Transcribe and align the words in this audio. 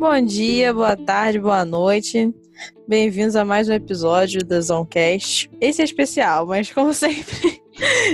Bom 0.00 0.18
dia, 0.22 0.72
boa 0.72 0.96
tarde, 0.96 1.38
boa 1.38 1.62
noite. 1.62 2.34
Bem-vindos 2.88 3.36
a 3.36 3.44
mais 3.44 3.68
um 3.68 3.74
episódio 3.74 4.42
da 4.42 4.58
Zonecast. 4.58 5.50
Esse 5.60 5.82
é 5.82 5.84
especial, 5.84 6.46
mas 6.46 6.72
como 6.72 6.90
sempre, 6.96 7.60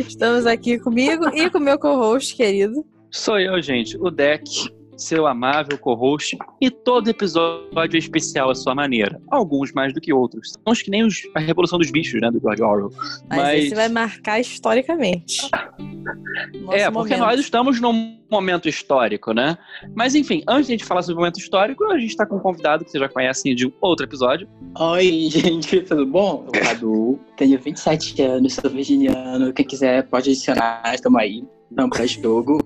estamos 0.01 0.47
aqui 0.47 0.81
comigo 0.81 1.29
e 1.33 1.49
com 1.49 1.61
meu 1.61 1.79
co-host 1.79 2.35
querido. 2.35 2.85
Sou 3.09 3.39
eu, 3.39 3.63
gente, 3.63 3.97
o 3.99 4.11
Deck 4.11 4.69
seu 4.97 5.27
amável 5.27 5.79
co-host, 5.79 6.37
e 6.61 6.71
todo 6.71 7.09
episódio 7.09 7.97
é 7.97 7.99
especial 7.99 8.51
à 8.51 8.55
sua 8.55 8.75
maneira. 8.75 9.21
Alguns 9.31 9.73
mais 9.73 9.93
do 9.93 10.01
que 10.01 10.13
outros. 10.13 10.53
São 10.53 10.73
os 10.73 10.83
que 10.83 10.91
nem 10.91 11.05
os, 11.05 11.23
a 11.35 11.41
Revolução 11.41 11.79
dos 11.79 11.91
Bichos, 11.91 12.21
né, 12.21 12.31
do 12.31 12.41
George 12.41 12.63
Orwell. 12.63 12.91
Mas, 13.29 13.39
Mas... 13.39 13.65
esse 13.65 13.75
vai 13.75 13.89
marcar 13.89 14.41
historicamente. 14.41 15.51
é, 16.71 16.91
porque 16.91 17.15
momento. 17.15 17.19
nós 17.19 17.41
estamos 17.41 17.81
num 17.81 18.17
momento 18.31 18.69
histórico, 18.69 19.33
né? 19.33 19.57
Mas 19.95 20.15
enfim, 20.15 20.43
antes 20.49 20.67
de 20.67 20.73
a 20.73 20.77
gente 20.77 20.85
falar 20.85 21.03
sobre 21.03 21.15
o 21.15 21.19
momento 21.19 21.39
histórico, 21.39 21.85
a 21.85 21.99
gente 21.99 22.11
está 22.11 22.27
com 22.27 22.37
um 22.37 22.41
convidado 22.41 22.85
que 22.85 22.91
vocês 22.91 23.01
já 23.01 23.09
conhecem 23.09 23.55
de 23.55 23.73
outro 23.81 24.05
episódio. 24.05 24.49
Oi, 24.79 25.29
gente, 25.31 25.81
tudo 25.83 26.07
bom? 26.07 26.47
Eu 26.47 26.61
sou 26.61 26.69
Cadu, 26.69 27.21
tenho 27.37 27.59
27 27.59 28.23
anos, 28.23 28.55
sou 28.55 28.71
virginiano. 28.71 29.53
Quem 29.53 29.65
quiser 29.65 30.05
pode 30.09 30.31
adicionar, 30.31 30.83
estamos 30.95 31.21
aí. 31.21 31.45
Não, 31.71 31.89
para 31.89 32.07
jogo. 32.07 32.59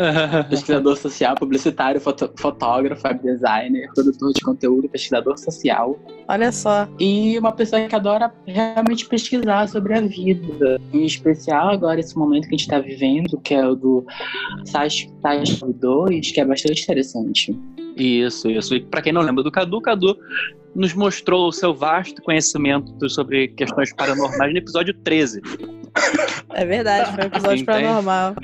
pesquisador 0.48 0.96
social, 0.96 1.34
publicitário, 1.34 2.00
foto, 2.00 2.32
fotógrafo, 2.38 3.06
web 3.06 3.22
designer, 3.22 3.88
produtor 3.94 4.32
de 4.32 4.40
conteúdo, 4.40 4.88
pesquisador 4.88 5.38
social. 5.38 5.98
Olha 6.26 6.50
só. 6.50 6.88
E 6.98 7.38
uma 7.38 7.52
pessoa 7.52 7.86
que 7.86 7.94
adora 7.94 8.32
realmente 8.46 9.06
pesquisar 9.06 9.68
sobre 9.68 9.94
a 9.94 10.00
vida. 10.00 10.80
Em 10.92 11.04
especial 11.04 11.68
agora 11.68 12.00
esse 12.00 12.16
momento 12.16 12.48
que 12.48 12.54
a 12.54 12.58
gente 12.58 12.62
está 12.62 12.78
vivendo, 12.78 13.38
que 13.42 13.54
é 13.54 13.66
o 13.66 13.74
do 13.74 14.06
SARS-CoV-2, 14.64 16.32
que 16.32 16.40
é 16.40 16.44
bastante 16.44 16.82
interessante. 16.82 17.56
Isso, 17.96 18.50
isso. 18.50 18.74
E 18.74 18.80
para 18.80 19.02
quem 19.02 19.12
não 19.12 19.22
lembra 19.22 19.42
do 19.42 19.52
Cadu, 19.52 19.80
Cadu 19.80 20.16
nos 20.74 20.94
mostrou 20.94 21.48
o 21.48 21.52
seu 21.52 21.74
vasto 21.74 22.22
conhecimento 22.22 23.10
sobre 23.10 23.48
questões 23.48 23.92
paranormais 23.94 24.52
no 24.52 24.58
episódio 24.58 24.94
13. 24.94 25.40
É 26.50 26.64
verdade, 26.64 27.12
foi 27.14 27.24
um 27.24 27.26
episódio 27.26 27.64
paranormal. 27.64 28.34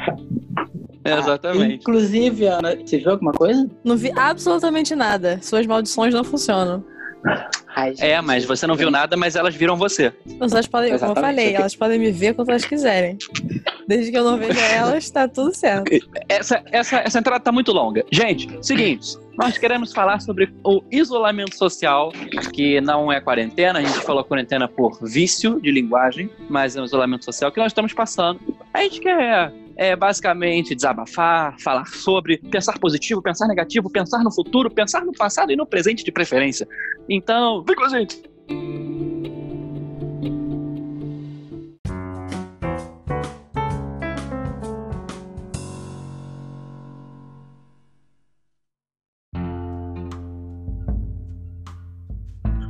É, 1.05 1.19
exatamente. 1.19 1.73
Ah, 1.73 1.75
inclusive, 1.75 2.47
Ana, 2.47 2.77
você 2.77 2.99
viu 2.99 3.11
alguma 3.13 3.33
coisa? 3.33 3.69
Não 3.85 3.97
vi 3.97 4.11
absolutamente 4.17 4.95
nada. 4.97 5.39
Suas 5.41 5.67
maldições 5.67 6.13
não 6.13 6.25
funcionam. 6.25 6.85
Ai, 7.77 7.95
é, 7.99 8.21
mas 8.23 8.45
você 8.47 8.67
não 8.67 8.75
viu 8.75 8.91
nada, 8.91 9.17
mas 9.19 9.37
elas 9.37 9.55
viram 9.55 9.77
você. 9.77 10.11
Mas 10.39 10.53
elas 10.53 10.67
podem, 10.67 10.93
Exatamente. 10.93 11.15
como 11.15 11.27
eu 11.27 11.31
falei, 11.31 11.55
elas 11.55 11.77
podem 11.77 11.99
me 11.99 12.11
ver 12.11 12.35
quando 12.35 12.49
elas 12.49 12.65
quiserem. 12.65 13.19
Desde 13.87 14.11
que 14.11 14.17
eu 14.17 14.25
não 14.25 14.39
veja 14.39 14.61
elas, 14.61 15.11
tá 15.11 15.29
tudo 15.29 15.55
certo. 15.55 15.91
Essa, 16.27 16.63
essa, 16.73 16.97
essa 17.01 17.19
entrada 17.19 17.41
tá 17.41 17.53
muito 17.53 17.73
longa. 17.73 18.03
Gente, 18.11 18.49
seguinte, 18.63 19.19
nós 19.37 19.59
queremos 19.59 19.93
falar 19.93 20.21
sobre 20.21 20.51
o 20.65 20.83
isolamento 20.91 21.55
social, 21.55 22.13
que 22.53 22.81
não 22.81 23.13
é 23.13 23.21
quarentena, 23.21 23.79
a 23.79 23.83
gente 23.83 24.01
falou 24.01 24.25
quarentena 24.25 24.67
por 24.67 24.99
vício 25.03 25.61
de 25.61 25.71
linguagem, 25.71 26.31
mas 26.49 26.77
é 26.77 26.81
um 26.81 26.85
isolamento 26.87 27.27
social 27.27 27.53
que 27.53 27.59
nós 27.59 27.73
estamos 27.73 27.93
passando. 27.93 28.41
A 28.73 28.83
gente 28.83 29.01
quer 29.01 29.53
é 29.77 29.95
basicamente 29.95 30.75
desabafar, 30.75 31.55
falar 31.61 31.87
sobre, 31.87 32.39
pensar 32.39 32.79
positivo, 32.79 33.23
pensar 33.23 33.47
negativo, 33.47 33.91
pensar 33.91 34.25
no 34.25 34.33
futuro, 34.33 34.71
pensar 34.71 35.05
no 35.05 35.13
passado 35.13 35.53
e 35.53 35.57
no 35.57 35.67
presente 35.67 36.03
de 36.03 36.11
preferência. 36.11 36.67
Então, 37.09 37.63
vem 37.63 37.77
com 37.77 37.85
a 37.85 37.89
gente! 37.89 38.23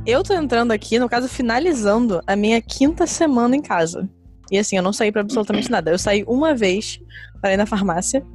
Eu 0.05 0.23
tô 0.23 0.33
entrando 0.33 0.71
aqui, 0.71 0.97
no 0.99 1.09
caso, 1.09 1.27
finalizando 1.27 2.21
a 2.25 2.33
minha 2.33 2.61
quinta 2.61 3.05
semana 3.05 3.57
em 3.57 3.61
casa. 3.61 4.09
E 4.51 4.57
assim, 4.57 4.77
eu 4.77 4.83
não 4.83 4.93
saí 4.93 5.11
pra 5.11 5.21
absolutamente 5.21 5.69
nada. 5.69 5.91
Eu 5.91 5.97
saí 5.97 6.23
uma 6.27 6.53
vez 6.53 6.99
para 7.41 7.53
ir 7.53 7.57
na 7.57 7.65
farmácia. 7.65 8.25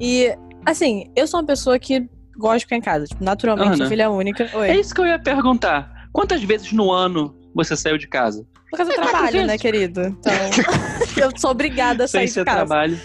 E, 0.00 0.34
assim, 0.64 1.10
eu 1.14 1.26
sou 1.26 1.40
uma 1.40 1.46
pessoa 1.46 1.78
que 1.78 2.08
gosta 2.36 2.58
de 2.58 2.64
ficar 2.64 2.76
em 2.76 2.80
casa. 2.80 3.06
Tipo, 3.06 3.24
naturalmente, 3.24 3.80
Ana, 3.80 3.88
filha 3.88 4.10
única. 4.10 4.48
Oi. 4.54 4.68
É 4.68 4.78
isso 4.78 4.94
que 4.94 5.00
eu 5.00 5.06
ia 5.06 5.18
perguntar. 5.18 6.08
Quantas 6.12 6.42
vezes 6.42 6.72
no 6.72 6.90
ano 6.92 7.34
você 7.54 7.76
saiu 7.76 7.98
de 7.98 8.06
casa? 8.06 8.46
Por 8.70 8.76
causa 8.78 8.92
do 8.92 9.00
é 9.00 9.02
trabalho, 9.02 9.46
né, 9.46 9.56
querido? 9.58 10.02
Então, 10.06 10.32
eu 11.20 11.30
sou 11.36 11.50
obrigada 11.50 12.04
a 12.04 12.08
sair 12.08 12.28
Sem 12.28 12.42
de 12.42 12.50
casa. 12.50 12.66
trabalho. 12.66 12.98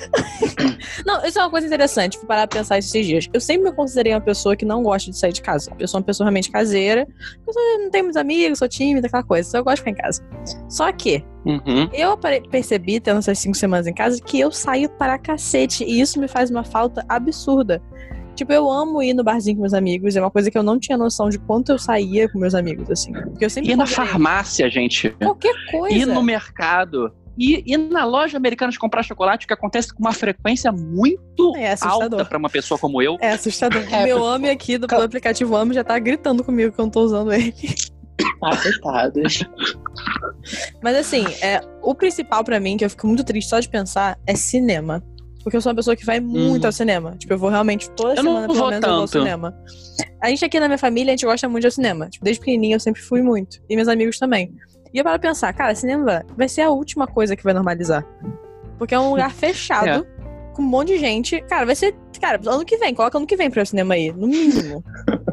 não, 1.05 1.25
isso 1.25 1.39
é 1.39 1.41
uma 1.41 1.49
coisa 1.49 1.67
interessante, 1.67 2.13
tipo, 2.13 2.25
parar 2.25 2.47
pra 2.47 2.59
pensar 2.59 2.77
esses 2.77 3.05
dias. 3.05 3.27
Eu 3.33 3.39
sempre 3.39 3.69
me 3.69 3.75
considerei 3.75 4.13
uma 4.13 4.21
pessoa 4.21 4.55
que 4.55 4.65
não 4.65 4.83
gosta 4.83 5.11
de 5.11 5.17
sair 5.17 5.33
de 5.33 5.41
casa. 5.41 5.71
Eu 5.79 5.87
sou 5.87 5.99
uma 5.99 6.05
pessoa 6.05 6.25
realmente 6.25 6.51
caseira. 6.51 7.07
Eu 7.47 7.79
não 7.79 7.89
tenho 7.89 8.05
muitos 8.05 8.17
amigos, 8.17 8.59
sou 8.59 8.67
tímida, 8.67 9.07
aquela 9.07 9.23
coisa. 9.23 9.47
Então 9.47 9.59
eu 9.61 9.65
gosto 9.65 9.77
de 9.77 9.81
ficar 9.81 9.91
em 9.91 9.95
casa. 9.95 10.23
Só 10.69 10.91
que, 10.91 11.23
uhum. 11.45 11.89
eu 11.93 12.17
percebi, 12.49 12.99
tendo 12.99 13.19
essas 13.19 13.39
cinco 13.39 13.55
semanas 13.55 13.87
em 13.87 13.93
casa, 13.93 14.21
que 14.21 14.39
eu 14.39 14.51
saio 14.51 14.89
para 14.89 15.17
cacete. 15.17 15.83
E 15.83 16.01
isso 16.01 16.19
me 16.19 16.27
faz 16.27 16.49
uma 16.49 16.63
falta 16.63 17.05
absurda. 17.07 17.81
Tipo, 18.35 18.53
eu 18.53 18.71
amo 18.71 19.03
ir 19.03 19.13
no 19.13 19.23
barzinho 19.23 19.57
com 19.57 19.61
meus 19.61 19.73
amigos. 19.73 20.15
É 20.15 20.21
uma 20.21 20.31
coisa 20.31 20.49
que 20.49 20.57
eu 20.57 20.63
não 20.63 20.79
tinha 20.79 20.97
noção 20.97 21.29
de 21.29 21.37
quanto 21.37 21.71
eu 21.71 21.77
saía 21.77 22.29
com 22.29 22.39
meus 22.39 22.55
amigos, 22.55 22.89
assim. 22.89 23.11
Porque 23.13 23.45
eu 23.45 23.49
sempre. 23.49 23.71
Ir 23.71 23.75
na 23.75 23.85
farmácia, 23.85 24.69
gente. 24.69 25.09
Qualquer 25.11 25.53
coisa. 25.69 25.95
Ir 25.95 26.05
no 26.05 26.23
mercado. 26.23 27.13
E, 27.41 27.63
e 27.65 27.75
na 27.75 28.05
loja 28.05 28.37
americana 28.37 28.71
de 28.71 28.77
comprar 28.77 29.01
chocolate, 29.01 29.47
que 29.47 29.53
acontece 29.53 29.91
com 29.91 29.99
uma 29.99 30.13
frequência 30.13 30.71
muito 30.71 31.57
é 31.57 31.75
alta 31.81 32.23
para 32.23 32.37
uma 32.37 32.51
pessoa 32.51 32.77
como 32.77 33.01
eu. 33.01 33.17
É 33.19 33.31
assustador. 33.31 33.81
É, 33.91 34.03
Meu 34.03 34.21
homem 34.21 34.51
aqui 34.51 34.77
do, 34.77 34.85
do 34.85 35.01
aplicativo 35.01 35.55
Amo 35.55 35.73
já 35.73 35.83
tá 35.83 35.97
gritando 35.97 36.43
comigo 36.43 36.71
que 36.71 36.79
eu 36.79 36.83
não 36.83 36.91
tô 36.91 37.01
usando 37.01 37.33
ele. 37.33 37.55
Ah, 38.43 38.55
coitados. 38.55 39.43
Mas 40.83 40.95
assim, 40.97 41.25
é, 41.41 41.59
o 41.81 41.95
principal 41.95 42.43
para 42.43 42.59
mim, 42.59 42.77
que 42.77 42.85
eu 42.85 42.89
fico 42.91 43.07
muito 43.07 43.23
triste 43.23 43.49
só 43.49 43.59
de 43.59 43.67
pensar, 43.67 44.19
é 44.27 44.35
cinema. 44.35 45.03
Porque 45.43 45.57
eu 45.57 45.61
sou 45.61 45.71
uma 45.71 45.75
pessoa 45.75 45.95
que 45.95 46.05
vai 46.05 46.19
muito 46.19 46.61
uhum. 46.61 46.67
ao 46.67 46.71
cinema. 46.71 47.15
Tipo, 47.17 47.33
eu 47.33 47.39
vou 47.39 47.49
realmente 47.49 47.89
toda 47.91 48.11
eu 48.11 48.17
semana, 48.17 48.47
pelo 48.47 48.69
menos, 48.69 48.81
tanto. 48.81 48.85
eu 48.85 48.91
vou 48.91 49.01
ao 49.01 49.07
cinema. 49.07 49.57
A 50.21 50.29
gente 50.29 50.45
aqui 50.45 50.59
na 50.59 50.67
minha 50.67 50.77
família, 50.77 51.11
a 51.11 51.15
gente 51.15 51.25
gosta 51.25 51.49
muito 51.49 51.67
de 51.67 51.73
cinema. 51.73 52.07
Tipo, 52.07 52.23
desde 52.23 52.39
pequenininha 52.39 52.75
eu 52.75 52.79
sempre 52.79 53.01
fui 53.01 53.23
muito. 53.23 53.59
E 53.67 53.75
meus 53.75 53.87
amigos 53.87 54.19
também. 54.19 54.53
E 54.93 54.97
eu 54.97 55.03
paro 55.03 55.19
pensar, 55.19 55.53
cara, 55.53 55.73
cinema 55.73 56.25
vai 56.35 56.49
ser 56.49 56.61
a 56.61 56.69
última 56.69 57.07
coisa 57.07 57.35
que 57.35 57.43
vai 57.43 57.53
normalizar. 57.53 58.05
Porque 58.77 58.93
é 58.93 58.99
um 58.99 59.11
lugar 59.11 59.31
fechado, 59.33 59.87
é. 59.87 60.03
com 60.53 60.61
um 60.61 60.65
monte 60.65 60.89
de 60.89 60.97
gente. 60.97 61.41
Cara, 61.41 61.65
vai 61.65 61.75
ser. 61.75 61.95
Cara, 62.19 62.39
ano 62.45 62.65
que 62.65 62.77
vem, 62.77 62.93
coloca 62.93 63.17
ano 63.17 63.27
que 63.27 63.35
vem 63.35 63.49
pra 63.49 63.63
o 63.63 63.65
cinema 63.65 63.93
aí, 63.93 64.11
no 64.11 64.27
mínimo. 64.27 64.83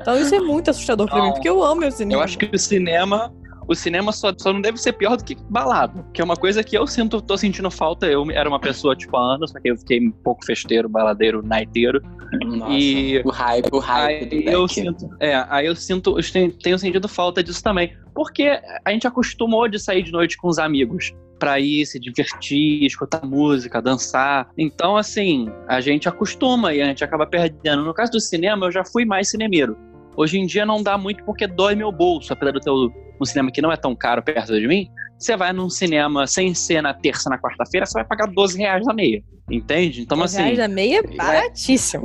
Então 0.00 0.18
isso 0.18 0.34
é 0.34 0.40
muito 0.40 0.70
assustador 0.70 1.06
pra 1.06 1.22
mim, 1.22 1.32
porque 1.32 1.46
eu 1.46 1.62
amo 1.62 1.86
o 1.86 1.90
cinema. 1.90 2.22
Eu 2.22 2.24
acho 2.24 2.38
que 2.38 2.48
o 2.50 2.58
cinema 2.58 3.30
o 3.70 3.74
cinema 3.76 4.10
só, 4.10 4.32
só 4.36 4.52
não 4.52 4.60
deve 4.60 4.78
ser 4.78 4.92
pior 4.94 5.16
do 5.16 5.22
que 5.22 5.36
balada. 5.48 6.04
Que 6.12 6.20
é 6.20 6.24
uma 6.24 6.34
coisa 6.34 6.64
que 6.64 6.76
eu 6.76 6.88
sinto, 6.88 7.22
tô 7.22 7.38
sentindo 7.38 7.70
falta. 7.70 8.04
Eu 8.04 8.28
era 8.32 8.48
uma 8.48 8.58
pessoa, 8.58 8.96
tipo, 8.96 9.16
há 9.16 9.34
anos, 9.34 9.52
só 9.52 9.60
que 9.60 9.70
eu 9.70 9.76
fiquei 9.76 10.00
um 10.04 10.10
pouco 10.10 10.44
festeiro, 10.44 10.88
baladeiro, 10.88 11.40
naiteiro. 11.40 12.02
Nossa, 12.44 12.72
e 12.72 13.22
o 13.24 13.30
hype, 13.30 13.68
o 13.72 13.78
hype. 13.78 14.48
Aí 14.48 14.52
eu 14.52 14.66
sinto, 14.66 15.08
é, 15.20 15.46
aí 15.48 15.66
eu 15.66 15.76
sinto, 15.76 16.18
eu 16.18 16.32
tenho, 16.32 16.52
tenho 16.52 16.78
sentido 16.80 17.06
falta 17.06 17.44
disso 17.44 17.62
também. 17.62 17.96
Porque 18.20 18.60
a 18.84 18.90
gente 18.90 19.06
acostumou 19.06 19.66
de 19.66 19.78
sair 19.78 20.02
de 20.02 20.12
noite 20.12 20.36
com 20.36 20.46
os 20.46 20.58
amigos 20.58 21.10
para 21.38 21.58
ir 21.58 21.86
se 21.86 21.98
divertir, 21.98 22.84
escutar 22.84 23.24
música, 23.24 23.80
dançar. 23.80 24.50
Então, 24.58 24.94
assim, 24.94 25.48
a 25.66 25.80
gente 25.80 26.06
acostuma 26.06 26.74
e 26.74 26.82
a 26.82 26.84
gente 26.84 27.02
acaba 27.02 27.26
perdendo. 27.26 27.82
No 27.82 27.94
caso 27.94 28.12
do 28.12 28.20
cinema, 28.20 28.66
eu 28.66 28.72
já 28.72 28.84
fui 28.84 29.06
mais 29.06 29.30
cinemeiro. 29.30 29.74
Hoje 30.14 30.38
em 30.38 30.44
dia 30.44 30.66
não 30.66 30.82
dá 30.82 30.98
muito 30.98 31.24
porque 31.24 31.46
dói 31.46 31.74
meu 31.74 31.90
bolso, 31.90 32.30
apesar 32.30 32.52
do 32.52 32.60
teu 32.60 32.92
um 33.18 33.24
cinema 33.24 33.50
que 33.50 33.62
não 33.62 33.72
é 33.72 33.76
tão 33.78 33.96
caro 33.96 34.22
perto 34.22 34.52
de 34.52 34.68
mim. 34.68 34.86
Você 35.18 35.34
vai 35.34 35.54
num 35.54 35.70
cinema 35.70 36.26
sem 36.26 36.52
ser 36.52 36.82
na 36.82 36.92
terça, 36.92 37.30
na 37.30 37.38
quarta-feira, 37.38 37.86
você 37.86 37.94
vai 37.94 38.04
pagar 38.04 38.26
12 38.26 38.58
reais 38.58 38.84
na 38.84 38.92
meia. 38.92 39.22
Entende? 39.50 40.02
Então, 40.02 40.18
12 40.18 40.34
assim. 40.34 40.44
reais 40.44 40.58
na 40.58 40.68
meia 40.68 40.98
é 40.98 41.16
baratíssimo. 41.16 42.04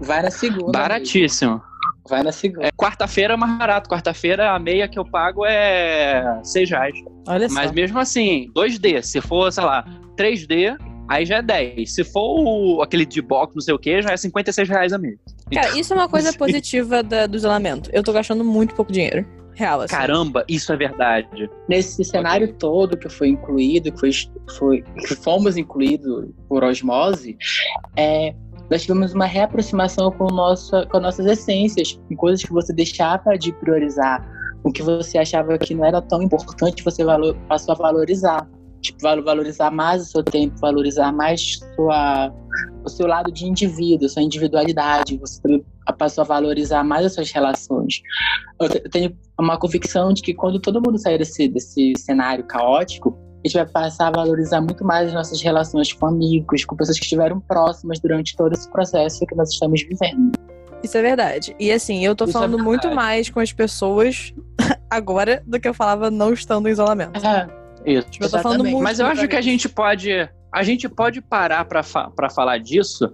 Vai 0.00 0.22
na 0.22 0.30
segunda. 0.30 0.70
Baratíssimo. 0.70 1.54
Amigo. 1.54 1.69
Vai 2.10 2.24
na 2.24 2.32
segunda. 2.32 2.66
É, 2.66 2.72
quarta-feira 2.72 3.34
é 3.34 3.36
mais 3.36 3.56
barato. 3.56 3.88
Quarta-feira 3.88 4.50
a 4.50 4.58
meia 4.58 4.88
que 4.88 4.98
eu 4.98 5.04
pago 5.04 5.46
é 5.46 6.40
6 6.42 6.70
reais. 6.70 6.98
Olha 7.28 7.48
só. 7.48 7.54
Mas 7.54 7.70
mesmo 7.70 8.00
assim, 8.00 8.50
2D. 8.52 9.00
Se 9.02 9.20
for, 9.20 9.52
sei 9.52 9.62
lá, 9.62 9.84
3D, 10.16 10.76
aí 11.08 11.24
já 11.24 11.36
é 11.36 11.42
10. 11.42 11.94
Se 11.94 12.02
for 12.02 12.40
o, 12.40 12.82
aquele 12.82 13.06
de 13.06 13.22
box, 13.22 13.54
não 13.54 13.62
sei 13.62 13.72
o 13.72 13.78
que, 13.78 14.02
já 14.02 14.10
é 14.10 14.16
56 14.16 14.68
reais 14.68 14.92
a 14.92 14.98
meia. 14.98 15.16
Cara, 15.54 15.78
isso 15.78 15.92
é 15.92 15.96
uma 15.96 16.08
coisa 16.08 16.32
positiva 16.32 17.00
da, 17.00 17.28
do 17.28 17.36
isolamento. 17.36 17.88
Eu 17.92 18.02
tô 18.02 18.12
gastando 18.12 18.44
muito 18.44 18.74
pouco 18.74 18.90
dinheiro. 18.90 19.24
Real, 19.54 19.80
assim. 19.80 19.94
Caramba, 19.94 20.44
isso 20.48 20.72
é 20.72 20.76
verdade. 20.76 21.48
Nesse 21.68 22.04
cenário 22.04 22.46
okay. 22.46 22.58
todo 22.58 22.96
que 22.96 23.08
foi 23.08 23.28
incluído, 23.28 23.92
que, 23.92 24.00
foi, 24.00 24.10
foi, 24.58 24.82
que 25.06 25.14
fomos 25.14 25.56
incluídos 25.56 26.28
por 26.48 26.64
osmose, 26.64 27.36
é, 27.96 28.34
nós 28.70 28.82
tivemos 28.82 29.12
uma 29.12 29.26
reaproximação 29.26 30.10
com, 30.12 30.26
nossa, 30.26 30.86
com 30.86 31.00
nossas 31.00 31.26
essências, 31.26 31.98
com 32.08 32.16
coisas 32.16 32.44
que 32.44 32.52
você 32.52 32.72
deixava 32.72 33.36
de 33.36 33.52
priorizar, 33.52 34.24
o 34.62 34.70
que 34.70 34.82
você 34.82 35.18
achava 35.18 35.58
que 35.58 35.74
não 35.74 35.84
era 35.84 36.00
tão 36.00 36.22
importante, 36.22 36.84
você 36.84 37.04
valor, 37.04 37.36
passou 37.48 37.74
a 37.74 37.78
valorizar 37.78 38.48
tipo, 38.80 39.02
valorizar 39.02 39.70
mais 39.70 40.02
o 40.02 40.06
seu 40.06 40.22
tempo, 40.22 40.58
valorizar 40.58 41.12
mais 41.12 41.60
sua, 41.74 42.32
o 42.84 42.88
seu 42.88 43.06
lado 43.06 43.30
de 43.30 43.46
indivíduo, 43.46 44.08
sua 44.08 44.22
individualidade. 44.22 45.18
Você 45.18 45.62
passou 45.98 46.22
a 46.22 46.26
valorizar 46.26 46.82
mais 46.82 47.06
as 47.06 47.14
suas 47.14 47.30
relações. 47.30 48.00
Eu 48.60 48.90
tenho 48.90 49.16
uma 49.38 49.58
convicção 49.58 50.12
de 50.12 50.22
que 50.22 50.34
quando 50.34 50.60
todo 50.60 50.80
mundo 50.84 50.98
sair 50.98 51.18
desse, 51.18 51.48
desse 51.48 51.92
cenário 51.98 52.44
caótico, 52.44 53.18
a 53.42 53.48
gente 53.48 53.54
vai 53.54 53.66
passar 53.66 54.08
a 54.08 54.10
valorizar 54.10 54.60
muito 54.60 54.84
mais 54.84 55.08
as 55.08 55.14
nossas 55.14 55.40
relações 55.42 55.92
com 55.92 56.06
amigos, 56.06 56.64
com 56.64 56.76
pessoas 56.76 56.98
que 56.98 57.04
estiveram 57.04 57.40
próximas 57.40 57.98
durante 57.98 58.36
todo 58.36 58.52
esse 58.52 58.70
processo 58.70 59.24
que 59.26 59.34
nós 59.34 59.50
estamos 59.50 59.82
vivendo. 59.82 60.32
Isso 60.82 60.96
é 60.96 61.02
verdade. 61.02 61.54
E 61.58 61.70
assim, 61.72 62.04
eu 62.04 62.14
tô 62.14 62.24
Isso 62.24 62.36
é 62.36 62.40
falando 62.40 62.58
é 62.58 62.62
muito 62.62 62.94
mais 62.94 63.30
com 63.30 63.40
as 63.40 63.52
pessoas 63.52 64.34
agora 64.90 65.42
do 65.46 65.58
que 65.58 65.68
eu 65.68 65.74
falava 65.74 66.10
não 66.10 66.32
estando 66.32 66.68
em 66.68 66.72
isolamento. 66.72 67.24
É. 67.24 67.48
Isso. 67.84 68.10
Tipo, 68.10 68.26
eu 68.26 68.30
tô 68.30 68.38
falando 68.40 68.64
muito 68.64 68.82
Mas 68.82 68.98
eu 68.98 69.06
acho 69.06 69.26
que 69.26 69.36
a 69.36 69.40
gente 69.40 69.68
pode. 69.68 70.10
A 70.52 70.62
gente 70.62 70.88
pode 70.88 71.22
parar 71.22 71.64
para 71.64 71.82
fa 71.82 72.12
falar 72.34 72.58
disso 72.58 73.10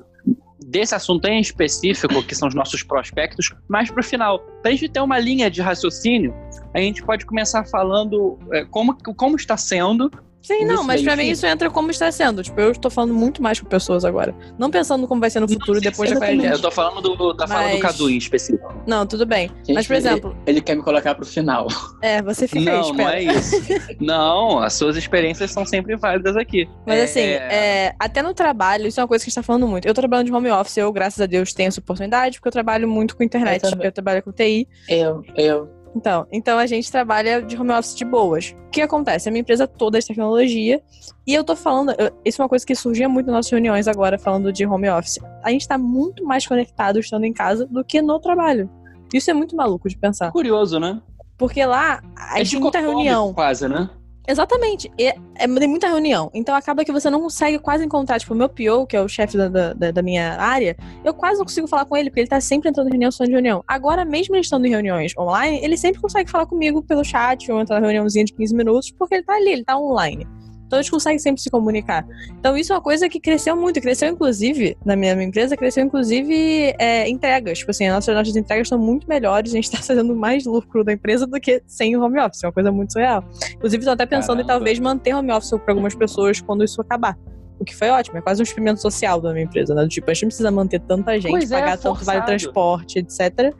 desse 0.66 0.94
assunto 0.94 1.26
em 1.26 1.40
específico, 1.40 2.22
que 2.24 2.34
são 2.34 2.48
os 2.48 2.54
nossos 2.54 2.82
prospectos, 2.82 3.54
mais 3.68 3.90
para 3.90 4.00
o 4.00 4.04
final. 4.04 4.40
Para 4.62 4.70
a 4.70 4.74
gente 4.74 4.88
ter 4.88 5.00
uma 5.00 5.18
linha 5.18 5.48
de 5.48 5.62
raciocínio, 5.62 6.34
a 6.76 6.82
gente 6.82 7.02
pode 7.02 7.24
começar 7.24 7.64
falando 7.64 8.38
é, 8.52 8.64
como, 8.64 8.96
como 9.14 9.36
está 9.36 9.56
sendo 9.56 10.10
Sim, 10.46 10.64
não, 10.64 10.84
mas 10.84 11.02
pra 11.02 11.16
mim 11.16 11.28
isso 11.28 11.44
entra 11.44 11.68
como 11.68 11.90
está 11.90 12.12
sendo. 12.12 12.40
Tipo, 12.40 12.60
eu 12.60 12.70
estou 12.70 12.88
falando 12.88 13.12
muito 13.12 13.42
mais 13.42 13.58
com 13.58 13.66
pessoas 13.66 14.04
agora. 14.04 14.32
Não 14.56 14.70
pensando 14.70 15.08
como 15.08 15.20
vai 15.20 15.28
ser 15.28 15.40
no 15.40 15.48
futuro 15.48 15.74
não, 15.74 15.80
depois 15.80 16.08
da 16.08 16.18
quarentena. 16.18 16.54
Eu 16.54 16.62
tô 16.62 16.70
falando 16.70 17.02
do, 17.02 17.32
da 17.32 17.48
mas... 17.48 17.58
fala 17.58 17.74
do 17.74 17.80
Cadu 17.80 18.08
em 18.08 18.16
específico. 18.16 18.72
Não, 18.86 19.04
tudo 19.04 19.26
bem. 19.26 19.48
Gente, 19.64 19.74
mas, 19.74 19.88
por 19.88 19.96
exemplo. 19.96 20.30
Ele, 20.46 20.58
ele, 20.58 20.60
quer 20.60 20.76
me 20.76 20.84
colocar 20.84 21.16
pro 21.16 21.26
final. 21.26 21.66
É, 22.00 22.22
você 22.22 22.46
fica 22.46 22.70
não, 22.70 22.92
aí. 22.92 22.96
Não, 22.96 23.08
é 23.08 23.22
isso. 23.24 23.56
não, 23.98 24.58
as 24.60 24.74
suas 24.74 24.96
experiências 24.96 25.50
são 25.50 25.66
sempre 25.66 25.96
válidas 25.96 26.36
aqui. 26.36 26.68
Mas 26.86 26.98
é... 27.00 27.02
assim, 27.02 27.20
é, 27.20 27.94
até 27.98 28.22
no 28.22 28.32
trabalho, 28.32 28.86
isso 28.86 29.00
é 29.00 29.02
uma 29.02 29.08
coisa 29.08 29.24
que 29.24 29.28
a 29.28 29.30
gente 29.30 29.34
tá 29.34 29.42
falando 29.42 29.66
muito. 29.66 29.88
Eu 29.88 29.94
tô 29.94 30.00
trabalhando 30.00 30.26
de 30.26 30.32
home 30.32 30.50
office, 30.50 30.76
eu, 30.76 30.92
graças 30.92 31.20
a 31.20 31.26
Deus, 31.26 31.52
tenho 31.52 31.66
essa 31.66 31.80
oportunidade, 31.80 32.38
porque 32.38 32.46
eu 32.46 32.52
trabalho 32.52 32.86
muito 32.86 33.16
com 33.16 33.24
internet. 33.24 33.64
Eu, 33.64 33.82
eu 33.82 33.90
trabalho 33.90 34.22
com 34.22 34.30
TI. 34.30 34.68
Eu, 34.88 35.24
eu 35.34 35.75
então, 35.96 36.26
então 36.30 36.58
a 36.58 36.66
gente 36.66 36.92
trabalha 36.92 37.40
de 37.40 37.58
home 37.58 37.72
office 37.72 37.94
de 37.94 38.04
boas. 38.04 38.54
O 38.66 38.70
que 38.70 38.82
acontece? 38.82 39.28
A 39.28 39.32
minha 39.32 39.40
empresa 39.40 39.66
toda 39.66 39.96
é 39.96 40.00
de 40.00 40.06
tecnologia 40.06 40.82
e 41.26 41.32
eu 41.32 41.42
tô 41.42 41.56
falando, 41.56 41.94
eu, 41.98 42.12
isso 42.22 42.42
é 42.42 42.44
uma 42.44 42.48
coisa 42.50 42.66
que 42.66 42.74
surgia 42.74 43.08
muito 43.08 43.26
nas 43.26 43.36
nossas 43.36 43.50
reuniões 43.50 43.88
agora, 43.88 44.18
falando 44.18 44.52
de 44.52 44.66
home 44.66 44.90
office. 44.90 45.18
A 45.42 45.50
gente 45.50 45.66
tá 45.66 45.78
muito 45.78 46.22
mais 46.22 46.46
conectado 46.46 46.98
estando 46.98 47.24
em 47.24 47.32
casa 47.32 47.64
do 47.64 47.82
que 47.82 48.02
no 48.02 48.20
trabalho. 48.20 48.68
Isso 49.14 49.30
é 49.30 49.34
muito 49.34 49.56
maluco 49.56 49.88
de 49.88 49.96
pensar. 49.96 50.30
Curioso, 50.32 50.78
né? 50.78 51.00
Porque 51.38 51.64
lá 51.64 52.02
a 52.14 52.40
é 52.40 52.44
gente 52.44 52.52
tem 52.52 52.60
muita 52.60 52.80
reunião. 52.80 53.32
Quase, 53.32 53.66
né? 53.66 53.88
Exatamente. 54.26 54.90
E 54.98 55.06
é, 55.06 55.16
é, 55.36 55.46
tem 55.46 55.68
muita 55.68 55.86
reunião. 55.86 56.30
Então 56.34 56.54
acaba 56.54 56.84
que 56.84 56.92
você 56.92 57.08
não 57.08 57.20
consegue 57.20 57.58
quase 57.58 57.84
encontrar. 57.84 58.18
Tipo, 58.18 58.34
o 58.34 58.36
meu 58.36 58.48
PO, 58.48 58.86
que 58.88 58.96
é 58.96 59.00
o 59.00 59.08
chefe 59.08 59.36
da, 59.36 59.48
da, 59.48 59.90
da, 59.90 60.02
minha 60.02 60.36
área, 60.40 60.76
eu 61.04 61.14
quase 61.14 61.38
não 61.38 61.44
consigo 61.44 61.66
falar 61.66 61.84
com 61.84 61.96
ele, 61.96 62.10
porque 62.10 62.20
ele 62.20 62.28
tá 62.28 62.40
sempre 62.40 62.68
entrando 62.68 62.88
em 62.88 62.90
reunião, 62.90 63.10
só 63.10 63.24
de 63.24 63.30
reunião. 63.30 63.62
Agora, 63.66 64.04
mesmo 64.04 64.34
ele 64.34 64.42
estando 64.42 64.66
em 64.66 64.70
reuniões 64.70 65.12
online, 65.16 65.60
ele 65.62 65.76
sempre 65.76 66.00
consegue 66.00 66.30
falar 66.30 66.46
comigo 66.46 66.82
pelo 66.82 67.04
chat 67.04 67.50
ou 67.50 67.60
entrar 67.60 67.80
na 67.80 67.86
reuniãozinha 67.86 68.24
de 68.24 68.32
15 68.32 68.54
minutos, 68.54 68.90
porque 68.90 69.14
ele 69.14 69.22
tá 69.22 69.34
ali, 69.34 69.50
ele 69.50 69.64
tá 69.64 69.78
online. 69.78 70.26
Então 70.66 70.78
a 70.78 70.82
gente 70.82 70.90
consegue 70.90 71.18
sempre 71.18 71.40
se 71.40 71.48
comunicar. 71.48 72.06
Então 72.38 72.56
isso 72.56 72.72
é 72.72 72.76
uma 72.76 72.82
coisa 72.82 73.08
que 73.08 73.20
cresceu 73.20 73.56
muito. 73.56 73.80
Cresceu, 73.80 74.08
inclusive, 74.08 74.76
na 74.84 74.96
minha, 74.96 75.12
empresa, 75.22 75.56
cresceu, 75.56 75.84
inclusive, 75.84 76.74
é, 76.78 77.08
entregas. 77.08 77.58
Tipo 77.58 77.70
assim, 77.70 77.86
as 77.86 77.94
nossas, 77.94 78.14
nossas 78.14 78.36
entregas 78.36 78.66
estão 78.66 78.78
muito 78.78 79.08
melhores. 79.08 79.52
A 79.52 79.56
gente 79.56 79.64
está 79.64 79.78
fazendo 79.82 80.14
mais 80.14 80.44
lucro 80.44 80.82
da 80.82 80.92
empresa 80.92 81.26
do 81.26 81.40
que 81.40 81.62
sem 81.66 81.96
o 81.96 82.02
home 82.02 82.20
office. 82.20 82.42
É 82.42 82.46
uma 82.46 82.52
coisa 82.52 82.72
muito 82.72 82.92
surreal. 82.92 83.24
Inclusive, 83.54 83.80
estou 83.82 83.94
até 83.94 84.06
pensando 84.06 84.38
Caramba. 84.38 84.42
em 84.42 84.46
talvez 84.46 84.78
manter 84.78 85.14
home 85.14 85.32
office 85.32 85.50
para 85.50 85.72
algumas 85.72 85.94
pessoas 85.94 86.40
quando 86.40 86.64
isso 86.64 86.80
acabar. 86.80 87.16
O 87.58 87.64
que 87.64 87.74
foi 87.74 87.88
ótimo, 87.88 88.18
é 88.18 88.20
quase 88.20 88.42
um 88.42 88.44
experimento 88.44 88.82
social 88.82 89.18
da 89.18 89.32
minha 89.32 89.44
empresa, 89.44 89.74
né? 89.74 89.88
Tipo, 89.88 90.10
a 90.10 90.14
gente 90.14 90.24
não 90.24 90.28
precisa 90.28 90.50
manter 90.50 90.78
tanta 90.80 91.18
gente, 91.18 91.30
pois 91.30 91.50
é, 91.50 91.58
pagar 91.58 91.72
é, 91.72 91.76
tanto 91.78 92.04
vale 92.04 92.22
transporte, 92.22 92.98
etc 92.98 93.54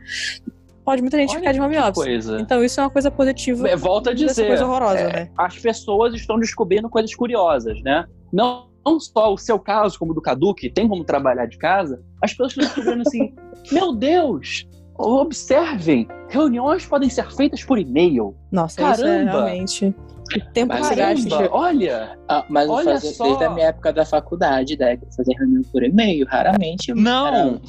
pode 0.86 1.02
muita 1.02 1.18
gente 1.18 1.30
Olha 1.30 1.38
ficar 1.40 1.52
de 1.52 1.60
home 1.60 1.76
office. 1.76 1.94
Coisa. 1.94 2.40
Então 2.40 2.64
isso 2.64 2.80
é 2.80 2.84
uma 2.84 2.90
coisa 2.90 3.10
positiva. 3.10 3.68
É, 3.68 3.74
volta 3.74 4.10
a 4.10 4.14
dizer. 4.14 4.46
coisa 4.46 4.64
horrosa, 4.64 5.00
é, 5.00 5.12
né? 5.12 5.30
As 5.36 5.58
pessoas 5.58 6.14
estão 6.14 6.38
descobrindo 6.38 6.88
coisas 6.88 7.12
curiosas, 7.12 7.82
né? 7.82 8.06
Não, 8.32 8.68
não 8.86 9.00
só 9.00 9.34
o 9.34 9.36
seu 9.36 9.58
caso, 9.58 9.98
como 9.98 10.12
o 10.12 10.14
do 10.14 10.22
Cadu, 10.22 10.54
que 10.54 10.70
tem 10.70 10.86
como 10.88 11.04
trabalhar 11.04 11.46
de 11.46 11.58
casa, 11.58 12.00
as 12.22 12.30
pessoas 12.30 12.52
estão 12.52 12.64
descobrindo 12.64 13.02
assim: 13.04 13.34
meu 13.72 13.92
Deus, 13.92 14.64
observem, 14.96 16.06
reuniões 16.28 16.86
podem 16.86 17.10
ser 17.10 17.30
feitas 17.32 17.64
por 17.64 17.80
e-mail. 17.80 18.36
Nossa, 18.52 18.76
Caramba. 18.76 18.96
isso 18.96 19.06
é 19.06 19.24
realmente. 19.24 19.94
O 20.34 20.52
tempo 20.52 20.74
que 20.74 20.80
você 20.80 20.94
gasta. 20.94 21.50
Olha! 21.52 22.18
Ah, 22.28 22.44
mas 22.48 22.68
olha 22.68 22.92
fazer, 22.92 23.12
só. 23.12 23.24
desde 23.24 23.44
a 23.44 23.50
minha 23.50 23.66
época 23.68 23.92
da 23.92 24.04
faculdade, 24.04 24.76
né? 24.78 24.98
Fazer 25.16 25.34
reunião 25.34 25.62
por 25.72 25.82
e-mail, 25.82 26.26
raramente. 26.26 26.92
Não, 26.94 27.60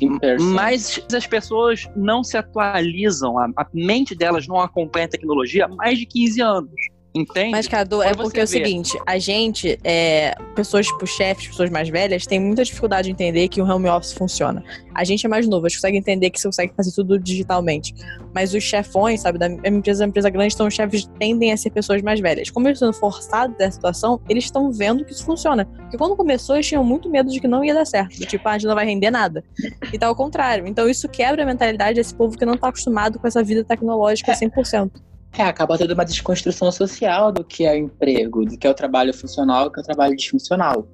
mas 0.54 1.02
as 1.14 1.28
pessoas 1.28 1.88
não 1.96 2.24
se 2.24 2.38
atualizam, 2.38 3.38
a, 3.38 3.46
a 3.56 3.68
mente 3.74 4.16
delas 4.16 4.48
não 4.48 4.60
acompanha 4.60 5.06
a 5.06 5.10
tecnologia 5.10 5.66
há 5.66 5.68
mais 5.68 6.00
de 6.00 6.06
15 6.06 6.42
anos. 6.42 6.72
Entende? 7.18 7.52
Mas, 7.52 7.68
Cadu, 7.68 8.02
é 8.02 8.14
porque 8.14 8.40
é 8.40 8.44
o 8.44 8.48
seguinte: 8.48 8.98
a 9.06 9.18
gente, 9.18 9.80
é, 9.84 10.36
pessoas 10.56 10.86
tipo 10.86 11.06
chefes, 11.08 11.48
pessoas 11.48 11.70
mais 11.70 11.90
velhas, 11.90 12.26
tem 12.26 12.40
muita 12.40 12.64
dificuldade 12.64 13.08
de 13.08 13.12
entender 13.12 13.48
que 13.48 13.62
o 13.62 13.66
home 13.66 13.90
office 13.90 14.14
funciona. 14.14 14.64
A 14.94 15.04
gente 15.04 15.26
é 15.26 15.30
mais 15.30 15.48
novo, 15.48 15.66
a 15.66 15.70
gente 15.70 15.78
consegue 15.78 15.98
entender 15.98 16.30
que 16.30 16.40
você 16.40 16.48
consegue 16.48 16.74
fazer 16.76 16.92
tudo 16.92 17.20
digitalmente. 17.20 17.94
Mas 18.34 18.54
os 18.54 18.64
chefões, 18.64 19.22
sabe, 19.22 19.38
da 19.38 19.48
empresa 19.48 20.04
uma 20.04 20.10
empresa 20.10 20.30
grande, 20.30 20.54
então 20.54 20.68
os 20.68 20.74
chefes 20.74 21.08
tendem 21.20 21.52
a 21.52 21.58
ser 21.58 21.70
pessoas 21.72 22.02
mais 22.02 22.20
velhas. 22.20 22.50
Como 22.50 22.68
eles 22.68 22.78
estão 22.78 22.94
forçados 22.94 23.56
dessa 23.58 23.74
situação, 23.74 24.20
eles 24.30 24.46
estão 24.46 24.72
vendo 24.72 25.04
que 25.04 25.12
isso 25.12 25.26
funciona. 25.26 25.66
Porque 25.66 25.98
quando 25.98 26.16
começou, 26.16 26.56
eles 26.56 26.68
tinham 26.68 26.84
muito 26.84 27.10
medo 27.10 27.30
de 27.30 27.40
que 27.40 27.48
não 27.48 27.64
ia 27.64 27.74
dar 27.74 27.86
certo. 27.86 28.18
Tipo, 28.26 28.48
ah, 28.48 28.52
a 28.52 28.58
gente 28.58 28.68
não 28.68 28.76
vai 28.76 28.86
render 28.86 29.12
nada. 29.12 29.44
E 29.92 29.98
tá 29.98 30.08
ao 30.08 30.16
contrário. 30.16 30.68
Então 30.68 30.90
isso 30.90 31.08
quebra 31.08 31.44
a 31.44 31.46
mentalidade 31.46 31.96
desse 31.96 32.14
povo 32.14 32.38
que 32.38 32.46
não 32.46 32.58
tá 32.58 32.70
acostumado 32.70 33.20
com 33.20 33.28
essa 33.28 33.44
vida 33.44 33.64
tecnológica 33.64 34.34
100%. 34.34 34.92
É, 35.38 35.44
acaba 35.44 35.78
tendo 35.78 35.94
uma 35.94 36.06
desconstrução 36.06 36.72
social 36.72 37.32
do 37.32 37.44
que 37.44 37.66
é 37.66 37.78
emprego, 37.78 38.46
do 38.46 38.58
que 38.58 38.66
é 38.66 38.70
o 38.70 38.74
trabalho 38.74 39.14
funcional, 39.14 39.66
do 39.66 39.72
que 39.72 39.80
é 39.80 39.84
o 39.84 39.86
trabalho 39.86 40.16
disfuncional. 40.16 40.88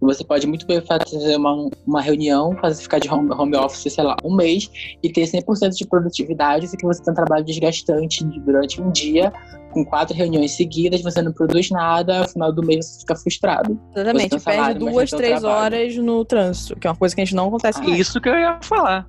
Você 0.00 0.22
pode 0.22 0.46
muito 0.46 0.66
bem 0.66 0.80
fazer 0.82 1.36
uma, 1.36 1.70
uma 1.86 2.02
reunião, 2.02 2.54
fazer 2.60 2.82
ficar 2.82 2.98
de 2.98 3.08
home, 3.08 3.30
home 3.32 3.56
office, 3.56 3.92
sei 3.92 4.04
lá, 4.04 4.14
um 4.22 4.34
mês 4.34 4.70
e 5.02 5.10
ter 5.10 5.22
100% 5.22 5.70
de 5.70 5.86
produtividade, 5.86 6.68
se 6.68 6.76
que 6.76 6.84
você 6.84 7.02
tem 7.02 7.12
um 7.12 7.14
trabalho 7.14 7.44
desgastante 7.44 8.22
durante 8.40 8.80
um 8.80 8.90
dia, 8.90 9.32
com 9.72 9.84
quatro 9.84 10.14
reuniões 10.14 10.52
seguidas, 10.52 11.02
você 11.02 11.22
não 11.22 11.32
produz 11.32 11.70
nada, 11.70 12.20
ao 12.20 12.28
final 12.28 12.52
do 12.52 12.62
mês 12.62 12.86
você 12.86 13.00
fica 13.00 13.16
frustrado. 13.16 13.80
Exatamente, 13.94 14.40
perde 14.40 14.78
duas, 14.78 15.10
três 15.10 15.42
horas 15.42 15.96
no 15.96 16.24
trânsito, 16.24 16.76
que 16.78 16.86
é 16.86 16.90
uma 16.90 16.96
coisa 16.96 17.14
que 17.14 17.22
a 17.22 17.24
gente 17.24 17.34
não 17.34 17.48
acontece. 17.48 17.80
Ah, 17.82 17.90
isso 17.90 18.20
que 18.20 18.28
eu 18.28 18.34
ia 18.34 18.58
falar. 18.62 19.08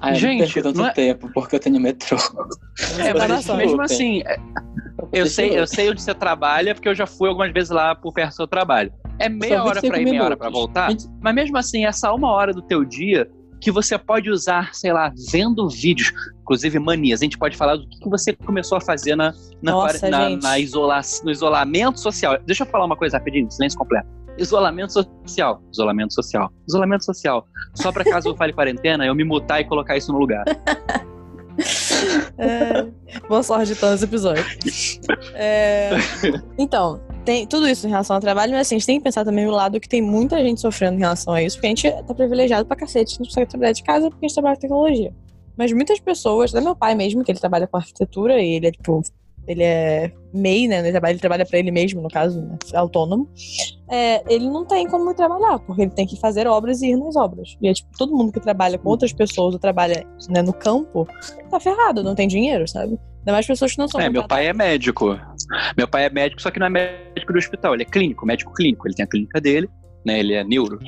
Ah, 0.00 0.14
gente, 0.14 0.62
não 0.62 0.72
tanto 0.72 0.86
é... 0.86 0.90
tempo 0.92 1.30
porque 1.32 1.56
eu 1.56 1.60
tenho 1.60 1.80
metrô. 1.80 2.16
É, 2.98 3.14
mas 3.14 3.46
mesmo 3.48 3.80
assim, 3.80 4.22
é, 4.22 4.36
eu 5.12 5.26
sei, 5.26 5.58
eu 5.58 5.66
sei 5.66 5.90
onde 5.90 6.02
você 6.02 6.14
trabalha 6.14 6.74
porque 6.74 6.88
eu 6.88 6.94
já 6.94 7.06
fui 7.06 7.28
algumas 7.28 7.52
vezes 7.52 7.70
lá 7.70 7.94
por 7.94 8.12
perto 8.12 8.30
do 8.30 8.36
seu 8.36 8.46
trabalho. 8.46 8.92
É 9.18 9.28
meia 9.28 9.62
hora 9.62 9.80
para 9.80 10.00
ir, 10.00 10.04
meia 10.04 10.24
hora 10.24 10.36
para 10.36 10.50
voltar. 10.50 10.90
Mas 11.20 11.34
mesmo 11.34 11.56
assim, 11.56 11.84
essa 11.84 12.12
uma 12.12 12.30
hora 12.30 12.52
do 12.52 12.62
teu 12.62 12.84
dia 12.84 13.28
que 13.60 13.70
você 13.70 13.96
pode 13.96 14.28
usar, 14.28 14.74
sei 14.74 14.92
lá, 14.92 15.12
vendo 15.30 15.68
vídeos, 15.68 16.12
inclusive 16.40 16.80
manias. 16.80 17.20
A 17.20 17.24
gente 17.24 17.38
pode 17.38 17.56
falar 17.56 17.76
do 17.76 17.88
que 17.88 18.10
você 18.10 18.32
começou 18.32 18.76
a 18.76 18.80
fazer 18.80 19.14
na, 19.14 19.32
na, 19.62 19.70
Nossa, 19.70 20.10
na, 20.10 20.30
na 20.30 20.58
isola, 20.58 21.00
no 21.22 21.30
isolamento 21.30 22.00
social. 22.00 22.36
Deixa 22.44 22.64
eu 22.64 22.66
falar 22.66 22.84
uma 22.84 22.96
coisa 22.96 23.18
rapidinho, 23.18 23.48
silêncio 23.50 23.78
completo. 23.78 24.08
Isolamento 24.38 24.92
social. 24.92 25.62
Isolamento 25.72 26.14
social. 26.14 26.52
Isolamento 26.66 27.04
social. 27.04 27.46
Só 27.74 27.92
para 27.92 28.04
caso 28.04 28.28
eu 28.28 28.36
fale 28.36 28.52
quarentena, 28.52 29.04
eu 29.04 29.14
me 29.14 29.24
mutar 29.24 29.60
e 29.60 29.64
colocar 29.64 29.96
isso 29.96 30.12
no 30.12 30.18
lugar. 30.18 30.44
É, 32.38 32.86
boa 33.28 33.42
sorte 33.42 33.74
todos 33.74 33.96
os 33.96 34.02
episódios. 34.02 34.98
É, 35.34 35.90
então, 36.58 37.00
tem 37.24 37.46
tudo 37.46 37.68
isso 37.68 37.86
em 37.86 37.90
relação 37.90 38.16
ao 38.16 38.20
trabalho, 38.20 38.52
mas 38.52 38.62
assim, 38.62 38.76
a 38.76 38.78
gente 38.78 38.86
tem 38.86 38.98
que 38.98 39.04
pensar 39.04 39.24
também 39.24 39.46
o 39.46 39.50
lado 39.50 39.78
que 39.78 39.88
tem 39.88 40.02
muita 40.02 40.42
gente 40.42 40.60
sofrendo 40.60 40.96
em 40.96 41.00
relação 41.00 41.32
a 41.34 41.42
isso, 41.42 41.56
porque 41.56 41.66
a 41.66 41.70
gente 41.70 41.90
tá 42.06 42.14
privilegiado 42.14 42.66
pra 42.66 42.76
cacete, 42.76 43.14
a 43.14 43.16
gente 43.18 43.28
consegue 43.28 43.50
trabalhar 43.50 43.72
de 43.72 43.82
casa 43.82 44.10
porque 44.10 44.24
a 44.24 44.28
gente 44.28 44.34
trabalha 44.34 44.56
com 44.56 44.62
tecnologia. 44.62 45.14
Mas 45.56 45.72
muitas 45.72 46.00
pessoas, 46.00 46.54
até 46.54 46.64
meu 46.64 46.74
pai 46.74 46.94
mesmo, 46.94 47.22
que 47.22 47.30
ele 47.30 47.38
trabalha 47.38 47.66
com 47.66 47.76
arquitetura, 47.76 48.40
e 48.40 48.54
ele 48.54 48.68
é 48.68 48.72
tipo 48.72 49.02
ele 49.46 49.62
é 49.62 50.12
MEI, 50.32 50.68
né? 50.68 50.78
Ele 50.78 50.90
trabalha, 50.92 51.12
ele 51.12 51.20
trabalha 51.20 51.46
para 51.46 51.58
ele 51.58 51.70
mesmo, 51.70 52.00
no 52.00 52.08
caso, 52.08 52.40
né? 52.40 52.56
autônomo. 52.74 53.28
É, 53.90 54.22
ele 54.32 54.48
não 54.48 54.64
tem 54.64 54.86
como 54.86 55.14
trabalhar, 55.14 55.58
porque 55.60 55.82
ele 55.82 55.90
tem 55.90 56.06
que 56.06 56.18
fazer 56.18 56.46
obras 56.46 56.80
e 56.82 56.90
ir 56.90 56.96
nas 56.96 57.16
obras. 57.16 57.56
E 57.60 57.68
é 57.68 57.72
tipo, 57.74 57.90
todo 57.96 58.16
mundo 58.16 58.32
que 58.32 58.40
trabalha 58.40 58.78
com 58.78 58.88
outras 58.88 59.12
pessoas 59.12 59.54
ou 59.54 59.60
trabalha 59.60 60.06
né, 60.28 60.42
no 60.42 60.52
campo 60.52 61.06
tá 61.50 61.60
ferrado, 61.60 62.02
não 62.02 62.14
tem 62.14 62.28
dinheiro, 62.28 62.66
sabe? 62.68 62.98
Ainda 63.18 63.32
mais 63.32 63.46
pessoas 63.46 63.72
que 63.72 63.78
não 63.78 63.88
são. 63.88 64.00
É, 64.00 64.08
meu 64.08 64.26
pai 64.26 64.46
é 64.46 64.52
médico. 64.52 65.18
Meu 65.76 65.86
pai 65.86 66.06
é 66.06 66.10
médico, 66.10 66.40
só 66.40 66.50
que 66.50 66.58
não 66.58 66.66
é 66.66 66.70
médico 66.70 67.32
do 67.32 67.38
hospital, 67.38 67.74
ele 67.74 67.82
é 67.82 67.86
clínico, 67.86 68.26
médico 68.26 68.52
clínico. 68.52 68.86
Ele 68.86 68.94
tem 68.94 69.04
a 69.04 69.08
clínica 69.08 69.40
dele, 69.40 69.68
né? 70.04 70.18
Ele 70.18 70.34
é 70.34 70.42
neuro. 70.42 70.78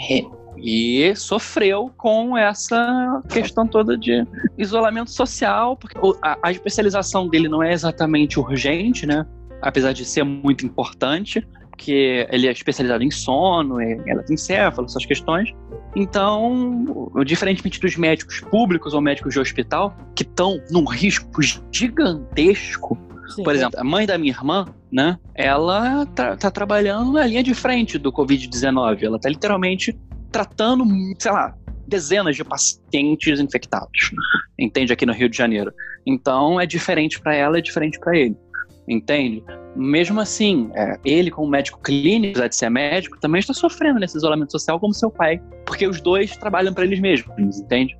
E 0.56 1.14
sofreu 1.16 1.90
com 1.96 2.36
essa 2.36 3.22
questão 3.28 3.66
toda 3.66 3.96
de 3.96 4.26
isolamento 4.56 5.10
social, 5.10 5.76
porque 5.76 5.98
a, 6.22 6.38
a 6.42 6.52
especialização 6.52 7.28
dele 7.28 7.48
não 7.48 7.62
é 7.62 7.72
exatamente 7.72 8.38
urgente, 8.38 9.06
né? 9.06 9.26
Apesar 9.60 9.92
de 9.92 10.04
ser 10.04 10.24
muito 10.24 10.64
importante, 10.64 11.46
porque 11.70 12.26
ele 12.30 12.46
é 12.46 12.52
especializado 12.52 13.02
em 13.02 13.10
sono, 13.10 13.80
em 13.80 13.98
encéfalo, 14.30 14.86
essas 14.86 15.04
questões. 15.04 15.50
Então, 15.96 17.12
diferentemente 17.24 17.80
dos 17.80 17.96
médicos 17.96 18.40
públicos 18.40 18.94
ou 18.94 19.00
médicos 19.00 19.34
de 19.34 19.40
hospital, 19.40 19.96
que 20.14 20.22
estão 20.22 20.60
num 20.70 20.84
risco 20.84 21.28
gigantesco, 21.72 22.98
Sim. 23.28 23.42
Por 23.42 23.54
exemplo, 23.54 23.80
a 23.80 23.84
mãe 23.84 24.06
da 24.06 24.18
minha 24.18 24.32
irmã, 24.32 24.66
né? 24.92 25.18
Ela 25.34 26.06
tá, 26.06 26.36
tá 26.36 26.50
trabalhando 26.50 27.12
na 27.12 27.26
linha 27.26 27.42
de 27.42 27.54
frente 27.54 27.98
do 27.98 28.12
Covid-19. 28.12 29.02
Ela 29.02 29.18
tá 29.18 29.28
literalmente 29.28 29.98
tratando, 30.34 30.84
sei 31.16 31.30
lá, 31.30 31.56
dezenas 31.86 32.34
de 32.34 32.42
pacientes 32.42 33.38
infectados. 33.38 34.10
Entende? 34.58 34.92
Aqui 34.92 35.06
no 35.06 35.12
Rio 35.12 35.28
de 35.28 35.36
Janeiro. 35.36 35.72
Então 36.04 36.60
é 36.60 36.66
diferente 36.66 37.20
para 37.20 37.36
ela, 37.36 37.58
é 37.58 37.60
diferente 37.60 38.00
para 38.00 38.18
ele. 38.18 38.36
Entende? 38.88 39.44
Mesmo 39.76 40.20
assim, 40.20 40.70
é, 40.74 40.98
ele, 41.04 41.30
como 41.30 41.48
médico 41.48 41.80
clínico, 41.80 42.32
apesar 42.32 42.48
de 42.48 42.56
ser 42.56 42.68
médico, 42.68 43.18
também 43.20 43.38
está 43.38 43.54
sofrendo 43.54 44.00
nesse 44.00 44.16
isolamento 44.16 44.50
social 44.50 44.80
como 44.80 44.92
seu 44.92 45.08
pai, 45.08 45.40
porque 45.64 45.86
os 45.86 46.00
dois 46.00 46.36
trabalham 46.36 46.74
para 46.74 46.84
eles 46.84 46.98
mesmos, 46.98 47.60
entende? 47.60 47.96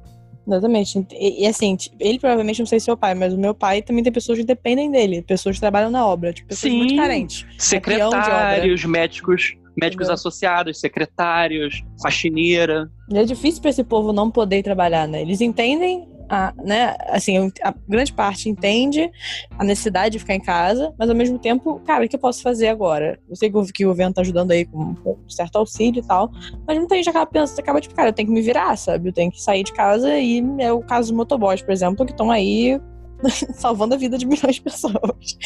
Exatamente. 0.46 1.06
E, 1.12 1.46
assim, 1.46 1.76
ele 1.98 2.18
provavelmente 2.18 2.58
não 2.58 2.66
sei 2.66 2.80
se 2.80 2.84
é 2.84 2.86
seu 2.86 2.96
pai, 2.96 3.14
mas 3.14 3.32
o 3.32 3.38
meu 3.38 3.54
pai 3.54 3.80
também 3.80 4.02
tem 4.02 4.12
pessoas 4.12 4.38
que 4.38 4.44
dependem 4.44 4.90
dele, 4.90 5.22
pessoas 5.22 5.56
que 5.56 5.60
trabalham 5.60 5.90
na 5.90 6.04
obra, 6.04 6.32
tipo, 6.32 6.48
pessoas 6.48 6.72
Sim, 6.72 6.78
muito 6.78 6.96
carentes. 6.96 7.46
Secretários, 7.58 8.84
médicos, 8.84 9.56
médicos 9.76 10.06
Entendeu? 10.06 10.14
associados, 10.14 10.80
secretários, 10.80 11.82
faxineira. 12.02 12.90
E 13.10 13.18
é 13.18 13.24
difícil 13.24 13.60
para 13.60 13.70
esse 13.70 13.84
povo 13.84 14.12
não 14.12 14.30
poder 14.30 14.62
trabalhar, 14.62 15.06
né? 15.06 15.22
Eles 15.22 15.40
entendem 15.40 16.08
a, 16.28 16.52
né, 16.62 16.96
assim, 17.08 17.50
a 17.62 17.74
grande 17.88 18.12
parte 18.12 18.48
entende 18.48 19.10
a 19.58 19.64
necessidade 19.64 20.12
de 20.12 20.18
ficar 20.18 20.34
em 20.34 20.40
casa, 20.40 20.92
mas 20.98 21.08
ao 21.08 21.14
mesmo 21.14 21.38
tempo, 21.38 21.80
cara, 21.84 22.04
o 22.04 22.08
que 22.08 22.16
eu 22.16 22.20
posso 22.20 22.42
fazer 22.42 22.68
agora? 22.68 23.18
Eu 23.28 23.36
sei 23.36 23.50
que 23.50 23.56
o, 23.56 23.64
que 23.64 23.84
o 23.84 23.88
governo 23.88 24.14
tá 24.14 24.22
ajudando 24.22 24.50
aí 24.50 24.64
com 24.64 24.94
um 25.04 25.28
certo 25.28 25.56
auxílio 25.56 26.02
e 26.02 26.06
tal, 26.06 26.30
mas 26.66 26.78
muita 26.78 26.96
gente 26.96 27.08
acaba 27.08 27.26
pensando, 27.26 27.60
acaba 27.60 27.80
tipo, 27.80 27.94
cara, 27.94 28.08
eu 28.08 28.12
tenho 28.12 28.28
que 28.28 28.34
me 28.34 28.42
virar, 28.42 28.76
sabe? 28.76 29.08
Eu 29.08 29.12
tenho 29.12 29.30
que 29.30 29.40
sair 29.40 29.64
de 29.64 29.72
casa 29.72 30.18
e 30.18 30.42
é 30.58 30.72
o 30.72 30.80
caso 30.80 31.08
dos 31.08 31.16
motoboys, 31.16 31.62
por 31.62 31.72
exemplo, 31.72 32.04
que 32.04 32.12
estão 32.12 32.30
aí 32.30 32.80
salvando 33.54 33.94
a 33.94 33.98
vida 33.98 34.18
de 34.18 34.26
milhões 34.26 34.56
de 34.56 34.62
pessoas. 34.62 35.38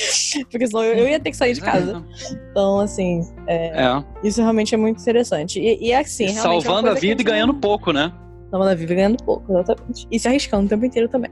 Porque 0.51 0.67
senão 0.67 0.85
eu, 0.85 0.95
eu, 0.95 1.09
ia 1.09 1.21
ter 1.21 1.31
que 1.31 1.37
sair 1.37 1.55
de 1.55 1.61
casa. 1.61 2.05
Então, 2.51 2.81
assim, 2.81 3.21
é, 3.47 3.85
é. 3.85 4.05
isso 4.23 4.41
realmente 4.41 4.75
é 4.75 4.79
muito 4.79 5.01
interessante. 5.01 5.61
E, 5.61 5.89
e 5.89 5.93
é 5.93 5.99
assim, 5.99 6.25
e 6.25 6.29
é 6.29 6.33
Salvando 6.33 6.89
é 6.89 6.91
a 6.93 6.95
vida 6.95 7.21
e 7.21 7.25
ganhando 7.25 7.55
pouco, 7.55 7.93
né? 7.93 8.13
Não, 8.53 8.63
ela 8.63 8.75
vive 8.75 8.95
ganhando 8.95 9.23
pouco, 9.23 9.53
exatamente. 9.53 10.07
E 10.11 10.19
se 10.19 10.27
arriscando 10.27 10.67
o 10.67 10.69
tempo 10.69 10.85
inteiro 10.85 11.09
também. 11.09 11.31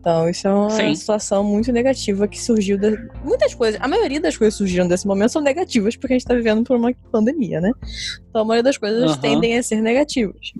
Então, 0.00 0.30
isso 0.30 0.48
é 0.48 0.50
uma 0.50 0.70
Sim. 0.70 0.94
situação 0.94 1.44
muito 1.44 1.70
negativa 1.70 2.26
que 2.26 2.40
surgiu. 2.40 2.78
De... 2.78 2.96
Muitas 3.22 3.52
coisas, 3.54 3.78
a 3.82 3.86
maioria 3.86 4.18
das 4.18 4.34
coisas 4.34 4.54
que 4.54 4.58
surgiram 4.58 4.88
desse 4.88 5.06
momento 5.06 5.32
são 5.32 5.42
negativas, 5.42 5.94
porque 5.94 6.14
a 6.14 6.18
gente 6.18 6.26
tá 6.26 6.34
vivendo 6.34 6.64
por 6.64 6.74
uma 6.76 6.90
pandemia, 7.12 7.60
né? 7.60 7.70
Então, 8.30 8.40
a 8.40 8.44
maioria 8.44 8.62
das 8.62 8.78
coisas 8.78 9.10
uhum. 9.10 9.20
tendem 9.20 9.58
a 9.58 9.62
ser 9.62 9.82
negativas. 9.82 10.52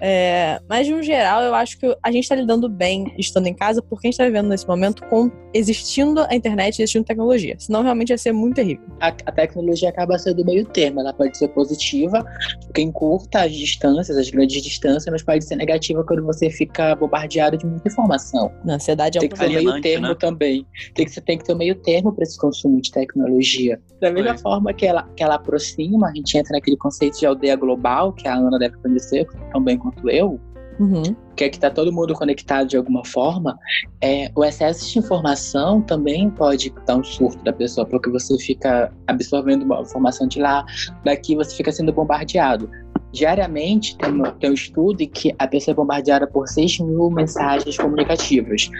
É, 0.00 0.60
mas, 0.68 0.88
no 0.88 1.02
geral, 1.02 1.42
eu 1.42 1.54
acho 1.54 1.78
que 1.78 1.96
a 2.02 2.10
gente 2.10 2.24
está 2.24 2.34
lidando 2.34 2.68
bem 2.68 3.12
estando 3.18 3.46
em 3.46 3.54
casa, 3.54 3.82
porque 3.82 4.06
a 4.06 4.08
gente 4.08 4.14
está 4.14 4.24
vivendo 4.24 4.48
nesse 4.48 4.66
momento 4.66 5.04
com 5.06 5.30
existindo 5.52 6.20
a 6.22 6.34
internet 6.34 6.78
e 6.78 6.82
existindo 6.82 7.04
tecnologia. 7.04 7.56
Senão, 7.58 7.82
realmente 7.82 8.10
ia 8.10 8.18
ser 8.18 8.32
muito 8.32 8.56
terrível. 8.56 8.84
A, 9.00 9.08
a 9.08 9.32
tecnologia 9.32 9.88
acaba 9.88 10.18
sendo 10.18 10.44
meio 10.44 10.64
termo. 10.64 11.00
Ela 11.00 11.12
pode 11.12 11.36
ser 11.36 11.48
positiva, 11.48 12.24
porque 12.66 12.80
encurta 12.80 13.42
as 13.42 13.52
distâncias, 13.52 14.16
as 14.16 14.30
grandes 14.30 14.62
distâncias, 14.62 15.06
mas 15.10 15.22
pode 15.22 15.44
ser 15.44 15.56
negativa 15.56 16.04
quando 16.04 16.24
você 16.24 16.50
fica 16.50 16.94
bombardeado 16.94 17.56
de 17.56 17.66
muita 17.66 17.88
informação. 17.88 18.50
Na 18.64 18.74
ansiedade 18.74 19.18
é 19.18 19.20
tem 19.20 19.28
que 19.28 19.38
ter 19.38 19.48
meio 19.48 19.80
termo 19.80 20.08
né? 20.08 20.14
também. 20.14 20.66
Tem 20.94 21.04
que, 21.04 21.12
você 21.12 21.20
tem 21.20 21.38
que 21.38 21.44
ter 21.44 21.52
um 21.52 21.58
meio 21.58 21.74
termo 21.74 22.12
para 22.12 22.22
esse 22.22 22.38
consumo 22.38 22.80
de 22.80 22.90
tecnologia. 22.90 23.80
Da 24.00 24.10
mesma 24.10 24.36
forma 24.38 24.72
que 24.72 24.86
ela, 24.86 25.02
que 25.16 25.22
ela 25.22 25.34
aproxima, 25.34 26.08
a 26.08 26.14
gente 26.14 26.36
entra 26.36 26.52
naquele 26.52 26.76
conceito 26.76 27.18
de 27.18 27.26
aldeia 27.26 27.56
global, 27.56 28.12
que 28.12 28.26
a 28.26 28.34
Ana 28.34 28.58
deve 28.58 28.76
conhecer 28.78 29.26
também 29.52 29.76
quanto 29.90 30.08
eu, 30.08 30.40
uhum. 30.78 31.02
que 31.36 31.44
é 31.44 31.48
que 31.48 31.56
está 31.56 31.70
todo 31.70 31.92
mundo 31.92 32.14
conectado 32.14 32.68
de 32.68 32.76
alguma 32.76 33.04
forma, 33.04 33.58
é, 34.00 34.30
o 34.34 34.44
excesso 34.44 34.90
de 34.90 34.98
informação 34.98 35.82
também 35.82 36.30
pode 36.30 36.72
dar 36.86 36.96
um 36.96 37.04
surto 37.04 37.42
da 37.44 37.52
pessoa, 37.52 37.86
porque 37.86 38.10
você 38.10 38.36
fica 38.38 38.92
absorvendo 39.06 39.62
uma 39.64 39.80
informação 39.80 40.26
de 40.26 40.40
lá, 40.40 40.64
daqui 41.04 41.34
você 41.34 41.56
fica 41.56 41.70
sendo 41.72 41.92
bombardeado. 41.92 42.70
Diariamente 43.12 43.96
tem 43.96 44.12
um, 44.12 44.22
tem 44.22 44.50
um 44.50 44.54
estudo 44.54 45.02
em 45.02 45.08
que 45.08 45.34
a 45.38 45.46
pessoa 45.46 45.72
é 45.72 45.76
bombardeada 45.76 46.26
por 46.26 46.46
6 46.48 46.80
mil 46.80 47.10
mensagens 47.10 47.76
comunicativas. 47.76 48.70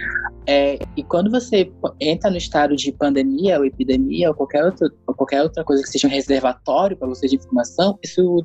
É, 0.47 0.79
e 0.97 1.03
quando 1.03 1.31
você 1.31 1.71
entra 2.01 2.31
no 2.31 2.37
estado 2.37 2.75
de 2.75 2.93
pandemia 2.93 3.59
ou 3.59 3.65
epidemia 3.65 4.29
ou 4.29 4.35
qualquer, 4.35 4.65
outro, 4.65 4.91
ou 5.07 5.15
qualquer 5.15 5.43
outra 5.43 5.65
coisa 5.65 5.83
que 5.83 5.89
seja 5.89 6.07
um 6.07 6.11
reservatório 6.11 6.97
para 6.97 7.09
você 7.09 7.27
de 7.27 7.37
informação, 7.37 7.99
isso 8.03 8.45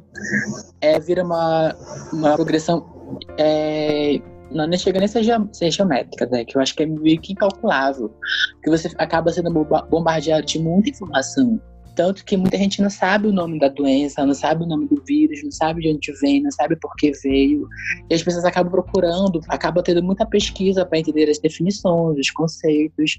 é, 0.81 0.99
vira 0.99 1.23
uma, 1.23 1.75
uma 2.11 2.35
progressão. 2.35 2.85
É, 3.37 4.19
não 4.51 4.67
nem 4.67 4.77
chega 4.77 4.99
nem 4.99 5.05
a 5.05 5.09
ser, 5.09 5.23
ser 5.51 5.71
geométrica, 5.71 6.25
né? 6.27 6.45
Que 6.45 6.57
eu 6.57 6.61
acho 6.61 6.75
que 6.75 6.83
é 6.83 6.85
meio 6.85 7.19
que 7.19 7.33
incalculável. 7.33 8.11
Que 8.63 8.69
você 8.69 8.89
acaba 8.97 9.31
sendo 9.31 9.51
bombardeado 9.89 10.45
de 10.45 10.59
muita 10.59 10.89
informação. 10.89 11.59
Tanto 11.95 12.25
que 12.25 12.35
muita 12.35 12.57
gente 12.57 12.81
não 12.81 12.89
sabe 12.89 13.27
o 13.27 13.31
nome 13.31 13.57
da 13.57 13.69
doença, 13.69 14.25
não 14.25 14.33
sabe 14.33 14.63
o 14.63 14.67
nome 14.67 14.85
do 14.87 15.01
vírus, 15.07 15.41
não 15.43 15.51
sabe 15.51 15.81
de 15.81 15.89
onde 15.89 16.11
vem, 16.19 16.43
não 16.43 16.51
sabe 16.51 16.75
por 16.75 16.93
que 16.95 17.11
veio. 17.23 17.67
E 18.09 18.13
as 18.13 18.21
pessoas 18.21 18.43
acabam 18.43 18.69
procurando, 18.69 19.39
acabam 19.47 19.81
tendo 19.81 20.03
muita 20.03 20.25
pesquisa 20.25 20.85
para 20.85 20.99
entender 20.99 21.29
as 21.29 21.39
definições, 21.39 22.19
os 22.19 22.29
conceitos. 22.31 23.17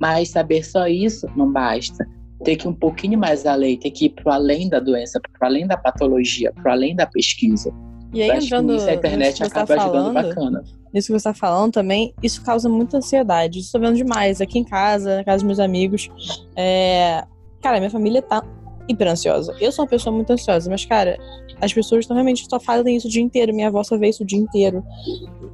Mas 0.00 0.28
saber 0.30 0.64
só 0.64 0.86
isso 0.86 1.26
não 1.36 1.50
basta. 1.52 2.06
Tem 2.44 2.56
que 2.56 2.66
ir 2.66 2.70
um 2.70 2.74
pouquinho 2.74 3.18
mais 3.18 3.44
além, 3.46 3.76
tem 3.76 3.90
que 3.90 4.06
ir 4.06 4.10
para 4.10 4.34
além 4.34 4.68
da 4.68 4.78
doença, 4.78 5.20
para 5.20 5.48
além 5.48 5.66
da 5.66 5.76
patologia, 5.76 6.52
para 6.52 6.72
além 6.72 6.94
da 6.94 7.06
pesquisa. 7.06 7.72
E 8.12 8.22
aí, 8.22 8.30
entrando 8.38 8.72
isso, 8.72 8.88
a 8.88 8.94
internet 8.94 9.38
tá 9.40 9.46
acaba 9.46 9.66
tá 9.66 9.82
ajudando 9.82 10.14
falando, 10.14 10.28
bacana. 10.28 10.62
Isso 10.94 11.08
que 11.08 11.12
você 11.12 11.28
está 11.28 11.34
falando 11.34 11.72
também, 11.72 12.14
isso 12.22 12.44
causa 12.44 12.68
muita 12.68 12.98
ansiedade. 12.98 13.58
Isso 13.58 13.66
estou 13.66 13.80
vendo 13.80 13.96
demais 13.96 14.40
aqui 14.40 14.60
em 14.60 14.64
casa, 14.64 15.16
na 15.16 15.24
casa 15.24 15.38
dos 15.38 15.46
meus 15.46 15.58
amigos. 15.58 16.08
É, 16.54 17.24
Cara, 17.64 17.78
minha 17.78 17.90
família 17.90 18.20
tá 18.20 18.44
hiper 18.86 19.08
ansiosa. 19.08 19.56
Eu 19.58 19.72
sou 19.72 19.86
uma 19.86 19.88
pessoa 19.88 20.14
muito 20.14 20.30
ansiosa, 20.30 20.68
mas, 20.68 20.84
cara, 20.84 21.18
as 21.62 21.72
pessoas 21.72 22.00
estão 22.00 22.14
realmente 22.14 22.46
só 22.46 22.60
fazem 22.60 22.94
isso 22.94 23.08
o 23.08 23.10
dia 23.10 23.22
inteiro. 23.22 23.54
Minha 23.54 23.68
avó 23.68 23.82
só 23.82 23.96
vê 23.96 24.10
isso 24.10 24.22
o 24.22 24.26
dia 24.26 24.38
inteiro. 24.38 24.84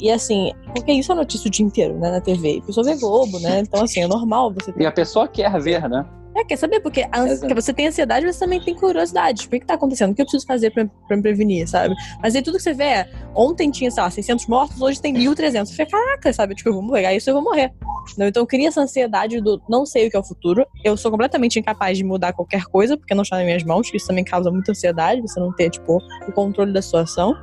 E 0.00 0.10
assim, 0.10 0.50
porque 0.74 0.90
isso 0.90 1.12
é 1.12 1.14
notícia 1.14 1.46
o 1.46 1.50
dia 1.52 1.64
inteiro, 1.64 1.96
né, 2.00 2.10
na 2.10 2.20
TV. 2.20 2.58
A 2.64 2.66
pessoa 2.66 2.84
vê 2.84 2.96
Globo, 2.96 3.38
né? 3.38 3.60
Então, 3.60 3.84
assim, 3.84 4.00
é 4.00 4.08
normal 4.08 4.52
você 4.52 4.72
ter... 4.72 4.82
E 4.82 4.86
a 4.86 4.90
pessoa 4.90 5.28
quer 5.28 5.56
ver, 5.60 5.88
né? 5.88 6.04
É, 6.34 6.44
quer 6.44 6.56
saber? 6.56 6.80
Porque 6.80 7.06
a, 7.10 7.54
você 7.54 7.72
tem 7.72 7.88
ansiedade, 7.88 8.26
você 8.26 8.40
também 8.40 8.60
tem 8.60 8.74
curiosidade. 8.74 9.42
Tipo, 9.42 9.56
o 9.56 9.60
que 9.60 9.66
tá 9.66 9.74
acontecendo? 9.74 10.12
O 10.12 10.14
que 10.14 10.22
eu 10.22 10.26
preciso 10.26 10.46
fazer 10.46 10.70
pra, 10.70 10.86
pra 11.06 11.16
me 11.16 11.22
prevenir, 11.22 11.68
sabe? 11.68 11.94
Mas 12.22 12.34
aí 12.34 12.42
tudo 12.42 12.56
que 12.56 12.62
você 12.62 12.72
vê 12.72 12.84
é, 12.84 13.08
ontem 13.34 13.70
tinha, 13.70 13.90
sei 13.90 14.02
lá, 14.02 14.10
600 14.10 14.46
mortos, 14.46 14.80
hoje 14.80 15.00
tem 15.00 15.14
1.300. 15.14 15.66
Você 15.66 15.72
fica, 15.72 15.90
caraca, 15.90 16.32
sabe? 16.32 16.54
Tipo, 16.54 16.70
eu 16.70 16.74
vou 16.74 16.90
pegar 16.90 17.14
isso 17.14 17.30
eu 17.30 17.34
vou 17.34 17.42
morrer. 17.42 17.72
Então 18.18 18.44
cria 18.44 18.68
essa 18.68 18.80
ansiedade 18.80 19.40
do 19.40 19.62
não 19.68 19.86
sei 19.86 20.06
o 20.06 20.10
que 20.10 20.16
é 20.16 20.20
o 20.20 20.24
futuro. 20.24 20.66
Eu 20.84 20.96
sou 20.96 21.10
completamente 21.10 21.58
incapaz 21.58 21.96
de 21.96 22.04
mudar 22.04 22.32
qualquer 22.32 22.64
coisa, 22.64 22.96
porque 22.96 23.14
não 23.14 23.22
está 23.22 23.36
nas 23.36 23.44
minhas 23.44 23.62
mãos. 23.62 23.88
Isso 23.92 24.06
também 24.06 24.24
causa 24.24 24.50
muita 24.50 24.72
ansiedade, 24.72 25.20
você 25.20 25.38
não 25.38 25.52
ter, 25.52 25.70
tipo, 25.70 25.98
o 26.26 26.32
controle 26.32 26.72
da 26.72 26.82
situação. 26.82 27.36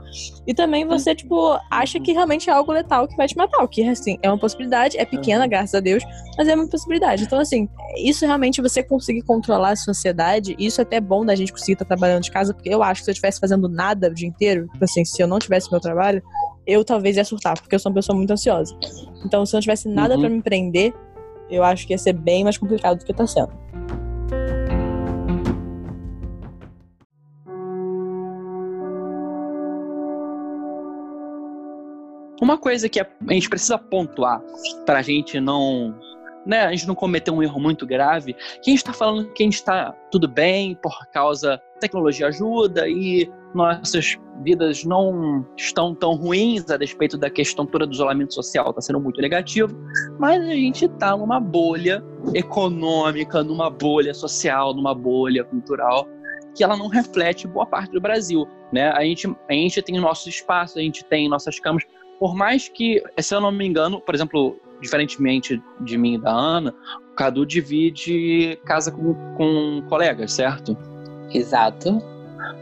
E 0.46 0.54
também 0.54 0.86
você, 0.86 1.16
tipo, 1.16 1.58
acha 1.72 2.00
que 2.00 2.12
realmente 2.12 2.50
é 2.50 2.54
algo 2.54 2.72
letal 2.72 3.08
que 3.08 3.16
vai 3.16 3.28
te 3.28 3.38
matar. 3.38 3.64
O 3.64 3.68
que, 3.68 3.88
assim, 3.88 4.18
é 4.22 4.30
uma 4.30 4.38
possibilidade, 4.38 4.98
é 4.98 5.06
pequena, 5.06 5.48
graças 5.48 5.74
a 5.74 5.80
Deus, 5.80 6.04
mas 6.38 6.48
é 6.48 6.56
uma 6.56 6.68
possibilidade. 6.68 7.24
Então, 7.24 7.40
assim, 7.40 7.70
isso 7.98 8.26
realmente 8.26 8.62
você 8.62 8.84
conseguir 8.84 9.22
controlar 9.22 9.72
a 9.72 9.76
sua 9.76 9.92
ansiedade, 9.92 10.56
isso 10.60 10.82
é 10.82 10.84
até 10.84 11.00
bom 11.00 11.26
da 11.26 11.36
gente 11.36 11.52
conseguir 11.52 11.74
estar 11.74 11.86
trabalhando 11.86 12.24
de 12.24 12.32
casa, 12.32 12.54
porque 12.54 12.70
eu 12.70 12.84
acho 12.84 13.02
que 13.02 13.06
se 13.06 13.12
eu 13.12 13.14
estivesse 13.14 13.40
fazendo 13.40 13.70
nada 13.70 14.10
o 14.10 14.14
dia 14.14 14.28
inteiro, 14.28 14.68
tipo 14.72 14.84
assim, 14.84 15.06
se 15.06 15.22
eu 15.22 15.28
não 15.28 15.40
tivesse 15.40 15.72
meu 15.72 15.77
trabalho, 15.82 16.22
eu 16.66 16.84
talvez 16.84 17.18
ia 17.18 17.26
surtar, 17.26 17.60
porque 17.60 17.76
eu 17.76 17.80
sou 17.80 17.90
uma 17.90 17.96
pessoa 17.96 18.16
muito 18.16 18.32
ansiosa. 18.32 18.78
Então, 19.26 19.46
se 19.46 19.56
eu 19.56 19.58
não 19.58 19.62
tivesse 19.62 19.88
nada 19.88 20.16
uhum. 20.16 20.22
para 20.22 20.30
me 20.30 20.42
prender, 20.42 20.94
eu 21.50 21.64
acho 21.64 21.88
que 21.88 21.94
ia 21.94 21.98
ser 21.98 22.14
bem 22.14 22.44
mais 22.44 22.58
complicado 22.58 23.00
do 23.00 23.06
que 23.06 23.14
tá 23.14 23.26
sendo. 23.26 23.52
Uma 32.42 32.58
coisa 32.58 32.88
que 32.88 33.00
a 33.00 33.08
gente 33.30 33.50
precisa 33.50 33.78
pontuar 33.78 34.42
para 34.86 35.00
a 35.00 35.02
gente 35.02 35.40
não 35.40 35.96
né, 36.46 36.62
a 36.62 36.72
gente 36.72 36.88
não 36.88 36.96
cometer 36.96 37.30
um 37.30 37.44
erro 37.44 37.60
muito 37.60 37.86
grave, 37.86 38.34
que 38.34 38.70
a 38.70 38.72
gente 38.72 38.78
está 38.78 38.94
falando 38.94 39.30
que 39.34 39.44
a 39.44 39.46
gente 39.46 39.56
está 39.56 39.92
tudo 40.10 40.30
bem 40.30 40.76
por 40.76 41.06
causa 41.12 41.62
tecnologia 41.82 42.28
ajuda 42.28 42.88
e 42.88 43.30
nossas 43.54 44.18
vidas 44.44 44.84
não 44.84 45.46
estão 45.58 45.96
tão 45.96 46.16
ruins 46.16 46.70
a 46.70 46.78
despeito 46.78 47.18
da 47.18 47.30
questão 47.30 47.66
toda 47.66 47.88
do 47.88 47.94
isolamento 47.94 48.34
social, 48.34 48.70
está 48.70 48.82
sendo 48.82 49.00
muito 49.00 49.22
negativo, 49.22 49.76
mas 50.20 50.42
a 50.42 50.54
gente 50.54 50.86
está 50.86 51.16
numa 51.16 51.40
bolha 51.40 52.04
econômica, 52.34 53.44
numa 53.44 53.70
bolha 53.70 54.14
social, 54.14 54.74
numa 54.74 54.94
bolha 54.94 55.44
cultural 55.44 56.08
que 56.56 56.64
ela 56.64 56.76
não 56.76 56.88
reflete 56.88 57.48
boa 57.48 57.68
parte 57.68 57.92
do 57.92 58.02
Brasil, 58.02 58.48
né? 58.74 58.90
A 58.90 59.04
gente, 59.04 59.28
a 59.48 59.54
gente 59.54 59.80
tem 59.82 60.00
nosso 60.00 60.28
espaço, 60.28 60.80
a 60.80 60.82
gente 60.82 61.06
tem 61.06 61.30
nossas 61.30 61.60
camas, 61.60 61.84
por 62.20 62.36
mais 62.36 62.68
que, 62.68 63.04
se 63.20 63.36
eu 63.36 63.40
não 63.40 63.52
me 63.52 63.66
engano, 63.68 64.02
por 64.02 64.16
exemplo, 64.16 64.60
diferentemente 64.82 65.62
de 65.82 65.98
mim 65.98 66.16
e 66.16 66.18
da 66.18 66.32
Ana, 66.32 66.74
o 67.12 67.16
Cadu 67.16 67.46
divide 67.46 68.60
casa 68.66 68.92
com, 68.92 69.14
com 69.36 69.84
colegas, 69.88 70.34
certo? 70.34 70.76
Exato. 71.32 72.02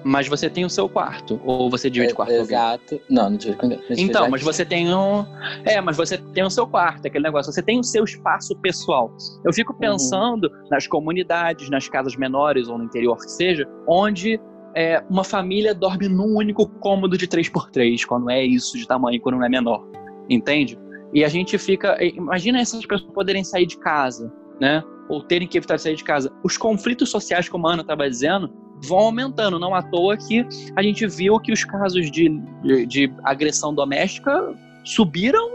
Mas 0.04 0.28
você 0.28 0.50
tem 0.50 0.66
o 0.66 0.70
seu 0.70 0.88
quarto. 0.88 1.40
Ou 1.44 1.70
você 1.70 1.90
divide 1.90 2.12
é, 2.12 2.16
quarto 2.16 2.32
alguém? 2.32 2.44
Exato. 2.44 3.02
Não, 3.10 3.30
não 3.30 3.38
divide 3.38 3.58
com 3.58 3.68
ninguém. 3.68 3.86
Então, 3.98 4.30
mas 4.30 4.42
você 4.42 4.64
tem 4.66 4.94
um. 4.94 5.26
É, 5.66 5.82
mas 5.82 5.98
você 5.98 6.18
tem 6.18 6.44
o 6.44 6.50
seu 6.50 6.68
quarto, 6.68 7.08
aquele 7.08 7.24
negócio. 7.24 7.52
Você 7.52 7.62
tem 7.62 7.80
o 7.80 7.84
seu 7.84 8.04
espaço 8.04 8.56
pessoal. 8.58 9.12
Eu 9.44 9.54
fico 9.54 9.74
Uhum. 9.74 9.80
pensando 9.80 10.50
nas 10.70 10.88
comunidades, 10.88 11.70
nas 11.70 11.88
casas 11.90 12.16
menores 12.16 12.68
ou 12.68 12.78
no 12.78 12.84
interior 12.84 13.18
que 13.18 13.32
seja, 13.32 13.68
onde 13.88 14.40
é, 14.76 15.04
uma 15.10 15.24
família 15.24 15.74
dorme 15.74 16.08
num 16.08 16.36
único 16.36 16.68
cômodo 16.80 17.18
de 17.18 17.28
3x3, 17.28 18.06
quando 18.06 18.30
é 18.30 18.44
isso 18.44 18.78
de 18.78 18.86
tamanho, 18.88 19.20
quando 19.22 19.38
não 19.38 19.46
é 19.46 19.50
menor. 19.50 19.86
Entende? 20.30 20.78
E 21.14 21.24
a 21.24 21.30
gente 21.30 21.58
fica. 21.58 21.98
Imagina 22.04 22.60
essas 22.60 22.86
pessoas 22.86 23.12
poderem 23.14 23.44
sair 23.44 23.66
de 23.66 23.78
casa, 23.78 24.32
né? 24.60 24.84
Ou 25.08 25.22
terem 25.22 25.48
que 25.48 25.58
evitar 25.58 25.80
sair 25.80 25.96
de 25.96 26.04
casa. 26.04 26.32
Os 26.44 26.58
conflitos 26.58 27.10
sociais, 27.10 27.48
como 27.48 27.68
a 27.68 27.74
Ana 27.74 27.82
estava 27.84 28.10
dizendo, 28.10 28.52
vão 28.84 29.00
aumentando. 29.00 29.60
Não 29.60 29.74
à 29.74 29.82
toa 29.82 30.18
que 30.18 30.46
a 30.76 30.84
gente 30.84 31.06
viu 31.08 31.40
que 31.40 31.52
os 31.52 31.64
casos 31.64 32.10
de, 32.12 32.30
de, 32.64 32.86
de 32.86 33.14
agressão 33.24 33.74
doméstica 33.74 34.54
subiram, 34.84 35.50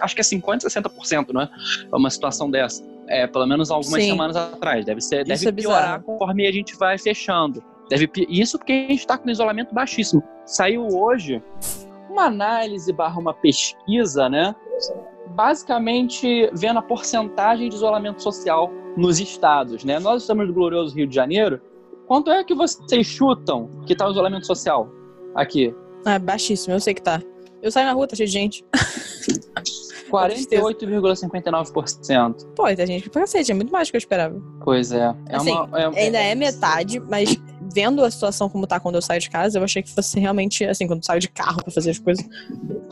acho 0.00 0.14
que 0.14 0.20
é 0.20 0.24
50%, 0.24 0.64
60%, 0.64 1.28
não 1.32 1.42
é? 1.42 1.48
Uma 1.92 2.10
situação 2.10 2.50
dessa. 2.50 2.82
É, 3.08 3.26
pelo 3.26 3.46
menos 3.46 3.70
algumas 3.70 4.02
Sim. 4.02 4.10
semanas 4.10 4.36
atrás. 4.36 4.84
Deve, 4.84 5.00
ser, 5.00 5.24
deve 5.24 5.48
é 5.48 5.52
piorar 5.52 5.98
bizarro. 5.98 6.02
conforme 6.04 6.46
a 6.46 6.52
gente 6.52 6.76
vai 6.76 6.98
fechando. 6.98 7.62
Deve, 7.88 8.10
isso 8.28 8.58
porque 8.58 8.72
a 8.72 8.90
gente 8.90 9.00
está 9.00 9.18
com 9.18 9.28
isolamento 9.28 9.74
baixíssimo. 9.74 10.22
Saiu 10.46 10.86
hoje 10.88 11.42
uma 12.08 12.24
análise 12.24 12.92
barra 12.92 13.18
uma 13.18 13.34
pesquisa, 13.34 14.28
né? 14.28 14.54
Basicamente 15.34 16.50
vendo 16.52 16.78
a 16.78 16.82
porcentagem 16.82 17.68
de 17.68 17.74
isolamento 17.74 18.22
social 18.22 18.70
nos 18.96 19.18
estados, 19.18 19.84
né? 19.84 19.98
Nós 19.98 20.22
estamos 20.22 20.46
no 20.46 20.52
glorioso 20.52 20.94
Rio 20.94 21.06
de 21.06 21.14
Janeiro. 21.14 21.60
Quanto 22.06 22.30
é 22.30 22.42
que 22.44 22.54
vocês 22.54 23.06
chutam 23.06 23.68
que 23.86 23.94
tá 23.94 24.06
o 24.08 24.12
isolamento 24.12 24.46
social 24.46 24.88
aqui? 25.34 25.74
Ah, 26.04 26.18
baixíssimo, 26.18 26.74
eu 26.74 26.80
sei 26.80 26.94
que 26.94 27.02
tá. 27.02 27.20
Eu 27.62 27.70
saio 27.70 27.86
na 27.86 27.92
rua, 27.92 28.06
tá 28.08 28.16
cheio 28.16 28.26
de 28.28 28.32
gente. 28.32 28.64
48,59%. 30.12 32.46
Pô, 32.54 32.64
tem 32.74 32.86
gente 32.86 33.08
pra 33.10 33.22
cacete, 33.22 33.50
é 33.50 33.54
muito 33.54 33.72
mais 33.72 33.88
do 33.88 33.92
que 33.92 33.96
eu 33.96 34.00
esperava. 34.00 34.40
Pois 34.62 34.92
é. 34.92 35.14
é 35.28 35.36
Assim, 35.36 35.52
uma, 35.52 35.80
é, 35.80 35.86
Ainda 36.04 36.18
é 36.18 36.34
metade, 36.34 37.00
mas 37.00 37.34
vendo 37.74 38.04
a 38.04 38.10
situação 38.10 38.48
como 38.48 38.66
tá 38.66 38.78
quando 38.78 38.96
eu 38.96 39.02
saio 39.02 39.20
de 39.20 39.30
casa, 39.30 39.58
eu 39.58 39.64
achei 39.64 39.82
que 39.82 39.90
fosse 39.94 40.20
realmente, 40.20 40.64
assim, 40.64 40.86
quando 40.86 40.98
eu 41.00 41.04
saio 41.04 41.20
de 41.20 41.28
carro 41.28 41.62
pra 41.62 41.72
fazer 41.72 41.90
as 41.92 41.98
coisas, 41.98 42.24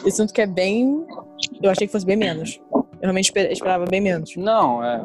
eu 0.04 0.10
sinto 0.10 0.32
que 0.32 0.40
é 0.40 0.46
bem. 0.46 1.04
Eu 1.62 1.70
achei 1.70 1.86
que 1.86 1.92
fosse 1.92 2.06
bem 2.06 2.16
menos. 2.16 2.58
Eu 2.72 2.86
realmente 3.02 3.26
esper- 3.26 3.50
esperava 3.52 3.84
bem 3.84 4.00
menos. 4.00 4.34
Não, 4.36 4.82
é. 4.82 5.04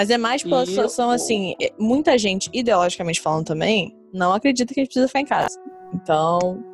Mas 0.00 0.08
é 0.08 0.16
mais 0.16 0.42
pela 0.42 0.62
E 0.62 0.66
situação, 0.66 1.10
assim, 1.10 1.54
é- 1.60 1.70
muita 1.78 2.16
gente, 2.16 2.48
ideologicamente 2.54 3.20
falando 3.20 3.44
também, 3.44 3.94
não 4.14 4.32
acredita 4.32 4.72
que 4.72 4.80
a 4.80 4.82
gente 4.82 4.88
precisa 4.88 5.06
ficar 5.06 5.20
em 5.20 5.26
casa. 5.26 5.60
Então, 5.92 6.64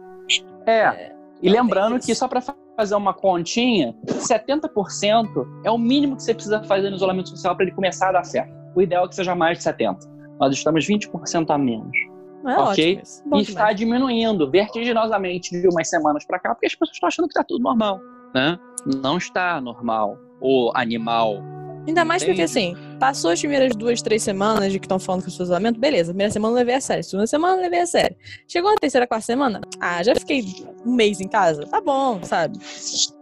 É. 0.64 1.12
E 1.42 1.50
Não, 1.50 1.56
lembrando 1.64 1.99
que 1.99 2.14
só 2.14 2.28
para 2.28 2.40
fazer 2.76 2.95
uma 2.95 3.12
continha, 3.12 3.97
70% 4.06 5.45
é 5.64 5.71
o 5.73 5.76
mínimo 5.76 6.14
que 6.14 6.23
você 6.23 6.33
precisa 6.33 6.62
fazer 6.62 6.88
no 6.88 6.95
isolamento 6.95 7.28
social 7.30 7.56
para 7.56 7.66
ele 7.66 7.75
começar 7.75 8.11
a 8.11 8.12
dar 8.12 8.25
certo. 8.25 8.54
O 8.76 8.80
ideal 8.80 9.06
é 9.06 9.09
que 9.09 9.16
seja 9.16 9.35
mais 9.35 9.59
de 9.59 9.64
70. 9.64 10.06
Nós 10.38 10.54
estamos 10.54 10.87
20% 10.87 11.50
a 11.50 11.59
menos. 11.59 11.97
não 12.45 12.52
é 12.52 12.59
Ok. 12.71 13.00
e 13.02 13.40
está 13.40 13.52
demais. 13.54 13.76
diminuindo 13.76 14.49
vertiginosamente 14.49 15.50
de 15.50 15.66
umas 15.66 15.88
semanas 15.90 16.25
para 16.25 16.38
cá, 16.38 16.54
porque 16.54 16.66
as 16.66 16.75
pessoas 16.76 16.95
estão 16.95 17.09
achando 17.09 17.26
que 17.26 17.33
está 17.33 17.42
tudo 17.42 17.61
normal, 17.61 18.00
né? 18.33 18.56
Não 19.02 19.16
está 19.18 19.61
normal. 19.61 20.16
O 20.40 20.71
animal. 20.76 21.42
Ainda 21.86 22.04
mais 22.04 22.22
porque, 22.22 22.42
Entende? 22.42 22.74
assim, 22.74 22.76
passou 22.98 23.30
as 23.30 23.38
primeiras 23.38 23.74
duas, 23.76 24.02
três 24.02 24.22
semanas 24.22 24.72
de 24.72 24.78
que 24.80 24.86
estão 24.86 24.98
falando 24.98 25.22
com 25.22 25.28
o 25.28 25.30
seu 25.30 25.44
isolamento, 25.44 25.78
beleza. 25.78 26.10
Primeira 26.12 26.32
semana 26.32 26.52
eu 26.52 26.56
levei 26.58 26.74
a 26.74 26.80
sério. 26.80 27.04
Segunda 27.04 27.26
semana 27.26 27.56
eu 27.56 27.60
levei 27.62 27.80
a 27.80 27.86
sério. 27.86 28.16
Chegou 28.48 28.70
na 28.70 28.76
terceira, 28.76 29.06
quarta 29.06 29.24
semana, 29.26 29.60
ah, 29.80 30.02
já 30.02 30.14
fiquei 30.16 30.44
um 30.84 30.92
mês 30.94 31.20
em 31.20 31.28
casa. 31.28 31.64
Tá 31.66 31.80
bom, 31.80 32.18
sabe? 32.25 32.58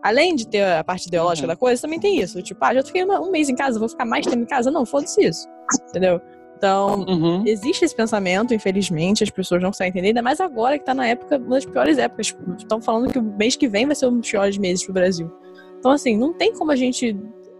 Além 0.02 0.34
de 0.34 0.46
ter 0.48 0.62
a 0.64 0.82
parte 0.82 1.06
ideológica 1.08 1.46
Uhum. 1.46 1.52
da 1.52 1.56
coisa, 1.56 1.82
também 1.82 2.00
tem 2.00 2.20
isso. 2.20 2.40
Tipo, 2.42 2.64
ah, 2.64 2.74
já 2.74 2.82
fiquei 2.82 3.04
um 3.04 3.30
mês 3.30 3.48
em 3.48 3.54
casa, 3.54 3.78
vou 3.78 3.88
ficar 3.88 4.04
mais 4.06 4.24
tempo 4.26 4.42
em 4.42 4.46
casa. 4.46 4.70
Não, 4.70 4.86
foda-se 4.86 5.22
isso. 5.24 5.46
Entendeu? 5.90 6.20
Então, 6.56 7.00
Uhum. 7.06 7.42
existe 7.46 7.84
esse 7.84 7.94
pensamento, 7.94 8.54
infelizmente, 8.54 9.22
as 9.22 9.28
pessoas 9.28 9.60
não 9.60 9.68
conseguem 9.70 9.90
entender, 9.90 10.08
ainda 10.08 10.22
mais 10.22 10.40
agora 10.40 10.78
que 10.78 10.84
tá 10.84 10.94
na 10.94 11.06
época, 11.06 11.36
uma 11.36 11.56
das 11.56 11.66
piores 11.66 11.98
épocas. 11.98 12.34
Estão 12.56 12.80
falando 12.80 13.12
que 13.12 13.18
o 13.18 13.22
mês 13.22 13.56
que 13.56 13.68
vem 13.68 13.84
vai 13.84 13.94
ser 13.94 14.06
um 14.06 14.18
dos 14.18 14.30
piores 14.30 14.56
meses 14.56 14.82
pro 14.84 14.94
Brasil. 14.94 15.30
Então, 15.78 15.90
assim, 15.90 16.16
não 16.16 16.32
tem 16.32 16.54
como 16.54 16.70
a 16.70 16.76
gente. 16.76 17.14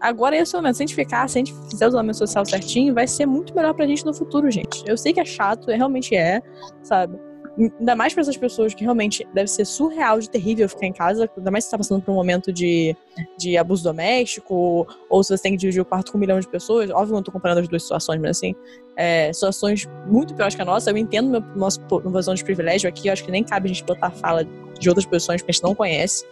Agora 0.05 0.35
é 0.35 0.39
esse 0.41 0.55
momento. 0.55 0.75
Se 0.75 0.83
a 0.83 0.85
gente 0.85 0.95
ficar, 0.95 1.27
se 1.27 1.39
a 1.39 1.43
gente 1.43 1.53
fizer 1.67 1.87
o 1.87 1.89
isolamento 1.89 2.17
social 2.17 2.45
certinho, 2.45 2.93
vai 2.93 3.07
ser 3.07 3.25
muito 3.25 3.55
melhor 3.55 3.73
pra 3.73 3.87
gente 3.87 4.05
no 4.05 4.13
futuro, 4.13 4.51
gente. 4.51 4.83
Eu 4.85 4.95
sei 4.95 5.11
que 5.11 5.19
é 5.19 5.25
chato, 5.25 5.71
é, 5.71 5.75
realmente 5.75 6.15
é, 6.15 6.43
sabe? 6.83 7.19
Ainda 7.57 7.95
mais 7.95 8.13
pra 8.13 8.21
essas 8.21 8.37
pessoas 8.37 8.75
que 8.75 8.83
realmente 8.83 9.27
deve 9.33 9.47
ser 9.47 9.65
surreal 9.65 10.19
de 10.19 10.29
terrível 10.29 10.69
ficar 10.69 10.85
em 10.85 10.93
casa, 10.93 11.27
ainda 11.35 11.49
mais 11.49 11.63
se 11.63 11.69
você 11.69 11.71
tá 11.71 11.77
passando 11.79 12.03
por 12.03 12.11
um 12.11 12.15
momento 12.15 12.53
de, 12.53 12.95
de 13.35 13.57
abuso 13.57 13.83
doméstico, 13.83 14.85
ou 15.09 15.23
se 15.23 15.35
você 15.35 15.41
tem 15.41 15.53
que 15.53 15.57
dividir 15.57 15.81
o 15.81 15.85
quarto 15.85 16.11
com 16.11 16.19
um 16.19 16.21
milhão 16.21 16.39
de 16.39 16.47
pessoas. 16.47 16.91
Óbvio 16.91 17.07
que 17.07 17.11
eu 17.13 17.15
não 17.15 17.23
tô 17.23 17.31
comparando 17.31 17.61
as 17.61 17.67
duas 17.67 17.81
situações, 17.81 18.21
mas 18.21 18.37
assim, 18.37 18.53
é, 18.95 19.33
situações 19.33 19.89
muito 20.05 20.35
piores 20.35 20.53
que 20.53 20.61
a 20.61 20.65
nossa. 20.65 20.91
Eu 20.91 20.97
entendo 20.97 21.31
meu, 21.31 21.41
nosso 21.55 21.79
visão 22.13 22.35
de 22.35 22.43
privilégio 22.43 22.87
aqui, 22.87 23.07
eu 23.07 23.13
acho 23.13 23.23
que 23.23 23.31
nem 23.31 23.43
cabe 23.43 23.71
a 23.71 23.73
gente 23.73 23.83
botar 23.83 24.11
fala 24.11 24.45
de 24.79 24.87
outras 24.87 25.05
posições 25.07 25.41
que 25.41 25.49
a 25.49 25.51
gente 25.51 25.63
não 25.63 25.73
conhece. 25.73 26.23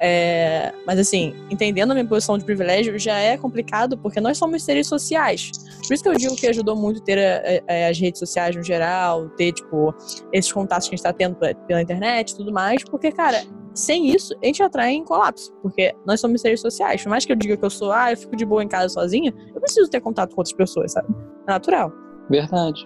É, 0.00 0.72
mas 0.86 0.98
assim, 0.98 1.34
entendendo 1.50 1.92
a 1.92 1.94
minha 1.94 2.06
posição 2.06 2.36
de 2.36 2.44
privilégio 2.44 2.98
já 2.98 3.16
é 3.18 3.36
complicado 3.36 3.96
porque 3.96 4.20
nós 4.20 4.36
somos 4.36 4.62
seres 4.62 4.86
sociais. 4.86 5.50
Por 5.86 5.94
isso 5.94 6.02
que 6.02 6.08
eu 6.08 6.14
digo 6.14 6.34
que 6.36 6.46
ajudou 6.46 6.76
muito 6.76 7.00
ter 7.00 7.18
é, 7.18 7.62
é, 7.66 7.88
as 7.88 7.98
redes 7.98 8.18
sociais 8.18 8.56
no 8.56 8.62
geral, 8.62 9.28
ter, 9.30 9.52
tipo, 9.52 9.94
esses 10.32 10.52
contatos 10.52 10.88
que 10.88 10.94
a 10.94 10.96
gente 10.96 11.04
tá 11.04 11.12
tendo 11.12 11.36
pe- 11.36 11.54
pela 11.66 11.80
internet 11.82 12.30
e 12.30 12.36
tudo 12.36 12.52
mais, 12.52 12.82
porque, 12.84 13.12
cara, 13.12 13.42
sem 13.74 14.08
isso, 14.14 14.34
a 14.42 14.46
gente 14.46 14.62
atrai 14.62 14.92
em 14.92 15.04
colapso, 15.04 15.52
porque 15.62 15.94
nós 16.06 16.20
somos 16.20 16.40
seres 16.40 16.60
sociais. 16.60 17.02
Por 17.02 17.10
mais 17.10 17.24
que 17.24 17.32
eu 17.32 17.36
diga 17.36 17.56
que 17.56 17.64
eu 17.64 17.70
sou, 17.70 17.90
ah, 17.92 18.12
eu 18.12 18.16
fico 18.16 18.36
de 18.36 18.44
boa 18.44 18.62
em 18.62 18.68
casa 18.68 18.88
sozinha, 18.88 19.32
eu 19.54 19.60
preciso 19.60 19.90
ter 19.90 20.00
contato 20.00 20.34
com 20.34 20.40
outras 20.40 20.56
pessoas, 20.56 20.92
sabe? 20.92 21.08
É 21.46 21.50
natural. 21.52 21.92
Verdade. 22.30 22.84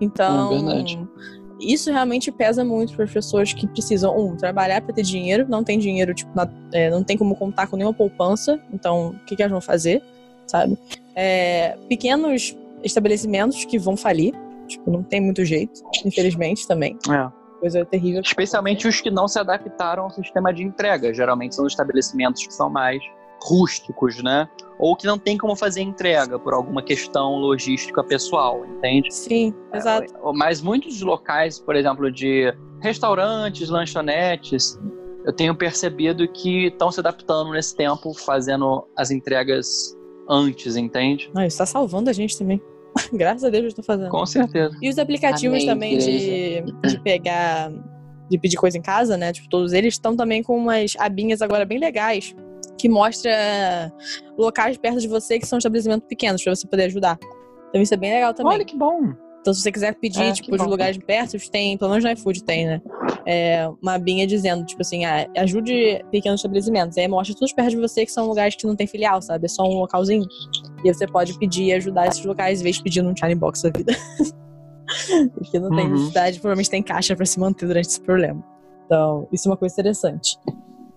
Então, 0.00 0.52
É 0.52 0.56
verdade. 0.56 1.08
Isso 1.60 1.90
realmente 1.90 2.30
pesa 2.32 2.64
muito 2.64 2.94
para 2.94 3.04
as 3.04 3.12
pessoas 3.12 3.52
que 3.52 3.66
precisam, 3.66 4.16
um, 4.18 4.36
trabalhar 4.36 4.80
para 4.82 4.94
ter 4.94 5.02
dinheiro, 5.02 5.46
não 5.48 5.62
tem 5.62 5.78
dinheiro, 5.78 6.14
tipo, 6.14 6.30
na- 6.34 6.48
é, 6.72 6.90
não 6.90 7.02
tem 7.04 7.16
como 7.16 7.34
contar 7.36 7.66
com 7.66 7.76
nenhuma 7.76 7.94
poupança, 7.94 8.60
então 8.72 9.08
o 9.10 9.18
que, 9.26 9.36
que 9.36 9.42
elas 9.42 9.52
vão 9.52 9.60
fazer, 9.60 10.02
sabe? 10.46 10.76
É, 11.14 11.76
pequenos 11.88 12.56
estabelecimentos 12.82 13.64
que 13.64 13.78
vão 13.78 13.96
falir, 13.96 14.34
tipo, 14.66 14.90
não 14.90 15.02
tem 15.02 15.20
muito 15.20 15.44
jeito, 15.44 15.80
infelizmente 16.04 16.66
também. 16.66 16.96
É. 17.10 17.28
Coisa 17.60 17.84
terrível. 17.84 18.22
Especialmente 18.22 18.88
os 18.88 19.00
que 19.02 19.10
não 19.10 19.28
se 19.28 19.38
adaptaram 19.38 20.04
ao 20.04 20.10
sistema 20.10 20.50
de 20.50 20.62
entrega. 20.62 21.12
Geralmente 21.12 21.54
são 21.54 21.66
os 21.66 21.72
estabelecimentos 21.74 22.46
que 22.46 22.54
são 22.54 22.70
mais 22.70 23.02
rústicos, 23.42 24.22
né? 24.22 24.48
Ou 24.78 24.96
que 24.96 25.06
não 25.06 25.18
tem 25.18 25.36
como 25.36 25.54
fazer 25.54 25.82
entrega 25.82 26.38
por 26.38 26.54
alguma 26.54 26.82
questão 26.82 27.36
logística 27.36 28.02
pessoal, 28.02 28.64
entende? 28.64 29.12
Sim, 29.12 29.54
exato. 29.74 30.14
É, 30.14 30.32
Mas 30.32 30.62
muitos 30.62 31.00
locais, 31.02 31.58
por 31.58 31.76
exemplo, 31.76 32.10
de 32.10 32.54
restaurantes, 32.80 33.68
lanchonetes, 33.68 34.78
eu 35.24 35.32
tenho 35.32 35.54
percebido 35.54 36.26
que 36.28 36.66
estão 36.66 36.90
se 36.90 37.00
adaptando 37.00 37.50
nesse 37.50 37.76
tempo, 37.76 38.14
fazendo 38.14 38.86
as 38.96 39.10
entregas 39.10 39.94
antes, 40.28 40.76
entende? 40.76 41.30
Não, 41.34 41.44
isso 41.44 41.58
tá 41.58 41.66
salvando 41.66 42.08
a 42.08 42.12
gente 42.12 42.38
também. 42.38 42.60
Graças 43.12 43.44
a 43.44 43.50
Deus 43.50 43.66
eu 43.66 43.74
tô 43.74 43.82
fazendo. 43.82 44.10
Com 44.10 44.24
certeza. 44.24 44.76
E 44.80 44.88
os 44.88 44.98
aplicativos 44.98 45.58
Amém, 45.58 45.66
também 45.66 45.98
de, 45.98 46.88
de 46.88 47.00
pegar, 47.00 47.70
de 48.30 48.38
pedir 48.38 48.56
coisa 48.56 48.78
em 48.78 48.82
casa, 48.82 49.16
né? 49.16 49.32
Tipo, 49.32 49.48
todos 49.50 49.74
eles 49.74 49.94
estão 49.94 50.16
também 50.16 50.42
com 50.42 50.56
umas 50.56 50.94
abinhas 50.98 51.42
agora 51.42 51.66
bem 51.66 51.78
legais 51.78 52.34
que 52.80 52.88
mostra 52.88 53.92
locais 54.38 54.76
perto 54.78 55.00
de 55.00 55.08
você 55.08 55.38
que 55.38 55.46
são 55.46 55.58
estabelecimentos 55.58 56.06
pequenos 56.08 56.42
pra 56.42 56.54
você 56.54 56.66
poder 56.66 56.84
ajudar. 56.84 57.18
Então 57.68 57.80
isso 57.82 57.92
é 57.94 57.96
bem 57.96 58.12
legal 58.12 58.32
também. 58.34 58.54
Olha 58.54 58.64
que 58.64 58.76
bom. 58.76 59.12
Então 59.40 59.54
se 59.54 59.62
você 59.62 59.72
quiser 59.72 59.94
pedir, 59.94 60.22
É, 60.22 60.32
tipo, 60.32 60.54
de 60.56 60.64
lugares 60.64 60.98
perto, 60.98 61.36
tem, 61.50 61.78
pelo 61.78 61.90
menos 61.90 62.04
no 62.04 62.10
iFood 62.10 62.44
tem, 62.44 62.66
né? 62.66 62.82
É, 63.24 63.68
uma 63.82 63.94
abinha 63.94 64.26
dizendo, 64.26 64.64
tipo 64.66 64.82
assim, 64.82 65.04
ah, 65.06 65.26
ajude 65.38 66.04
pequenos 66.10 66.40
estabelecimentos. 66.40 66.96
Aí 66.98 67.08
mostra 67.08 67.34
todos 67.34 67.52
perto 67.52 67.70
de 67.70 67.76
você 67.76 68.04
que 68.04 68.12
são 68.12 68.26
lugares 68.26 68.54
que 68.54 68.66
não 68.66 68.76
tem 68.76 68.86
filial, 68.86 69.22
sabe? 69.22 69.46
É 69.46 69.48
só 69.48 69.62
um 69.62 69.78
localzinho. 69.78 70.26
E 70.84 70.88
aí 70.88 70.94
você 70.94 71.06
pode 71.06 71.38
pedir 71.38 71.64
e 71.64 71.72
ajudar 71.72 72.08
esses 72.08 72.22
locais, 72.24 72.60
em 72.60 72.64
vez 72.64 72.76
de 72.76 72.82
pedir 72.82 73.02
num 73.02 73.16
China 73.16 73.34
Box 73.36 73.62
da 73.62 73.70
vida. 73.70 73.94
Porque 75.34 75.58
não 75.58 75.70
tem 75.70 75.86
Uhum. 75.86 75.92
necessidade, 75.92 76.40
provavelmente 76.40 76.70
tem 76.70 76.82
caixa 76.82 77.14
pra 77.16 77.24
se 77.24 77.38
manter 77.38 77.66
durante 77.66 77.86
esse 77.88 78.00
problema. 78.00 78.44
Então, 78.86 79.26
isso 79.32 79.48
é 79.48 79.50
uma 79.52 79.56
coisa 79.56 79.72
interessante. 79.74 80.36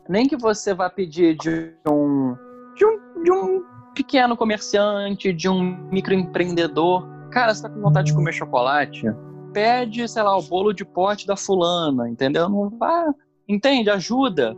Nem 0.07 0.27
que 0.27 0.35
você 0.35 0.73
vá 0.73 0.89
pedir 0.89 1.35
de 1.37 1.73
um, 1.87 2.35
de 2.75 2.85
um, 2.85 3.23
de 3.23 3.31
um 3.31 3.63
pequeno 3.95 4.35
comerciante, 4.35 5.31
de 5.31 5.47
um 5.47 5.89
microempreendedor. 5.89 7.07
Cara, 7.31 7.53
você 7.53 7.63
tá 7.63 7.69
com 7.69 7.81
vontade 7.81 8.07
de 8.07 8.13
comer 8.13 8.33
chocolate? 8.33 9.05
Pede, 9.53 10.07
sei 10.07 10.23
lá, 10.23 10.37
o 10.37 10.41
bolo 10.41 10.73
de 10.73 10.83
pote 10.83 11.25
da 11.25 11.35
fulana, 11.35 12.09
entendeu? 12.09 12.49
Não 12.49 12.69
vai. 12.69 13.05
Entende? 13.47 13.89
Ajuda. 13.89 14.55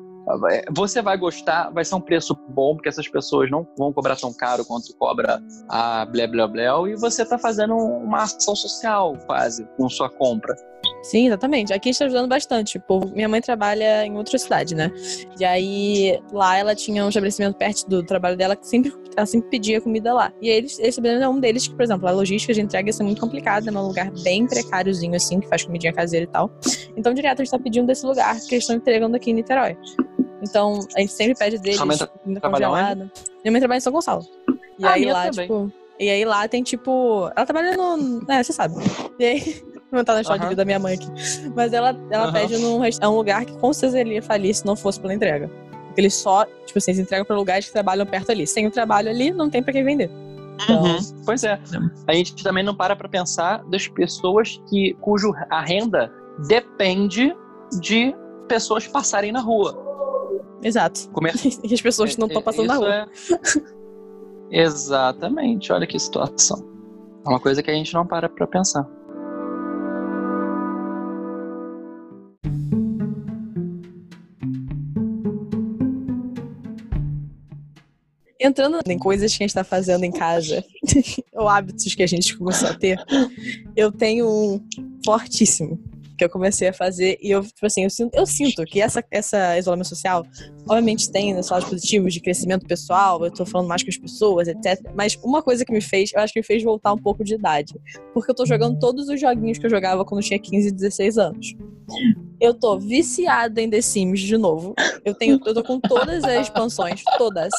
Você 0.72 1.04
vai 1.04 1.18
gostar, 1.18 1.70
vai 1.70 1.86
ser 1.86 1.94
um 1.94 2.02
preço 2.02 2.36
bom, 2.50 2.76
porque 2.76 2.90
essas 2.90 3.08
pessoas 3.08 3.52
não 3.52 3.68
vão 3.78 3.94
cobrar 3.94 4.16
tão 4.16 4.34
caro 4.34 4.66
quanto 4.66 4.96
cobra 4.98 5.40
a 5.70 6.04
Blé 6.06 6.26
Blé 6.26 6.48
Blé, 6.48 6.66
e 6.90 6.96
você 6.96 7.24
tá 7.24 7.38
fazendo 7.38 7.76
uma 7.76 8.24
ação 8.24 8.56
social 8.56 9.14
quase 9.28 9.68
com 9.78 9.88
sua 9.88 10.10
compra. 10.10 10.56
Sim, 11.04 11.28
exatamente. 11.28 11.74
Aqui 11.74 11.89
está 11.89 12.06
ajudando 12.06 12.28
bastante. 12.28 12.74
Tipo, 12.74 13.08
minha 13.08 13.30
mãe 13.30 13.41
trabalha 13.41 14.06
em 14.06 14.17
outra 14.17 14.38
cidade, 14.38 14.76
né? 14.76 14.91
E 15.39 15.45
aí, 15.45 16.19
lá 16.32 16.58
ela 16.58 16.76
tinha 16.76 17.06
um 17.06 17.10
estabelecimento 17.10 17.56
perto 17.56 17.88
do 17.88 18.04
trabalho 18.04 18.36
dela 18.36 18.56
que 18.56 18.67
sempre, 18.67 18.93
ela 19.15 19.26
sempre 19.26 19.50
pedia 19.50 19.80
comida 19.80 20.13
lá. 20.13 20.34
E 20.41 20.50
eles, 20.50 20.74
esse 20.80 20.89
estabelecimento 20.89 21.26
é 21.26 21.30
um 21.30 21.39
deles 21.39 21.67
que, 21.67 21.76
por 21.76 21.84
exemplo, 21.84 22.08
a 22.08 22.12
logística 22.12 22.54
de 22.54 22.62
entrega 22.62 22.89
é 22.89 23.04
muito 23.04 23.21
complicada, 23.21 23.69
é 23.69 23.74
um 23.74 23.88
lugar 23.88 24.12
bem 24.24 24.48
precáriozinho, 24.48 25.15
assim, 25.15 25.39
que 25.39 25.48
faz 25.48 25.63
comidinha 25.63 25.93
caseira 25.93 26.26
e 26.26 26.30
tal. 26.30 26.52
Então, 26.98 27.13
direto, 27.13 27.41
a 27.41 27.43
gente 27.43 27.52
tá 27.52 27.60
pedindo 27.60 27.88
desse 27.88 28.06
lugar 28.06 28.36
que 28.39 28.56
eles 28.56 28.63
estão 28.63 28.76
entregando 28.76 29.15
aqui 29.15 29.32
em 29.32 29.36
Niterói. 29.36 29.78
Então, 30.41 30.80
a 30.95 31.00
gente 31.00 31.13
sempre 31.13 31.36
pede 31.36 31.58
deles, 31.58 31.80
comida 31.80 32.41
congelada. 32.41 33.12
Minha 33.43 33.52
mãe 33.52 33.60
trabalha 33.60 33.78
em 33.78 33.82
São 33.82 33.93
Gonçalo. 33.93 34.26
E 34.78 34.86
ah, 34.86 34.91
aí 34.91 35.06
lá, 35.06 35.30
também. 35.30 35.48
tipo. 35.48 35.71
E 36.00 36.10
aí 36.10 36.26
lá 36.26 36.48
tem, 36.48 36.62
tipo. 36.62 37.32
Ela 37.36 37.45
trabalha 37.45 37.76
no. 37.76 38.24
É, 38.30 38.43
você 38.43 38.54
sabe. 38.54 38.76
E 39.17 39.26
aí. 39.26 39.63
Não 39.96 40.04
tá 40.04 40.14
na 40.14 40.22
história 40.22 40.42
uhum. 40.42 40.50
de 40.50 40.50
vida 40.50 40.62
da 40.62 40.66
minha 40.66 40.80
mãe 40.80 40.96
aqui. 40.96 41.08
Mas 41.56 41.74
ela, 41.74 41.98
ela 42.10 42.28
uhum. 42.28 42.34
pede 42.34 42.58
num 42.58 42.84
é 42.84 43.08
um 43.08 43.16
lugar 43.16 43.46
que 43.46 43.58
com 43.58 43.72
certeza 43.74 44.00
ele 44.00 44.16
ia 44.16 44.22
falir 44.22 44.54
se 44.54 44.66
não 44.66 44.76
fosse 44.76 45.00
pela 45.00 45.14
entrega. 45.14 45.50
Porque 45.88 46.02
eles 46.02 46.14
só, 46.14 46.46
tipo 46.66 46.78
assim, 46.78 46.92
eles 46.92 47.00
entregam 47.00 47.26
pra 47.26 47.36
lugares 47.36 47.68
que 47.68 47.72
trabalham 47.72 48.06
perto 48.06 48.32
ali. 48.32 48.46
Sem 48.46 48.68
o 48.68 48.72
trabalho 48.72 49.10
ali, 49.10 49.32
não 49.32 49.50
tem 49.50 49.64
pra 49.64 49.72
quem 49.72 49.84
vender. 49.84 50.12
Então... 50.64 50.84
Uhum. 50.84 50.98
Pois 51.26 51.44
é. 51.44 51.60
A 52.08 52.14
gente 52.14 52.44
também 52.44 52.64
não 52.64 52.76
para 52.76 52.96
pra 52.96 53.08
pensar 53.08 53.64
das 53.66 53.88
pessoas 53.88 54.62
que, 54.70 54.94
cujo 55.02 55.34
a 55.50 55.62
renda 55.62 56.12
depende 56.48 57.36
de 57.80 58.14
pessoas 58.48 58.88
passarem 58.88 59.32
na 59.32 59.40
rua. 59.40 59.82
Exato. 60.62 61.10
Como 61.12 61.28
é... 61.28 61.32
e 61.64 61.74
as 61.74 61.82
pessoas 61.82 62.14
que 62.14 62.20
não 62.20 62.28
estão 62.28 62.42
passando 62.42 62.68
na 62.68 62.76
rua. 62.76 62.94
É... 62.94 63.06
Exatamente. 64.52 65.72
Olha 65.72 65.88
que 65.88 65.98
situação. 66.00 66.76
É 67.26 67.30
uma 67.30 67.40
coisa 67.40 67.64
que 67.64 67.72
a 67.72 67.74
gente 67.74 67.94
não 67.94 68.06
para 68.06 68.30
pra 68.30 68.46
pensar. 68.46 68.88
Entrando 78.46 78.80
em 78.88 78.98
coisas 78.98 79.36
que 79.36 79.44
a 79.44 79.48
gente 79.48 79.56
tá 79.56 79.64
fazendo 79.64 80.04
em 80.04 80.12
casa, 80.12 80.64
ou 81.34 81.50
hábitos 81.50 81.94
que 81.94 82.04
a 82.04 82.08
gente 82.08 82.38
começou 82.38 82.70
a 82.70 82.74
ter, 82.74 82.98
eu 83.76 83.92
tenho 83.92 84.28
um 84.28 84.62
fortíssimo 85.04 85.80
que 86.18 86.24
eu 86.24 86.30
comecei 86.30 86.68
a 86.68 86.74
fazer 86.74 87.18
e 87.22 87.30
eu, 87.30 87.44
tipo 87.44 87.66
assim, 87.66 87.84
eu 87.84 87.90
sinto, 87.90 88.16
eu 88.16 88.26
sinto 88.26 88.64
que 88.64 88.82
essa, 88.82 89.04
essa 89.12 89.58
isolamento 89.58 89.90
social, 89.90 90.26
obviamente 90.68 91.12
tem 91.12 91.34
né, 91.34 91.42
lados 91.50 91.70
positivos 91.70 92.14
de 92.14 92.22
crescimento 92.22 92.66
pessoal, 92.66 93.24
eu 93.24 93.32
tô 93.32 93.46
falando 93.46 93.68
mais 93.68 93.84
com 93.84 93.90
as 93.90 93.98
pessoas, 93.98 94.48
etc. 94.48 94.82
Mas 94.96 95.18
uma 95.24 95.44
coisa 95.44 95.66
que 95.66 95.74
me 95.74 95.82
fez, 95.82 96.12
eu 96.14 96.22
acho 96.22 96.34
que 96.34 96.40
me 96.40 96.46
fez 96.46 96.64
voltar 96.64 96.94
um 96.94 96.98
pouco 96.98 97.24
de 97.24 97.36
idade. 97.36 97.76
Porque 98.14 98.32
eu 98.32 98.36
tô 98.36 98.46
jogando 98.46 98.80
todos 98.80 99.10
os 99.10 99.20
joguinhos 99.20 99.58
que 99.58 99.66
eu 99.66 99.70
jogava 99.70 100.06
quando 100.06 100.22
eu 100.22 100.28
tinha 100.28 100.40
15 100.40 100.70
e 100.70 100.72
16 100.72 101.18
anos. 101.18 101.56
Eu 102.39 102.54
tô 102.54 102.78
viciada 102.78 103.62
em 103.62 103.69
The 103.69 103.82
Sims 103.82 104.19
de 104.19 104.38
novo. 104.38 104.74
Eu 105.04 105.13
tenho, 105.13 105.39
eu 105.45 105.54
tô 105.54 105.63
com 105.63 105.80
todas 105.80 106.24
as 106.24 106.41
expansões, 106.41 107.04
todas. 107.17 107.52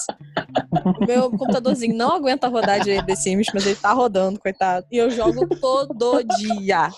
Meu 1.06 1.30
computadorzinho 1.30 1.96
não 1.96 2.12
aguenta 2.12 2.48
rodar 2.48 2.82
de 2.82 3.02
The 3.04 3.14
Sims, 3.14 3.46
mas 3.54 3.66
ele 3.66 3.76
tá 3.76 3.92
rodando, 3.92 4.38
coitado. 4.38 4.86
E 4.90 4.96
eu 4.98 5.10
jogo 5.10 5.46
todo 5.60 6.22
dia 6.38 6.90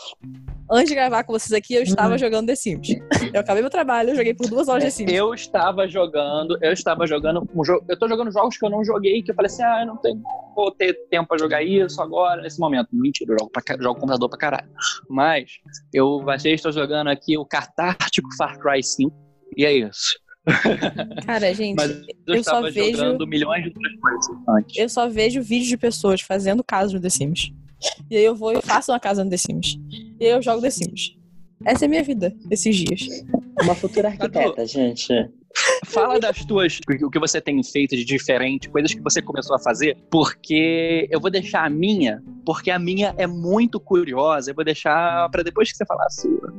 antes 0.70 0.88
de 0.88 0.94
gravar 0.94 1.24
com 1.24 1.32
vocês 1.32 1.52
aqui, 1.52 1.74
eu 1.74 1.82
estava 1.82 2.12
uhum. 2.12 2.18
jogando 2.18 2.46
The 2.46 2.54
Sims. 2.54 2.88
Eu 3.32 3.40
acabei 3.40 3.62
meu 3.62 3.70
trabalho, 3.70 4.10
eu 4.10 4.16
joguei 4.16 4.34
por 4.34 4.48
duas 4.48 4.68
horas 4.68 4.84
The 4.84 4.90
Sims. 4.90 5.12
Eu 5.12 5.32
estava 5.32 5.88
jogando, 5.88 6.58
eu 6.62 6.72
estava 6.72 7.06
jogando 7.06 7.48
um 7.54 7.64
jogo. 7.64 7.84
Eu 7.88 7.98
tô 7.98 8.08
jogando 8.08 8.30
jogos 8.30 8.56
que 8.56 8.64
eu 8.64 8.70
não 8.70 8.84
joguei, 8.84 9.22
que 9.22 9.30
eu 9.30 9.34
falei 9.34 9.50
assim, 9.50 9.62
ah, 9.62 9.80
eu 9.80 9.86
não 9.86 9.96
tenho, 9.96 10.22
vou 10.54 10.70
ter 10.70 10.94
tempo 11.08 11.28
pra 11.28 11.38
jogar 11.38 11.62
isso 11.62 12.00
agora, 12.02 12.42
nesse 12.42 12.60
momento. 12.60 12.88
Mentira, 12.92 13.32
eu 13.32 13.38
jogo, 13.40 13.50
pra, 13.50 13.62
jogo 13.78 14.00
computador 14.00 14.28
pra 14.28 14.38
caralho. 14.38 14.68
Mas 15.08 15.58
eu 15.92 16.20
baixei, 16.20 16.54
estou 16.54 16.72
jogando 16.72 17.08
aqui 17.08 17.36
o 17.38 17.44
Catártico 17.78 18.28
Far 18.36 18.58
Cry 18.58 18.82
5. 18.82 19.14
E 19.56 19.64
é 19.64 19.72
isso. 19.72 20.18
Cara, 21.26 21.54
gente, 21.54 21.80
eu, 22.26 22.34
eu 22.34 22.44
só 22.44 22.60
vejo 22.62 23.18
milhões 23.26 23.64
de 23.64 23.70
coisas 23.70 24.28
antes. 24.48 24.76
Eu 24.76 24.88
só 24.88 25.08
vejo 25.08 25.42
vídeos 25.42 25.68
de 25.68 25.76
pessoas 25.76 26.20
fazendo 26.20 26.64
caso 26.64 26.94
no 26.96 27.00
The 27.00 27.10
Sims. 27.10 27.52
E 28.10 28.16
aí 28.16 28.24
eu 28.24 28.34
vou 28.34 28.52
e 28.52 28.62
faço 28.62 28.90
uma 28.90 28.98
casa 28.98 29.22
no 29.22 29.30
The 29.30 29.36
Sims. 29.36 29.78
E 30.18 30.24
aí 30.24 30.32
eu 30.32 30.42
jogo 30.42 30.60
The 30.60 30.70
Sims. 30.70 31.16
Essa 31.64 31.84
é 31.84 31.86
a 31.86 31.88
minha 31.88 32.02
vida 32.02 32.34
esses 32.50 32.74
dias. 32.74 33.24
Uma 33.62 33.74
futura 33.74 34.08
arquiteta, 34.08 34.66
gente. 34.66 35.12
Fala 35.86 36.20
das 36.20 36.44
tuas, 36.44 36.78
o 37.02 37.10
que 37.10 37.18
você 37.18 37.40
tem 37.40 37.62
feito 37.62 37.96
de 37.96 38.04
diferente, 38.04 38.68
coisas 38.68 38.94
que 38.94 39.00
você 39.00 39.20
começou 39.20 39.56
a 39.56 39.58
fazer, 39.58 39.96
porque 40.10 41.08
eu 41.10 41.20
vou 41.20 41.30
deixar 41.30 41.64
a 41.64 41.70
minha, 41.70 42.22
porque 42.44 42.70
a 42.70 42.78
minha 42.78 43.14
é 43.18 43.26
muito 43.26 43.80
curiosa. 43.80 44.50
Eu 44.50 44.54
vou 44.54 44.64
deixar 44.64 45.28
para 45.30 45.42
depois 45.42 45.70
que 45.70 45.76
você 45.76 45.84
falar 45.84 46.06
a 46.06 46.10
sua. 46.10 46.54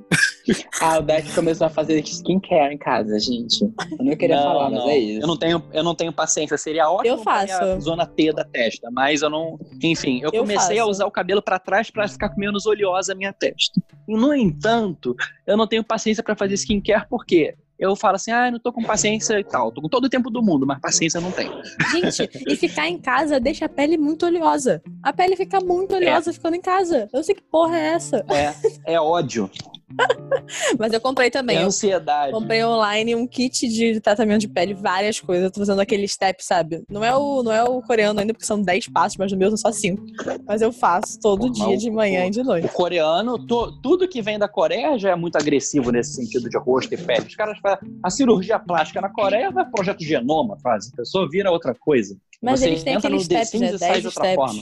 Ah, 0.81 0.99
o 0.99 1.01
Deck 1.01 1.33
começou 1.33 1.67
a 1.67 1.69
fazer 1.69 1.99
skincare 1.99 2.73
em 2.73 2.77
casa, 2.77 3.19
gente. 3.19 3.63
Eu 3.63 4.05
não 4.05 4.15
queria 4.15 4.37
não, 4.37 4.43
falar, 4.43 4.69
não. 4.69 4.85
mas 4.85 4.89
é 4.89 4.97
isso. 4.97 5.21
Eu 5.21 5.27
não 5.27 5.37
tenho, 5.37 5.63
eu 5.73 5.83
não 5.83 5.95
tenho 5.95 6.13
paciência. 6.13 6.57
Seria 6.57 6.89
ótimo 6.89 7.15
eu 7.15 7.17
faço. 7.23 7.53
a 7.53 7.79
zona 7.79 8.05
T 8.05 8.31
da 8.31 8.43
testa, 8.43 8.89
mas 8.91 9.21
eu 9.21 9.29
não. 9.29 9.59
Enfim, 9.83 10.19
eu, 10.21 10.29
eu 10.31 10.41
comecei 10.41 10.77
faço. 10.77 10.87
a 10.87 10.91
usar 10.91 11.05
o 11.05 11.11
cabelo 11.11 11.41
para 11.41 11.59
trás 11.59 11.91
para 11.91 12.07
ficar 12.07 12.33
menos 12.37 12.65
oleosa 12.65 13.11
a 13.11 13.15
minha 13.15 13.33
testa. 13.33 13.81
E, 14.07 14.15
no 14.15 14.33
entanto, 14.33 15.15
eu 15.45 15.57
não 15.57 15.67
tenho 15.67 15.83
paciência 15.83 16.23
para 16.23 16.35
fazer 16.35 16.53
skincare 16.55 17.05
porque 17.09 17.55
eu 17.79 17.95
falo 17.95 18.15
assim, 18.15 18.31
ah, 18.31 18.51
não 18.51 18.59
tô 18.59 18.73
com 18.73 18.83
paciência 18.83 19.39
e 19.39 19.43
tal. 19.43 19.71
Tô 19.71 19.81
com 19.81 19.87
todo 19.87 20.05
o 20.05 20.09
tempo 20.09 20.29
do 20.29 20.43
mundo, 20.43 20.67
mas 20.67 20.79
paciência 20.79 21.21
não 21.21 21.31
tenho. 21.31 21.53
Gente, 21.91 22.29
e 22.47 22.55
ficar 22.57 22.87
em 22.89 22.97
casa 22.97 23.39
deixa 23.39 23.65
a 23.65 23.69
pele 23.69 23.97
muito 23.97 24.25
oleosa. 24.25 24.81
A 25.01 25.13
pele 25.13 25.35
fica 25.35 25.59
muito 25.61 25.95
oleosa 25.95 26.29
é. 26.29 26.33
ficando 26.33 26.55
em 26.55 26.61
casa. 26.61 27.07
Eu 27.13 27.23
sei 27.23 27.33
que 27.33 27.41
porra 27.41 27.77
é 27.77 27.85
essa. 27.93 28.25
É, 28.29 28.93
é 28.93 28.99
ódio. 28.99 29.49
Mas 30.77 30.93
eu 30.93 31.01
comprei 31.01 31.29
também. 31.29 31.57
É 31.57 31.61
ansiedade. 31.61 32.31
Eu 32.31 32.39
comprei 32.39 32.63
online 32.63 33.15
um 33.15 33.27
kit 33.27 33.67
de 33.67 33.99
tratamento 33.99 34.41
de 34.41 34.47
pele, 34.47 34.73
várias 34.73 35.19
coisas. 35.19 35.45
Eu 35.45 35.51
tô 35.51 35.59
fazendo 35.59 35.79
aquele 35.79 36.07
step, 36.07 36.43
sabe? 36.43 36.83
Não 36.89 37.03
é 37.03 37.15
o, 37.15 37.43
não 37.43 37.51
é 37.51 37.63
o 37.63 37.81
coreano 37.81 38.19
ainda, 38.19 38.33
porque 38.33 38.45
são 38.45 38.61
10 38.61 38.89
passos, 38.89 39.17
mas 39.17 39.31
no 39.31 39.37
meu 39.37 39.49
são 39.49 39.57
só 39.57 39.71
5. 39.71 40.01
Mas 40.45 40.61
eu 40.61 40.71
faço 40.71 41.19
todo 41.19 41.49
dia, 41.51 41.77
de 41.77 41.89
manhã 41.89 42.25
o, 42.25 42.27
e 42.27 42.29
de 42.29 42.43
noite. 42.43 42.67
O 42.67 42.69
coreano, 42.69 43.37
to, 43.37 43.79
tudo 43.81 44.07
que 44.07 44.21
vem 44.21 44.37
da 44.37 44.47
Coreia 44.47 44.97
já 44.97 45.11
é 45.11 45.15
muito 45.15 45.37
agressivo 45.37 45.91
nesse 45.91 46.13
sentido 46.13 46.49
de 46.49 46.57
rosto 46.57 46.93
e 46.93 46.97
pele. 46.97 47.25
Os 47.27 47.35
caras 47.35 47.57
fazem 47.59 47.68
a 48.03 48.09
cirurgia 48.09 48.57
plástica 48.57 49.01
na 49.01 49.09
Coreia, 49.09 49.51
vai 49.51 49.65
projeto 49.69 50.03
genoma, 50.03 50.57
faz. 50.61 50.89
A 50.93 50.95
pessoa 50.95 51.27
vira 51.29 51.51
outra 51.51 51.75
coisa. 51.75 52.17
Mas 52.41 52.61
você 52.61 52.67
eles 52.67 52.83
têm 52.83 52.95
aqueles 52.95 53.25
steps, 53.25 53.59
né? 53.59 53.77
10 53.77 54.05
steps. 54.11 54.35
Forma. 54.35 54.61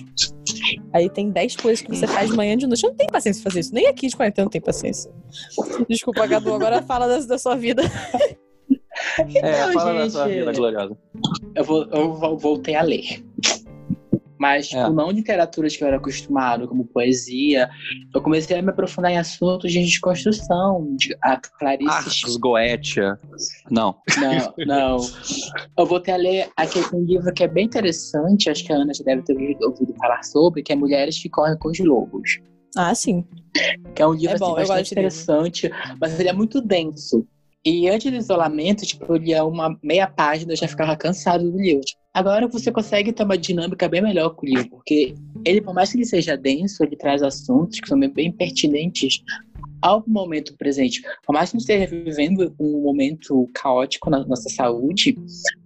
Aí 0.93 1.09
tem 1.09 1.29
10 1.29 1.55
coisas 1.57 1.81
que 1.85 1.95
você 1.95 2.07
faz 2.07 2.29
de 2.29 2.35
manhã 2.35 2.53
e 2.53 2.57
de 2.57 2.67
noite. 2.67 2.83
Eu 2.83 2.89
não 2.89 2.97
tenho 2.97 3.11
paciência 3.11 3.41
pra 3.43 3.51
fazer 3.51 3.59
isso. 3.59 3.73
Nem 3.73 3.87
aqui 3.87 4.07
de 4.07 4.15
quarentena 4.15 4.45
não 4.45 4.51
tem 4.51 4.61
paciência. 4.61 5.11
Desculpa, 5.87 6.25
Gadu, 6.25 6.53
agora 6.53 6.81
fala 6.81 7.07
da, 7.07 7.19
da 7.19 7.37
sua 7.37 7.55
vida. 7.55 7.83
É, 9.19 9.67
não, 9.67 9.73
fala 9.73 9.91
gente, 9.91 10.03
da 10.03 10.09
sua 10.09 10.27
vida 10.27 10.51
gloriosa. 10.53 10.97
Eu, 11.53 11.63
vou, 11.63 11.85
eu 11.91 12.15
voltei 12.37 12.75
a 12.75 12.81
ler. 12.81 13.23
Mas, 14.39 14.67
tipo, 14.67 14.81
é. 14.81 14.89
não 14.89 15.09
literaturas 15.11 15.75
que 15.75 15.83
eu 15.83 15.87
era 15.87 15.97
acostumado, 15.97 16.67
como 16.67 16.85
poesia. 16.85 17.69
Eu 18.13 18.21
comecei 18.21 18.57
a 18.57 18.61
me 18.61 18.69
aprofundar 18.69 19.11
em 19.11 19.17
assuntos 19.17 19.71
de 19.71 19.83
desconstrução. 19.83 20.95
De, 20.95 21.17
a 21.23 21.37
Clarice. 21.37 21.89
Arcos, 21.89 22.37
Goetia. 22.37 23.19
Não. 23.69 23.95
Não, 24.17 24.53
não. 24.65 24.97
Eu 25.77 25.85
voltei 25.85 26.13
a 26.13 26.17
ler 26.17 26.49
aquele 26.55 26.85
um 26.93 27.03
livro 27.03 27.33
que 27.33 27.43
é 27.43 27.47
bem 27.47 27.65
interessante, 27.65 28.49
acho 28.49 28.63
que 28.63 28.71
a 28.71 28.77
Ana 28.77 28.93
já 28.93 29.03
deve 29.03 29.23
ter 29.23 29.33
ouvido 29.61 29.93
falar 29.99 30.23
sobre, 30.23 30.61
que 30.61 30.71
é 30.71 30.75
Mulheres 30.75 31.21
que 31.21 31.29
Correm 31.29 31.57
com 31.57 31.69
os 31.69 31.79
Lobos. 31.79 32.39
Ah, 32.75 32.93
sim. 32.93 33.25
Que 33.95 34.01
é 34.01 34.07
um 34.07 34.13
livro 34.13 34.35
é 34.35 34.39
bom, 34.39 34.55
assim, 34.55 34.67
bastante 34.67 34.91
interessante, 34.91 35.71
mas 35.99 36.19
ele 36.19 36.29
é 36.29 36.33
muito 36.33 36.61
denso. 36.61 37.25
E 37.65 37.89
antes 37.89 38.09
do 38.09 38.17
isolamento, 38.17 38.85
tipo, 38.85 39.05
eu 39.11 39.17
lia 39.17 39.43
uma 39.43 39.77
meia 39.83 40.07
página, 40.07 40.53
eu 40.53 40.55
já 40.55 40.67
ficava 40.67 40.95
cansado 40.95 41.51
do 41.51 41.57
livro. 41.57 41.83
Agora 42.17 42.47
você 42.47 42.71
consegue 42.71 43.13
ter 43.13 43.21
uma 43.21 43.37
dinâmica 43.37 43.87
bem 43.87 44.01
melhor 44.01 44.31
com 44.31 44.43
o 44.43 44.49
livro, 44.49 44.71
porque 44.71 45.13
ele, 45.45 45.61
por 45.61 45.71
mais 45.75 45.91
que 45.91 45.99
ele 45.99 46.05
seja 46.05 46.35
denso, 46.35 46.83
ele 46.83 46.95
traz 46.95 47.21
assuntos 47.21 47.79
que 47.79 47.87
são 47.87 47.99
bem 47.99 48.31
pertinentes 48.31 49.21
ao 49.83 50.03
momento 50.07 50.57
presente. 50.57 51.03
Por 51.23 51.33
mais 51.33 51.51
que 51.51 51.59
gente 51.59 51.69
esteja 51.69 52.03
vivendo 52.03 52.55
um 52.59 52.81
momento 52.81 53.47
caótico 53.53 54.09
na 54.09 54.25
nossa 54.25 54.49
saúde, 54.49 55.15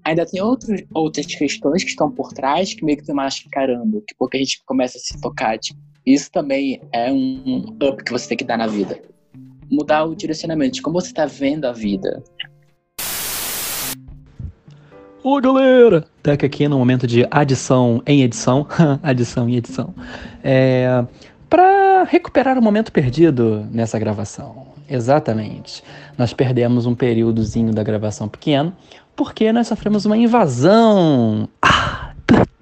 ainda 0.04 0.26
tem 0.26 0.42
outros, 0.42 0.84
outras 0.94 1.26
questões 1.26 1.86
que 1.86 1.92
estão 1.92 2.12
por 2.12 2.34
trás 2.34 2.74
que 2.74 2.84
meio 2.84 2.98
que 2.98 3.04
estão 3.04 3.16
mascarando, 3.16 4.04
que 4.06 4.14
pouco 4.16 4.36
a 4.36 4.40
gente 4.40 4.62
começa 4.66 4.98
a 4.98 5.00
se 5.00 5.22
tocar. 5.22 5.58
Tipo, 5.58 5.80
isso 6.06 6.30
também 6.34 6.82
é 6.92 7.14
um 7.14 7.60
up 7.82 8.04
que 8.04 8.12
você 8.12 8.28
tem 8.28 8.38
que 8.38 8.44
dar 8.44 8.58
na 8.58 8.68
vida 8.68 9.02
mudar 9.72 10.04
o 10.04 10.14
direcionamento 10.14 10.82
como 10.82 11.00
você 11.00 11.08
está 11.08 11.26
vendo 11.26 11.64
a 11.64 11.72
vida. 11.72 12.22
Ô 15.24 15.40
galera! 15.40 16.04
Tec 16.24 16.44
aqui 16.44 16.68
no 16.68 16.80
momento 16.80 17.06
de 17.06 17.28
adição 17.30 18.02
em 18.08 18.24
edição, 18.24 18.66
adição 19.04 19.48
em 19.48 19.56
edição, 19.56 19.94
é, 20.44 21.06
para 21.48 22.04
recuperar 22.06 22.58
o 22.58 22.62
momento 22.62 22.92
perdido 22.92 23.68
nessa 23.72 24.00
gravação. 24.00 24.66
Exatamente. 24.90 25.84
Nós 26.18 26.34
perdemos 26.34 26.88
um 26.88 26.96
períodozinho 26.96 27.72
da 27.72 27.84
gravação 27.84 28.28
pequeno 28.28 28.74
porque 29.16 29.54
nós 29.54 29.68
sofremos 29.68 30.06
uma 30.06 30.18
invasão. 30.18 31.48
Ah, 31.62 32.14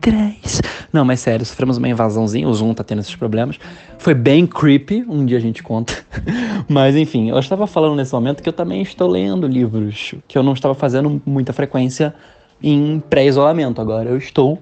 trás. 0.02 0.62
Não, 0.92 1.06
mas 1.06 1.22
sério, 1.22 1.46
sofremos 1.46 1.78
uma 1.78 1.88
invasãozinha, 1.88 2.48
o 2.48 2.54
Zoom 2.54 2.74
tá 2.74 2.84
tendo 2.84 3.00
esses 3.00 3.16
problemas. 3.16 3.58
Foi 3.98 4.14
bem 4.14 4.46
creepy, 4.46 5.06
um 5.08 5.26
dia 5.26 5.38
a 5.38 5.42
gente 5.42 5.64
conta. 5.64 5.94
mas 6.68 6.98
enfim, 6.98 7.30
eu 7.30 7.40
estava 7.40 7.66
falando 7.68 7.96
nesse 7.96 8.14
momento 8.14 8.44
que 8.44 8.50
eu 8.50 8.54
também 8.54 8.82
estou 8.82 9.08
lendo 9.08 9.48
livros 9.48 10.16
que 10.28 10.38
eu 10.38 10.44
não 10.44 10.52
estava 10.52 10.74
fazendo 10.76 11.22
muita 11.26 11.54
frequência 11.54 12.14
em 12.62 13.00
pré-isolamento. 13.00 13.82
Agora 13.82 14.10
eu 14.10 14.18
estou. 14.18 14.60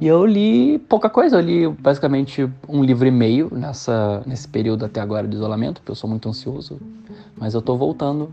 E 0.00 0.06
eu 0.06 0.24
li 0.24 0.78
pouca 0.78 1.10
coisa, 1.10 1.36
eu 1.36 1.40
li 1.40 1.68
basicamente 1.68 2.48
um 2.68 2.84
livro 2.84 3.06
e 3.06 3.10
meio 3.10 3.48
nessa, 3.52 4.22
nesse 4.24 4.46
período 4.46 4.84
até 4.84 5.00
agora 5.00 5.26
de 5.26 5.34
isolamento, 5.34 5.80
porque 5.80 5.90
eu 5.90 5.96
sou 5.96 6.08
muito 6.08 6.28
ansioso. 6.28 6.80
Mas 7.36 7.52
eu 7.52 7.60
tô 7.60 7.76
voltando 7.76 8.32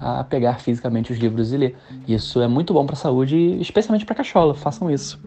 a 0.00 0.24
pegar 0.24 0.58
fisicamente 0.60 1.12
os 1.12 1.18
livros 1.18 1.52
e 1.52 1.56
ler. 1.56 1.76
Isso 2.08 2.40
é 2.40 2.48
muito 2.48 2.72
bom 2.72 2.86
para 2.86 2.94
a 2.94 2.98
saúde, 2.98 3.36
especialmente 3.60 4.06
para 4.06 4.14
cachola. 4.14 4.54
Façam 4.54 4.90
isso. 4.90 5.20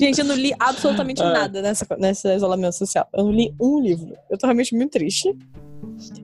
Gente, 0.00 0.18
eu 0.18 0.24
não 0.24 0.34
li 0.34 0.54
absolutamente 0.58 1.22
ah. 1.22 1.30
nada 1.30 1.60
nessa, 1.60 1.86
nessa 1.98 2.34
isolamento 2.34 2.72
social. 2.72 3.06
Eu 3.12 3.24
não 3.24 3.32
li 3.32 3.54
um 3.60 3.78
livro. 3.80 4.16
Eu 4.30 4.38
tô 4.38 4.46
realmente 4.46 4.74
muito 4.74 4.92
triste. 4.92 5.36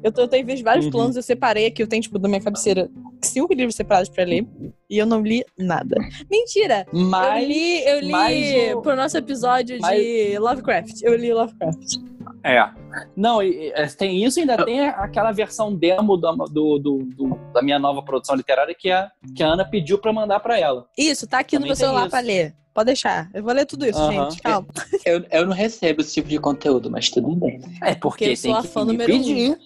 Eu, 0.02 0.10
tô, 0.10 0.22
eu 0.22 0.28
tenho 0.28 0.46
visto 0.46 0.64
vários 0.64 0.86
uhum. 0.86 0.90
planos, 0.90 1.16
eu 1.16 1.22
separei 1.22 1.66
aqui, 1.66 1.82
eu 1.82 1.86
tenho, 1.86 2.00
tipo, 2.00 2.18
na 2.18 2.28
minha 2.28 2.40
cabeceira, 2.40 2.88
cinco 3.20 3.52
livros 3.52 3.74
separados 3.74 4.08
pra 4.08 4.24
ler. 4.24 4.46
E 4.88 4.96
eu 4.96 5.04
não 5.04 5.20
li 5.20 5.44
nada. 5.58 5.96
Mentira! 6.30 6.86
Mas, 6.90 7.42
eu 7.42 7.48
li, 7.48 7.84
eu 7.84 8.00
li 8.00 8.74
o... 8.74 8.80
pro 8.80 8.96
nosso 8.96 9.18
episódio 9.18 9.78
mas... 9.80 9.98
de 9.98 10.38
Lovecraft. 10.38 11.02
Eu 11.02 11.14
li 11.14 11.32
Lovecraft. 11.32 11.98
É. 12.46 12.70
Não, 13.16 13.42
e, 13.42 13.72
e, 13.74 13.88
tem 13.96 14.24
isso 14.24 14.38
e 14.38 14.42
ainda 14.42 14.64
tem 14.64 14.88
aquela 14.88 15.32
versão 15.32 15.74
demo 15.74 16.16
do, 16.16 16.32
do, 16.46 16.78
do, 16.78 16.98
do, 17.04 17.38
da 17.52 17.60
minha 17.60 17.78
nova 17.78 18.02
produção 18.02 18.36
literária 18.36 18.72
que 18.72 18.90
a, 18.90 19.10
que 19.34 19.42
a 19.42 19.48
Ana 19.48 19.64
pediu 19.64 19.98
pra 19.98 20.12
mandar 20.12 20.38
pra 20.38 20.58
ela. 20.58 20.86
Isso, 20.96 21.26
tá 21.26 21.40
aqui 21.40 21.56
Também 21.56 21.62
no 21.62 21.66
meu 21.68 21.76
celular 21.76 22.02
isso. 22.02 22.10
pra 22.10 22.20
ler. 22.20 22.54
Pode 22.72 22.86
deixar. 22.86 23.30
Eu 23.32 23.42
vou 23.42 23.54
ler 23.54 23.64
tudo 23.64 23.86
isso, 23.86 23.98
gente. 24.12 24.40
Calma. 24.42 24.68
Eu, 25.04 25.24
eu 25.30 25.46
não 25.46 25.54
recebo 25.54 26.02
esse 26.02 26.12
tipo 26.12 26.28
de 26.28 26.38
conteúdo, 26.38 26.90
mas 26.90 27.08
tudo 27.08 27.34
bem. 27.34 27.58
É 27.82 27.94
porque, 27.94 28.26
eu 28.26 28.36
sou 28.36 28.54
a 28.54 28.62
fã 28.62 28.84
número 28.84 29.10
pedir. 29.10 29.52
um. 29.52 29.56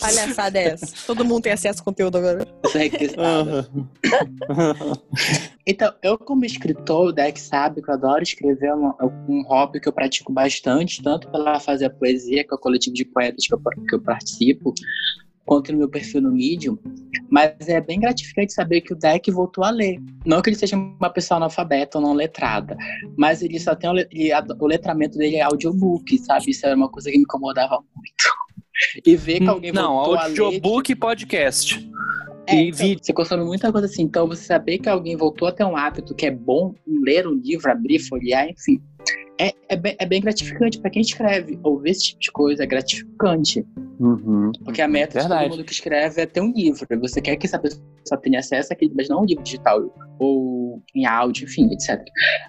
Palhaçada 0.00 0.58
é 0.58 0.68
essa. 0.70 0.86
Todo 1.06 1.24
mundo 1.24 1.42
tem 1.42 1.52
acesso 1.52 1.80
ao 1.80 1.84
conteúdo 1.84 2.18
agora. 2.18 2.46
Uhum. 3.18 3.88
então, 5.66 5.92
eu 6.02 6.18
como 6.18 6.44
escritor, 6.44 7.08
o 7.08 7.12
Deck 7.12 7.40
sabe 7.40 7.82
que 7.82 7.90
eu 7.90 7.94
adoro 7.94 8.22
escrever 8.22 8.74
um, 8.74 8.92
um 9.28 9.42
hobby 9.42 9.80
que 9.80 9.88
eu 9.88 9.92
pratico 9.92 10.32
bastante, 10.32 11.02
tanto 11.02 11.30
pela 11.30 11.60
fazer 11.60 11.90
poesia, 11.90 12.44
que 12.44 12.52
é 12.52 12.56
o 12.56 12.60
coletivo 12.60 12.94
de 12.94 13.04
poetas 13.04 13.46
que 13.46 13.54
eu, 13.54 13.60
que 13.88 13.94
eu 13.94 14.00
participo, 14.00 14.74
quanto 15.48 15.72
no 15.72 15.78
meu 15.78 15.88
perfil 15.88 16.20
no 16.20 16.30
Medium, 16.30 16.78
mas 17.30 17.54
é 17.68 17.80
bem 17.80 17.98
gratificante 17.98 18.52
saber 18.52 18.82
que 18.82 18.92
o 18.92 18.96
deck 18.96 19.30
voltou 19.30 19.64
a 19.64 19.70
ler. 19.70 19.98
Não 20.26 20.42
que 20.42 20.50
ele 20.50 20.56
seja 20.56 20.76
uma 20.76 21.08
pessoa 21.08 21.38
analfabeta 21.38 21.96
ou 21.96 22.04
não 22.04 22.12
letrada, 22.12 22.76
mas 23.16 23.40
ele 23.40 23.58
só 23.58 23.74
tem 23.74 23.88
o, 23.88 23.94
o 23.94 24.66
letramento 24.66 25.16
dele 25.16 25.36
é 25.36 25.40
audiobook, 25.40 26.18
sabe? 26.18 26.50
Isso 26.50 26.66
era 26.66 26.76
uma 26.76 26.90
coisa 26.90 27.10
que 27.10 27.16
me 27.16 27.22
incomodava 27.22 27.82
muito. 27.96 28.37
E 29.04 29.16
ver 29.16 29.40
que 29.40 29.48
alguém 29.48 29.72
não, 29.72 29.92
audiobook 29.94 30.92
e 30.92 30.94
podcast. 30.94 31.88
É, 32.46 32.62
e 32.62 32.68
então, 32.68 32.96
Você 33.02 33.12
consome 33.12 33.44
muita 33.44 33.70
coisa 33.70 33.86
assim. 33.86 34.02
Então, 34.02 34.26
você 34.26 34.44
saber 34.44 34.78
que 34.78 34.88
alguém 34.88 35.16
voltou 35.16 35.48
a 35.48 35.52
ter 35.52 35.64
um 35.64 35.76
hábito 35.76 36.14
que 36.14 36.26
é 36.26 36.30
bom 36.30 36.74
ler 36.86 37.26
um 37.26 37.34
livro, 37.34 37.70
abrir, 37.70 37.98
folhear, 37.98 38.48
enfim 38.48 38.80
é, 39.38 39.54
é, 39.68 39.76
bem, 39.76 39.96
é 39.98 40.06
bem 40.06 40.20
gratificante 40.20 40.78
para 40.80 40.90
quem 40.90 41.02
escreve. 41.02 41.58
Ouvir 41.62 41.90
esse 41.90 42.08
tipo 42.08 42.20
de 42.20 42.32
coisa 42.32 42.64
é 42.64 42.66
gratificante. 42.66 43.64
Uhum. 44.00 44.50
Porque 44.64 44.82
a 44.82 44.88
meta 44.88 45.20
Verdade. 45.20 45.42
de 45.42 45.48
todo 45.48 45.56
mundo 45.58 45.66
que 45.66 45.72
escreve 45.72 46.20
é 46.20 46.26
ter 46.26 46.40
um 46.40 46.52
livro. 46.52 46.86
Você 47.00 47.20
quer 47.20 47.36
que 47.36 47.46
essa 47.46 47.58
pessoa 47.58 48.20
tenha 48.20 48.40
acesso 48.40 48.72
àquele, 48.72 48.92
mas 48.94 49.08
não 49.08 49.22
um 49.22 49.24
livro 49.24 49.42
digital 49.42 49.80
ou 50.18 50.82
em 50.94 51.06
áudio, 51.06 51.44
enfim, 51.44 51.72
etc. 51.72 52.02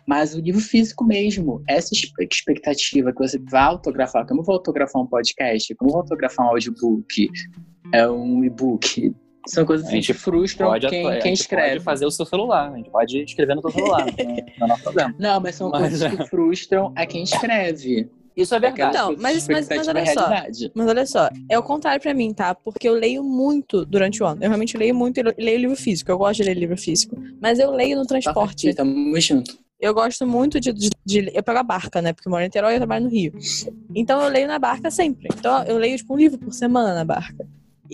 Mas 0.08 0.34
o 0.36 0.42
livro 0.42 0.62
físico 0.62 1.06
mesmo, 1.06 1.64
essa 1.68 1.94
expectativa 1.94 3.12
que 3.12 3.20
você 3.20 3.40
vai 3.50 3.64
autografar, 3.64 4.26
como 4.28 4.44
vou 4.44 4.56
autografar 4.56 5.02
um 5.02 5.08
podcast, 5.08 5.74
como 5.76 5.92
vou 5.92 6.02
autografar 6.02 6.46
um 6.46 6.50
audiobook, 6.50 7.30
é 7.94 8.10
um 8.10 8.44
e-book, 8.44 9.14
são 9.48 9.66
coisas 9.66 9.88
assim, 9.88 10.02
que 10.02 10.14
frustram 10.14 10.70
pode, 10.70 10.88
quem, 10.88 11.20
quem 11.20 11.34
escreve. 11.34 11.76
pode 11.76 11.84
fazer 11.84 12.06
o 12.06 12.12
seu 12.12 12.26
celular, 12.26 12.72
a 12.72 12.78
gente 12.78 12.90
pode 12.90 13.24
escrever 13.24 13.56
no 13.56 13.62
seu 13.62 13.72
celular, 13.72 14.06
não, 14.60 14.68
não 14.68 14.76
é 14.76 14.80
problema. 14.80 15.16
Não, 15.18 15.40
mas 15.40 15.56
são 15.56 15.70
mas... 15.70 15.82
coisas 15.82 16.12
que 16.12 16.28
frustram 16.28 16.94
a 16.96 17.06
quem 17.06 17.24
escreve. 17.24 18.10
Isso 18.36 18.56
é 18.56 18.60
verdade. 18.60 18.96
Não, 18.96 19.16
mas, 19.18 19.48
mas, 19.50 19.68
mas 19.68 19.88
olha 19.88 20.06
só. 20.06 20.30
Mas 20.74 20.88
olha 20.88 21.06
só, 21.06 21.30
é 21.50 21.60
o 21.60 21.64
contrário 21.64 22.02
pra 22.02 22.14
mim, 22.14 22.34
tá? 22.34 22.56
Porque 22.56 22.88
eu 22.88 22.94
leio 22.94 23.22
muito 23.22 23.86
durante 23.86 24.24
o 24.24 24.26
ano. 24.26 24.42
Eu 24.42 24.48
realmente 24.48 24.78
leio 24.78 24.96
muito 24.96 25.20
e 25.20 25.24
leio 25.38 25.60
livro 25.60 25.76
físico. 25.76 26.10
Eu 26.10 26.18
gosto 26.18 26.38
de 26.38 26.44
ler 26.44 26.54
livro 26.54 26.78
físico. 26.78 27.18
Mas 27.42 27.60
eu 27.60 27.70
leio 27.72 27.98
no 27.98 28.06
transporte. 28.06 28.70
Tá, 28.74 28.84
tamo 28.84 29.20
junto. 29.20 29.58
Eu 29.78 29.94
gosto 29.94 30.26
muito 30.26 30.58
de, 30.58 30.72
de, 30.72 30.90
de, 31.06 31.32
Eu 31.34 31.44
pego 31.44 31.60
a 31.60 31.64
barca, 31.64 32.02
né? 32.02 32.14
Porque 32.14 32.30
eu 32.30 32.32
moro 32.32 32.42
em 32.42 32.46
Niterói 32.46 32.74
e 32.74 32.76
eu 32.76 32.80
trabalho 32.80 33.06
no 33.06 33.12
Rio. 33.12 33.34
Então 33.94 34.22
eu 34.22 34.30
leio 34.30 34.48
na 34.48 34.60
barca 34.60 34.90
sempre. 34.90 35.28
Então 35.38 35.64
eu 35.64 35.78
leio, 35.78 35.98
tipo, 35.98 36.14
um 36.14 36.18
livro 36.18 36.38
por 36.38 36.54
semana 36.54 36.94
na 36.94 37.04
barca 37.04 37.46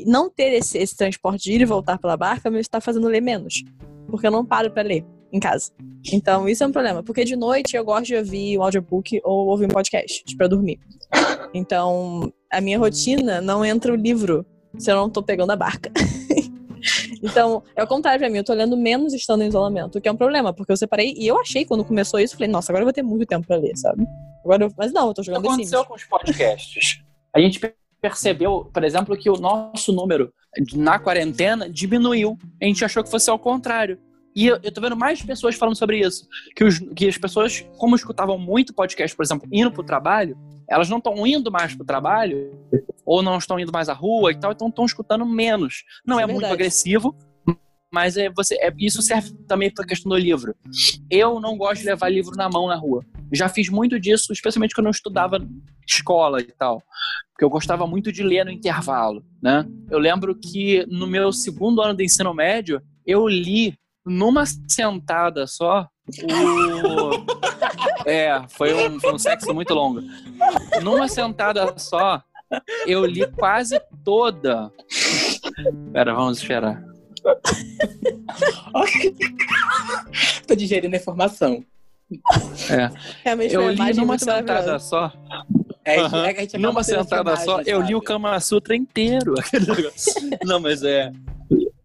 não 0.05 0.29
ter 0.29 0.53
esse, 0.53 0.77
esse 0.77 0.95
transporte 0.95 1.43
de 1.43 1.53
ir 1.53 1.61
e 1.61 1.65
voltar 1.65 1.97
pela 1.97 2.17
barca 2.17 2.49
me 2.49 2.59
está 2.59 2.81
fazendo 2.81 3.07
ler 3.07 3.21
menos. 3.21 3.63
Porque 4.07 4.27
eu 4.27 4.31
não 4.31 4.45
paro 4.45 4.71
para 4.71 4.83
ler 4.83 5.05
em 5.31 5.39
casa. 5.39 5.71
Então, 6.11 6.47
isso 6.47 6.63
é 6.63 6.67
um 6.67 6.71
problema. 6.71 7.03
Porque 7.03 7.23
de 7.23 7.35
noite 7.35 7.75
eu 7.75 7.83
gosto 7.83 8.05
de 8.05 8.15
ouvir 8.15 8.57
um 8.57 8.63
audiobook 8.63 9.21
ou 9.23 9.47
ouvir 9.47 9.65
um 9.65 9.69
podcast 9.69 10.23
para 10.35 10.47
dormir. 10.47 10.79
Então, 11.53 12.31
a 12.51 12.61
minha 12.61 12.77
rotina 12.77 13.41
não 13.41 13.63
entra 13.63 13.91
o 13.91 13.95
livro 13.95 14.45
se 14.77 14.91
eu 14.91 14.95
não 14.95 15.09
tô 15.09 15.23
pegando 15.23 15.51
a 15.51 15.55
barca. 15.55 15.91
então, 17.23 17.63
é 17.75 17.83
o 17.83 17.87
contrário 17.87 18.19
pra 18.19 18.29
mim. 18.29 18.37
Eu 18.37 18.43
tô 18.43 18.53
lendo 18.53 18.77
menos 18.77 19.13
estando 19.13 19.43
em 19.43 19.47
isolamento, 19.47 19.97
o 19.97 20.01
que 20.01 20.07
é 20.07 20.11
um 20.11 20.17
problema, 20.17 20.53
porque 20.53 20.71
eu 20.71 20.77
separei 20.77 21.13
e 21.17 21.27
eu 21.27 21.39
achei 21.39 21.65
quando 21.65 21.83
começou 21.83 22.19
isso, 22.19 22.35
falei, 22.35 22.49
nossa, 22.49 22.71
agora 22.71 22.83
eu 22.83 22.85
vou 22.85 22.93
ter 22.93 23.03
muito 23.03 23.25
tempo 23.25 23.47
pra 23.47 23.57
ler, 23.57 23.75
sabe? 23.77 24.05
Agora 24.43 24.65
eu... 24.65 24.73
Mas 24.77 24.91
não, 24.91 25.07
eu 25.07 25.13
tô 25.13 25.23
jogando 25.23 25.39
O 25.39 25.43
que 25.43 25.53
aconteceu 25.53 25.85
com 25.85 25.95
os 25.95 26.03
podcasts? 26.03 27.01
A 27.33 27.39
gente 27.39 27.59
percebeu, 28.05 28.69
por 28.71 28.83
exemplo, 28.83 29.17
que 29.17 29.31
o 29.31 29.33
nosso 29.33 29.91
número 29.91 30.31
na 30.75 30.99
quarentena 30.99 31.67
diminuiu. 31.67 32.37
A 32.61 32.65
gente 32.65 32.85
achou 32.85 33.03
que 33.03 33.09
fosse 33.09 33.31
ao 33.31 33.39
contrário. 33.39 33.97
E 34.35 34.45
eu, 34.45 34.59
eu 34.61 34.71
tô 34.71 34.79
vendo 34.79 34.95
mais 34.95 35.23
pessoas 35.23 35.55
falando 35.55 35.75
sobre 35.75 35.99
isso. 35.99 36.27
Que, 36.55 36.63
os, 36.63 36.77
que 36.95 37.07
as 37.07 37.17
pessoas, 37.17 37.65
como 37.79 37.95
escutavam 37.95 38.37
muito 38.37 38.75
podcast, 38.75 39.15
por 39.15 39.23
exemplo, 39.23 39.47
indo 39.51 39.71
pro 39.71 39.83
trabalho, 39.83 40.37
elas 40.69 40.87
não 40.87 40.99
estão 40.99 41.25
indo 41.25 41.51
mais 41.51 41.73
pro 41.73 41.83
trabalho, 41.83 42.51
ou 43.03 43.23
não 43.23 43.39
estão 43.39 43.59
indo 43.59 43.71
mais 43.71 43.89
à 43.89 43.93
rua 43.93 44.31
e 44.31 44.35
tal, 44.35 44.51
então 44.51 44.67
estão 44.67 44.85
escutando 44.85 45.25
menos. 45.25 45.83
Não 46.05 46.19
é, 46.19 46.23
é 46.23 46.27
muito 46.27 46.45
agressivo, 46.45 47.15
mas 47.91 48.17
é 48.17 48.29
você 48.29 48.55
é, 48.55 48.73
isso 48.77 49.01
serve 49.01 49.33
também 49.47 49.71
para 49.71 49.83
a 49.83 49.87
questão 49.87 50.09
do 50.09 50.17
livro. 50.17 50.55
Eu 51.09 51.39
não 51.39 51.57
gosto 51.57 51.81
de 51.81 51.87
levar 51.87 52.09
livro 52.09 52.35
na 52.35 52.49
mão 52.49 52.67
na 52.67 52.75
rua. 52.75 53.03
Já 53.33 53.49
fiz 53.49 53.69
muito 53.69 53.99
disso, 53.99 54.31
especialmente 54.33 54.73
quando 54.73 54.87
eu 54.87 54.91
estudava 54.91 55.39
escola 55.87 56.41
e 56.41 56.51
tal, 56.51 56.81
porque 57.31 57.43
eu 57.43 57.49
gostava 57.49 57.85
muito 57.87 58.11
de 58.11 58.23
ler 58.23 58.45
no 58.45 58.51
intervalo, 58.51 59.23
né? 59.41 59.65
Eu 59.89 59.99
lembro 59.99 60.35
que 60.35 60.85
no 60.87 61.07
meu 61.07 61.31
segundo 61.31 61.81
ano 61.81 61.95
de 61.95 62.03
ensino 62.03 62.33
médio, 62.33 62.81
eu 63.05 63.27
li 63.27 63.77
numa 64.05 64.45
sentada 64.45 65.47
só 65.47 65.87
o 66.07 67.25
É, 68.05 68.39
foi 68.49 68.73
um, 68.73 68.99
foi 68.99 69.13
um 69.13 69.17
sexo 69.17 69.51
muito 69.53 69.73
longo. 69.73 69.99
Numa 70.83 71.07
sentada 71.07 71.73
só, 71.77 72.21
eu 72.85 73.03
li 73.03 73.25
quase 73.31 73.81
toda. 74.03 74.71
Pera, 75.91 76.13
vamos 76.13 76.37
esperar. 76.37 76.83
Tô 80.47 80.55
digerindo 80.55 80.95
a 80.95 80.99
informação. 80.99 81.63
É. 82.69 82.91
Realmente 83.23 83.55
eu 83.55 83.69
li 83.69 83.93
numa 83.93 84.17
sentada 84.17 84.79
só. 84.79 85.11
É, 85.83 86.01
uhum. 86.01 86.25
é 86.25 86.57
numa 86.57 86.83
sentada 86.83 87.35
só, 87.37 87.61
eu 87.61 87.81
li 87.81 87.95
o 87.95 88.01
Kama 88.01 88.39
Sutra 88.39 88.75
inteiro. 88.75 89.33
não, 90.45 90.59
mas 90.59 90.83
é. 90.83 91.11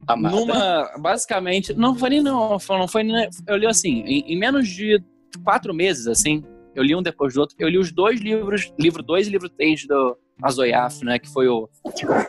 Amada. 0.07 0.35
Numa. 0.35 0.90
Basicamente. 0.98 1.74
Não 1.74 1.94
foi 1.94 2.11
nem. 2.11 2.22
Não, 2.22 2.59
não 2.68 2.88
foi 2.88 3.03
nem. 3.03 3.29
Eu 3.46 3.57
li 3.57 3.66
assim, 3.66 4.03
em, 4.07 4.33
em, 4.33 4.38
menos 4.38 4.68
de 4.68 5.03
quatro 5.44 5.72
meses, 5.72 6.07
assim. 6.07 6.44
Eu 6.74 6.83
li 6.83 6.94
um 6.94 7.03
depois 7.03 7.35
do 7.35 7.40
outro. 7.40 7.57
Eu 7.59 7.68
li 7.68 7.79
os 7.79 7.92
dois 7.92 8.20
livros, 8.20 8.72
livro 8.79 9.03
2 9.03 9.26
e 9.26 9.31
livro 9.31 9.48
3 9.48 9.87
do 9.87 10.16
Azoyaf, 10.42 11.05
né? 11.05 11.18
Que 11.18 11.29
foi 11.29 11.48
o, 11.48 11.68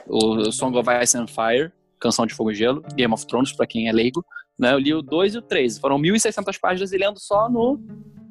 o 0.07 0.51
Song 0.51 0.77
of 0.77 0.89
Ice 1.01 1.17
and 1.17 1.27
Fire. 1.27 1.71
Canção 2.01 2.25
de 2.25 2.33
Fogo 2.33 2.51
e 2.51 2.55
Gelo, 2.55 2.83
Game 2.95 3.13
of 3.13 3.25
Thrones, 3.27 3.53
para 3.53 3.67
quem 3.67 3.87
é 3.87 3.91
leigo. 3.91 4.25
Né? 4.59 4.73
Eu 4.73 4.79
li 4.79 4.93
o 4.93 5.01
2 5.01 5.35
e 5.35 5.37
o 5.37 5.41
3. 5.41 5.77
Foram 5.77 5.99
1.600 5.99 6.57
páginas 6.59 6.91
e 6.91 6.97
lendo 6.97 7.19
só 7.19 7.47
no 7.47 7.79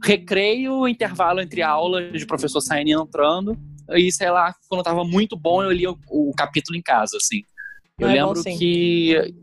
recreio, 0.02 0.88
intervalo 0.88 1.40
entre 1.40 1.62
aulas 1.62 2.12
de 2.12 2.26
professor 2.26 2.60
saindo 2.60 2.88
e 2.88 2.92
entrando. 2.92 3.56
E, 3.90 4.10
sei 4.12 4.30
lá, 4.30 4.54
quando 4.68 4.82
tava 4.82 5.04
muito 5.04 5.36
bom, 5.36 5.62
eu 5.62 5.70
li 5.70 5.86
o, 5.86 5.96
o 6.08 6.32
capítulo 6.36 6.76
em 6.76 6.82
casa, 6.82 7.16
assim. 7.16 7.42
Eu 7.98 8.08
é 8.08 8.14
lembro 8.14 8.42
bom, 8.42 8.58
que... 8.58 9.34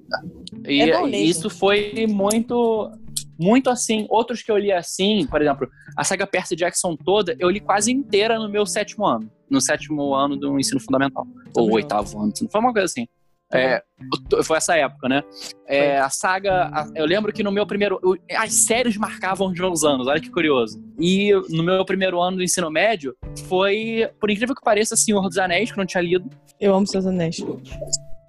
E, 0.68 0.82
é 0.82 1.20
isso 1.20 1.50
foi 1.50 2.06
muito... 2.08 2.92
Muito 3.40 3.70
assim, 3.70 4.08
outros 4.10 4.42
que 4.42 4.52
eu 4.52 4.58
li 4.58 4.72
assim, 4.72 5.28
por 5.28 5.40
exemplo, 5.40 5.70
a 5.96 6.04
saga 6.04 6.26
Percy 6.26 6.56
Jackson 6.56 6.96
toda, 6.96 7.36
eu 7.38 7.52
li 7.52 7.60
quase 7.60 7.92
inteira 7.92 8.40
no 8.40 8.50
meu 8.50 8.66
sétimo 8.66 9.06
ano. 9.06 9.32
No 9.48 9.62
sétimo 9.62 10.16
ano 10.16 10.36
do 10.36 10.60
ensino 10.60 10.80
fundamental. 10.80 11.28
Ou 11.56 11.72
oitavo 11.72 12.20
ano. 12.20 12.34
Foi 12.52 12.60
uma 12.60 12.74
coisa 12.74 12.86
assim. 12.86 13.08
É, 13.54 13.82
foi 14.44 14.58
essa 14.58 14.76
época, 14.76 15.08
né? 15.08 15.24
É, 15.66 15.98
a 15.98 16.10
saga. 16.10 16.66
A, 16.66 16.88
eu 16.96 17.06
lembro 17.06 17.32
que 17.32 17.42
no 17.42 17.52
meu 17.52 17.66
primeiro. 17.66 18.00
Eu, 18.04 18.18
as 18.38 18.54
séries 18.54 18.98
marcavam 18.98 19.48
os 19.48 19.58
meus 19.58 19.84
anos, 19.84 20.08
olha 20.08 20.20
que 20.20 20.30
curioso. 20.30 20.82
E 21.00 21.32
no 21.50 21.64
meu 21.64 21.86
primeiro 21.86 22.20
ano 22.22 22.38
do 22.38 22.44
ensino 22.44 22.70
médio 22.70 23.16
foi, 23.48 24.10
por 24.20 24.30
incrível 24.30 24.54
que 24.54 24.62
pareça, 24.62 24.96
Senhor 24.96 25.22
dos 25.22 25.38
Anéis, 25.38 25.72
que 25.72 25.80
eu 25.80 25.82
não 25.82 25.88
tinha 25.88 26.02
lido. 26.02 26.30
Eu 26.60 26.76
amo 26.76 26.86
Seus 26.86 27.06
Anéis. 27.06 27.38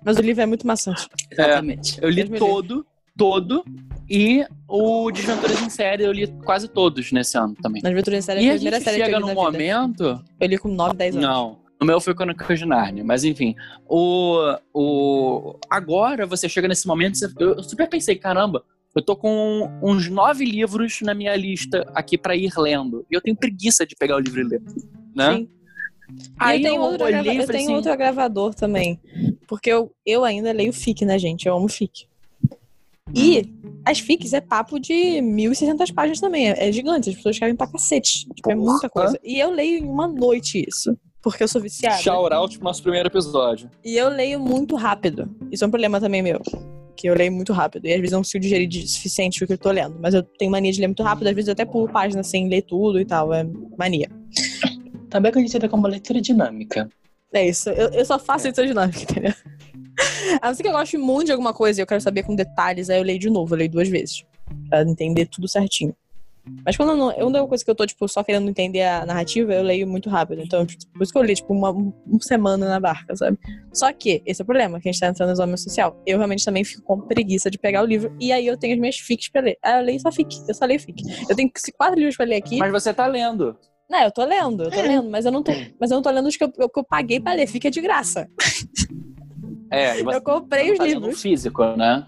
Mas 0.04 0.18
o 0.18 0.22
livro 0.22 0.42
é 0.42 0.46
muito 0.46 0.66
maçante. 0.66 1.09
Exatamente. 1.31 2.00
É, 2.00 2.04
eu 2.04 2.11
li 2.11 2.28
todo, 2.38 2.87
todo. 3.16 3.64
E 4.09 4.46
o 4.68 5.11
Desventuras 5.11 5.61
em 5.61 5.68
Série 5.68 6.04
eu 6.04 6.12
li 6.12 6.28
quase 6.44 6.68
todos 6.68 7.11
nesse 7.11 7.37
ano 7.37 7.54
também. 7.61 7.83
Desventuras 7.83 8.20
em 8.20 8.22
Série 8.22 8.46
é 8.46 8.50
a 8.50 8.54
primeira 8.54 8.81
série 8.81 8.98
chega 8.98 9.09
que 9.09 9.14
eu 9.16 9.20
num 9.20 9.35
momento. 9.35 10.22
Eu 10.40 10.48
li 10.48 10.57
com 10.57 10.68
9, 10.68 10.96
10 10.96 11.16
anos. 11.16 11.28
Não. 11.28 11.67
O 11.80 11.84
meu 11.84 12.00
foi 12.00 12.14
Crônicas 12.14 12.58
de 12.58 12.66
Nárnia, 12.66 13.04
mas 13.04 13.24
enfim. 13.24 13.54
O, 13.86 14.36
o, 14.74 15.58
agora 15.70 16.26
você 16.26 16.48
chega 16.48 16.66
nesse 16.66 16.86
momento, 16.86 17.18
eu 17.38 17.62
super 17.62 17.88
pensei, 17.88 18.16
caramba, 18.16 18.64
eu 18.94 19.02
tô 19.02 19.14
com 19.14 19.70
uns 19.80 20.08
nove 20.08 20.44
livros 20.44 21.00
na 21.02 21.14
minha 21.14 21.36
lista 21.36 21.88
aqui 21.94 22.18
para 22.18 22.34
ir 22.34 22.52
lendo. 22.58 23.06
E 23.10 23.14
eu 23.14 23.20
tenho 23.20 23.36
preguiça 23.36 23.86
de 23.86 23.94
pegar 23.94 24.16
o 24.16 24.20
livro 24.20 24.40
e 24.40 24.44
ler. 24.44 24.62
Né? 25.14 25.36
Sim. 25.36 25.48
Aí 26.38 26.62
eu 26.62 26.70
tenho, 26.70 26.80
outro, 26.80 27.08
eu 27.08 27.22
tenho 27.22 27.42
assim... 27.42 27.74
outro 27.74 27.92
agravador 27.92 28.54
também. 28.54 28.98
Porque 29.46 29.70
eu, 29.70 29.92
eu 30.04 30.24
ainda 30.24 30.50
leio 30.52 30.72
FIC, 30.72 31.04
né, 31.04 31.18
gente? 31.18 31.46
Eu 31.46 31.56
amo 31.56 31.68
FIC. 31.68 32.08
E 33.14 33.54
as 33.84 34.00
fics 34.00 34.32
é 34.32 34.40
papo 34.40 34.78
de 34.78 34.92
1.600 34.94 35.94
páginas 35.94 36.20
também. 36.20 36.50
É, 36.50 36.68
é 36.68 36.72
gigante, 36.72 37.10
as 37.10 37.16
pessoas 37.16 37.36
escrevem 37.36 37.56
pra 37.56 37.70
cacete. 37.70 38.26
Tipo, 38.34 38.50
é 38.50 38.54
muita 38.54 38.88
coisa. 38.88 39.18
E 39.22 39.38
eu 39.38 39.50
leio 39.50 39.78
em 39.78 39.86
uma 39.86 40.08
noite 40.08 40.64
isso. 40.66 40.98
Porque 41.22 41.42
eu 41.42 41.48
sou 41.48 41.61
viciada. 41.61 41.98
Shout 41.98 42.33
out 42.33 42.57
pro 42.57 42.64
nosso 42.64 42.83
primeiro 42.83 43.09
episódio. 43.09 43.70
E 43.85 43.96
eu 43.96 44.09
leio 44.09 44.38
muito 44.38 44.76
rápido. 44.76 45.28
Isso 45.50 45.64
é 45.64 45.66
um 45.66 45.70
problema 45.70 46.00
também 46.00 46.22
meu. 46.22 46.40
Que 46.96 47.09
eu 47.09 47.14
leio 47.14 47.33
muito 47.33 47.52
rápido. 47.52 47.87
E 47.87 47.92
às 47.92 47.98
vezes 47.98 48.12
eu 48.12 48.16
não 48.16 48.22
consigo 48.22 48.42
digerir 48.42 48.68
o 48.68 48.88
suficiente 48.88 49.42
o 49.42 49.46
que 49.46 49.52
eu 49.52 49.59
tô 49.59 49.70
lendo. 49.70 49.96
Mas 50.00 50.14
eu 50.14 50.22
tenho 50.22 50.50
mania 50.50 50.72
de 50.72 50.81
ler 50.81 50.88
muito 50.88 51.02
rápido. 51.02 51.28
Às 51.28 51.35
vezes 51.35 51.48
eu 51.48 51.52
até 51.52 51.64
pulo 51.64 51.88
páginas 51.88 52.26
sem 52.28 52.48
ler 52.48 52.62
tudo 52.62 53.00
e 53.00 53.04
tal. 53.04 53.33
É 53.33 53.44
mania. 53.76 54.09
Também 55.11 55.31
é 55.31 55.33
conhecida 55.33 55.68
como 55.68 55.87
leitura 55.87 56.20
dinâmica. 56.20 56.88
É 57.33 57.46
isso. 57.46 57.68
Eu, 57.70 57.90
eu 57.90 58.04
só 58.04 58.18
faço 58.18 58.46
é. 58.46 58.48
leitura 58.48 58.66
dinâmica, 58.66 59.02
entendeu? 59.02 59.35
A 60.40 60.48
não 60.48 60.54
ser 60.54 60.62
que 60.62 60.68
eu 60.68 60.72
goste 60.72 60.96
muito 60.96 61.26
de 61.26 61.33
alguma 61.33 61.52
coisa 61.52 61.81
e 61.81 61.83
eu 61.83 61.87
quero 61.87 62.00
saber 62.00 62.22
com 62.22 62.35
detalhes, 62.35 62.88
aí 62.88 62.98
eu 62.98 63.02
leio 63.02 63.18
de 63.18 63.31
novo, 63.31 63.54
eu 63.54 63.59
leio 63.59 63.70
duas 63.70 63.88
vezes. 63.88 64.24
Pra 64.68 64.83
entender 64.83 65.26
tudo 65.26 65.48
certinho. 65.48 65.94
Mas 66.64 66.76
quando 66.76 66.96
não, 66.96 67.11
é 67.11 67.24
uma 67.24 67.46
coisa 67.46 67.64
que 67.64 67.70
eu 67.70 67.74
tô, 67.74 67.87
tipo, 67.87 68.06
só 68.08 68.22
querendo 68.22 68.48
entender 68.48 68.82
a 68.82 69.06
narrativa, 69.06 69.52
eu 69.52 69.62
leio 69.62 69.87
muito 69.87 70.11
rápido. 70.11 70.42
Então, 70.42 70.66
tipo, 70.66 70.87
por 70.92 71.02
isso 71.02 71.12
que 71.12 71.18
eu 71.18 71.22
li, 71.22 71.34
tipo, 71.34 71.52
uma, 71.52 71.70
uma 71.70 72.20
semana 72.20 72.68
na 72.68 72.78
barca, 72.78 73.16
sabe? 73.16 73.38
Só 73.72 73.92
que, 73.92 74.22
esse 74.26 74.40
é 74.40 74.44
o 74.44 74.46
problema, 74.46 74.80
que 74.80 74.88
a 74.88 74.92
gente 74.92 75.00
tá 75.00 75.08
entrando 75.08 75.28
no 75.28 75.32
isolamento 75.32 75.61
social. 75.61 76.00
Eu 76.06 76.18
realmente 76.18 76.44
também 76.44 76.64
fico 76.64 76.82
com 76.82 77.00
preguiça 77.00 77.50
de 77.50 77.58
pegar 77.58 77.82
o 77.82 77.87
livro, 77.87 78.14
e 78.20 78.32
aí 78.32 78.46
eu 78.46 78.56
tenho 78.56 78.74
as 78.74 78.80
minhas 78.80 78.96
fics 78.96 79.28
pra 79.28 79.40
ler. 79.40 79.58
Aí 79.62 79.80
eu 79.80 79.84
leio 79.84 80.00
só 80.00 80.12
fic, 80.12 80.37
eu 80.46 80.54
só 80.54 80.64
leio 80.64 80.80
fic. 80.80 81.02
Eu 81.28 81.34
tenho 81.34 81.50
quatro 81.76 81.98
livros 81.98 82.16
pra 82.16 82.26
ler 82.26 82.37
aqui. 82.37 82.58
Mas 82.58 82.70
você 82.70 82.92
tá 82.92 83.06
lendo. 83.06 83.56
Não, 83.88 84.02
eu 84.02 84.11
tô 84.11 84.24
lendo, 84.24 84.64
eu 84.64 84.70
tô 84.70 84.80
é. 84.80 84.82
lendo, 84.82 85.08
mas 85.08 85.24
eu 85.24 85.32
não 85.32 85.42
tô, 85.42 85.52
mas 85.80 85.90
eu 85.90 85.94
não 85.94 86.02
tô 86.02 86.11
lendo 86.11 86.28
os 86.28 86.37
que 86.37 86.44
eu, 86.44 86.50
que 86.50 86.78
eu 86.78 86.84
paguei 86.84 87.18
pra 87.18 87.32
ler, 87.32 87.46
fica 87.46 87.70
de 87.70 87.80
graça. 87.80 88.28
É, 89.70 90.00
eu 90.00 90.22
comprei 90.22 90.72
os 90.72 90.78
livros. 90.78 91.20
físico, 91.20 91.64
né? 91.76 92.06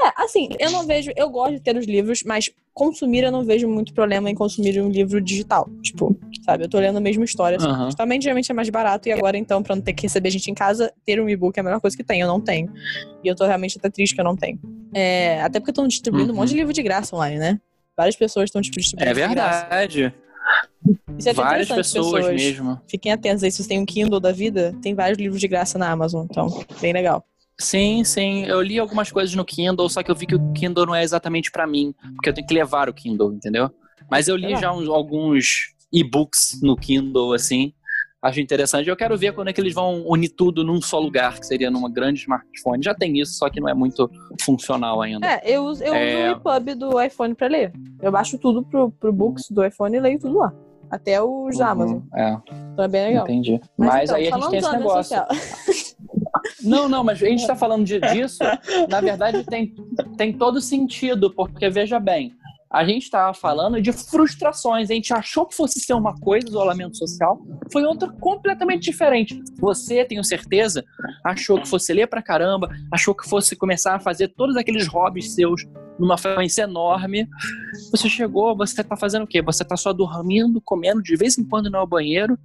É, 0.00 0.22
assim, 0.22 0.48
eu 0.58 0.70
não 0.70 0.86
vejo. 0.86 1.12
Eu 1.16 1.30
gosto 1.30 1.54
de 1.54 1.60
ter 1.60 1.76
os 1.76 1.86
livros, 1.86 2.22
mas 2.24 2.50
consumir 2.74 3.22
eu 3.22 3.32
não 3.32 3.44
vejo 3.44 3.68
muito 3.68 3.94
problema 3.94 4.28
em 4.28 4.34
consumir 4.34 4.80
um 4.82 4.88
livro 4.88 5.20
digital. 5.20 5.70
Tipo, 5.80 6.18
sabe? 6.44 6.64
Eu 6.64 6.68
tô 6.68 6.78
lendo 6.78 6.98
a 6.98 7.00
mesma 7.00 7.24
história. 7.24 7.56
Uhum. 7.58 7.88
Também 7.90 8.20
geralmente 8.20 8.50
é 8.50 8.54
mais 8.54 8.68
barato, 8.68 9.08
e 9.08 9.12
agora, 9.12 9.38
então, 9.38 9.62
pra 9.62 9.76
não 9.76 9.82
ter 9.82 9.92
que 9.92 10.02
receber 10.02 10.30
gente 10.30 10.50
em 10.50 10.54
casa, 10.54 10.92
ter 11.06 11.20
um 11.20 11.28
e-book 11.28 11.56
é 11.56 11.60
a 11.60 11.62
melhor 11.62 11.80
coisa 11.80 11.96
que 11.96 12.02
tem. 12.02 12.20
Eu 12.20 12.26
não 12.26 12.40
tenho. 12.40 12.70
E 13.22 13.28
eu 13.28 13.36
tô 13.36 13.46
realmente 13.46 13.78
até 13.78 13.88
triste 13.88 14.14
que 14.14 14.20
eu 14.20 14.24
não 14.24 14.36
tenho. 14.36 14.58
É, 14.92 15.40
até 15.40 15.60
porque 15.60 15.70
estão 15.70 15.86
distribuindo 15.86 16.30
uhum. 16.30 16.38
um 16.38 16.40
monte 16.40 16.50
de 16.50 16.56
livro 16.56 16.72
de 16.72 16.82
graça 16.82 17.14
online, 17.14 17.38
né? 17.38 17.60
Várias 17.96 18.16
pessoas 18.16 18.46
estão 18.46 18.60
tipo, 18.60 18.76
distribuindo. 18.76 19.10
É 19.10 19.14
verdade. 19.14 20.12
Isso 21.18 21.28
é 21.28 21.32
várias 21.32 21.68
pessoas, 21.68 22.12
pessoas, 22.12 22.34
mesmo. 22.34 22.80
Fiquem 22.88 23.12
atentos 23.12 23.42
aí, 23.42 23.50
se 23.50 23.58
vocês 23.58 23.68
têm 23.68 23.80
um 23.80 23.86
Kindle 23.86 24.20
da 24.20 24.32
vida, 24.32 24.74
tem 24.82 24.94
vários 24.94 25.18
livros 25.18 25.40
de 25.40 25.48
graça 25.48 25.78
na 25.78 25.90
Amazon, 25.90 26.26
então, 26.28 26.48
bem 26.80 26.92
legal. 26.92 27.24
Sim, 27.58 28.02
sim. 28.04 28.44
Eu 28.44 28.60
li 28.60 28.78
algumas 28.78 29.10
coisas 29.10 29.34
no 29.34 29.44
Kindle, 29.44 29.88
só 29.88 30.02
que 30.02 30.10
eu 30.10 30.14
vi 30.14 30.26
que 30.26 30.34
o 30.34 30.52
Kindle 30.52 30.86
não 30.86 30.94
é 30.94 31.02
exatamente 31.02 31.50
para 31.50 31.66
mim, 31.66 31.94
porque 32.14 32.28
eu 32.28 32.34
tenho 32.34 32.46
que 32.46 32.54
levar 32.54 32.88
o 32.88 32.94
Kindle, 32.94 33.32
entendeu? 33.32 33.70
Mas 34.10 34.28
eu 34.28 34.36
li 34.36 34.56
já 34.56 34.72
uns, 34.72 34.88
alguns 34.88 35.74
e-books 35.92 36.60
no 36.62 36.76
Kindle, 36.76 37.32
assim. 37.32 37.72
Acho 38.20 38.40
interessante. 38.40 38.88
Eu 38.88 38.96
quero 38.96 39.16
ver 39.18 39.34
quando 39.34 39.48
é 39.48 39.52
que 39.52 39.60
eles 39.60 39.74
vão 39.74 40.02
unir 40.06 40.30
tudo 40.30 40.64
num 40.64 40.80
só 40.80 40.98
lugar, 40.98 41.38
que 41.38 41.46
seria 41.46 41.70
numa 41.70 41.90
grande 41.90 42.20
smartphone. 42.20 42.82
Já 42.82 42.94
tem 42.94 43.20
isso, 43.20 43.34
só 43.34 43.50
que 43.50 43.60
não 43.60 43.68
é 43.68 43.74
muito 43.74 44.10
funcional 44.40 45.02
ainda. 45.02 45.26
É, 45.26 45.42
eu, 45.44 45.64
uso, 45.64 45.84
eu 45.84 45.94
é... 45.94 46.30
uso 46.30 46.40
o 46.42 46.48
EPUB 46.48 46.74
do 46.74 47.02
iPhone 47.02 47.34
para 47.34 47.48
ler. 47.48 47.72
Eu 48.00 48.10
baixo 48.10 48.38
tudo 48.38 48.62
pro, 48.62 48.90
pro 48.92 49.12
Books 49.12 49.50
do 49.50 49.62
iPhone 49.62 49.94
e 49.94 50.00
leio 50.00 50.18
tudo 50.18 50.38
lá. 50.38 50.52
Até 50.90 51.22
os 51.22 51.56
uhum, 51.56 51.66
Amazon. 51.66 52.00
É. 52.14 52.38
Então 52.72 52.84
é 52.84 52.88
bem 52.88 53.06
legal. 53.08 53.24
Entendi. 53.24 53.60
Mas, 53.76 53.88
mas 53.88 54.04
então, 54.04 54.16
aí 54.16 54.28
a 54.28 54.30
gente 54.30 54.50
tem 54.50 54.58
esse 54.58 54.72
negócio. 54.72 55.16
Não, 56.64 56.88
não, 56.88 57.04
mas 57.04 57.22
a 57.22 57.26
gente 57.26 57.40
está 57.40 57.54
falando 57.54 57.84
de, 57.84 58.00
disso. 58.00 58.42
Na 58.88 59.00
verdade, 59.00 59.44
tem, 59.44 59.74
tem 60.16 60.32
todo 60.32 60.60
sentido, 60.60 61.30
porque 61.30 61.68
veja 61.68 61.98
bem, 62.00 62.34
a 62.74 62.84
gente 62.84 63.04
estava 63.04 63.32
falando 63.32 63.80
de 63.80 63.92
frustrações. 63.92 64.90
A 64.90 64.94
gente 64.94 65.14
achou 65.14 65.46
que 65.46 65.54
fosse 65.54 65.78
ser 65.78 65.94
uma 65.94 66.12
coisa, 66.18 66.48
isolamento 66.48 66.96
social, 66.96 67.40
foi 67.72 67.84
outra 67.84 68.10
completamente 68.20 68.82
diferente. 68.82 69.40
Você, 69.60 70.04
tenho 70.04 70.24
certeza, 70.24 70.84
achou 71.24 71.60
que 71.60 71.68
fosse 71.68 71.92
ler 71.92 72.08
pra 72.08 72.20
caramba, 72.20 72.68
achou 72.90 73.14
que 73.14 73.28
fosse 73.28 73.54
começar 73.54 73.94
a 73.94 74.00
fazer 74.00 74.28
todos 74.28 74.56
aqueles 74.56 74.88
hobbies 74.88 75.34
seus 75.34 75.64
numa 75.98 76.18
frequência 76.18 76.62
enorme. 76.62 77.28
Você 77.90 78.08
chegou, 78.08 78.56
você 78.56 78.82
tá 78.82 78.96
fazendo 78.96 79.22
o 79.22 79.26
quê? 79.26 79.40
Você 79.42 79.64
tá 79.64 79.76
só 79.76 79.92
dormindo, 79.92 80.60
comendo 80.60 81.02
de 81.02 81.16
vez 81.16 81.38
em 81.38 81.44
quando 81.44 81.70
no 81.70 81.86
banheiro 81.86 82.38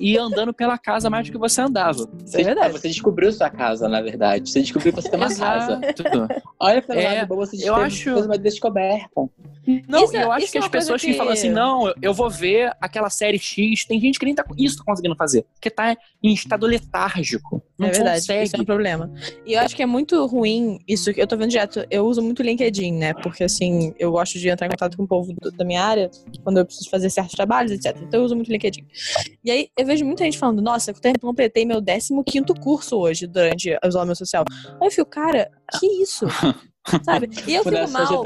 e 0.00 0.18
andando 0.18 0.52
pela 0.52 0.76
casa 0.78 1.08
mais 1.08 1.26
do 1.26 1.32
que 1.32 1.38
você 1.38 1.60
andava. 1.60 2.08
Você, 2.24 2.40
é 2.40 2.44
verdade. 2.44 2.72
Você 2.72 2.88
descobriu 2.88 3.32
sua 3.32 3.50
casa, 3.50 3.88
na 3.88 4.00
verdade. 4.00 4.50
Você 4.50 4.60
descobriu 4.60 4.92
que 4.92 5.02
você 5.02 5.10
tem 5.10 5.20
uma 5.20 5.34
casa. 5.34 5.80
Olha 6.58 6.82
pelo 6.82 6.98
é, 6.98 7.18
lado 7.18 7.28
bom, 7.28 7.36
você 7.36 7.68
eu 7.68 7.74
acho... 7.74 8.12
fez 8.12 8.26
uma 8.26 8.38
descoberta. 8.38 9.28
Não, 9.88 10.04
isso, 10.04 10.16
eu 10.16 10.32
acho 10.32 10.50
que 10.50 10.58
é 10.58 10.60
as 10.60 10.68
pessoas 10.68 11.00
que... 11.00 11.08
que 11.08 11.14
falam 11.14 11.32
assim, 11.32 11.50
não, 11.50 11.92
eu 12.00 12.12
vou 12.14 12.30
ver 12.30 12.72
aquela 12.80 13.10
série 13.10 13.38
X, 13.38 13.84
tem 13.84 14.00
gente 14.00 14.18
que 14.18 14.24
nem 14.24 14.34
tá 14.34 14.44
isso 14.58 14.78
tá 14.78 14.84
conseguindo 14.84 15.16
fazer, 15.16 15.44
porque 15.54 15.70
tá 15.70 15.96
em 16.22 16.32
estado 16.32 16.66
letárgico. 16.66 17.62
Não 17.78 17.88
é 17.88 17.90
verdade, 17.90 18.20
consegue. 18.20 18.44
isso 18.44 18.56
é 18.56 18.60
um 18.60 18.64
problema. 18.64 19.12
E 19.44 19.52
eu 19.52 19.60
acho 19.60 19.76
que 19.76 19.82
é 19.82 19.86
muito 19.86 20.24
ruim 20.26 20.78
isso, 20.88 21.10
eu 21.10 21.26
tô 21.26 21.36
vendo 21.36 21.50
direto, 21.50 21.84
eu 21.90 22.06
uso 22.06 22.22
muito 22.22 22.42
LinkedIn, 22.42 22.92
né? 22.92 23.14
Porque 23.14 23.44
assim, 23.44 23.94
eu 23.98 24.12
gosto 24.12 24.38
de 24.38 24.48
entrar 24.48 24.66
em 24.66 24.70
contato 24.70 24.96
com 24.96 25.02
o 25.02 25.08
povo 25.08 25.34
da 25.56 25.64
minha 25.64 25.82
área 25.82 26.10
quando 26.42 26.58
eu 26.58 26.64
preciso 26.64 26.88
fazer 26.88 27.10
certos 27.10 27.34
trabalhos, 27.34 27.72
etc. 27.72 27.96
Então 28.02 28.20
eu 28.20 28.24
uso 28.24 28.34
muito 28.34 28.50
LinkedIn. 28.50 28.84
E 29.44 29.50
aí 29.50 29.68
eu 29.76 29.84
vejo 29.84 30.04
muita 30.04 30.24
gente 30.24 30.38
falando, 30.38 30.62
nossa, 30.62 30.90
eu 30.90 30.94
completei 31.20 31.64
meu 31.64 31.82
15 31.82 32.54
curso 32.60 32.96
hoje 32.96 33.26
durante 33.26 33.70
o 33.70 33.86
isolamento 33.86 34.18
social. 34.18 34.44
Aí 34.80 34.86
eu 34.86 34.90
fico, 34.90 35.10
cara, 35.10 35.50
que 35.78 35.86
isso? 35.86 36.26
Sabe? 37.02 37.28
E 37.46 37.54
eu 37.54 37.64
fico 37.64 37.90
mal. 37.90 38.24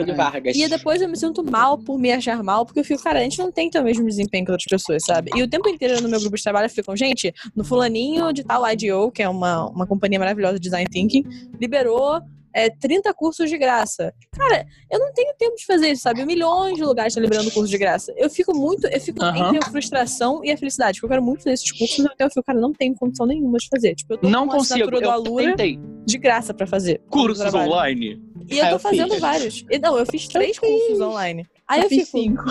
E 0.54 0.68
depois 0.68 1.00
eu 1.00 1.08
me 1.08 1.16
sinto 1.16 1.42
mal 1.42 1.78
por 1.78 1.98
me 1.98 2.12
achar 2.12 2.42
mal, 2.42 2.64
porque 2.64 2.80
eu 2.80 2.84
fico, 2.84 3.02
cara, 3.02 3.20
a 3.20 3.22
gente 3.22 3.38
não 3.38 3.50
tem 3.50 3.70
o 3.74 3.82
mesmo 3.82 4.06
desempenho 4.06 4.44
que 4.44 4.52
outras 4.52 4.68
pessoas, 4.68 5.04
sabe? 5.04 5.30
E 5.34 5.42
o 5.42 5.48
tempo 5.48 5.68
inteiro 5.68 6.00
no 6.00 6.08
meu 6.08 6.20
grupo 6.20 6.36
de 6.36 6.42
trabalho 6.42 6.68
ficam, 6.68 6.96
gente, 6.96 7.32
no 7.54 7.64
fulaninho 7.64 8.32
de 8.32 8.44
tal 8.44 8.62
IDO, 8.70 9.10
que 9.10 9.22
é 9.22 9.28
uma, 9.28 9.68
uma 9.68 9.86
companhia 9.86 10.18
maravilhosa 10.18 10.54
de 10.54 10.60
design 10.60 10.88
thinking, 10.90 11.24
liberou 11.60 12.20
é, 12.54 12.70
30 12.70 13.12
cursos 13.14 13.48
de 13.48 13.56
graça. 13.56 14.12
Cara, 14.32 14.66
eu 14.90 14.98
não 14.98 15.12
tenho 15.12 15.34
tempo 15.38 15.56
de 15.56 15.64
fazer 15.64 15.92
isso, 15.92 16.02
sabe? 16.02 16.24
Milhões 16.24 16.76
de 16.76 16.82
lugares 16.82 17.12
estão 17.12 17.22
liberando 17.22 17.50
curso 17.50 17.70
de 17.70 17.78
graça. 17.78 18.12
Eu 18.16 18.28
fico 18.28 18.56
muito, 18.56 18.86
eu 18.86 19.00
fico 19.00 19.22
uhum. 19.22 19.36
entre 19.36 19.58
a 19.58 19.70
frustração 19.70 20.44
e 20.44 20.50
a 20.50 20.56
felicidade, 20.56 20.98
porque 20.98 21.06
eu 21.06 21.10
quero 21.10 21.22
muito 21.22 21.42
fazer 21.42 21.54
esses 21.54 21.72
cursos, 21.72 21.98
então 21.98 22.26
eu 22.26 22.30
fico, 22.30 22.42
cara, 22.42 22.60
não 22.60 22.72
tenho 22.72 22.94
condição 22.94 23.26
nenhuma 23.26 23.58
de 23.58 23.68
fazer. 23.68 23.94
Tipo, 23.94 24.14
eu 24.14 24.18
tô 24.18 24.28
não 24.28 24.46
com 24.46 24.58
consigo, 24.58 24.90
eu 24.94 25.00
do 25.00 25.10
Alura 25.10 25.44
tentei. 25.44 25.78
de 26.06 26.18
graça 26.18 26.52
para 26.52 26.66
fazer. 26.66 27.00
Cursos 27.08 27.52
online. 27.54 28.20
E 28.48 28.58
eu 28.58 28.66
tô 28.66 28.74
eu 28.74 28.78
fazendo 28.78 29.12
fiz. 29.12 29.20
vários. 29.20 29.64
E, 29.70 29.78
não, 29.78 29.96
eu 29.96 30.06
fiz 30.06 30.26
três 30.26 30.56
eu 30.56 30.62
cursos 30.62 30.88
fiz. 30.88 31.00
online. 31.00 31.46
Aí 31.68 31.80
eu, 31.80 31.84
eu 31.84 31.88
fiz 31.88 32.10
fico... 32.10 32.18
cinco. 32.18 32.44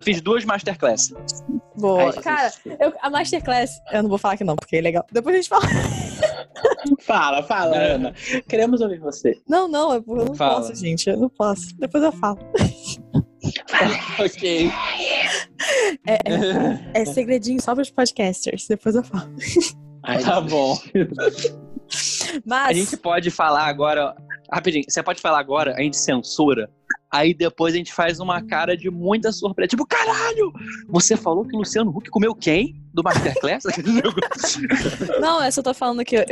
Fiz 0.00 0.20
duas 0.20 0.44
masterclass. 0.44 1.14
Boa. 1.76 2.12
Cara, 2.14 2.52
eu, 2.80 2.92
a 3.00 3.08
masterclass, 3.08 3.70
eu 3.92 4.02
não 4.02 4.10
vou 4.10 4.18
falar 4.18 4.36
que 4.36 4.44
não, 4.44 4.56
porque 4.56 4.76
é 4.76 4.80
legal. 4.80 5.06
Depois 5.12 5.34
a 5.34 5.38
gente 5.38 5.48
fala. 5.48 5.64
fala, 7.00 7.42
fala, 7.42 7.76
é. 7.76 7.92
Ana. 7.92 8.14
Queremos 8.48 8.80
ouvir 8.80 9.00
você. 9.00 9.40
Não, 9.48 9.68
não, 9.68 9.94
eu 9.94 10.04
não 10.06 10.34
fala. 10.34 10.56
posso, 10.56 10.74
gente. 10.74 11.08
Eu 11.08 11.18
não 11.18 11.28
posso. 11.28 11.76
Depois 11.78 12.02
eu 12.02 12.12
falo. 12.12 12.38
ok. 14.18 14.70
É, 16.06 16.14
é, 16.14 17.02
é, 17.02 17.04
segredinho 17.04 17.60
só 17.60 17.74
para 17.74 17.82
os 17.82 17.90
podcasters. 17.90 18.66
Depois 18.68 18.94
eu 18.94 19.02
falo. 19.02 19.30
Ai, 20.02 20.22
tá 20.22 20.40
bom. 20.40 20.78
Mas... 22.44 22.68
A 22.68 22.72
gente 22.72 22.96
pode 22.96 23.30
falar 23.30 23.66
agora. 23.66 24.14
Rapidinho, 24.52 24.84
você 24.88 25.02
pode 25.02 25.20
falar 25.20 25.38
agora, 25.38 25.74
a 25.74 25.80
gente 25.80 25.96
censura. 25.96 26.70
Aí 27.10 27.32
depois 27.32 27.74
a 27.74 27.76
gente 27.76 27.92
faz 27.92 28.18
uma 28.18 28.42
cara 28.42 28.76
de 28.76 28.90
muita 28.90 29.30
surpresa. 29.30 29.68
Tipo, 29.68 29.86
caralho! 29.86 30.52
Você 30.88 31.16
falou 31.16 31.46
que 31.46 31.54
o 31.54 31.60
Luciano 31.60 31.90
Huck 31.90 32.10
comeu 32.10 32.34
quem? 32.34 32.74
Do 32.92 33.02
Masterclass? 33.02 33.64
Não, 35.20 35.40
essa 35.40 35.60
eu 35.60 35.64
tô 35.64 35.72
falando 35.72 36.04
que 36.04 36.16
eu. 36.16 36.24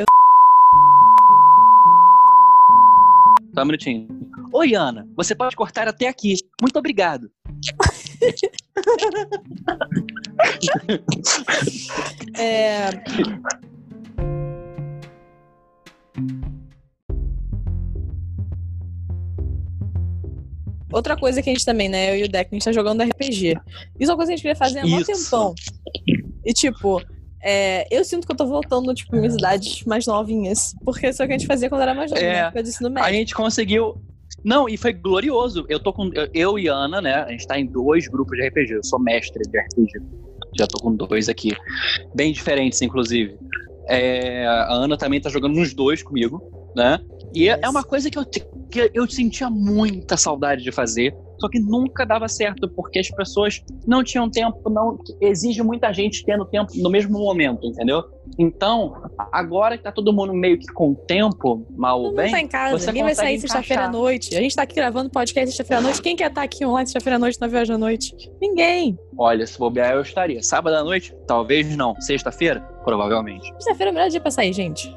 Só 3.54 3.62
um 3.62 3.66
minutinho. 3.66 4.08
Oi, 4.52 4.74
Ana. 4.74 5.06
Você 5.16 5.34
pode 5.34 5.54
cortar 5.54 5.86
até 5.86 6.08
aqui. 6.08 6.34
Muito 6.60 6.78
obrigado. 6.78 7.30
é... 12.36 12.90
Outra 20.92 21.16
coisa 21.16 21.42
que 21.42 21.48
a 21.48 21.52
gente 21.52 21.64
também, 21.64 21.88
né? 21.88 22.12
Eu 22.12 22.18
e 22.18 22.24
o 22.24 22.28
Deck, 22.28 22.48
a 22.52 22.54
gente 22.54 22.64
tá 22.64 22.72
jogando 22.72 23.02
RPG. 23.02 23.56
Isso 23.98 24.10
é 24.10 24.14
uma 24.14 24.16
coisa 24.16 24.30
que 24.30 24.34
a 24.34 24.36
gente 24.36 24.42
queria 24.42 24.56
fazer 24.56 24.80
há 24.80 24.86
muito 24.86 25.06
tempão. 25.06 25.54
E 26.44 26.52
tipo, 26.52 27.00
é, 27.42 27.86
eu 27.90 28.04
sinto 28.04 28.26
que 28.26 28.32
eu 28.32 28.36
tô 28.36 28.46
voltando, 28.46 28.94
tipo, 28.94 29.16
em 29.16 29.24
idades 29.24 29.84
mais 29.84 30.06
novinhas. 30.06 30.74
Porque 30.84 31.08
isso 31.08 31.22
é 31.22 31.24
o 31.24 31.28
que 31.28 31.34
a 31.34 31.38
gente 31.38 31.46
fazia 31.46 31.68
quando 31.68 31.80
era 31.80 31.94
mais 31.94 32.10
novo, 32.10 32.22
é, 32.22 32.44
né? 32.44 32.50
médio. 32.90 33.08
A 33.08 33.12
gente 33.12 33.34
conseguiu. 33.34 34.00
Não, 34.44 34.68
e 34.68 34.76
foi 34.76 34.92
glorioso. 34.92 35.64
Eu 35.68 35.80
tô 35.80 35.92
com. 35.92 36.10
Eu 36.34 36.58
e 36.58 36.68
Ana, 36.68 37.00
né? 37.00 37.14
A 37.14 37.30
gente 37.30 37.46
tá 37.46 37.58
em 37.58 37.66
dois 37.66 38.06
grupos 38.06 38.36
de 38.36 38.46
RPG. 38.48 38.74
Eu 38.74 38.84
sou 38.84 39.00
mestre 39.00 39.42
de 39.42 39.58
RPG. 39.58 39.92
Já 40.58 40.66
tô 40.66 40.78
com 40.78 40.94
dois 40.94 41.28
aqui. 41.28 41.56
Bem 42.14 42.32
diferentes, 42.32 42.82
inclusive. 42.82 43.38
É, 43.88 44.46
a 44.46 44.72
Ana 44.72 44.96
também 44.96 45.20
tá 45.20 45.28
jogando 45.28 45.54
nos 45.54 45.74
dois 45.74 46.02
comigo, 46.02 46.42
né? 46.74 47.00
E 47.34 47.48
é, 47.48 47.58
é 47.62 47.68
uma 47.68 47.82
coisa 47.82 48.10
que 48.10 48.18
eu, 48.18 48.24
que 48.24 48.90
eu 48.94 49.08
sentia 49.08 49.48
muita 49.48 50.16
saudade 50.16 50.62
de 50.62 50.70
fazer, 50.70 51.14
só 51.40 51.48
que 51.48 51.58
nunca 51.58 52.04
dava 52.04 52.28
certo, 52.28 52.68
porque 52.68 52.98
as 52.98 53.10
pessoas 53.10 53.60
não 53.86 54.04
tinham 54.04 54.30
tempo, 54.30 54.70
não 54.70 54.98
exige 55.20 55.62
muita 55.62 55.92
gente 55.92 56.24
tendo 56.24 56.44
tempo 56.44 56.70
no 56.76 56.90
mesmo 56.90 57.18
momento, 57.18 57.66
entendeu? 57.66 58.02
Então, 58.38 59.10
agora 59.30 59.76
que 59.76 59.84
tá 59.84 59.92
todo 59.92 60.12
mundo 60.12 60.32
meio 60.32 60.58
que 60.58 60.66
com 60.72 60.94
tempo, 60.94 61.66
mal 61.70 62.00
ou 62.00 62.14
bem. 62.14 62.30
Tá 62.30 62.40
em 62.40 62.48
casa, 62.48 62.86
ninguém 62.86 63.02
vai 63.02 63.14
sair 63.14 63.38
sexta-feira 63.38 63.84
à 63.84 63.88
noite. 63.90 64.34
A 64.36 64.40
gente 64.40 64.56
tá 64.56 64.62
aqui 64.62 64.74
gravando 64.74 65.10
podcast 65.10 65.50
sexta-feira 65.50 65.80
à 65.80 65.82
noite. 65.82 66.00
Quem 66.00 66.16
quer 66.16 66.28
estar 66.28 66.40
tá 66.40 66.44
aqui 66.44 66.64
online 66.64 66.86
sexta-feira 66.86 67.16
à 67.16 67.18
noite, 67.18 67.40
na 67.40 67.46
viagem 67.46 67.74
à 67.74 67.78
noite? 67.78 68.14
Ninguém. 68.40 68.98
Olha, 69.16 69.46
se 69.46 69.58
bobear, 69.58 69.94
eu 69.94 70.02
estaria. 70.02 70.42
Sábado 70.42 70.76
à 70.76 70.84
noite? 70.84 71.14
Talvez 71.26 71.76
não. 71.76 72.00
Sexta-feira? 72.00 72.60
Provavelmente. 72.84 73.52
Sexta-feira 73.54 73.90
é 73.90 73.92
o 73.92 73.94
melhor 73.94 74.08
dia 74.08 74.20
pra 74.20 74.30
sair, 74.30 74.52
gente. 74.52 74.94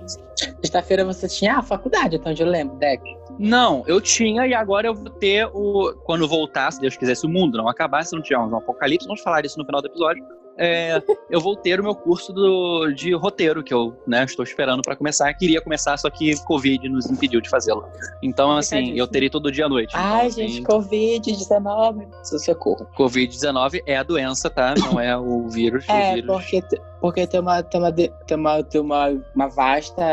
Sexta-feira 0.62 1.04
você 1.04 1.28
tinha 1.28 1.58
a 1.58 1.62
faculdade, 1.62 2.16
então 2.16 2.34
eu 2.38 2.46
lembro, 2.46 2.76
Deck. 2.78 3.02
Não, 3.38 3.84
eu 3.86 4.00
tinha 4.00 4.48
e 4.48 4.54
agora 4.54 4.88
eu 4.88 4.94
vou 4.94 5.10
ter 5.10 5.46
o. 5.54 5.94
Quando 6.06 6.28
voltar, 6.28 6.72
se 6.72 6.80
Deus 6.80 6.96
quiser, 6.96 7.16
se 7.16 7.26
o 7.26 7.30
mundo 7.30 7.58
não 7.58 7.68
acabar, 7.68 8.04
se 8.06 8.16
não 8.16 8.22
tivermos 8.22 8.52
um 8.52 8.58
apocalipse, 8.58 9.06
vamos 9.08 9.22
falar 9.22 9.46
isso 9.46 9.60
no 9.60 9.66
final 9.66 9.82
do 9.82 9.88
episódio 9.88 10.24
é, 10.58 11.02
eu 11.30 11.42
vou 11.42 11.56
ter 11.56 11.80
o 11.80 11.84
meu 11.84 11.96
curso 11.96 12.32
do, 12.32 12.92
de 12.92 13.14
roteiro, 13.14 13.64
que 13.64 13.74
eu 13.74 13.96
né, 14.08 14.24
estou 14.24 14.44
esperando 14.44 14.82
para 14.82 14.96
começar. 14.96 15.34
Queria 15.34 15.62
começar, 15.62 15.98
só 15.98 16.10
que 16.10 16.36
Covid 16.44 16.88
nos 16.88 17.10
impediu 17.10 17.42
de 17.42 17.50
fazê-lo. 17.50 17.86
Então, 18.24 18.56
assim, 18.58 18.92
eu 18.98 19.08
teria 19.08 19.30
todo 19.30 19.52
dia 19.52 19.66
à 19.66 19.70
noite. 19.70 19.92
Ai, 19.94 20.28
então, 20.28 20.32
gente, 20.32 20.52
assim, 20.52 20.64
Covid-19, 20.64 22.08
seu 22.24 22.40
socorro. 22.40 22.88
Covid-19 22.98 23.82
é 23.86 23.98
a 23.98 24.04
doença, 24.04 24.50
tá? 24.50 24.74
Não 24.78 25.00
é 25.00 25.18
o 25.18 25.48
vírus. 25.50 25.86
É, 25.96 26.12
o 26.12 26.16
vírus. 26.16 26.28
Porque, 26.28 26.62
porque 27.00 27.28
tem 27.28 27.40
uma, 27.40 27.64
tem 27.64 27.80
uma, 27.80 27.92
tem 27.92 28.38
uma, 28.38 28.64
tem 28.64 28.82
uma, 28.82 29.10
uma 29.36 29.48
vasta. 29.48 30.04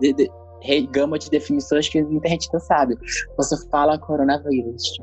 De, 0.00 0.12
de, 0.12 0.30
gama 0.90 1.18
de 1.18 1.30
definições 1.30 1.88
que 1.88 2.02
muita 2.02 2.28
gente 2.28 2.48
não 2.52 2.58
sabe. 2.60 2.96
Você 3.36 3.56
fala 3.68 3.98
coronavírus. 3.98 4.98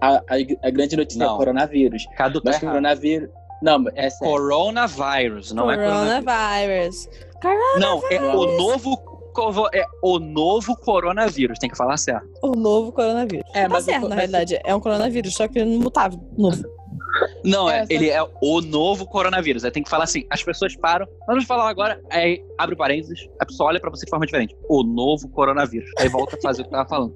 A, 0.00 0.16
a, 0.16 0.22
a, 0.62 0.70
grande 0.70 0.96
notícia 0.96 1.22
é 1.22 1.26
não. 1.26 1.34
é 1.34 1.38
coronavírus. 1.38 2.06
Caducar 2.16 2.52
Mas 2.52 2.60
coronavírus, 2.60 3.28
não, 3.62 3.84
é 3.94 4.10
sério. 4.10 4.34
Coronavirus, 4.34 5.52
não 5.52 5.64
coronavírus. 5.64 7.08
é 7.08 7.40
coronavírus. 7.40 7.80
Não, 7.80 8.02
é 8.10 8.20
o 8.20 8.56
novo 8.56 9.18
é 9.72 9.86
o 10.02 10.18
novo 10.18 10.76
coronavírus, 10.76 11.58
tem 11.60 11.70
que 11.70 11.76
falar 11.76 11.96
certo. 11.96 12.26
O 12.42 12.56
novo 12.56 12.90
coronavírus. 12.90 13.48
É, 13.54 13.62
tá 13.62 13.68
mas 13.68 13.84
certo, 13.84 14.06
o... 14.06 14.08
na 14.08 14.16
realidade. 14.16 14.58
É 14.64 14.74
um 14.74 14.80
coronavírus, 14.80 15.34
só 15.34 15.46
que 15.46 15.62
mutável, 15.64 16.18
novo. 16.36 16.64
Não, 17.44 17.68
é, 17.70 17.84
ele 17.88 18.10
é 18.10 18.22
o 18.40 18.60
novo 18.60 19.06
coronavírus. 19.06 19.64
Aí 19.64 19.70
tem 19.70 19.82
que 19.82 19.88
falar 19.88 20.04
assim, 20.04 20.24
as 20.30 20.42
pessoas 20.42 20.76
param. 20.76 21.06
Vamos 21.26 21.44
falar 21.44 21.68
agora, 21.68 22.00
aí 22.10 22.44
abre 22.56 22.76
parênteses, 22.76 23.28
a 23.40 23.46
pessoa 23.46 23.68
olha 23.70 23.80
pra 23.80 23.90
você 23.90 24.04
de 24.04 24.10
forma 24.10 24.26
diferente. 24.26 24.56
O 24.68 24.82
novo 24.82 25.28
coronavírus. 25.28 25.90
Aí 25.98 26.08
volta 26.08 26.36
a 26.36 26.40
fazer 26.40 26.62
o 26.62 26.64
que 26.64 26.70
tava 26.70 26.88
falando. 26.88 27.14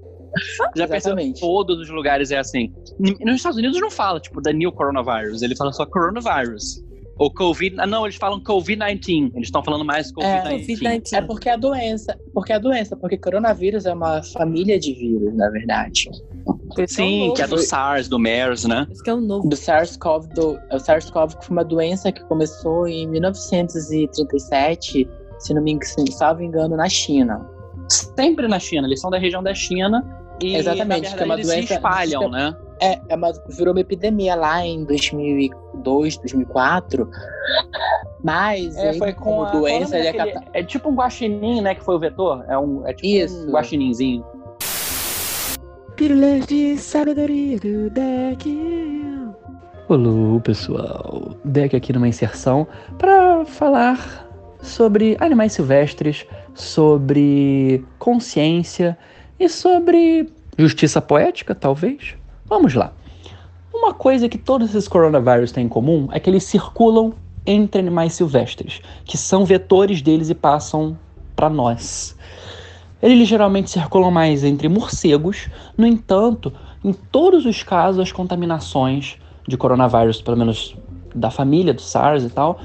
Já 0.77 0.89
percebeu 0.89 1.33
todos 1.39 1.79
os 1.79 1.91
lugares 1.91 2.31
é 2.31 2.39
assim. 2.39 2.73
Nos 2.99 3.37
Estados 3.37 3.59
Unidos 3.59 3.81
não 3.81 3.91
fala, 3.91 4.21
tipo, 4.21 4.41
the 4.41 4.53
new 4.53 4.73
coronavirus. 4.73 5.43
Ele 5.43 5.57
fala 5.57 5.73
só 5.73 5.85
coronavirus. 5.87 6.83
Ou 7.19 7.33
Covid. 7.33 7.77
Ah, 7.79 7.87
não, 7.87 8.05
eles 8.05 8.17
falam 8.17 8.41
Covid-19. 8.41 9.33
Eles 9.35 9.49
estão 9.49 9.63
falando 9.63 9.85
mais 9.85 10.13
Covid-19. 10.13 10.47
É, 10.47 10.51
COVID 10.51 11.15
é 11.15 11.21
porque 11.21 11.49
a 11.49 11.57
doença. 11.57 12.19
Porque 12.33 12.53
a 12.53 12.59
doença, 12.59 12.97
porque 12.97 13.17
coronavírus 13.17 13.87
é 13.87 13.93
uma 13.93 14.23
família 14.23 14.79
de 14.79 14.95
vírus, 14.95 15.35
na 15.35 15.51
verdade. 15.51 16.09
Sim, 16.89 17.31
é 17.31 17.35
que 17.35 17.43
é 17.43 17.47
do 17.47 17.59
SARS, 17.59 18.09
do 18.09 18.19
MERS, 18.19 18.65
né? 18.65 18.87
Esse 18.91 19.03
que 19.03 19.11
é 19.11 19.15
o 19.15 19.21
novo. 19.21 19.47
Do 19.49 19.57
SARS-CoV, 19.57 20.29
do, 20.35 20.59
o 20.71 20.79
SARS-CoV 20.79 21.37
foi 21.43 21.51
uma 21.51 21.65
doença 21.65 22.11
que 22.11 22.25
começou 22.25 22.89
em 22.89 23.07
1937, 23.09 25.09
se 25.39 25.55
não 25.55 25.63
me 25.63 25.79
salvo 26.11 26.43
engano, 26.43 26.77
na 26.77 26.89
China. 26.89 27.47
Sempre 27.89 28.49
na 28.49 28.59
China, 28.59 28.89
eles 28.89 29.01
são 29.01 29.11
da 29.11 29.19
região 29.19 29.43
da 29.43 29.55
China 29.55 30.03
e, 30.43 30.57
Exatamente, 30.57 31.03
verdade, 31.03 31.17
que 31.17 31.23
é 31.23 31.25
uma 31.25 31.37
doença. 31.37 31.67
se 31.67 31.75
espalham, 31.75 32.29
né? 32.29 32.57
É, 32.81 33.01
é 33.09 33.15
uma, 33.15 33.33
virou 33.49 33.73
uma 33.73 33.81
epidemia 33.81 34.35
lá 34.35 34.65
em 34.67 34.85
2002, 34.85 36.17
2004. 36.17 37.09
Mas 38.23 38.77
é, 38.77 38.93
foi 38.95 39.13
com 39.13 39.45
a, 39.45 39.51
doença 39.51 39.97
é, 39.97 40.13
daquele, 40.13 40.31
é, 40.31 40.61
é 40.61 40.65
tipo 40.65 40.89
um 40.89 40.95
guaxinim, 40.95 41.61
né, 41.61 41.75
que 41.75 41.85
foi 41.85 41.95
o 41.95 41.99
vetor. 41.99 42.45
É 42.49 42.59
um 42.59 42.87
é 42.87 42.93
tipo 42.93 43.07
Isso. 43.07 43.49
um 43.49 43.53
guaxininzinho. 43.53 44.25
Pílulas 45.97 46.47
de 46.47 46.77
sabedoria 46.77 47.59
do 47.59 47.91
deck. 47.91 49.23
Olá, 49.89 50.41
pessoal. 50.41 51.37
Deck 51.45 51.77
aqui 51.77 51.93
numa 51.93 52.09
inserção 52.09 52.67
para 52.99 53.45
falar 53.45 54.29
sobre 54.61 55.17
animais 55.21 55.53
silvestres, 55.53 56.27
sobre 56.55 57.85
consciência 57.99 58.97
e 59.43 59.49
sobre 59.49 60.31
justiça 60.57 61.01
poética, 61.01 61.55
talvez? 61.55 62.15
Vamos 62.47 62.75
lá. 62.75 62.93
Uma 63.75 63.93
coisa 63.93 64.29
que 64.29 64.39
todos 64.39 64.71
esses 64.71 64.87
coronavírus 64.87 65.51
têm 65.51 65.65
em 65.65 65.69
comum 65.69 66.09
é 66.13 66.21
que 66.21 66.31
eles 66.31 66.45
circulam 66.45 67.13
entre 67.45 67.81
animais 67.81 68.13
silvestres, 68.13 68.81
que 69.05 69.19
são 69.19 69.45
vetores 69.45 70.01
deles 70.01 70.31
e 70.31 70.35
passam 70.35 70.97
para 71.35 71.49
nós. 71.49 72.17
Eles 73.03 73.27
geralmente 73.27 73.69
circulam 73.69 74.13
mais 74.13 74.45
entre 74.45 74.69
morcegos, 74.69 75.49
no 75.77 75.87
entanto, 75.87 76.53
em 76.85 76.93
todos 76.93 77.45
os 77.45 77.65
casos, 77.65 78.01
as 78.01 78.13
contaminações 78.13 79.17
de 79.49 79.57
coronavírus, 79.57 80.23
pelo 80.23 80.37
menos 80.37 80.77
da 81.13 81.31
família 81.31 81.75
do 81.75 81.83
SARS 81.83 82.23
e 82.23 82.31
tal, 82.31 82.61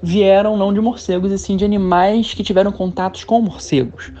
vieram 0.00 0.56
não 0.56 0.72
de 0.72 0.80
morcegos 0.80 1.32
e 1.32 1.38
sim 1.38 1.56
de 1.56 1.64
animais 1.64 2.32
que 2.32 2.44
tiveram 2.44 2.70
contatos 2.70 3.24
com 3.24 3.40
morcegos. 3.40 4.12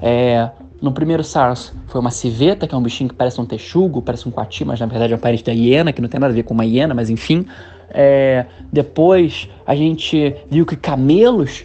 É, 0.00 0.50
no 0.80 0.92
primeiro 0.92 1.24
SARS 1.24 1.72
foi 1.86 2.00
uma 2.00 2.10
civeta, 2.10 2.66
que 2.66 2.74
é 2.74 2.78
um 2.78 2.82
bichinho 2.82 3.08
que 3.08 3.14
parece 3.14 3.40
um 3.40 3.44
texugo, 3.44 4.00
parece 4.00 4.28
um 4.28 4.30
coati, 4.30 4.64
mas 4.64 4.78
na 4.78 4.86
verdade 4.86 5.12
é 5.12 5.16
um 5.16 5.18
parente 5.18 5.44
da 5.44 5.52
hiena, 5.52 5.92
que 5.92 6.00
não 6.00 6.08
tem 6.08 6.20
nada 6.20 6.32
a 6.32 6.34
ver 6.34 6.44
com 6.44 6.54
uma 6.54 6.64
hiena, 6.64 6.94
mas 6.94 7.10
enfim. 7.10 7.46
É, 7.90 8.46
depois 8.72 9.48
a 9.66 9.74
gente 9.74 10.36
viu 10.48 10.64
que 10.64 10.76
camelos 10.76 11.64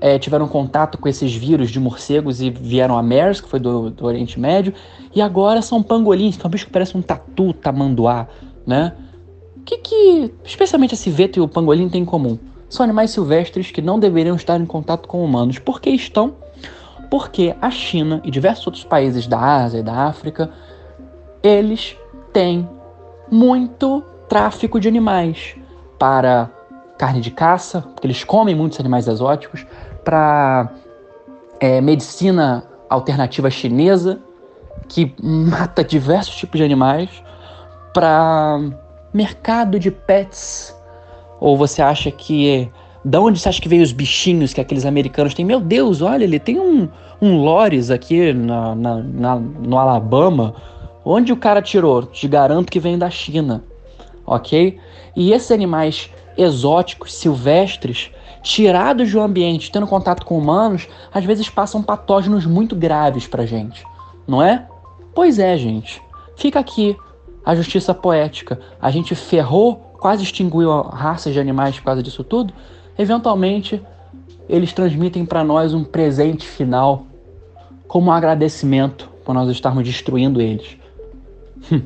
é, 0.00 0.18
tiveram 0.18 0.48
contato 0.48 0.98
com 0.98 1.08
esses 1.08 1.34
vírus 1.34 1.70
de 1.70 1.78
morcegos 1.78 2.40
e 2.40 2.50
vieram 2.50 2.98
a 2.98 3.02
MERS, 3.02 3.40
que 3.40 3.48
foi 3.48 3.60
do, 3.60 3.90
do 3.90 4.04
Oriente 4.04 4.38
Médio. 4.38 4.74
E 5.14 5.22
agora 5.22 5.62
são 5.62 5.82
pangolins, 5.82 6.36
que 6.36 6.44
é 6.44 6.46
um 6.46 6.50
bicho 6.50 6.66
que 6.66 6.72
parece 6.72 6.96
um 6.96 7.02
tatu 7.02 7.52
tamanduá, 7.52 8.28
né? 8.66 8.94
O 9.56 9.62
que, 9.62 9.76
que 9.78 10.34
especialmente 10.44 10.94
a 10.94 10.96
civeta 10.96 11.38
e 11.38 11.42
o 11.42 11.48
pangolim 11.48 11.88
têm 11.88 12.02
em 12.02 12.04
comum? 12.04 12.38
São 12.68 12.84
animais 12.84 13.10
silvestres 13.10 13.70
que 13.70 13.82
não 13.82 13.98
deveriam 13.98 14.36
estar 14.36 14.58
em 14.60 14.66
contato 14.66 15.06
com 15.06 15.24
humanos. 15.24 15.58
Por 15.58 15.80
que 15.80 15.90
estão? 15.90 16.34
Porque 17.10 17.54
a 17.60 17.70
China 17.70 18.20
e 18.24 18.30
diversos 18.30 18.66
outros 18.66 18.84
países 18.84 19.26
da 19.26 19.38
Ásia 19.38 19.80
e 19.80 19.82
da 19.82 20.06
África, 20.06 20.50
eles 21.42 21.96
têm 22.32 22.68
muito 23.30 24.02
tráfico 24.28 24.78
de 24.78 24.86
animais 24.86 25.56
para 25.98 26.48
carne 26.96 27.20
de 27.20 27.30
caça, 27.30 27.80
porque 27.80 28.06
eles 28.06 28.22
comem 28.22 28.54
muitos 28.54 28.78
animais 28.78 29.08
exóticos, 29.08 29.66
para 30.04 30.70
é, 31.58 31.80
medicina 31.80 32.64
alternativa 32.88 33.50
chinesa, 33.50 34.20
que 34.88 35.14
mata 35.22 35.82
diversos 35.82 36.36
tipos 36.36 36.58
de 36.58 36.64
animais, 36.64 37.10
para 37.92 38.60
mercado 39.12 39.78
de 39.78 39.90
pets, 39.90 40.76
ou 41.40 41.56
você 41.56 41.82
acha 41.82 42.10
que 42.10 42.70
da 43.04 43.20
onde 43.20 43.38
você 43.38 43.48
acha 43.48 43.60
que 43.60 43.68
veio 43.68 43.82
os 43.82 43.92
bichinhos 43.92 44.52
que 44.52 44.60
aqueles 44.60 44.84
americanos 44.84 45.34
têm? 45.34 45.44
Meu 45.44 45.60
Deus, 45.60 46.02
olha, 46.02 46.24
ele 46.24 46.38
tem 46.38 46.58
um, 46.58 46.88
um 47.20 47.38
Lores 47.38 47.90
aqui 47.90 48.32
na, 48.32 48.74
na, 48.74 48.96
na, 48.96 49.36
no 49.36 49.78
Alabama. 49.78 50.54
Onde 51.04 51.32
o 51.32 51.36
cara 51.36 51.62
tirou? 51.62 52.02
Te 52.02 52.28
garanto 52.28 52.70
que 52.70 52.78
vem 52.78 52.98
da 52.98 53.08
China, 53.08 53.64
ok? 54.26 54.78
E 55.16 55.32
esses 55.32 55.50
animais 55.50 56.10
exóticos, 56.36 57.14
silvestres, 57.14 58.10
tirados 58.42 59.10
do 59.10 59.20
ambiente, 59.20 59.70
tendo 59.70 59.86
contato 59.86 60.24
com 60.24 60.38
humanos, 60.38 60.88
às 61.12 61.24
vezes 61.24 61.48
passam 61.48 61.82
patógenos 61.82 62.46
muito 62.46 62.74
graves 62.74 63.26
pra 63.26 63.46
gente, 63.46 63.84
não 64.26 64.42
é? 64.42 64.66
Pois 65.14 65.38
é, 65.38 65.56
gente. 65.56 66.02
Fica 66.36 66.58
aqui 66.60 66.96
a 67.44 67.54
justiça 67.54 67.92
poética. 67.94 68.60
A 68.80 68.90
gente 68.90 69.14
ferrou, 69.14 69.76
quase 69.98 70.22
extinguiu 70.22 70.82
raças 70.82 71.32
de 71.32 71.40
animais 71.40 71.76
por 71.76 71.84
causa 71.84 72.02
disso 72.02 72.24
tudo. 72.24 72.52
Eventualmente, 73.00 73.80
eles 74.46 74.74
transmitem 74.74 75.24
para 75.24 75.42
nós 75.42 75.72
um 75.72 75.82
presente 75.82 76.46
final 76.46 77.06
como 77.88 78.10
um 78.10 78.12
agradecimento 78.12 79.08
por 79.24 79.34
nós 79.34 79.48
estarmos 79.48 79.84
destruindo 79.84 80.38
eles. 80.38 80.76
Hum. 81.72 81.80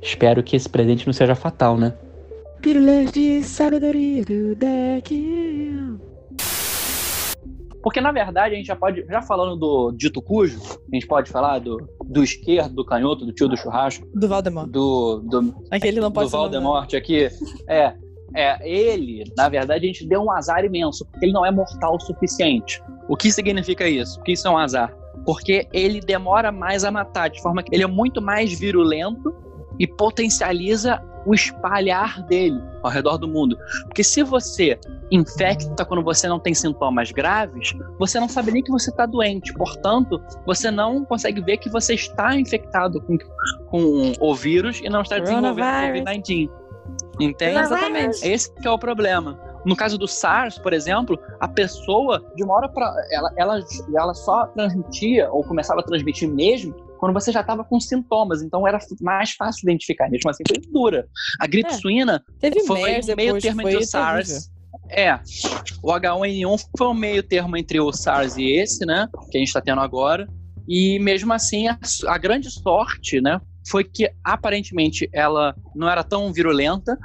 Espero 0.00 0.42
que 0.42 0.56
esse 0.56 0.66
presente 0.66 1.06
não 1.06 1.12
seja 1.12 1.34
fatal, 1.34 1.76
né? 1.76 1.92
Pílulas 2.62 3.12
de 3.12 3.42
sabedoria 3.42 4.24
do 4.24 4.54
deck. 4.54 5.98
Porque, 7.82 8.00
na 8.00 8.10
verdade, 8.10 8.54
a 8.54 8.56
gente 8.56 8.68
já 8.68 8.76
pode, 8.76 9.04
já 9.04 9.20
falando 9.20 9.54
do 9.56 9.92
dito 9.92 10.22
cujo, 10.22 10.58
a 10.90 10.94
gente 10.94 11.06
pode 11.06 11.30
falar 11.30 11.58
do, 11.58 11.76
do 12.06 12.24
esquerdo, 12.24 12.74
do 12.74 12.86
canhoto, 12.86 13.26
do 13.26 13.34
tio 13.34 13.48
do 13.48 13.56
churrasco. 13.56 14.08
Do 14.14 14.26
Valdemort. 14.28 14.70
Do, 14.70 15.18
do, 15.18 15.54
Aquele 15.70 16.00
não 16.00 16.10
pode 16.10 16.30
do 16.30 16.32
Valdemort 16.32 16.94
aqui. 16.94 17.28
É, 17.68 17.94
é, 18.34 18.68
ele, 18.68 19.24
na 19.36 19.48
verdade, 19.48 19.84
a 19.84 19.86
gente 19.86 20.06
deu 20.06 20.22
um 20.22 20.30
azar 20.30 20.64
imenso, 20.64 21.04
porque 21.06 21.26
ele 21.26 21.32
não 21.32 21.44
é 21.44 21.50
mortal 21.50 21.96
o 21.96 22.00
suficiente. 22.00 22.82
O 23.08 23.16
que 23.16 23.30
significa 23.30 23.88
isso? 23.88 24.20
O 24.20 24.22
que 24.22 24.32
isso 24.32 24.46
é 24.46 24.50
um 24.50 24.58
azar? 24.58 24.94
Porque 25.24 25.68
ele 25.72 26.00
demora 26.00 26.50
mais 26.50 26.84
a 26.84 26.90
matar, 26.90 27.28
de 27.28 27.40
forma 27.42 27.62
que 27.62 27.74
ele 27.74 27.84
é 27.84 27.86
muito 27.86 28.20
mais 28.20 28.58
virulento 28.58 29.34
e 29.78 29.86
potencializa 29.86 31.02
o 31.24 31.34
espalhar 31.34 32.22
dele 32.26 32.60
ao 32.82 32.90
redor 32.90 33.16
do 33.16 33.28
mundo. 33.28 33.56
Porque 33.84 34.02
se 34.02 34.22
você 34.22 34.78
infecta 35.10 35.84
quando 35.84 36.02
você 36.02 36.26
não 36.26 36.40
tem 36.40 36.54
sintomas 36.54 37.12
graves, 37.12 37.74
você 37.98 38.18
não 38.18 38.28
sabe 38.28 38.50
nem 38.50 38.62
que 38.62 38.70
você 38.70 38.90
está 38.90 39.06
doente. 39.06 39.52
Portanto, 39.54 40.20
você 40.46 40.70
não 40.70 41.04
consegue 41.04 41.40
ver 41.40 41.58
que 41.58 41.68
você 41.68 41.94
está 41.94 42.34
infectado 42.36 43.00
com, 43.02 43.18
com 43.66 44.12
o 44.18 44.34
vírus 44.34 44.80
e 44.82 44.88
não 44.88 45.02
está 45.02 45.18
desenvolvendo 45.18 45.54
Covid-19. 46.04 46.50
Entende? 47.22 47.58
Exatamente. 47.58 48.26
Esse 48.26 48.52
que 48.54 48.66
é 48.66 48.70
o 48.70 48.78
problema. 48.78 49.38
No 49.64 49.76
caso 49.76 49.96
do 49.96 50.08
SARS, 50.08 50.58
por 50.58 50.72
exemplo, 50.72 51.18
a 51.40 51.46
pessoa, 51.46 52.24
de 52.34 52.42
uma 52.42 52.54
hora 52.54 52.68
para 52.68 52.92
ela, 53.12 53.32
ela, 53.36 53.60
ela 53.94 54.14
só 54.14 54.46
transmitia 54.46 55.30
ou 55.30 55.44
começava 55.44 55.80
a 55.80 55.84
transmitir 55.84 56.28
mesmo 56.28 56.74
quando 56.98 57.14
você 57.14 57.32
já 57.32 57.40
estava 57.40 57.64
com 57.64 57.80
sintomas, 57.80 58.42
então 58.42 58.66
era 58.66 58.78
mais 59.00 59.32
fácil 59.32 59.64
identificar. 59.64 60.08
Mesmo 60.08 60.30
assim, 60.30 60.44
foi 60.46 60.58
dura. 60.70 61.08
A 61.40 61.48
gripe 61.48 61.70
é, 61.70 61.74
suína 61.74 62.24
foi 62.64 63.00
meio 63.16 63.40
termo 63.40 63.62
entre 63.62 63.76
o 63.76 63.84
SARS. 63.84 64.50
É, 64.88 65.14
o 65.82 65.88
H1N1 65.92 66.64
foi 66.78 66.86
um 66.86 66.94
meio 66.94 67.22
termo 67.22 67.56
entre 67.56 67.80
o 67.80 67.92
SARS 67.92 68.36
e 68.36 68.52
esse, 68.52 68.86
né? 68.86 69.08
Que 69.30 69.38
a 69.38 69.40
gente 69.40 69.48
está 69.48 69.60
tendo 69.60 69.80
agora. 69.80 70.28
E 70.68 70.98
mesmo 71.00 71.32
assim, 71.32 71.66
a, 71.66 71.76
a 72.06 72.18
grande 72.18 72.48
sorte, 72.50 73.20
né? 73.20 73.40
Foi 73.68 73.84
que 73.84 74.10
aparentemente 74.24 75.08
ela 75.12 75.54
não 75.74 75.88
era 75.88 76.02
tão 76.02 76.32
virulenta, 76.32 76.98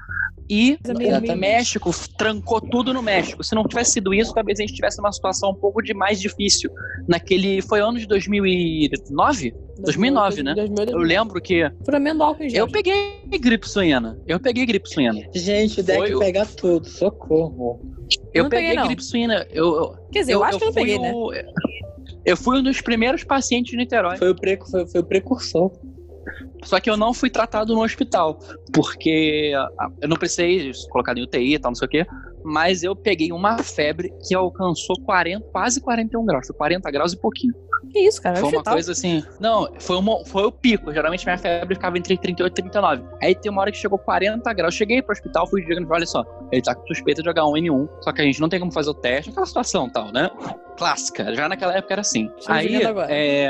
e 0.49 0.79
o 0.85 1.35
México 1.35 1.91
trancou 2.17 2.61
tudo 2.61 2.93
no 2.93 3.01
México. 3.01 3.43
Se 3.43 3.53
não 3.53 3.65
tivesse 3.65 3.91
sido 3.91 4.13
isso, 4.13 4.33
talvez 4.33 4.59
a 4.59 4.63
gente 4.63 4.73
tivesse 4.73 4.99
uma 4.99 5.11
situação 5.11 5.51
um 5.51 5.55
pouco 5.55 5.81
de 5.81 5.93
mais 5.93 6.21
difícil. 6.21 6.71
Naquele. 7.07 7.61
Foi 7.61 7.81
ano 7.81 7.99
de 7.99 8.07
2009? 8.07 9.53
2009, 9.79 10.43
né? 10.43 10.55
2009. 10.55 10.91
Eu 10.93 11.05
lembro 11.05 11.41
que. 11.41 11.69
Furamento 11.83 12.23
álcool 12.23 12.43
em 12.43 12.49
gel. 12.49 12.65
Eu 12.65 12.71
peguei 12.71 13.21
gripe 13.39 13.67
suína. 13.67 14.17
Eu 14.25 14.39
peguei 14.39 14.65
gripe 14.65 14.87
suína. 14.89 15.27
Gente, 15.35 15.81
o 15.81 15.83
deck 15.83 15.99
Foi... 15.99 16.19
pega 16.19 16.45
tudo. 16.45 16.87
Socorro. 16.87 17.81
Eu, 18.33 18.45
eu 18.45 18.49
peguei, 18.49 18.69
peguei 18.69 18.85
gripe 18.85 19.03
suína. 19.03 19.45
Eu, 19.51 19.97
Quer 20.11 20.21
dizer, 20.21 20.33
eu, 20.33 20.39
eu 20.39 20.43
acho 20.45 20.55
eu 20.55 20.59
que 20.59 20.67
eu 20.67 20.73
peguei, 20.73 20.97
né? 20.97 21.11
o... 21.13 21.31
né? 21.31 21.43
Eu 22.25 22.37
fui 22.37 22.59
um 22.59 22.63
dos 22.63 22.79
primeiros 22.81 23.23
pacientes 23.23 23.71
de 23.71 23.77
Niterói. 23.77 24.17
Foi 24.17 24.31
o, 24.31 24.35
pre... 24.35 24.57
foi, 24.69 24.87
foi 24.87 25.01
o 25.01 25.03
precursor. 25.03 25.71
Só 26.63 26.79
que 26.79 26.89
eu 26.89 26.97
não 26.97 27.13
fui 27.13 27.29
tratado 27.29 27.73
no 27.73 27.83
hospital, 27.83 28.39
porque 28.73 29.53
eu 30.01 30.09
não 30.09 30.17
precisei 30.17 30.71
colocar 30.89 31.17
em 31.17 31.23
UTI 31.23 31.55
e 31.55 31.59
tal, 31.59 31.71
não 31.71 31.75
sei 31.75 31.85
o 31.85 31.89
quê, 31.89 32.05
mas 32.43 32.83
eu 32.83 32.95
peguei 32.95 33.31
uma 33.31 33.57
febre 33.57 34.13
que 34.25 34.33
alcançou 34.33 34.95
40, 35.03 35.45
quase 35.51 35.81
41 35.81 36.25
graus, 36.25 36.47
foi 36.47 36.55
40 36.55 36.91
graus 36.91 37.13
e 37.13 37.17
pouquinho. 37.17 37.53
Que 37.91 37.99
isso, 37.99 38.21
cara? 38.21 38.37
Foi 38.37 38.49
uma 38.51 38.63
coisa 38.63 38.91
assim. 38.91 39.23
Não, 39.39 39.69
foi, 39.79 39.97
uma, 39.97 40.25
foi 40.25 40.43
o 40.45 40.51
pico. 40.51 40.91
Geralmente 40.91 41.25
minha 41.25 41.37
febre 41.37 41.75
ficava 41.75 41.97
entre 41.97 42.17
38 42.17 42.51
e 42.51 42.55
39. 42.55 43.03
Aí 43.21 43.35
tem 43.35 43.51
uma 43.51 43.61
hora 43.61 43.71
que 43.71 43.77
chegou 43.77 43.97
40 43.97 44.51
graus. 44.53 44.73
Cheguei 44.73 45.01
pro 45.01 45.13
hospital, 45.13 45.47
fui 45.47 45.61
diagnosticado, 45.61 45.93
olha 45.93 46.05
só, 46.05 46.36
ele 46.51 46.61
tá 46.61 46.75
com 46.75 46.85
suspeita 46.87 47.21
de 47.21 47.29
H1N1, 47.29 47.89
só 48.01 48.11
que 48.11 48.21
a 48.21 48.25
gente 48.25 48.39
não 48.39 48.49
tem 48.49 48.59
como 48.59 48.71
fazer 48.71 48.89
o 48.89 48.93
teste, 48.93 49.31
aquela 49.31 49.45
situação 49.45 49.89
tal, 49.89 50.11
né? 50.11 50.29
Clássica. 50.77 51.33
Já 51.33 51.49
naquela 51.49 51.75
época 51.75 51.93
era 51.93 52.01
assim. 52.01 52.29
Aí, 52.47 52.79
é, 53.09 53.49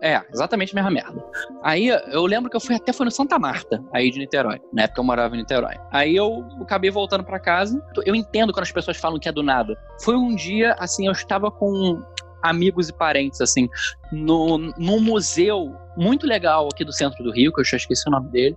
é, 0.00 0.22
exatamente 0.32 0.72
a 0.72 0.74
mesma 0.76 0.90
merda. 0.90 1.24
Aí 1.62 1.88
eu 1.88 2.24
lembro 2.24 2.50
que 2.50 2.56
eu 2.56 2.60
fui 2.60 2.74
até 2.74 2.92
foi 2.92 3.04
no 3.04 3.10
Santa 3.10 3.38
Marta, 3.38 3.82
aí 3.92 4.10
de 4.10 4.18
Niterói. 4.18 4.60
Na 4.72 4.84
época 4.84 5.00
eu 5.00 5.04
morava 5.04 5.34
em 5.34 5.38
Niterói. 5.38 5.74
Aí 5.90 6.16
eu 6.16 6.46
acabei 6.60 6.90
voltando 6.90 7.24
para 7.24 7.38
casa. 7.38 7.82
Eu 8.04 8.14
entendo 8.14 8.52
quando 8.52 8.64
as 8.64 8.72
pessoas 8.72 8.96
falam 8.96 9.18
que 9.18 9.28
é 9.28 9.32
do 9.32 9.42
nada. 9.42 9.76
Foi 10.02 10.16
um 10.16 10.34
dia, 10.34 10.74
assim, 10.78 11.06
eu 11.06 11.12
estava 11.12 11.50
com 11.50 12.02
amigos 12.42 12.88
e 12.88 12.92
parentes, 12.92 13.40
assim, 13.40 13.68
no, 14.10 14.58
num 14.58 15.00
museu 15.00 15.74
muito 15.96 16.26
legal 16.26 16.68
aqui 16.72 16.84
do 16.84 16.92
centro 16.92 17.22
do 17.22 17.32
Rio, 17.32 17.52
que 17.52 17.60
eu 17.60 17.64
já 17.64 17.76
esqueci 17.76 18.08
o 18.08 18.10
nome 18.10 18.28
dele. 18.30 18.56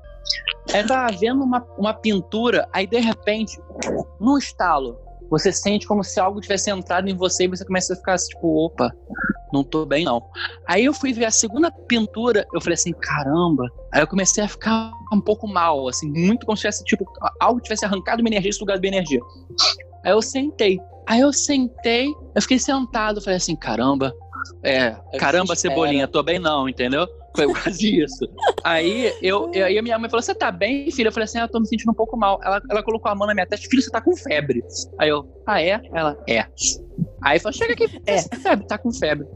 Eu 0.73 0.87
tava 0.87 1.15
vendo 1.15 1.43
uma, 1.43 1.65
uma 1.77 1.93
pintura, 1.93 2.67
aí 2.73 2.87
de 2.87 2.99
repente, 2.99 3.59
num 4.19 4.37
estalo, 4.37 4.99
você 5.29 5.51
sente 5.51 5.87
como 5.87 6.03
se 6.03 6.19
algo 6.19 6.39
tivesse 6.39 6.69
entrado 6.69 7.09
em 7.09 7.15
você 7.15 7.45
e 7.45 7.47
você 7.47 7.65
começa 7.65 7.93
a 7.93 7.95
ficar 7.95 8.13
assim, 8.13 8.29
tipo, 8.29 8.65
opa, 8.65 8.91
não 9.51 9.63
tô 9.63 9.85
bem 9.85 10.05
não. 10.05 10.23
Aí 10.67 10.85
eu 10.85 10.93
fui 10.93 11.13
ver 11.13 11.25
a 11.25 11.31
segunda 11.31 11.71
pintura, 11.71 12.45
eu 12.53 12.61
falei 12.61 12.75
assim, 12.75 12.93
caramba. 12.93 13.67
Aí 13.91 14.01
eu 14.01 14.07
comecei 14.07 14.43
a 14.43 14.47
ficar 14.47 14.91
um 15.11 15.21
pouco 15.21 15.47
mal, 15.47 15.87
assim, 15.87 16.09
muito 16.09 16.45
como 16.45 16.55
se 16.55 16.61
tivesse, 16.61 16.83
tipo, 16.83 17.05
algo 17.39 17.59
tivesse 17.59 17.85
arrancado 17.85 18.21
minha 18.23 18.33
energia 18.33 18.49
e 18.49 18.53
sugado 18.53 18.79
minha 18.81 18.95
energia. 18.95 19.19
Aí 20.03 20.11
eu 20.11 20.21
sentei. 20.21 20.79
Aí 21.07 21.21
eu 21.21 21.31
sentei, 21.31 22.07
eu 22.33 22.41
fiquei 22.41 22.57
sentado, 22.57 23.21
falei 23.21 23.37
assim, 23.37 23.55
caramba, 23.55 24.13
é, 24.63 24.95
caramba, 25.19 25.55
cebolinha, 25.55 26.07
tô 26.07 26.21
bem 26.23 26.39
não, 26.39 26.67
entendeu? 26.67 27.07
Foi 27.35 27.47
quase 27.47 28.01
isso. 28.01 28.27
aí 28.63 29.13
eu, 29.21 29.51
eu, 29.53 29.65
aí 29.65 29.77
a 29.77 29.81
minha 29.81 29.99
mãe 29.99 30.09
falou: 30.09 30.21
Você 30.21 30.33
tá 30.33 30.51
bem, 30.51 30.91
filha? 30.91 31.09
Eu 31.09 31.11
falei 31.11 31.25
assim: 31.25 31.37
ah, 31.37 31.43
Eu 31.43 31.49
tô 31.49 31.59
me 31.59 31.67
sentindo 31.67 31.91
um 31.91 31.95
pouco 31.95 32.17
mal. 32.17 32.39
Ela, 32.43 32.61
ela 32.69 32.83
colocou 32.83 33.11
a 33.11 33.15
mão 33.15 33.27
na 33.27 33.33
minha 33.33 33.45
testa: 33.45 33.67
Filho, 33.69 33.81
você 33.81 33.91
tá 33.91 34.01
com 34.01 34.15
febre. 34.15 34.63
Aí 34.99 35.09
eu: 35.09 35.25
Ah, 35.45 35.61
é? 35.61 35.81
Ela: 35.93 36.17
É. 36.27 36.45
Aí 37.23 37.39
falou: 37.39 37.53
Chega 37.53 37.73
aqui, 37.73 37.85
é, 38.05 38.21
febre, 38.37 38.67
tá 38.67 38.77
com 38.77 38.91
febre. 38.91 39.27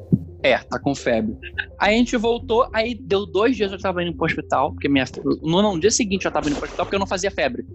É, 0.44 0.58
tá 0.58 0.80
com 0.80 0.96
febre. 0.96 1.36
Aí 1.80 1.96
a 1.96 1.98
gente 1.98 2.16
voltou, 2.18 2.68
aí 2.74 2.96
deu 2.96 3.26
dois 3.26 3.56
dias 3.56 3.72
eu 3.72 3.80
tava 3.80 4.04
indo 4.04 4.16
pro 4.16 4.26
hospital, 4.26 4.72
porque 4.72 4.88
minha. 4.88 5.06
No, 5.42 5.62
no 5.62 5.80
dia 5.80 5.92
seguinte 5.92 6.26
eu 6.26 6.32
tava 6.32 6.48
indo 6.48 6.56
pro 6.56 6.66
hospital 6.66 6.86
porque 6.86 6.96
eu 6.96 7.00
não 7.00 7.08
fazia 7.08 7.32
febre. 7.32 7.66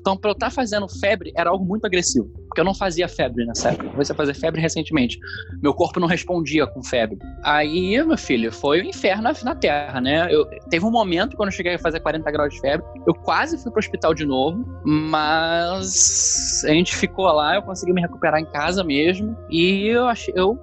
Então, 0.00 0.16
pra 0.16 0.30
eu 0.30 0.32
estar 0.32 0.46
tá 0.46 0.50
fazendo 0.50 0.88
febre 0.88 1.32
era 1.36 1.50
algo 1.50 1.64
muito 1.64 1.84
agressivo. 1.84 2.30
Porque 2.48 2.60
eu 2.60 2.64
não 2.64 2.74
fazia 2.74 3.08
febre 3.08 3.44
nessa 3.44 3.70
época. 3.70 3.86
Eu 3.86 3.90
comecei 3.90 4.14
a 4.14 4.16
fazer 4.16 4.34
febre 4.34 4.60
recentemente. 4.60 5.18
Meu 5.62 5.74
corpo 5.74 6.00
não 6.00 6.06
respondia 6.06 6.66
com 6.66 6.82
febre. 6.82 7.18
Aí, 7.42 8.02
meu 8.04 8.16
filho, 8.16 8.52
foi 8.52 8.80
o 8.80 8.84
um 8.84 8.88
inferno 8.88 9.30
na, 9.42 9.54
Terra, 9.54 10.00
né? 10.00 10.28
Eu, 10.30 10.46
teve 10.70 10.84
um 10.84 10.90
momento 10.90 11.36
quando 11.36 11.48
eu 11.48 11.54
cheguei 11.54 11.74
a 11.74 11.78
fazer 11.78 12.00
40 12.00 12.30
graus 12.30 12.54
de 12.54 12.60
febre, 12.60 12.86
eu 13.06 13.14
quase 13.14 13.58
fui 13.58 13.70
pro 13.70 13.78
hospital 13.78 14.14
de 14.14 14.24
novo, 14.24 14.64
mas 14.84 16.64
a 16.64 16.70
gente 16.70 16.94
ficou 16.94 17.26
lá, 17.26 17.56
eu 17.56 17.62
consegui 17.62 17.92
me 17.92 18.00
recuperar 18.00 18.40
em 18.40 18.44
casa 18.44 18.84
mesmo. 18.84 19.36
E 19.50 19.86
eu 19.88 20.06
achei. 20.06 20.32
Eu, 20.36 20.58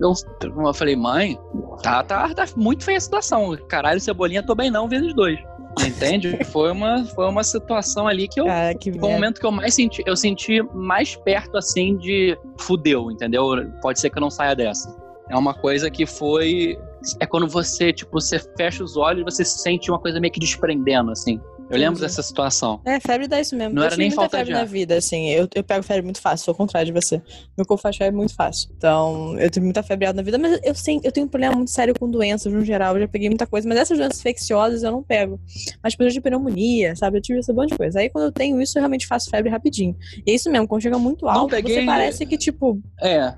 eu, 0.00 0.12
eu 0.42 0.74
falei, 0.74 0.87
mãe, 0.96 1.38
tá, 1.82 2.02
tá, 2.02 2.32
tá 2.34 2.46
muito 2.56 2.84
feia 2.84 2.98
a 2.98 3.00
situação. 3.00 3.56
Caralho, 3.68 4.00
cebolinha, 4.00 4.42
tô 4.42 4.54
bem 4.54 4.70
não, 4.70 4.88
vezes 4.88 5.14
dois. 5.14 5.38
Entende? 5.86 6.38
foi, 6.52 6.72
uma, 6.72 7.04
foi 7.04 7.28
uma 7.28 7.44
situação 7.44 8.06
ali 8.06 8.28
que 8.28 8.40
eu. 8.40 8.46
Cara, 8.46 8.74
que 8.74 8.92
foi 8.92 9.08
o 9.08 9.12
momento 9.12 9.40
que 9.40 9.46
eu 9.46 9.52
mais 9.52 9.74
senti. 9.74 10.02
Eu 10.06 10.16
senti 10.16 10.62
mais 10.74 11.14
perto, 11.16 11.56
assim, 11.56 11.96
de 11.96 12.36
fudeu, 12.58 13.10
entendeu? 13.10 13.48
Pode 13.80 14.00
ser 14.00 14.10
que 14.10 14.18
eu 14.18 14.22
não 14.22 14.30
saia 14.30 14.54
dessa. 14.54 14.94
É 15.30 15.36
uma 15.36 15.54
coisa 15.54 15.90
que 15.90 16.06
foi. 16.06 16.78
É 17.20 17.26
quando 17.26 17.46
você, 17.46 17.92
tipo, 17.92 18.12
você 18.12 18.40
fecha 18.56 18.82
os 18.82 18.96
olhos 18.96 19.20
e 19.20 19.24
você 19.24 19.44
sente 19.44 19.90
uma 19.90 20.00
coisa 20.00 20.18
meio 20.18 20.32
que 20.32 20.40
desprendendo, 20.40 21.12
assim. 21.12 21.40
Eu 21.70 21.78
lembro 21.78 22.00
dessa 22.00 22.22
situação. 22.22 22.80
É, 22.84 22.98
febre 22.98 23.28
dá 23.28 23.40
isso 23.40 23.54
mesmo. 23.56 23.74
Não 23.74 23.82
eu 23.82 23.86
era 23.86 23.96
nem 23.96 24.10
falta 24.10 24.38
febre 24.38 24.52
de 24.52 24.58
na 24.58 24.64
vida, 24.64 24.96
assim. 24.96 25.28
Eu, 25.28 25.48
eu 25.54 25.62
pego 25.62 25.82
febre 25.82 26.02
muito 26.02 26.20
fácil, 26.20 26.44
sou 26.44 26.54
o 26.54 26.56
contrário 26.56 26.92
de 26.92 26.92
você. 26.92 27.20
Meu 27.56 27.66
corpo 27.66 27.82
faz 27.82 27.96
febre 27.96 28.16
muito 28.16 28.34
fácil. 28.34 28.70
Então, 28.76 29.38
eu 29.38 29.50
tenho 29.50 29.64
muita 29.64 29.82
febre 29.82 30.10
na 30.12 30.22
vida, 30.22 30.38
mas 30.38 30.58
eu, 30.62 30.74
sim, 30.74 31.00
eu 31.04 31.12
tenho 31.12 31.26
um 31.26 31.28
problema 31.28 31.54
muito 31.56 31.70
sério 31.70 31.94
com 31.98 32.10
doenças 32.10 32.52
no 32.52 32.64
geral. 32.64 32.94
Eu 32.94 33.02
já 33.02 33.08
peguei 33.08 33.28
muita 33.28 33.46
coisa, 33.46 33.68
mas 33.68 33.78
essas 33.78 33.98
doenças 33.98 34.18
infecciosas 34.18 34.82
eu 34.82 34.90
não 34.90 35.02
pego. 35.02 35.38
Mas 35.82 35.94
por 35.94 36.08
de 36.08 36.20
pneumonia, 36.20 36.96
sabe? 36.96 37.18
Eu 37.18 37.22
tive 37.22 37.38
essa 37.38 37.52
banda 37.52 37.68
de 37.68 37.76
coisa. 37.76 38.00
Aí 38.00 38.08
quando 38.08 38.24
eu 38.24 38.32
tenho 38.32 38.60
isso, 38.60 38.78
eu 38.78 38.80
realmente 38.80 39.06
faço 39.06 39.28
febre 39.28 39.50
rapidinho. 39.50 39.94
E 40.26 40.30
é 40.30 40.34
isso 40.34 40.50
mesmo, 40.50 40.66
quando 40.66 40.82
chega 40.82 40.98
muito 40.98 41.28
alto, 41.28 41.50
peguei... 41.50 41.80
você 41.80 41.86
parece 41.86 42.26
que, 42.26 42.38
tipo. 42.38 42.80
É. 43.00 43.34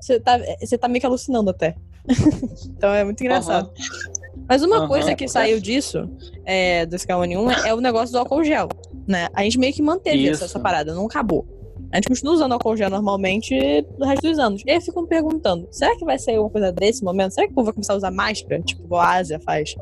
Você 0.00 0.18
tá, 0.18 0.38
você 0.58 0.78
tá 0.78 0.88
meio 0.88 1.00
que 1.00 1.06
alucinando 1.06 1.50
até. 1.50 1.76
então 2.76 2.92
é 2.92 3.04
muito 3.04 3.20
engraçado. 3.20 3.68
Uhum. 3.68 4.09
Mas 4.50 4.64
uma 4.64 4.80
uhum, 4.80 4.88
coisa 4.88 5.14
que 5.14 5.28
saiu 5.28 5.60
disso, 5.60 6.10
é, 6.44 6.84
do 6.84 6.96
Sky 6.96 7.12
1 7.12 7.50
é 7.64 7.72
o 7.72 7.80
negócio 7.80 8.12
do 8.12 8.18
álcool 8.18 8.42
gel, 8.42 8.68
né? 9.06 9.28
A 9.32 9.44
gente 9.44 9.56
meio 9.56 9.72
que 9.72 9.80
manteve 9.80 10.28
essa, 10.28 10.46
essa, 10.46 10.58
parada, 10.58 10.92
não 10.92 11.06
acabou. 11.06 11.46
A 11.92 11.96
gente 11.96 12.08
continua 12.08 12.34
usando 12.34 12.50
álcool 12.50 12.76
gel 12.76 12.90
normalmente 12.90 13.54
no 13.96 14.04
resto 14.04 14.28
dos 14.28 14.40
anos. 14.40 14.62
E 14.66 14.72
aí 14.72 14.80
ficam 14.80 15.06
perguntando: 15.06 15.68
será 15.70 15.96
que 15.96 16.04
vai 16.04 16.18
sair 16.18 16.34
alguma 16.34 16.50
coisa 16.50 16.72
desse 16.72 17.04
momento? 17.04 17.30
Será 17.30 17.46
que 17.46 17.52
o 17.52 17.54
povo 17.54 17.66
vai 17.66 17.74
começar 17.74 17.92
a 17.92 17.96
usar 17.96 18.10
máscara? 18.10 18.60
Tipo, 18.60 18.96
a 18.96 19.12
Ásia 19.12 19.38
faz. 19.38 19.76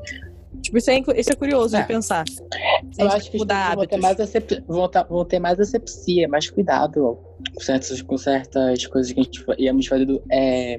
Tipo, 0.60 0.76
isso 0.76 0.90
é, 0.90 0.98
isso 1.16 1.32
é 1.32 1.34
curioso 1.34 1.74
é. 1.74 1.80
de 1.80 1.88
pensar. 1.88 2.24
Eu 2.98 3.08
acho 3.08 3.30
que 3.30 3.38
mudar 3.38 3.74
vão 3.74 3.86
ter, 3.86 3.96
mais 3.96 4.20
acep... 4.20 4.64
vão, 4.68 4.86
tá, 4.86 5.02
vão 5.02 5.24
ter 5.24 5.38
mais 5.38 5.58
asepsia, 5.58 6.28
mais 6.28 6.50
cuidado 6.50 7.18
com 7.54 7.60
certas, 7.60 8.02
com 8.02 8.18
certas 8.18 8.84
coisas 8.86 9.12
que 9.12 9.20
a 9.20 9.22
gente 9.22 9.44
íamos 9.58 9.86
fazendo. 9.86 10.22
É 10.30 10.78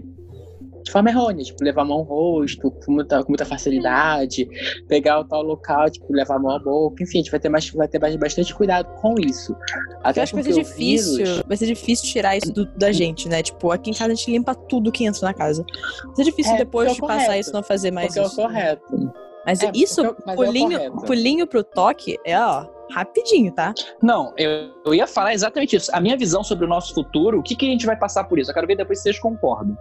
de 0.84 0.92
forma 0.92 1.10
errônea, 1.10 1.44
tipo, 1.44 1.64
levar 1.64 1.82
a 1.82 1.86
mão 1.86 2.00
ao 2.00 2.04
rosto 2.04 2.72
com 2.72 2.92
muita, 2.92 3.24
com 3.24 3.30
muita 3.30 3.46
facilidade, 3.46 4.48
pegar 4.88 5.20
o 5.20 5.24
tal 5.24 5.42
local, 5.42 5.90
tipo, 5.90 6.12
levar 6.12 6.36
a 6.36 6.40
mão 6.40 6.52
à 6.52 6.60
boca, 6.60 7.04
enfim, 7.04 7.20
a 7.20 7.22
gente 7.22 7.32
vai 7.32 7.40
ter, 7.40 7.50
mais, 7.50 7.70
vai 7.70 7.88
ter 7.88 8.00
bastante 8.00 8.54
cuidado 8.54 8.88
com 9.02 9.16
isso. 9.20 9.56
Até 10.04 10.20
eu 10.20 10.24
acho 10.24 10.34
que 10.34 10.42
vai 10.42 10.52
ser 10.52 10.64
difícil, 10.64 11.18
vírus... 11.18 11.44
vai 11.48 11.58
ser 11.58 11.66
difícil 11.66 12.10
tirar 12.10 12.38
isso 12.38 12.52
do, 12.52 12.66
da 12.66 12.92
gente, 12.92 13.28
né? 13.28 13.44
Tipo, 13.44 13.72
aqui 13.72 13.90
em 13.90 13.94
casa 13.94 14.12
a 14.12 14.16
gente 14.16 14.32
limpa 14.32 14.56
tudo 14.56 14.92
que 14.92 15.06
entra 15.06 15.22
na 15.28 15.34
casa. 15.34 15.66
Vai 16.06 16.16
ser 16.16 16.24
difícil 16.24 16.54
é, 16.54 16.58
depois 16.58 16.92
é 16.92 16.94
de 16.94 17.02
passar 17.02 17.38
isso 17.38 17.54
não 17.54 17.64
fazer 17.64 17.92
mais 17.92 18.08
porque 18.08 18.22
isso. 18.22 18.42
É 18.42 18.44
o 18.44 18.48
correto. 18.48 19.14
Mas 19.46 19.64
é, 19.64 19.72
isso, 19.74 20.16
mas 20.26 20.36
pulinho, 20.36 20.78
é 20.78 20.90
pulinho 20.90 21.48
pro 21.48 21.64
toque, 21.64 22.18
é 22.26 22.40
ó, 22.40 22.68
rapidinho, 22.92 23.52
tá? 23.52 23.74
Não, 24.02 24.34
eu, 24.38 24.72
eu 24.86 24.94
ia 24.94 25.08
falar 25.08 25.34
exatamente 25.34 25.76
isso. 25.76 25.90
A 25.94 26.00
minha 26.00 26.18
visão 26.18 26.44
sobre 26.44 26.66
o 26.66 26.68
nosso 26.68 26.94
futuro, 26.94 27.40
o 27.40 27.44
que, 27.44 27.56
que 27.56 27.66
a 27.66 27.70
gente 27.70 27.86
vai 27.86 27.98
passar 27.98 28.26
por 28.26 28.38
isso? 28.38 28.52
Eu 28.52 28.54
quero 28.54 28.68
ver 28.68 28.76
depois 28.76 29.00
se 29.00 29.04
vocês 29.04 29.20
concordam. 29.20 29.78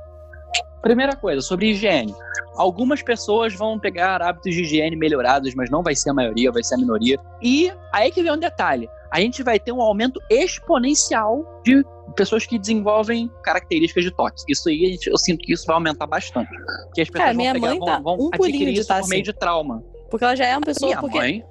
Primeira 0.82 1.16
coisa, 1.16 1.40
sobre 1.40 1.70
higiene. 1.70 2.14
Algumas 2.56 3.02
pessoas 3.02 3.54
vão 3.54 3.78
pegar 3.78 4.22
hábitos 4.22 4.54
de 4.54 4.62
higiene 4.62 4.96
melhorados, 4.96 5.54
mas 5.54 5.70
não 5.70 5.82
vai 5.82 5.94
ser 5.94 6.10
a 6.10 6.14
maioria, 6.14 6.52
vai 6.52 6.62
ser 6.62 6.74
a 6.74 6.78
minoria. 6.78 7.18
E 7.42 7.72
aí 7.92 8.10
que 8.10 8.22
vem 8.22 8.32
um 8.32 8.38
detalhe: 8.38 8.88
a 9.10 9.20
gente 9.20 9.42
vai 9.42 9.58
ter 9.58 9.72
um 9.72 9.80
aumento 9.80 10.20
exponencial 10.30 11.60
de 11.64 11.84
pessoas 12.16 12.46
que 12.46 12.58
desenvolvem 12.58 13.30
características 13.42 14.04
de 14.04 14.10
toque. 14.10 14.42
Isso 14.48 14.68
aí, 14.68 14.98
eu 15.06 15.18
sinto 15.18 15.44
que 15.44 15.52
isso 15.52 15.66
vai 15.66 15.74
aumentar 15.74 16.06
bastante. 16.06 16.50
Porque 16.84 17.02
as 17.02 17.08
pessoas 17.08 17.26
Cara, 17.26 17.36
minha 17.36 17.52
pegar, 17.52 17.68
mãe 17.68 17.80
tá 17.80 17.98
vão, 18.00 18.16
vão 18.16 18.26
um 18.26 18.30
adquirir 18.32 18.74
isso 18.74 18.88
por 18.88 19.08
meio 19.08 19.22
assim. 19.22 19.22
de 19.22 19.32
trauma. 19.32 19.82
Porque 20.10 20.24
ela 20.24 20.34
já 20.34 20.46
é 20.46 20.56
uma 20.56 20.62
pessoa. 20.62 20.88
Minha 20.88 21.00
porque... 21.00 21.18
mãe 21.18 21.44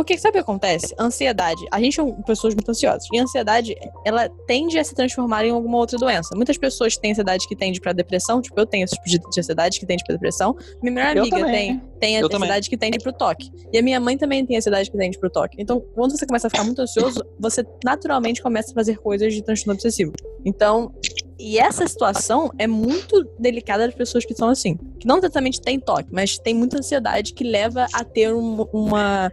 porque 0.00 0.16
sabe 0.16 0.30
o 0.30 0.32
que 0.32 0.38
acontece? 0.38 0.94
Ansiedade. 0.98 1.62
A 1.70 1.78
gente 1.78 2.00
é 2.00 2.04
pessoas 2.26 2.54
muito 2.54 2.70
ansiosas. 2.70 3.06
E 3.12 3.18
a 3.18 3.22
ansiedade, 3.22 3.76
ela 4.02 4.30
tende 4.46 4.78
a 4.78 4.82
se 4.82 4.94
transformar 4.94 5.44
em 5.44 5.50
alguma 5.50 5.76
outra 5.76 5.98
doença. 5.98 6.34
Muitas 6.34 6.56
pessoas 6.56 6.96
têm 6.96 7.10
ansiedade 7.10 7.46
que 7.46 7.54
tende 7.54 7.78
pra 7.78 7.92
depressão. 7.92 8.40
Tipo, 8.40 8.58
eu 8.58 8.64
tenho 8.64 8.84
esse 8.84 8.94
tipo 8.94 9.30
de 9.30 9.40
ansiedade 9.40 9.78
que 9.78 9.84
tende 9.84 10.02
pra 10.02 10.14
depressão. 10.14 10.56
Minha 10.82 10.94
melhor 10.94 11.18
amiga 11.18 11.44
tem, 11.44 11.82
tem 12.00 12.16
a 12.18 12.24
ansiedade 12.24 12.70
que 12.70 12.78
tende 12.78 12.98
pro 12.98 13.12
toque. 13.12 13.50
E 13.70 13.76
a 13.76 13.82
minha 13.82 14.00
mãe 14.00 14.16
também 14.16 14.46
tem 14.46 14.56
ansiedade 14.56 14.90
que 14.90 14.96
tende 14.96 15.18
pro 15.18 15.28
toque. 15.28 15.56
Então, 15.58 15.78
quando 15.94 16.16
você 16.16 16.24
começa 16.24 16.46
a 16.46 16.50
ficar 16.50 16.64
muito 16.64 16.80
ansioso, 16.80 17.22
você 17.38 17.62
naturalmente 17.84 18.40
começa 18.40 18.70
a 18.70 18.74
fazer 18.74 18.96
coisas 18.96 19.34
de 19.34 19.42
transtorno 19.42 19.74
obsessivo. 19.74 20.14
Então, 20.46 20.94
e 21.38 21.58
essa 21.58 21.86
situação 21.86 22.50
é 22.58 22.66
muito 22.66 23.22
delicada 23.38 23.86
das 23.86 23.94
pessoas 23.94 24.24
que 24.24 24.34
são 24.34 24.48
assim. 24.48 24.78
Que 24.98 25.06
não 25.06 25.18
exatamente 25.18 25.60
tem 25.60 25.78
toque, 25.78 26.08
mas 26.10 26.38
tem 26.38 26.54
muita 26.54 26.78
ansiedade 26.78 27.34
que 27.34 27.44
leva 27.44 27.86
a 27.92 28.04
ter 28.04 28.32
um, 28.34 28.62
uma, 28.72 29.32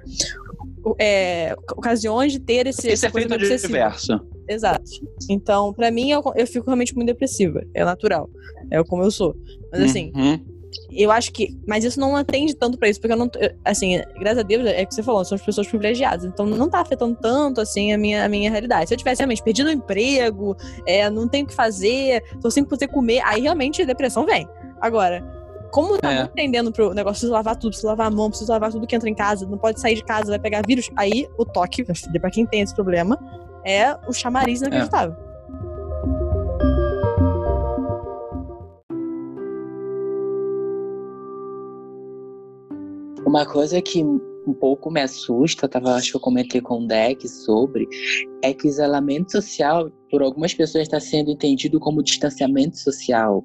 é, 0.99 1.55
ocasiões 1.71 2.31
de 2.31 2.39
ter 2.39 2.67
esse, 2.67 2.87
esse 2.87 3.05
efeito 3.05 3.37
diverso. 3.37 4.19
Exato. 4.47 4.83
Então, 5.29 5.73
para 5.73 5.91
mim, 5.91 6.11
eu, 6.11 6.21
eu, 6.35 6.47
fico 6.47 6.65
realmente 6.65 6.95
muito 6.95 7.07
depressiva. 7.07 7.61
É 7.73 7.83
natural. 7.83 8.29
É 8.71 8.81
como 8.83 9.03
eu 9.03 9.11
sou. 9.11 9.35
Mas 9.71 9.81
assim, 9.81 10.11
uhum. 10.15 10.39
eu 10.91 11.11
acho 11.11 11.31
que. 11.33 11.57
Mas 11.67 11.83
isso 11.83 11.99
não 11.99 12.15
atende 12.15 12.55
tanto 12.55 12.77
para 12.77 12.87
isso, 12.87 12.99
porque 12.99 13.13
eu 13.13 13.17
não. 13.17 13.29
Assim, 13.65 14.01
graças 14.19 14.39
a 14.39 14.43
Deus, 14.43 14.65
é 14.65 14.83
o 14.83 14.87
que 14.87 14.95
você 14.95 15.03
falou, 15.03 15.25
são 15.25 15.35
as 15.35 15.41
pessoas 15.41 15.67
privilegiadas. 15.67 16.25
Então 16.25 16.45
não 16.45 16.69
tá 16.69 16.79
afetando 16.79 17.17
tanto, 17.21 17.59
assim, 17.59 17.91
a 17.91 17.97
minha, 17.97 18.23
a 18.23 18.29
minha 18.29 18.49
realidade. 18.49 18.87
Se 18.87 18.93
eu 18.93 18.97
tivesse 18.97 19.19
realmente 19.19 19.43
perdido 19.43 19.67
o 19.67 19.71
emprego, 19.71 20.55
é, 20.85 21.09
não 21.09 21.27
tenho 21.27 21.45
o 21.45 21.47
que 21.47 21.53
fazer, 21.53 22.23
tô 22.41 22.49
sem 22.49 22.63
poder 22.63 22.87
comer, 22.87 23.21
aí 23.25 23.41
realmente 23.41 23.81
a 23.81 23.85
depressão 23.85 24.25
vem. 24.25 24.47
Agora, 24.79 25.36
como 25.71 25.97
tá 25.97 26.11
é. 26.11 26.19
muito 26.19 26.33
tendendo 26.33 26.71
pro 26.71 26.93
negócio 26.93 27.27
de 27.27 27.33
lavar 27.33 27.55
tudo, 27.55 27.71
precisa 27.71 27.89
lavar 27.89 28.07
a 28.07 28.11
mão, 28.11 28.29
precisa 28.29 28.53
lavar 28.53 28.71
tudo 28.71 28.87
que 28.87 28.95
entra 28.95 29.09
em 29.09 29.15
casa, 29.15 29.45
não 29.45 29.57
pode 29.57 29.79
sair 29.79 29.95
de 29.95 30.03
casa, 30.03 30.27
vai 30.29 30.39
pegar 30.39 30.61
vírus. 30.65 30.89
Aí 30.95 31.27
o 31.37 31.45
toque, 31.45 31.83
para 31.83 32.31
quem 32.31 32.45
tem 32.45 32.61
esse 32.61 32.73
problema, 32.73 33.17
é 33.65 33.95
o 34.07 34.13
chamariz 34.13 34.61
inacreditável. 34.61 35.15
É. 35.15 35.27
Uma 43.25 43.45
coisa 43.45 43.81
que 43.81 44.01
um 44.03 44.53
pouco 44.53 44.89
me 44.89 45.01
assusta, 45.01 45.67
tava, 45.67 45.93
acho 45.95 46.11
que 46.11 46.15
eu 46.15 46.21
comentei 46.21 46.61
com 46.61 46.85
o 46.85 46.87
Deck 46.87 47.27
sobre, 47.27 47.85
é 48.41 48.53
que 48.53 48.65
o 48.65 48.69
isolamento 48.69 49.33
social, 49.33 49.91
por 50.09 50.23
algumas 50.23 50.53
pessoas, 50.53 50.83
está 50.83 50.99
sendo 50.99 51.29
entendido 51.29 51.79
como 51.79 52.01
distanciamento 52.01 52.77
social. 52.77 53.43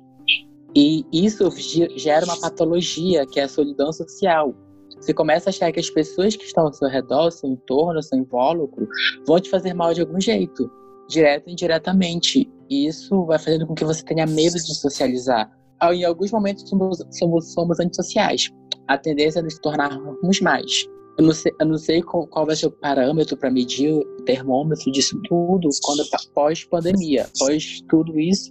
E 0.75 1.05
isso 1.13 1.51
gera 1.97 2.25
uma 2.25 2.41
patologia, 2.41 3.27
que 3.27 3.39
é 3.39 3.45
a 3.45 3.49
solidão 3.49 3.93
social. 3.93 4.55
Você 4.99 5.13
começa 5.13 5.49
a 5.49 5.51
achar 5.51 5.73
que 5.73 5.81
as 5.81 5.91
pessoas 5.91 6.37
que 6.37 6.45
estão 6.45 6.67
ao 6.67 6.73
seu 6.73 6.89
redor, 6.89 7.31
seu 7.31 7.51
entorno, 7.51 8.03
seu 8.03 8.19
invólucro, 8.19 8.89
vão 9.27 9.41
te 9.41 9.51
fazer 9.51 9.75
mal 9.75 9.93
de 9.93 10.01
algum 10.01 10.21
jeito, 10.21 10.71
direto 11.09 11.47
ou 11.47 11.53
indiretamente. 11.53 12.51
E 12.71 12.87
isso 12.87 13.25
vai 13.27 13.39
fazendo 13.39 13.67
com 13.67 13.75
que 13.75 13.85
você 13.85 14.03
tenha 14.05 14.27
medo 14.27 14.55
de 14.55 14.75
socializar. 14.75 15.51
Em 15.83 16.05
alguns 16.05 16.31
momentos 16.31 16.69
somos, 16.69 17.03
somos, 17.11 17.53
somos 17.53 17.81
antissociais. 17.81 18.51
A 18.89 18.97
tendência 18.97 19.41
é 19.41 19.43
nos 19.43 19.59
tornarmos 19.59 20.41
mais. 20.41 20.87
Eu 21.19 21.27
não 21.27 21.35
sei, 21.35 21.53
eu 21.61 21.67
não 21.67 21.77
sei 21.77 22.03
qual, 22.03 22.27
qual 22.27 22.47
vai 22.47 22.57
ser 22.57 22.67
o 22.67 22.71
parâmetro 22.71 23.37
para 23.37 23.51
medir 23.51 23.93
o 23.93 24.05
termômetro 24.25 24.91
disso 24.93 25.21
tudo 25.29 25.69
quando 25.83 26.03
pós-pandemia, 26.33 27.29
pós 27.39 27.83
tudo 27.89 28.19
isso, 28.19 28.51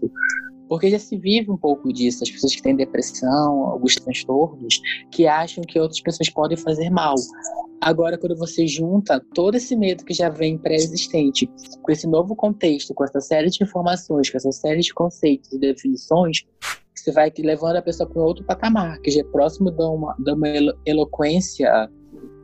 porque 0.72 0.90
já 0.90 0.98
se 0.98 1.18
vive 1.18 1.52
um 1.52 1.58
pouco 1.58 1.92
disso, 1.92 2.24
as 2.24 2.32
pessoas 2.32 2.56
que 2.56 2.62
têm 2.62 2.74
depressão, 2.74 3.66
alguns 3.66 3.96
transtornos, 3.96 4.80
que 5.12 5.28
acham 5.28 5.62
que 5.68 5.78
outras 5.78 6.00
pessoas 6.00 6.30
podem 6.30 6.56
fazer 6.56 6.90
mal. 6.90 7.14
Agora, 7.82 8.18
quando 8.18 8.38
você 8.38 8.66
junta 8.66 9.22
todo 9.36 9.56
esse 9.56 9.76
medo 9.76 10.06
que 10.06 10.14
já 10.14 10.30
vem 10.30 10.58
pré-existente 10.58 11.46
com 11.82 11.92
esse 11.92 12.08
novo 12.08 12.38
contexto, 12.38 12.94
com 12.94 13.04
essa 13.04 13.20
série 13.20 13.50
de 13.50 13.62
informações, 13.62 14.30
com 14.30 14.38
essa 14.38 14.54
série 14.54 14.80
de 14.80 14.94
conceitos 14.94 15.52
e 15.52 15.60
definições, 15.60 16.46
você 16.96 17.12
vai 17.12 17.30
levando 17.38 17.76
a 17.76 17.82
pessoa 17.82 18.08
para 18.10 18.22
um 18.22 18.26
outro 18.26 18.46
patamar, 18.46 18.98
que 19.02 19.12
já 19.12 19.20
é 19.20 19.26
próximo 19.26 19.72
de 19.72 19.84
uma, 19.84 20.16
de 20.18 20.32
uma 20.32 20.48
eloquência 20.86 21.90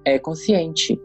é, 0.04 0.20
consciente 0.20 1.00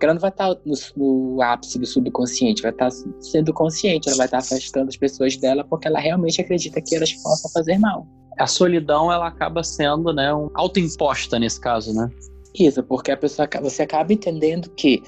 ela 0.00 0.14
não 0.14 0.20
vai 0.20 0.30
estar 0.30 0.48
no, 0.64 0.74
no, 0.96 1.42
ápice 1.42 1.78
do 1.78 1.86
subconsciente, 1.86 2.62
vai 2.62 2.70
estar 2.70 2.90
sendo 3.20 3.52
consciente, 3.52 4.08
ela 4.08 4.18
vai 4.18 4.26
estar 4.26 4.38
afastando 4.38 4.88
as 4.88 4.96
pessoas 4.96 5.36
dela 5.36 5.64
porque 5.64 5.88
ela 5.88 5.98
realmente 5.98 6.40
acredita 6.40 6.80
que 6.80 6.94
elas 6.94 7.12
possam 7.12 7.50
fazer 7.50 7.78
mal. 7.78 8.06
A 8.38 8.46
solidão, 8.46 9.12
ela 9.12 9.28
acaba 9.28 9.62
sendo, 9.62 10.12
né, 10.12 10.34
um 10.34 10.50
autoimposta 10.54 11.38
nesse 11.38 11.60
caso, 11.60 11.94
né? 11.94 12.10
Isso, 12.58 12.82
porque 12.82 13.10
a 13.12 13.16
pessoa, 13.16 13.48
você 13.62 13.82
acaba 13.82 14.12
entendendo 14.12 14.68
que 14.70 15.02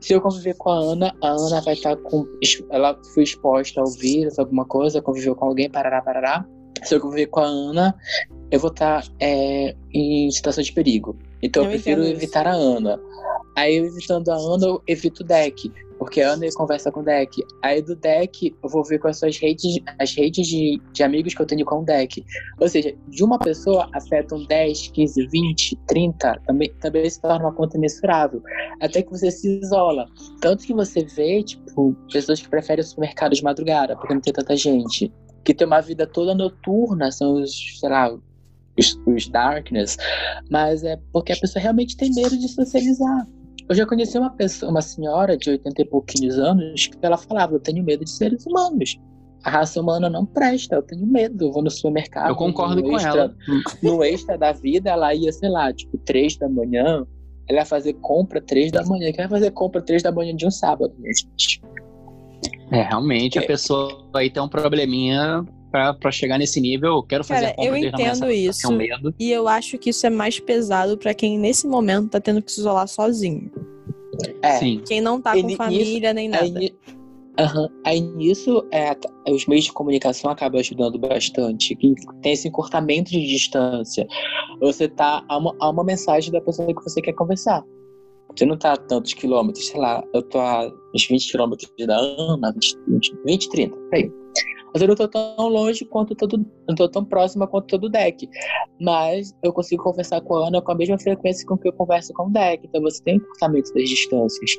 se 0.00 0.12
eu 0.12 0.20
conviver 0.20 0.54
com 0.54 0.70
a 0.70 0.76
Ana, 0.76 1.16
a 1.22 1.28
Ana 1.28 1.60
vai 1.62 1.74
estar 1.74 1.96
com. 1.96 2.26
Ela 2.70 2.98
foi 3.14 3.22
exposta 3.22 3.80
ao 3.80 3.86
vírus, 3.86 4.38
alguma 4.38 4.66
coisa, 4.66 5.00
conviveu 5.00 5.34
com 5.34 5.46
alguém, 5.46 5.70
parará, 5.70 6.02
parará. 6.02 6.44
Se 6.82 6.94
eu 6.94 7.00
conviver 7.00 7.28
com 7.28 7.40
a 7.40 7.46
Ana, 7.46 7.94
eu 8.50 8.60
vou 8.60 8.70
estar 8.70 9.02
é, 9.18 9.74
em 9.92 10.30
situação 10.30 10.62
de 10.62 10.72
perigo. 10.72 11.16
Então 11.44 11.64
eu, 11.64 11.66
eu 11.66 11.72
prefiro 11.72 12.02
evitar 12.04 12.46
a 12.46 12.52
Ana. 12.52 12.98
Aí 13.54 13.76
eu 13.76 13.84
evitando 13.84 14.30
a 14.30 14.34
Ana, 14.34 14.66
eu 14.66 14.82
evito 14.86 15.22
o 15.22 15.26
deck. 15.26 15.70
Porque 15.98 16.22
a 16.22 16.32
Ana 16.32 16.46
conversa 16.54 16.90
com 16.90 17.00
o 17.00 17.04
deck. 17.04 17.44
Aí 17.62 17.82
do 17.82 17.94
deck, 17.94 18.56
eu 18.62 18.68
vou 18.68 18.82
ver 18.82 19.00
são 19.12 19.28
as 19.28 19.36
redes, 19.36 19.78
as 19.98 20.14
redes 20.14 20.46
de, 20.46 20.80
de 20.92 21.02
amigos 21.02 21.34
que 21.34 21.42
eu 21.42 21.46
tenho 21.46 21.64
com 21.64 21.80
o 21.80 21.84
deck. 21.84 22.24
Ou 22.58 22.68
seja, 22.68 22.94
de 23.08 23.22
uma 23.22 23.38
pessoa 23.38 23.88
afetam 23.92 24.44
10, 24.46 24.88
15, 24.88 25.26
20, 25.28 25.76
30, 25.86 26.40
também, 26.46 26.72
também 26.80 27.08
se 27.08 27.20
torna 27.20 27.44
uma 27.44 27.52
conta 27.52 27.78
mensurável. 27.78 28.42
Até 28.80 29.02
que 29.02 29.10
você 29.10 29.30
se 29.30 29.60
isola. 29.60 30.06
Tanto 30.40 30.64
que 30.64 30.72
você 30.72 31.04
vê, 31.04 31.42
tipo, 31.42 31.94
pessoas 32.10 32.40
que 32.40 32.48
preferem 32.48 32.82
o 32.82 32.86
supermercado 32.86 33.34
de 33.34 33.44
madrugada, 33.44 33.94
porque 33.96 34.14
não 34.14 34.20
tem 34.20 34.32
tanta 34.32 34.56
gente. 34.56 35.12
Que 35.44 35.52
tem 35.52 35.66
uma 35.66 35.82
vida 35.82 36.06
toda 36.06 36.34
noturna, 36.34 37.12
são 37.12 37.34
os, 37.34 37.78
sei 37.78 37.90
lá, 37.90 38.10
os, 38.78 38.98
os 39.06 39.28
darkness. 39.28 39.96
Mas 40.50 40.84
é 40.84 40.98
porque 41.12 41.32
a 41.32 41.36
pessoa 41.36 41.62
realmente 41.62 41.96
tem 41.96 42.12
medo 42.12 42.36
de 42.36 42.48
socializar. 42.48 43.26
Eu 43.68 43.74
já 43.74 43.86
conheci 43.86 44.18
uma 44.18 44.30
pessoa, 44.30 44.70
uma 44.70 44.82
senhora 44.82 45.36
de 45.36 45.50
80 45.50 45.82
e 45.82 45.84
pouquinhos 45.86 46.38
anos, 46.38 46.86
que 46.86 46.98
ela 47.00 47.16
falava: 47.16 47.54
Eu 47.54 47.60
tenho 47.60 47.82
medo 47.82 48.04
de 48.04 48.10
seres 48.10 48.44
humanos. 48.46 48.98
A 49.42 49.50
raça 49.50 49.80
humana 49.80 50.08
não 50.08 50.24
presta, 50.24 50.76
eu 50.76 50.82
tenho 50.82 51.06
medo. 51.06 51.46
Eu 51.46 51.52
vou 51.52 51.62
no 51.62 51.70
supermercado. 51.70 52.28
Eu 52.28 52.36
concordo 52.36 52.82
com 52.82 52.96
extra, 52.96 53.10
ela. 53.10 53.36
No 53.82 54.02
extra 54.02 54.38
da 54.38 54.52
vida, 54.52 54.90
ela 54.90 55.14
ia, 55.14 55.30
sei 55.32 55.50
lá, 55.50 55.72
tipo, 55.72 55.98
três 55.98 56.36
da 56.36 56.48
manhã. 56.48 57.06
Ela 57.48 57.58
ia 57.58 57.66
fazer 57.66 57.92
compra 57.94 58.40
três 58.40 58.72
da 58.72 58.82
manhã. 58.84 59.12
Quem 59.12 59.26
vai 59.26 59.28
fazer 59.28 59.50
compra 59.50 59.82
três 59.82 60.02
da 60.02 60.10
manhã 60.10 60.34
de 60.34 60.46
um 60.46 60.50
sábado, 60.50 60.94
gente? 61.04 61.60
É, 62.70 62.82
realmente, 62.82 63.38
é. 63.38 63.42
a 63.42 63.46
pessoa 63.46 64.08
aí 64.14 64.30
tem 64.30 64.42
um 64.42 64.48
probleminha 64.48 65.44
para 66.00 66.10
chegar 66.10 66.38
nesse 66.38 66.60
nível. 66.60 66.96
Eu 66.96 67.02
quero 67.02 67.24
fazer 67.24 67.54
Cara, 67.54 67.66
eu 67.68 67.76
entendo 67.76 68.30
isso. 68.30 68.68
E 69.18 69.30
eu 69.30 69.48
acho 69.48 69.76
que 69.78 69.90
isso 69.90 70.06
é 70.06 70.10
mais 70.10 70.38
pesado 70.38 70.96
para 70.96 71.12
quem 71.12 71.38
nesse 71.38 71.66
momento 71.66 72.10
tá 72.10 72.20
tendo 72.20 72.40
que 72.40 72.52
se 72.52 72.60
isolar 72.60 72.86
sozinho. 72.88 73.50
É. 74.42 74.58
Sim. 74.58 74.82
Quem 74.86 75.00
não 75.00 75.20
tá 75.20 75.32
com 75.32 75.56
família 75.56 76.14
nem 76.14 76.28
nada. 76.28 76.60
Uhum. 77.36 77.68
Aí 77.84 78.00
nisso, 78.00 78.64
é, 78.70 78.96
os 79.28 79.44
meios 79.46 79.64
de 79.64 79.72
comunicação 79.72 80.30
acabam 80.30 80.60
ajudando 80.60 80.98
bastante. 80.98 81.76
Tem 82.22 82.32
esse 82.32 82.46
encurtamento 82.46 83.10
de 83.10 83.26
distância. 83.26 84.06
Você 84.60 84.88
tá 84.88 85.24
a 85.28 85.38
uma, 85.38 85.54
a 85.60 85.70
uma 85.70 85.82
mensagem 85.82 86.30
da 86.30 86.40
pessoa 86.40 86.72
que 86.72 86.82
você 86.82 87.02
quer 87.02 87.12
conversar. 87.12 87.64
Você 88.36 88.46
não 88.46 88.56
tá 88.56 88.72
a 88.72 88.76
tantos 88.76 89.14
quilômetros, 89.14 89.66
sei 89.68 89.80
lá, 89.80 90.02
eu 90.12 90.22
tô 90.22 90.40
a 90.40 90.72
uns 90.94 91.06
20 91.06 91.30
quilômetros 91.30 91.70
da 91.86 91.96
Ana, 91.96 92.52
20, 92.52 92.78
20, 92.88 93.16
20 93.24 93.48
30, 93.48 93.76
por 93.76 93.94
aí. 93.94 94.12
Mas 94.74 94.82
eu 94.82 94.88
não 94.88 94.96
tô 94.96 95.06
tão 95.06 95.48
longe 95.48 95.84
quanto 95.84 96.16
todo. 96.16 96.44
Não 96.68 96.74
tô 96.74 96.88
tão 96.88 97.04
próxima 97.04 97.46
quanto 97.46 97.68
todo 97.68 97.88
deck. 97.88 98.28
Mas 98.80 99.32
eu 99.40 99.52
consigo 99.52 99.84
conversar 99.84 100.20
com 100.20 100.34
a 100.34 100.48
Ana 100.48 100.60
com 100.60 100.72
a 100.72 100.74
mesma 100.74 100.98
frequência 100.98 101.46
com 101.46 101.56
que 101.56 101.68
eu 101.68 101.72
converso 101.72 102.12
com 102.12 102.26
o 102.26 102.30
deck. 102.30 102.66
Então 102.66 102.82
você 102.82 103.00
tem 103.04 103.16
encurtamento 103.16 103.72
das 103.72 103.88
distâncias. 103.88 104.50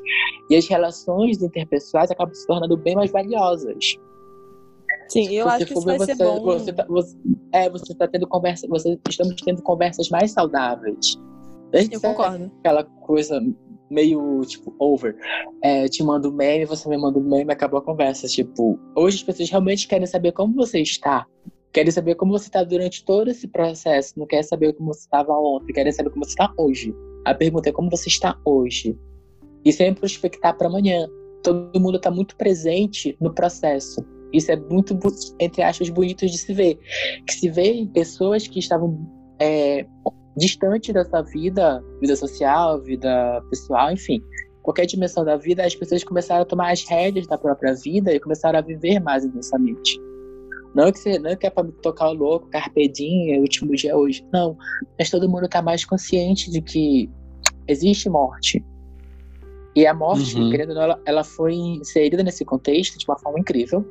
E 0.50 0.56
as 0.56 0.66
relações 0.68 1.44
interpessoais 1.44 2.10
acabam 2.12 2.34
se 2.34 2.48
tornando 2.48 2.78
bem 2.78 2.96
mais 2.96 3.12
valiosas. 3.12 3.98
Sim, 5.10 5.34
eu 5.34 5.50
acho 5.50 5.66
que 5.66 5.74
isso 5.74 5.82
vai 5.82 5.98
você, 5.98 6.16
ser 6.16 6.24
bom. 6.24 6.42
Você 6.44 6.72
tá, 6.72 6.86
você, 6.88 7.18
é, 7.52 7.70
você 7.70 7.94
tá 7.94 8.08
tendo 8.08 8.26
conversa, 8.26 8.66
você 8.70 8.98
estamos 9.10 9.36
tendo 9.44 9.62
conversas 9.64 10.10
mais 10.10 10.32
saudáveis. 10.32 11.20
Eu 11.74 12.00
concordo. 12.00 12.50
Aquela 12.60 12.86
coisa 12.86 13.42
meio, 13.90 14.42
tipo, 14.42 14.74
over. 14.80 15.16
É, 15.62 15.88
te 15.88 16.04
mando 16.04 16.32
meme, 16.32 16.66
você 16.66 16.88
me 16.90 16.98
manda 16.98 17.20
um 17.20 17.24
meme, 17.24 17.52
acabou 17.52 17.80
a 17.80 17.84
conversa. 17.84 18.28
Tipo, 18.28 18.80
hoje 18.96 19.18
as 19.18 19.24
pessoas 19.24 19.50
realmente 19.50 19.88
querem 19.88 20.08
saber 20.08 20.32
como 20.32 20.54
você 20.54 20.80
está. 20.80 21.26
Querem 21.72 21.92
saber 21.92 22.16
como 22.16 22.32
você 22.32 22.48
está 22.48 22.64
durante 22.64 23.04
todo 23.04 23.30
esse 23.30 23.48
processo. 23.48 24.14
Não 24.18 24.26
querem 24.26 24.44
saber 24.44 24.74
como 24.74 24.94
você 24.94 25.02
estava 25.02 25.34
ontem, 25.34 25.74
querem 25.74 25.92
saber 25.92 26.10
como 26.10 26.24
você 26.26 26.32
está 26.32 26.54
hoje. 26.58 26.96
A 27.26 27.34
pergunta 27.34 27.70
é 27.70 27.72
como 27.72 27.90
você 27.90 28.08
está 28.08 28.40
hoje. 28.46 28.98
E 29.64 29.74
sempre 29.74 30.02
prospectar 30.02 30.58
para 30.58 30.68
amanhã. 30.68 31.08
Todo 31.44 31.80
mundo 31.80 31.98
está 31.98 32.10
muito 32.10 32.36
presente 32.36 33.18
no 33.20 33.34
processo. 33.34 34.06
Isso 34.32 34.52
é 34.52 34.56
muito, 34.56 34.98
entre 35.40 35.64
aspas, 35.64 35.90
bonito 35.90 36.26
de 36.26 36.38
se 36.38 36.54
ver. 36.54 36.80
Que 37.26 37.34
se 37.34 37.50
vê 37.50 37.74
em 37.74 37.88
pessoas 37.88 38.48
que 38.48 38.60
estavam 38.60 39.00
é, 39.40 39.86
distante 40.38 40.92
dessa 40.92 41.22
vida, 41.22 41.84
vida 42.00 42.16
social, 42.16 42.82
vida 42.82 43.42
pessoal, 43.50 43.92
enfim, 43.92 44.22
qualquer 44.62 44.86
dimensão 44.86 45.24
da 45.24 45.38
vida, 45.38 45.66
as 45.66 45.76
pessoas 45.76 46.04
começaram 46.04 46.42
a 46.42 46.46
tomar 46.46 46.72
as 46.72 46.84
rédeas 46.84 47.28
da 47.28 47.38
própria 47.38 47.74
vida 47.74 48.14
e 48.14 48.20
começaram 48.20 48.60
a 48.60 48.62
viver 48.62 49.00
mais 49.00 49.24
intensamente. 49.24 50.00
Não 50.74 50.92
que, 50.92 51.00
você, 51.00 51.18
não 51.18 51.36
que 51.38 51.48
é 51.48 51.50
para 51.50 51.66
tocar 51.82 52.10
o 52.10 52.14
louco, 52.14 52.50
carpedinho, 52.50 53.36
é 53.36 53.38
o 53.38 53.42
último 53.42 53.74
dia 53.74 53.96
hoje. 53.96 54.26
Não. 54.34 54.58
Mas 55.00 55.10
todo 55.10 55.30
mundo 55.30 55.46
está 55.46 55.62
mais 55.62 55.86
consciente 55.86 56.52
de 56.52 56.62
que 56.62 57.10
existe 57.66 58.10
morte. 58.10 58.62
E 59.74 59.88
a 59.88 59.94
morte, 59.94 60.38
uhum. 60.38 60.50
querendo 60.50 60.70
ou 60.70 60.76
não, 60.76 60.82
ela, 60.82 61.02
ela 61.06 61.24
foi 61.24 61.54
inserida 61.54 62.24
nesse 62.24 62.44
contexto 62.44 62.98
de 62.98 63.06
uma 63.08 63.18
forma 63.18 63.40
incrível. 63.40 63.86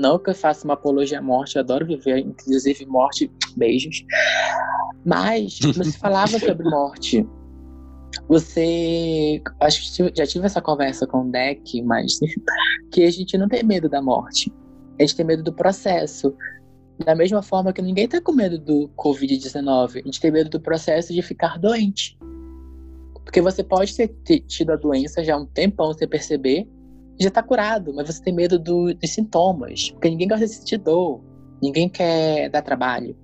Não 0.00 0.18
que 0.18 0.30
eu 0.30 0.34
faça 0.34 0.64
uma 0.64 0.72
apologia 0.72 1.18
à 1.18 1.22
morte, 1.22 1.56
eu 1.56 1.60
adoro 1.60 1.84
viver, 1.84 2.20
inclusive 2.20 2.86
morte, 2.86 3.30
beijos. 3.54 4.02
Mas 5.04 5.60
não 5.60 5.84
se 5.84 5.92
falava 6.00 6.38
sobre 6.38 6.68
morte. 6.70 7.28
Você. 8.26 9.42
Acho 9.60 9.94
que 9.94 10.12
já 10.16 10.26
tive 10.26 10.46
essa 10.46 10.62
conversa 10.62 11.06
com 11.06 11.28
o 11.28 11.30
Deck, 11.30 11.82
mas 11.82 12.18
que 12.90 13.04
a 13.04 13.10
gente 13.10 13.36
não 13.36 13.46
tem 13.46 13.62
medo 13.62 13.90
da 13.90 14.00
morte. 14.00 14.50
A 14.98 15.02
gente 15.02 15.16
tem 15.16 15.26
medo 15.26 15.42
do 15.42 15.52
processo. 15.52 16.34
Da 17.04 17.14
mesma 17.14 17.42
forma 17.42 17.72
que 17.72 17.82
ninguém 17.82 18.08
tá 18.08 18.22
com 18.22 18.32
medo 18.32 18.58
do 18.58 18.90
Covid-19. 18.96 19.96
A 19.96 20.02
gente 20.02 20.20
tem 20.20 20.30
medo 20.30 20.48
do 20.48 20.60
processo 20.60 21.12
de 21.12 21.20
ficar 21.20 21.58
doente. 21.58 22.18
Porque 23.22 23.42
você 23.42 23.62
pode 23.62 23.94
ter 23.94 24.40
tido 24.40 24.70
a 24.70 24.76
doença 24.76 25.22
já 25.22 25.34
há 25.34 25.38
um 25.38 25.46
tempão 25.46 25.92
sem 25.92 26.08
perceber, 26.08 26.66
já 27.20 27.30
tá 27.30 27.42
curado, 27.42 27.92
mas 27.94 28.06
você 28.06 28.22
tem 28.22 28.34
medo 28.34 28.58
do, 28.58 28.94
dos 28.94 29.10
sintomas. 29.10 29.90
Porque 29.90 30.08
ninguém 30.08 30.28
gosta 30.28 30.46
de 30.46 30.54
sentir 30.54 30.78
dor. 30.78 31.20
Ninguém 31.62 31.88
quer 31.88 32.48
dar 32.48 32.62
trabalho. 32.62 33.16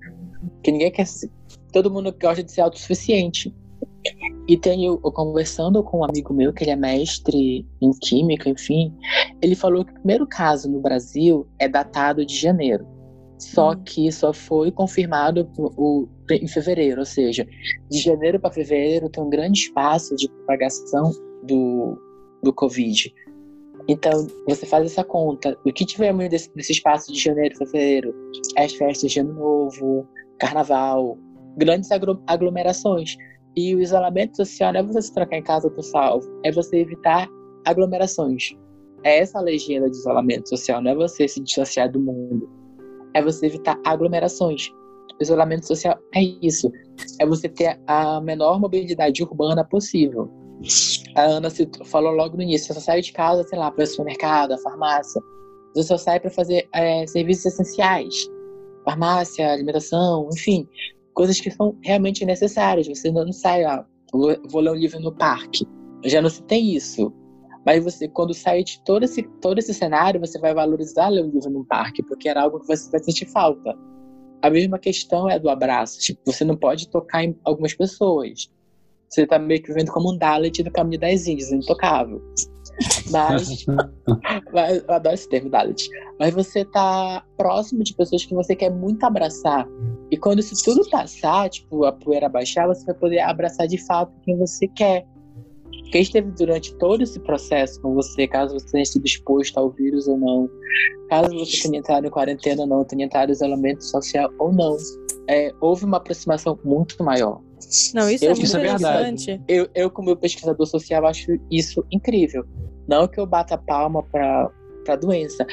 Porque 0.55 0.71
ninguém 0.71 0.91
quer 0.91 1.05
todo 1.71 1.91
mundo 1.91 2.15
gosta 2.19 2.43
de 2.43 2.51
ser 2.51 2.61
autossuficiente. 2.61 3.53
E 4.47 4.57
tenho, 4.57 4.99
eu 5.03 5.11
conversando 5.11 5.83
com 5.83 5.99
um 5.99 6.03
amigo 6.03 6.33
meu, 6.33 6.53
que 6.53 6.63
ele 6.63 6.71
é 6.71 6.75
mestre 6.75 7.67
em 7.81 7.91
química, 8.01 8.49
enfim, 8.49 8.93
ele 9.41 9.55
falou 9.55 9.83
que 9.83 9.91
o 9.91 9.95
primeiro 9.95 10.25
caso 10.25 10.71
no 10.71 10.79
Brasil 10.79 11.45
é 11.59 11.67
datado 11.67 12.25
de 12.25 12.35
janeiro. 12.35 12.87
Só 13.37 13.71
hum. 13.71 13.83
que 13.83 14.11
só 14.11 14.33
foi 14.33 14.71
confirmado 14.71 15.49
o, 15.57 16.07
em 16.31 16.47
fevereiro, 16.47 16.99
ou 16.99 17.05
seja, 17.05 17.45
de 17.89 17.99
janeiro 17.99 18.39
para 18.39 18.51
fevereiro 18.51 19.09
tem 19.09 19.23
um 19.23 19.29
grande 19.29 19.59
espaço 19.59 20.15
de 20.15 20.29
propagação 20.29 21.11
do, 21.43 21.99
do 22.41 22.53
Covid. 22.53 23.13
Então, 23.87 24.27
você 24.47 24.65
faz 24.65 24.85
essa 24.85 25.03
conta. 25.03 25.57
O 25.65 25.71
que 25.71 25.85
tivemos 25.85 26.29
desse, 26.29 26.53
desse 26.53 26.73
espaço 26.73 27.11
de 27.11 27.19
janeiro 27.19 27.55
fevereiro? 27.57 28.13
As 28.57 28.73
festas 28.73 29.11
de 29.11 29.19
ano 29.21 29.33
novo, 29.33 30.07
carnaval, 30.39 31.17
grandes 31.57 31.89
aglomerações. 32.27 33.15
E 33.55 33.73
o 33.73 33.79
isolamento 33.79 34.35
social 34.35 34.73
não 34.73 34.81
é 34.81 34.83
você 34.83 35.01
se 35.01 35.13
trancar 35.13 35.39
em 35.39 35.43
casa 35.43 35.69
do 35.69 35.81
salvo, 35.81 36.27
é 36.43 36.51
você 36.51 36.77
evitar 36.77 37.27
aglomerações. 37.65 38.55
É 39.03 39.19
essa 39.19 39.39
a 39.39 39.41
legenda 39.41 39.89
de 39.89 39.97
isolamento 39.97 40.49
social, 40.49 40.81
não 40.81 40.91
é 40.91 40.95
você 40.95 41.27
se 41.27 41.41
distanciar 41.41 41.91
do 41.91 41.99
mundo. 41.99 42.49
É 43.13 43.21
você 43.21 43.47
evitar 43.47 43.79
aglomerações. 43.85 44.69
O 45.19 45.23
isolamento 45.23 45.65
social 45.65 45.97
é 46.13 46.21
isso. 46.21 46.71
É 47.19 47.25
você 47.25 47.49
ter 47.49 47.79
a 47.87 48.21
menor 48.21 48.59
mobilidade 48.59 49.23
urbana 49.23 49.63
possível. 49.63 50.29
A 51.15 51.21
Ana 51.21 51.49
falou 51.85 52.11
logo 52.11 52.37
no 52.37 52.43
início, 52.43 52.67
você 52.67 52.73
só 52.73 52.79
sai 52.79 53.01
de 53.01 53.11
casa, 53.11 53.43
sei 53.43 53.57
lá, 53.57 53.71
para 53.71 53.83
o 53.83 53.87
supermercado, 53.87 54.53
a 54.53 54.57
farmácia. 54.57 55.21
Você 55.73 55.83
só 55.83 55.97
sai 55.97 56.19
para 56.19 56.31
fazer 56.31 56.67
é, 56.73 57.05
serviços 57.07 57.45
essenciais. 57.47 58.27
Farmácia, 58.83 59.51
alimentação, 59.51 60.29
enfim 60.33 60.67
coisas 61.17 61.41
que 61.41 61.49
são 61.49 61.75
realmente 61.81 62.23
necessárias. 62.23 62.87
Você 62.87 63.09
não 63.11 63.33
sai 63.33 63.63
lá, 63.63 63.83
vou 64.13 64.61
ler 64.61 64.69
um 64.69 64.75
livro 64.75 64.99
no 64.99 65.11
parque. 65.11 65.67
Já 66.05 66.21
não 66.21 66.29
se 66.29 66.43
tem 66.43 66.75
isso. 66.75 67.11
Mas 67.65 67.83
você, 67.83 68.07
quando 68.07 68.35
sai 68.35 68.63
de 68.63 68.79
todo 68.85 69.03
esse, 69.03 69.23
todo 69.41 69.57
esse 69.57 69.73
cenário, 69.73 70.19
você 70.19 70.39
vai 70.39 70.53
valorizar 70.53 71.09
ler 71.09 71.23
um 71.23 71.31
livro 71.31 71.49
no 71.49 71.65
parque, 71.65 72.03
porque 72.03 72.29
era 72.29 72.43
algo 72.43 72.59
que 72.59 72.67
você 72.67 72.89
vai 72.91 73.03
sentir 73.03 73.25
falta. 73.25 73.75
A 74.43 74.49
mesma 74.51 74.77
questão 74.77 75.27
é 75.27 75.39
do 75.39 75.49
abraço. 75.49 75.99
Tipo, 75.99 76.21
você 76.23 76.45
não 76.45 76.55
pode 76.55 76.87
tocar 76.87 77.23
em 77.23 77.35
algumas 77.43 77.73
pessoas. 77.73 78.47
Você 79.09 79.25
tá 79.25 79.39
meio 79.39 79.61
que 79.61 79.69
vivendo 79.69 79.91
como 79.91 80.13
um 80.13 80.17
Dalit 80.17 80.61
do 80.63 80.71
caminho 80.71 80.99
das 80.99 81.27
Índias, 81.27 81.51
intocável. 81.51 82.21
Mas, 83.09 83.65
mas 84.53 84.83
eu 84.87 84.93
adoro 84.93 85.15
esse 85.15 85.29
termo, 85.29 85.49
Dalit. 85.49 85.89
Mas 86.19 86.33
você 86.33 86.65
tá 86.65 87.23
próximo 87.37 87.83
de 87.83 87.93
pessoas 87.93 88.25
que 88.25 88.33
você 88.33 88.55
quer 88.55 88.69
muito 88.69 89.03
abraçar. 89.03 89.67
E 90.11 90.17
quando 90.17 90.39
isso 90.39 90.55
tudo 90.63 90.87
passar, 90.89 91.49
tipo, 91.49 91.85
a 91.85 91.91
poeira 91.91 92.27
baixar, 92.29 92.67
você 92.67 92.85
vai 92.85 92.95
poder 92.95 93.19
abraçar 93.19 93.67
de 93.67 93.77
fato 93.85 94.11
quem 94.23 94.37
você 94.37 94.67
quer. 94.67 95.05
Quem 95.91 96.01
esteve 96.01 96.29
durante 96.31 96.75
todo 96.75 97.01
esse 97.01 97.19
processo 97.19 97.81
com 97.81 97.93
você, 97.93 98.27
caso 98.27 98.53
você 98.53 98.71
tenha 98.71 98.85
sido 98.85 99.05
exposto 99.05 99.57
ao 99.57 99.71
vírus 99.71 100.05
ou 100.07 100.17
não, 100.17 100.49
caso 101.09 101.33
você 101.33 101.63
tenha 101.63 101.79
entrado 101.79 102.05
em 102.05 102.09
quarentena 102.09 102.63
ou 102.63 102.67
não, 102.67 102.83
tenha 102.83 103.05
entrado 103.05 103.29
em 103.29 103.31
isolamento 103.31 103.85
social 103.85 104.29
ou 104.37 104.51
não, 104.51 104.75
é, 105.29 105.53
houve 105.61 105.85
uma 105.85 105.97
aproximação 105.97 106.59
muito 106.63 107.01
maior. 107.01 107.41
Não, 107.93 108.09
isso 108.09 108.25
eu, 108.25 108.31
é 108.31 108.33
muito 108.33 108.45
isso 108.45 108.57
é 108.57 108.59
verdade. 108.59 109.41
Eu, 109.47 109.69
eu, 109.73 109.89
como 109.89 110.15
pesquisador 110.15 110.65
social, 110.65 111.05
acho 111.05 111.37
isso 111.51 111.85
incrível. 111.91 112.45
Não 112.87 113.07
que 113.07 113.19
eu 113.19 113.25
bata 113.25 113.57
palma 113.57 114.03
para 114.03 114.49
a 114.87 114.95
doença, 114.95 115.45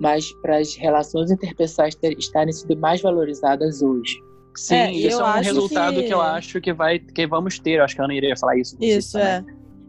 mas 0.00 0.30
para 0.42 0.58
as 0.58 0.74
relações 0.76 1.30
interpessoais 1.30 1.94
ter, 1.94 2.18
estarem 2.18 2.52
sendo 2.52 2.76
mais 2.76 3.00
valorizadas 3.00 3.80
hoje. 3.80 4.18
Sim, 4.54 4.74
é, 4.74 4.92
isso 4.92 5.20
é 5.20 5.24
um 5.24 5.40
resultado 5.40 5.94
que... 5.94 6.08
que... 6.08 6.14
eu 6.14 6.20
acho 6.20 6.60
que 6.60 6.72
vai 6.72 6.98
que 6.98 7.26
vamos 7.26 7.58
ter. 7.58 7.78
Eu 7.78 7.84
acho 7.84 7.94
que 7.94 8.02
a 8.02 8.04
Ana 8.04 8.14
iria 8.14 8.36
falar 8.36 8.58
isso. 8.58 8.76
Isso, 8.80 9.16
é. 9.16 9.42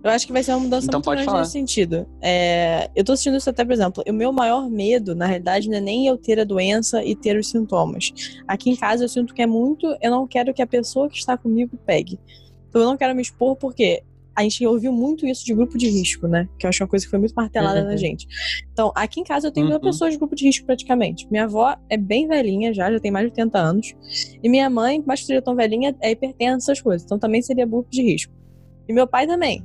Eu 0.04 0.10
acho 0.10 0.28
que 0.28 0.34
vai 0.34 0.44
ser 0.44 0.52
uma 0.52 0.60
mudança 0.60 0.88
então, 0.88 1.00
muito 1.00 1.10
grande 1.10 1.26
falar. 1.26 1.40
nesse 1.40 1.54
sentido. 1.54 2.06
É, 2.22 2.90
eu 2.94 3.06
tô 3.06 3.14
assistindo 3.14 3.38
isso 3.38 3.50
até, 3.50 3.64
por 3.64 3.72
exemplo, 3.72 4.04
o 4.06 4.12
meu 4.12 4.34
maior 4.34 4.70
medo, 4.70 5.16
na 5.16 5.26
realidade, 5.26 5.70
não 5.70 5.78
é 5.78 5.82
nem 5.82 6.08
eu 6.08 6.18
ter 6.18 6.40
a 6.40 6.44
doença 6.44 7.02
e 7.04 7.16
ter 7.16 7.38
os 7.38 7.50
sintomas. 7.50 8.12
Aqui 8.46 8.70
em 8.70 8.76
casa 8.76 9.06
eu 9.06 9.10
sinto 9.10 9.34
que 9.34 9.42
é 9.42 9.48
muito, 9.48 9.96
eu 10.02 10.12
não 10.12 10.28
quero 10.28 10.54
que 10.54 10.62
a 10.62 10.68
pessoa 10.68 11.10
que 11.10 11.18
está 11.18 11.38
comigo 11.38 11.78
pegue. 11.86 12.20
Então 12.68 12.82
eu 12.82 12.88
não 12.88 12.98
quero 12.98 13.16
me 13.16 13.22
expor 13.22 13.56
porque 13.56 14.04
a 14.36 14.42
gente 14.42 14.66
ouviu 14.66 14.92
muito 14.92 15.26
isso 15.26 15.46
de 15.46 15.54
grupo 15.54 15.78
de 15.78 15.88
risco, 15.88 16.28
né? 16.28 16.50
Que 16.58 16.66
eu 16.66 16.70
acho 16.70 16.84
uma 16.84 16.90
coisa 16.90 17.06
que 17.06 17.10
foi 17.10 17.20
muito 17.20 17.34
martelada 17.34 17.82
uhum. 17.82 17.86
na 17.86 17.96
gente. 17.96 18.28
Então, 18.72 18.92
aqui 18.96 19.20
em 19.20 19.24
casa 19.24 19.48
eu 19.48 19.52
tenho 19.52 19.68
uhum. 19.68 19.74
duas 19.74 19.94
pessoas 19.94 20.12
de 20.12 20.18
grupo 20.18 20.36
de 20.36 20.46
risco 20.46 20.66
praticamente. 20.66 21.28
Minha 21.30 21.44
avó 21.44 21.76
é 21.90 21.96
bem 21.96 22.28
velhinha 22.28 22.74
já, 22.74 22.92
já 22.92 23.00
tem 23.00 23.12
mais 23.12 23.26
de 23.26 23.32
80 23.32 23.60
anos. 23.60 23.94
E 24.42 24.50
minha 24.50 24.70
mãe, 24.70 25.04
mais 25.06 25.22
que 25.22 25.28
seja 25.28 25.42
tão 25.42 25.56
velhinha, 25.56 25.96
é 26.02 26.12
hipertensa, 26.12 26.72
essas 26.72 26.82
coisas. 26.82 27.06
Então 27.06 27.20
também 27.20 27.42
seria 27.42 27.66
grupo 27.66 27.90
de 27.92 28.02
risco. 28.02 28.34
E 28.88 28.94
meu 28.94 29.08
pai 29.08 29.28
também. 29.28 29.64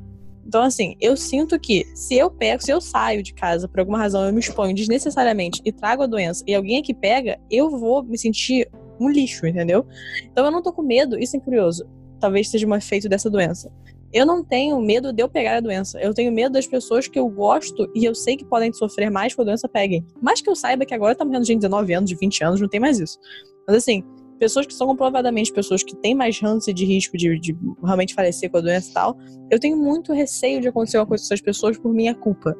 Então, 0.48 0.62
assim, 0.62 0.96
eu 0.98 1.14
sinto 1.14 1.60
que 1.60 1.84
se 1.94 2.16
eu 2.16 2.30
pego, 2.30 2.62
se 2.62 2.70
eu 2.70 2.80
saio 2.80 3.22
de 3.22 3.34
casa 3.34 3.68
por 3.68 3.80
alguma 3.80 3.98
razão, 3.98 4.24
eu 4.24 4.32
me 4.32 4.40
exponho 4.40 4.74
desnecessariamente 4.74 5.60
e 5.62 5.70
trago 5.70 6.02
a 6.02 6.06
doença 6.06 6.42
e 6.46 6.54
alguém 6.54 6.78
aqui 6.78 6.94
pega, 6.94 7.38
eu 7.50 7.68
vou 7.68 8.02
me 8.02 8.16
sentir 8.16 8.66
um 8.98 9.10
lixo, 9.10 9.46
entendeu? 9.46 9.86
Então 10.24 10.46
eu 10.46 10.50
não 10.50 10.62
tô 10.62 10.72
com 10.72 10.82
medo, 10.82 11.18
isso 11.18 11.36
é 11.36 11.40
curioso. 11.40 11.86
Talvez 12.18 12.48
seja 12.48 12.66
um 12.66 12.74
efeito 12.74 13.10
dessa 13.10 13.28
doença. 13.28 13.70
eu 14.10 14.24
não 14.24 14.42
tenho 14.42 14.80
medo 14.80 15.12
de 15.12 15.22
eu 15.22 15.28
pegar 15.28 15.58
a 15.58 15.60
doença. 15.60 16.00
Eu 16.00 16.14
tenho 16.14 16.32
medo 16.32 16.54
das 16.54 16.66
pessoas 16.66 17.06
que 17.06 17.18
eu 17.18 17.28
gosto 17.28 17.86
e 17.94 18.06
eu 18.06 18.14
sei 18.14 18.34
que 18.34 18.44
podem 18.44 18.72
sofrer 18.72 19.10
mais 19.10 19.34
quando 19.34 19.48
a 19.48 19.50
doença 19.50 19.68
peguem. 19.68 20.02
Mas 20.22 20.40
que 20.40 20.48
eu 20.48 20.56
saiba 20.56 20.86
que 20.86 20.94
agora 20.94 21.14
tá 21.14 21.26
morrendo 21.26 21.44
gente 21.44 21.58
de 21.58 21.66
19 21.66 21.92
anos, 21.92 22.08
de 22.08 22.16
20 22.16 22.42
anos, 22.42 22.60
não 22.60 22.68
tem 22.68 22.80
mais 22.80 22.98
isso. 22.98 23.18
Mas 23.66 23.76
assim, 23.76 24.02
pessoas 24.38 24.66
que 24.66 24.74
são 24.74 24.86
comprovadamente 24.86 25.52
pessoas 25.52 25.82
que 25.82 25.96
têm 25.96 26.14
mais 26.14 26.34
chance 26.34 26.72
de 26.72 26.84
risco 26.84 27.16
de, 27.16 27.38
de, 27.38 27.56
realmente 27.82 28.14
falecer 28.14 28.50
com 28.50 28.58
a 28.58 28.60
doença 28.60 28.90
e 28.90 28.94
tal, 28.94 29.18
eu 29.50 29.58
tenho 29.58 29.76
muito 29.76 30.12
receio 30.12 30.60
de 30.60 30.68
acontecer 30.68 30.98
uma 30.98 31.06
coisa 31.06 31.22
com 31.22 31.26
essas 31.26 31.40
pessoas 31.40 31.78
por 31.78 31.92
minha 31.92 32.14
culpa. 32.14 32.56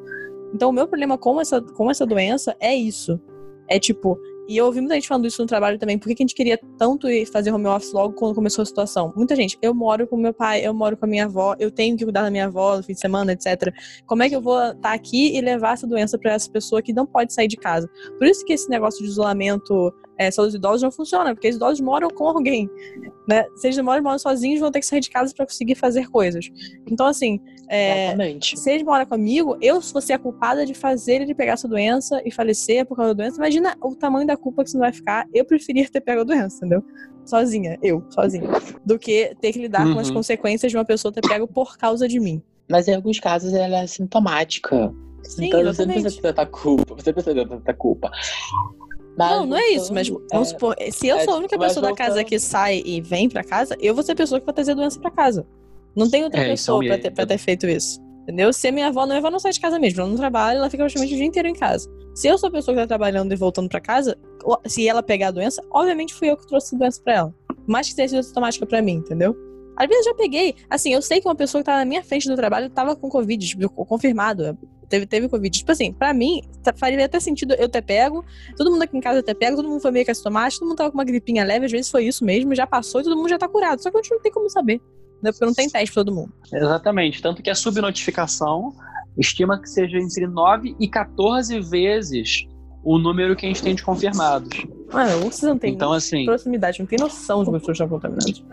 Então, 0.53 0.69
o 0.69 0.73
meu 0.73 0.87
problema 0.87 1.17
com 1.17 1.39
essa, 1.39 1.61
com 1.61 1.89
essa 1.89 2.05
doença 2.05 2.55
é 2.59 2.75
isso. 2.75 3.19
É 3.67 3.79
tipo, 3.79 4.19
e 4.49 4.57
eu 4.57 4.65
ouvi 4.65 4.79
muita 4.79 4.95
gente 4.95 5.07
falando 5.07 5.27
isso 5.27 5.39
no 5.43 5.47
trabalho 5.47 5.77
também. 5.77 5.95
Por 5.99 6.07
que, 6.07 6.13
a 6.13 6.23
gente 6.23 6.33
queria 6.33 6.59
tanto 6.75 7.07
fazer 7.31 7.51
home 7.51 7.67
office 7.67 7.93
logo 7.93 8.15
quando 8.15 8.33
começou 8.33 8.63
a 8.63 8.65
situação? 8.65 9.13
Muita 9.15 9.35
gente, 9.35 9.59
eu 9.61 9.75
moro 9.75 10.07
com 10.07 10.17
meu 10.17 10.33
pai, 10.33 10.65
eu 10.65 10.73
moro 10.73 10.97
com 10.97 11.05
a 11.05 11.07
minha 11.07 11.25
avó, 11.25 11.55
eu 11.59 11.69
tenho 11.69 11.95
que 11.95 12.03
cuidar 12.03 12.23
da 12.23 12.31
minha 12.31 12.45
avó 12.45 12.77
no 12.77 12.81
fim 12.81 12.93
de 12.93 12.99
semana, 12.99 13.33
etc. 13.33 13.71
Como 14.07 14.23
é 14.23 14.27
que 14.27 14.35
eu 14.35 14.41
vou 14.41 14.57
estar 14.59 14.79
tá 14.81 14.93
aqui 14.93 15.37
e 15.37 15.39
levar 15.39 15.73
essa 15.73 15.85
doença 15.85 16.17
para 16.17 16.33
essa 16.33 16.49
pessoa 16.49 16.81
que 16.81 16.91
não 16.91 17.05
pode 17.05 17.31
sair 17.31 17.47
de 17.47 17.57
casa? 17.57 17.87
Por 18.17 18.25
isso 18.25 18.43
que 18.43 18.53
esse 18.53 18.67
negócio 18.71 19.03
de 19.03 19.11
isolamento 19.11 19.93
é, 20.19 20.29
só 20.29 20.43
os 20.43 20.53
idosos 20.53 20.81
não 20.81 20.91
funciona, 20.91 21.33
porque 21.33 21.47
os 21.47 21.55
idosos 21.55 21.79
moram 21.79 22.09
com 22.09 22.27
alguém. 22.27 22.69
Né? 23.25 23.45
Se 23.55 23.67
eles 23.67 23.77
moram, 23.79 24.03
moram 24.03 24.19
sozinhos, 24.19 24.59
vão 24.59 24.69
ter 24.69 24.81
que 24.81 24.85
sair 24.85 24.99
de 24.99 25.09
casa 25.09 25.33
para 25.33 25.45
conseguir 25.45 25.75
fazer 25.75 26.09
coisas. 26.09 26.49
Então, 26.85 27.05
assim, 27.05 27.39
é, 27.69 28.17
se 28.41 28.69
eles 28.69 28.83
moram 28.83 29.05
comigo, 29.05 29.57
eu 29.61 29.79
vou 29.79 30.01
ser 30.01 30.13
a 30.13 30.19
culpada 30.19 30.65
de 30.65 30.73
fazer 30.73 31.21
ele 31.21 31.33
pegar 31.33 31.53
essa 31.53 31.69
doença 31.69 32.21
e 32.25 32.31
falecer 32.31 32.85
por 32.85 32.97
causa 32.97 33.15
da 33.15 33.23
doença. 33.23 33.37
Imagina 33.37 33.77
o 33.81 33.95
tamanho 33.95 34.27
da 34.27 34.35
culpa 34.35 34.61
que 34.61 34.69
isso 34.69 34.77
não 34.77 34.83
vai 34.83 34.91
ficar. 34.91 35.25
Eu 35.33 35.45
preferia 35.45 35.87
ter 35.89 36.01
pego 36.01 36.21
a 36.21 36.23
doença, 36.25 36.57
entendeu? 36.57 36.83
Sozinha, 37.25 37.77
eu, 37.81 38.03
sozinha. 38.09 38.49
Do 38.85 38.99
que 38.99 39.33
ter 39.39 39.53
que 39.53 39.59
lidar 39.59 39.87
uhum. 39.87 39.93
com 39.93 39.99
as 39.99 40.09
uhum. 40.09 40.15
consequências 40.15 40.69
de 40.69 40.77
uma 40.77 40.83
pessoa 40.83 41.13
ter 41.13 41.21
pego 41.21 41.47
por 41.47 41.77
causa 41.77 42.09
de 42.09 42.19
mim. 42.19 42.43
Mas 42.69 42.89
em 42.89 42.95
alguns 42.95 43.21
casos 43.21 43.53
ela 43.53 43.77
é 43.77 43.87
sintomática. 43.87 44.93
Sim, 45.23 45.45
então 45.45 45.61
exatamente. 45.61 45.75
você 45.75 45.85
não 45.85 45.93
precisa 45.93 46.21
ter 46.21 46.27
tanta 46.33 46.45
culpa. 46.45 46.95
Você 46.95 47.13
precisa 47.13 47.35
ter 47.35 47.47
tanta 47.47 47.73
culpa. 47.73 48.11
Mas 49.19 49.31
não, 49.31 49.45
não 49.45 49.57
é 49.57 49.71
isso, 49.71 49.93
mas 49.93 50.07
vamos 50.07 50.27
é, 50.31 50.43
supor, 50.45 50.75
se 50.91 51.07
eu 51.07 51.17
é, 51.17 51.25
sou 51.25 51.33
a 51.33 51.37
única 51.37 51.59
pessoa 51.59 51.87
da 51.87 51.93
casa 51.93 52.23
que 52.23 52.39
sai 52.39 52.81
e 52.85 53.01
vem 53.01 53.27
pra 53.27 53.43
casa, 53.43 53.75
eu 53.79 53.93
vou 53.93 54.01
ser 54.01 54.13
a 54.13 54.15
pessoa 54.15 54.39
que 54.39 54.45
vai 54.45 54.55
trazer 54.55 54.71
a 54.71 54.75
doença 54.75 54.99
pra 54.99 55.11
casa. 55.11 55.45
Não 55.95 56.09
tem 56.09 56.23
outra 56.23 56.41
é, 56.41 56.49
pessoa 56.49 56.83
pra 56.85 56.97
ter, 56.97 57.11
pra 57.11 57.25
ter 57.25 57.37
feito 57.37 57.67
isso. 57.67 57.99
Entendeu? 58.23 58.53
Se 58.53 58.67
a 58.67 58.71
minha 58.71 58.87
avó 58.87 59.01
não, 59.01 59.07
minha 59.07 59.17
avó 59.17 59.29
não 59.29 59.39
sai 59.39 59.51
de 59.51 59.59
casa 59.59 59.77
mesmo, 59.79 60.01
ela 60.01 60.09
não 60.09 60.15
trabalha, 60.15 60.57
ela 60.57 60.69
fica 60.69 60.83
praticamente 60.83 61.13
o 61.13 61.17
dia 61.17 61.25
inteiro 61.25 61.47
em 61.47 61.53
casa. 61.53 61.89
Se 62.15 62.27
eu 62.27 62.37
sou 62.37 62.47
a 62.47 62.51
pessoa 62.51 62.75
que 62.75 62.81
tá 62.81 62.87
trabalhando 62.87 63.33
e 63.33 63.35
voltando 63.35 63.67
pra 63.67 63.81
casa, 63.81 64.17
se 64.65 64.87
ela 64.87 65.03
pegar 65.03 65.29
a 65.29 65.31
doença, 65.31 65.61
obviamente 65.71 66.13
fui 66.13 66.29
eu 66.29 66.37
que 66.37 66.47
trouxe 66.47 66.75
a 66.75 66.77
doença 66.77 67.01
pra 67.03 67.13
ela. 67.13 67.35
Mais 67.67 67.89
que 67.89 67.95
tenha 67.95 68.07
sido 68.07 68.23
sintomática 68.23 68.65
pra 68.65 68.81
mim, 68.81 68.93
entendeu? 68.93 69.35
Às 69.75 69.87
vezes 69.87 70.05
eu 70.05 70.11
já 70.11 70.17
peguei. 70.17 70.55
Assim, 70.69 70.93
eu 70.93 71.01
sei 71.01 71.19
que 71.19 71.27
uma 71.27 71.35
pessoa 71.35 71.61
que 71.61 71.65
tava 71.65 71.79
na 71.79 71.85
minha 71.85 72.03
frente 72.03 72.27
do 72.27 72.35
trabalho 72.35 72.69
tava 72.69 72.95
com 72.95 73.09
Covid, 73.09 73.45
tipo, 73.45 73.69
confirmado. 73.85 74.57
Teve, 74.89 75.05
teve 75.05 75.29
Covid. 75.29 75.57
Tipo 75.57 75.71
assim, 75.71 75.93
pra 75.93 76.13
mim, 76.13 76.41
tá, 76.63 76.73
faria 76.75 77.05
até 77.05 77.19
sentido 77.19 77.53
eu 77.53 77.69
ter 77.69 77.81
pego. 77.81 78.25
Todo 78.57 78.71
mundo 78.71 78.81
aqui 78.81 78.97
em 78.97 79.01
casa 79.01 79.21
ter 79.21 79.35
pego, 79.35 79.57
todo 79.57 79.69
mundo 79.69 79.81
foi 79.81 79.91
meio 79.91 80.03
que 80.03 80.11
assintomático, 80.11 80.61
todo 80.61 80.69
mundo 80.69 80.77
tava 80.77 80.91
com 80.91 80.97
uma 80.97 81.05
gripinha 81.05 81.43
leve, 81.43 81.65
às 81.65 81.71
vezes 81.71 81.91
foi 81.91 82.05
isso 82.05 82.25
mesmo, 82.25 82.55
já 82.55 82.65
passou 82.65 83.01
e 83.01 83.03
todo 83.03 83.15
mundo 83.15 83.29
já 83.29 83.37
tá 83.37 83.47
curado. 83.47 83.81
Só 83.81 83.91
que 83.91 83.97
a 83.97 84.01
gente 84.01 84.11
não 84.11 84.19
tem 84.19 84.31
como 84.31 84.49
saber. 84.49 84.81
Né? 85.21 85.31
Porque 85.31 85.45
não 85.45 85.53
tem 85.53 85.69
teste 85.69 85.93
pra 85.93 86.03
todo 86.03 86.15
mundo. 86.15 86.33
Exatamente. 86.51 87.21
Tanto 87.21 87.43
que 87.43 87.49
a 87.49 87.55
subnotificação 87.55 88.73
estima 89.17 89.61
que 89.61 89.69
seja 89.69 89.97
entre 89.97 90.25
9 90.25 90.75
e 90.79 90.87
14 90.87 91.59
vezes 91.59 92.47
o 92.83 92.97
número 92.97 93.35
que 93.35 93.45
a 93.45 93.49
gente 93.49 93.61
tem 93.61 93.75
de 93.75 93.83
confirmados. 93.83 94.65
Mano, 94.91 95.19
vocês 95.19 95.43
não 95.43 95.57
têm 95.57 95.73
então, 95.73 95.91
assim, 95.91 96.25
proximidade, 96.25 96.79
não 96.79 96.87
tem 96.87 96.97
noção 96.97 97.43
de 97.43 97.51
pessoas 97.51 97.75
estão 97.75 97.89
contaminadas. 97.89 98.43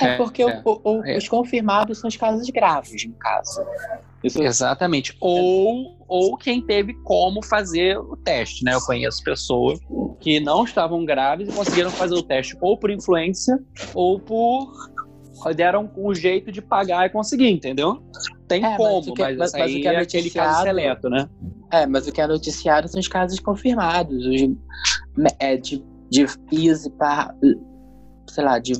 É, 0.00 0.16
porque 0.16 0.42
é, 0.42 0.62
o, 0.64 0.80
o, 0.82 1.04
é. 1.04 1.16
os 1.16 1.28
confirmados 1.28 1.98
são 1.98 2.08
os 2.08 2.16
casos 2.16 2.48
graves, 2.50 3.04
no 3.06 3.14
caso. 3.14 3.60
Isso... 4.22 4.42
Exatamente. 4.42 5.16
Ou, 5.20 5.96
ou 6.08 6.36
quem 6.36 6.60
teve 6.60 6.94
como 7.04 7.42
fazer 7.44 7.98
o 7.98 8.16
teste, 8.16 8.64
né? 8.64 8.74
Eu 8.74 8.80
conheço 8.80 9.22
pessoas 9.22 9.78
que 10.20 10.40
não 10.40 10.64
estavam 10.64 11.04
graves 11.04 11.48
e 11.48 11.52
conseguiram 11.52 11.90
fazer 11.90 12.14
o 12.14 12.22
teste 12.22 12.56
ou 12.60 12.76
por 12.76 12.90
influência 12.90 13.58
ou 13.94 14.18
por 14.18 14.72
deram 15.54 15.88
um 15.96 16.12
jeito 16.12 16.50
de 16.50 16.60
pagar 16.60 17.06
e 17.06 17.10
conseguir, 17.10 17.48
entendeu? 17.48 18.02
Tem 18.48 18.64
é, 18.64 18.76
como, 18.76 19.14
mas, 19.16 19.36
mas, 19.36 19.36
mas, 19.36 19.52
mas 19.52 19.70
o 19.72 19.74
que 19.80 19.86
é, 19.86 19.94
é 19.94 19.98
aquele 19.98 20.30
caso 20.30 20.62
seleto, 20.62 21.08
né? 21.08 21.28
É, 21.70 21.86
mas 21.86 22.08
o 22.08 22.12
que 22.12 22.20
é 22.20 22.26
noticiado 22.26 22.88
são 22.88 22.98
os 22.98 23.06
casos 23.06 23.38
confirmados, 23.38 24.26
os, 24.26 24.40
é, 25.38 25.56
de, 25.56 25.84
de 26.10 26.26
ISE 26.50 26.90
para, 26.90 27.32
sei 28.28 28.44
lá, 28.44 28.58
de 28.58 28.72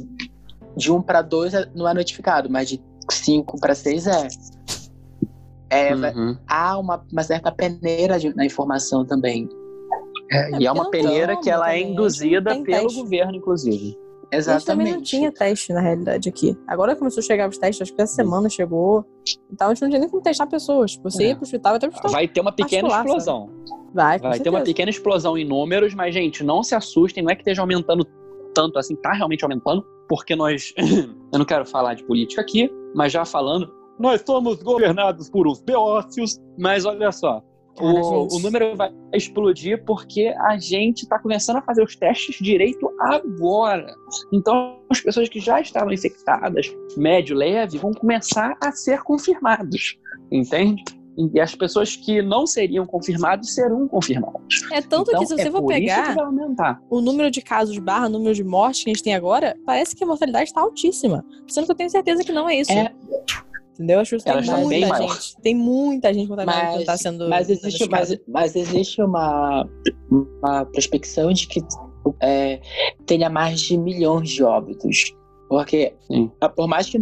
de 0.79 0.93
1 0.93 1.03
para 1.03 1.21
2 1.21 1.53
não 1.75 1.89
é 1.89 1.93
notificado, 1.93 2.49
mas 2.49 2.69
de 2.69 2.81
5 3.11 3.59
para 3.61 3.75
6 3.75 4.07
é. 4.07 4.29
É 5.71 5.95
uhum. 5.95 6.37
Há 6.47 6.79
uma, 6.79 7.05
uma, 7.13 7.23
certa 7.23 7.53
peneira 7.53 8.19
de, 8.19 8.35
na 8.35 8.45
informação 8.45 9.05
também. 9.05 9.49
É, 10.31 10.55
é 10.55 10.59
e 10.61 10.67
é 10.67 10.73
uma 10.73 10.91
peneira 10.91 11.37
que 11.41 11.51
ela 11.51 11.73
é 11.73 11.81
induzida 11.81 12.51
pelo 12.51 12.65
teste. 12.65 13.01
governo, 13.01 13.37
inclusive. 13.37 13.97
Exatamente. 14.31 14.49
A 14.49 14.59
gente 14.59 14.67
também 14.67 14.93
não 14.93 15.03
tinha 15.03 15.33
teste, 15.33 15.73
na 15.73 15.81
realidade, 15.81 16.29
aqui. 16.29 16.57
Agora 16.67 16.95
começou 16.95 17.21
a 17.21 17.25
chegar 17.25 17.49
os 17.49 17.57
testes, 17.57 17.83
acho 17.83 17.95
que 17.95 18.03
essa 18.03 18.15
semana 18.15 18.49
chegou. 18.49 19.05
Então 19.51 19.69
a 19.69 19.75
gente 19.75 19.83
não 19.83 19.89
tinha 19.89 20.01
nem 20.01 20.09
como 20.09 20.23
testar 20.23 20.47
pessoas. 20.47 20.99
Você 21.03 21.25
é. 21.25 21.29
ia 21.29 21.35
pro 21.35 21.45
hospital, 21.45 21.75
até 21.75 21.87
pro 21.87 21.97
hospital. 21.97 22.13
Vai 22.13 22.29
ter 22.29 22.41
uma 22.41 22.53
pequena 22.53 22.89
explosão. 22.89 23.51
Sabe? 23.65 23.79
Vai, 23.95 24.19
Vai 24.19 24.39
ter 24.39 24.51
uma 24.51 24.61
pequena 24.61 24.91
explosão 24.91 25.39
em 25.39 25.47
números, 25.47 25.95
mas, 25.95 26.13
gente, 26.13 26.45
não 26.45 26.63
se 26.63 26.75
assustem, 26.75 27.23
não 27.23 27.31
é 27.31 27.35
que 27.35 27.41
esteja 27.41 27.63
aumentando 27.63 28.07
tanto 28.55 28.79
assim, 28.79 28.97
tá 28.97 29.13
realmente 29.13 29.45
aumentando, 29.45 29.85
porque 30.09 30.35
nós. 30.37 30.75
eu 31.33 31.39
não 31.39 31.45
quero 31.45 31.65
falar 31.65 31.95
de 31.95 32.05
política 32.05 32.43
aqui, 32.43 32.71
mas 32.95 33.13
já 33.13 33.25
falando, 33.25 33.73
nós 33.99 34.23
somos 34.25 34.63
governados 34.63 35.29
por 35.29 35.47
uns 35.47 35.61
beócios, 35.61 36.39
mas 36.59 36.85
olha 36.85 37.11
só. 37.11 37.43
o, 37.81 38.37
o, 38.37 38.39
número 38.41 38.77
vai 38.77 38.93
explodir 39.13 39.85
porque 39.85 40.35
a 40.41 40.59
gente 40.59 41.03
está 41.03 41.19
começando 41.19 41.57
a 41.57 41.63
fazer 41.63 41.83
os 41.83 41.97
testes 41.97 42.37
direito 42.41 42.91
agora. 43.01 43.93
Então, 44.33 44.79
as 44.91 45.01
pessoas 45.01 45.29
que 45.29 45.41
já 45.41 45.61
estavam 45.61 45.93
infectadas, 45.93 46.67
médio, 46.97 47.37
leve, 47.37 47.79
vão 47.79 47.93
começar 47.93 48.57
a 48.63 48.73
ser 48.73 49.03
confirmados. 49.03 49.97
Entende? 50.31 50.83
E 51.35 51.41
as 51.41 51.53
pessoas 51.53 51.97
que 51.97 52.23
não 52.23 52.47
seriam 52.47 52.87
confirmadas 52.87 53.53
serão 53.53 53.89
confirmadas. 53.89 54.41
É 54.73 54.81
tanto 54.81 55.11
então, 55.11 55.21
que 55.21 55.27
se 55.27 55.37
você 55.37 55.49
é 55.49 55.51
for 55.51 55.67
pegar 55.67 56.15
o 56.89 57.01
número 57.01 57.29
de 57.29 57.43
casos 57.43 57.77
barra 57.79 58.09
número 58.09 58.33
de 58.33 58.45
mortes 58.45 58.85
que 58.85 58.91
a 58.91 58.95
gente 58.95 59.03
tem 59.03 59.17
agora, 59.17 59.57
parece 59.67 59.97
que 59.97 60.05
a 60.05 60.07
mortalidade 60.07 60.51
está 60.51 60.61
altíssima. 60.61 61.25
Sendo 61.49 61.67
que 61.67 61.73
eu 61.73 61.77
tenho 61.77 61.91
certeza 61.91 62.23
que 62.23 62.31
não 62.31 62.49
é 62.49 62.61
isso. 62.61 62.71
É. 62.71 62.95
Entendeu? 63.79 64.01
Acho 64.01 64.17
que 64.17 64.25
tem 64.25 64.35
muita 64.35 64.97
gente. 64.97 65.37
Tem 65.41 65.55
muita 65.55 66.13
gente 66.13 66.27
contaminada 66.27 66.65
mas, 66.65 66.75
que 66.75 66.81
está 66.81 66.97
sendo. 66.97 67.29
Mas 67.29 67.49
existe, 67.49 67.89
mas, 67.89 68.19
mas, 68.27 68.57
existe 68.57 69.01
uma, 69.01 69.69
uma 70.11 70.65
prospecção 70.67 71.33
de 71.33 71.47
que 71.47 71.63
é, 72.21 72.61
tenha 73.07 73.31
mais 73.31 73.61
de 73.61 73.79
milhões 73.79 74.31
de 74.31 74.43
óbitos. 74.43 75.15
Porque, 75.49 75.95
Sim. 76.09 76.29
por 76.57 76.67
mais 76.67 76.89
que. 76.89 76.99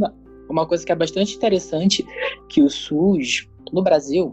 Uma 0.50 0.66
coisa 0.66 0.84
que 0.84 0.92
é 0.92 0.94
bastante 0.94 1.34
interessante 1.34 2.06
que 2.48 2.62
o 2.62 2.70
SUS 2.70 3.48
no 3.72 3.82
Brasil, 3.82 4.32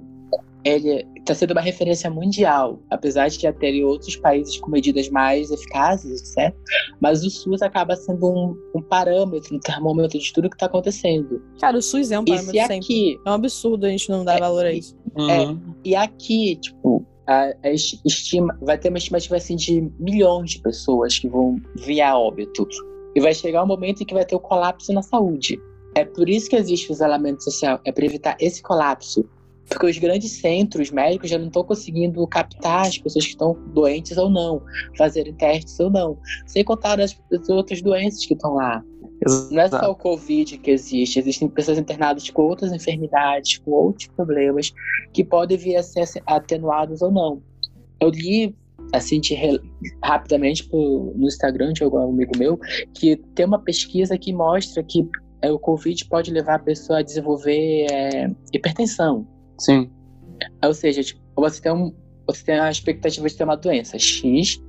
ele 0.63 1.07
está 1.23 1.33
sendo 1.33 1.51
uma 1.51 1.61
referência 1.61 2.09
mundial, 2.09 2.79
apesar 2.89 3.29
de 3.29 3.41
já 3.41 3.51
terem 3.53 3.83
outros 3.83 4.15
países 4.17 4.57
com 4.59 4.69
medidas 4.69 5.09
mais 5.09 5.49
eficazes, 5.51 6.21
certo? 6.33 6.57
Mas 7.01 7.23
o 7.25 7.29
SUS 7.29 7.61
acaba 7.61 7.95
sendo 7.95 8.29
um, 8.29 8.55
um 8.75 8.81
parâmetro, 8.81 9.55
um 9.55 9.59
termômetro 9.59 10.19
de 10.19 10.33
tudo 10.33 10.49
que 10.49 10.55
está 10.55 10.65
acontecendo. 10.65 11.41
Cara, 11.59 11.77
o 11.77 11.81
SUS 11.81 12.11
é 12.11 12.19
um 12.19 12.25
parâmetro 12.25 12.51
sempre. 12.51 12.75
Aqui, 12.75 13.19
é 13.25 13.29
um 13.29 13.33
absurdo 13.33 13.85
a 13.85 13.89
gente 13.89 14.09
não 14.09 14.25
dar 14.25 14.35
é, 14.35 14.39
valor 14.39 14.65
a 14.65 14.73
isso. 14.73 14.95
É, 15.17 15.41
uhum. 15.41 15.75
e 15.83 15.95
aqui, 15.95 16.57
tipo, 16.57 17.05
a, 17.25 17.53
a, 17.63 17.71
estima, 17.71 18.57
vai 18.61 18.77
ter 18.77 18.89
uma 18.89 18.97
estimativa 18.97 19.37
assim 19.37 19.55
de 19.55 19.89
milhões 19.97 20.51
de 20.51 20.59
pessoas 20.59 21.17
que 21.17 21.27
vão 21.27 21.55
via 21.75 22.17
óbito. 22.17 22.67
E 23.15 23.21
vai 23.21 23.33
chegar 23.33 23.63
um 23.63 23.67
momento 23.67 24.01
em 24.01 24.05
que 24.05 24.13
vai 24.13 24.25
ter 24.25 24.35
o 24.35 24.39
um 24.39 24.41
colapso 24.41 24.91
na 24.91 25.01
saúde. 25.01 25.59
É 25.95 26.03
por 26.03 26.27
isso 26.27 26.49
que 26.49 26.55
existe 26.55 26.89
o 26.89 26.93
isolamento 26.93 27.43
social, 27.43 27.79
é 27.85 27.91
para 27.91 28.05
evitar 28.05 28.35
esse 28.39 28.61
colapso. 28.61 29.23
Porque 29.69 29.85
os 29.85 29.97
grandes 29.97 30.31
centros 30.39 30.91
médicos 30.91 31.29
já 31.29 31.37
não 31.37 31.47
estão 31.47 31.63
conseguindo 31.63 32.25
captar 32.27 32.87
as 32.87 32.97
pessoas 32.97 33.25
que 33.25 33.31
estão 33.31 33.57
doentes 33.73 34.17
ou 34.17 34.29
não, 34.29 34.61
fazerem 34.97 35.33
testes 35.33 35.79
ou 35.79 35.89
não. 35.89 36.17
Sem 36.45 36.63
contar 36.63 36.99
as, 36.99 37.17
as 37.31 37.49
outras 37.49 37.81
doenças 37.81 38.25
que 38.25 38.33
estão 38.33 38.55
lá. 38.55 38.83
Exato. 39.25 39.53
Não 39.53 39.61
é 39.61 39.69
só 39.69 39.91
o 39.91 39.95
Covid 39.95 40.57
que 40.57 40.71
existe, 40.71 41.19
existem 41.19 41.47
pessoas 41.47 41.77
internadas 41.77 42.29
com 42.29 42.41
outras 42.41 42.73
enfermidades, 42.73 43.57
com 43.59 43.71
outros 43.71 44.07
problemas, 44.07 44.73
que 45.13 45.23
podem 45.23 45.57
vir 45.57 45.77
a 45.77 45.83
ser 45.83 46.05
atenuados 46.25 47.01
ou 47.01 47.11
não. 47.11 47.41
Eu 48.01 48.09
li, 48.09 48.55
assim, 48.93 49.21
de, 49.21 49.35
rapidamente 50.03 50.67
no 50.71 51.25
Instagram 51.25 51.71
de 51.71 51.83
algum 51.83 51.99
amigo 51.99 52.37
meu, 52.37 52.59
que 52.93 53.15
tem 53.33 53.45
uma 53.45 53.59
pesquisa 53.59 54.17
que 54.17 54.33
mostra 54.33 54.83
que 54.83 55.07
é, 55.41 55.51
o 55.51 55.59
Covid 55.59 56.05
pode 56.05 56.31
levar 56.31 56.55
a 56.55 56.59
pessoa 56.59 56.99
a 56.99 57.01
desenvolver 57.01 57.85
é, 57.91 58.29
hipertensão. 58.53 59.27
Sim. 59.63 59.89
Ou 60.63 60.73
seja, 60.73 61.03
tipo, 61.03 61.21
você 61.35 61.61
tem 61.61 61.71
um, 61.71 61.93
você 62.27 62.43
tem 62.43 62.59
a 62.59 62.69
expectativa 62.69 63.27
de 63.27 63.35
ter 63.35 63.43
uma 63.43 63.55
doença 63.55 63.97
X, 63.97 64.61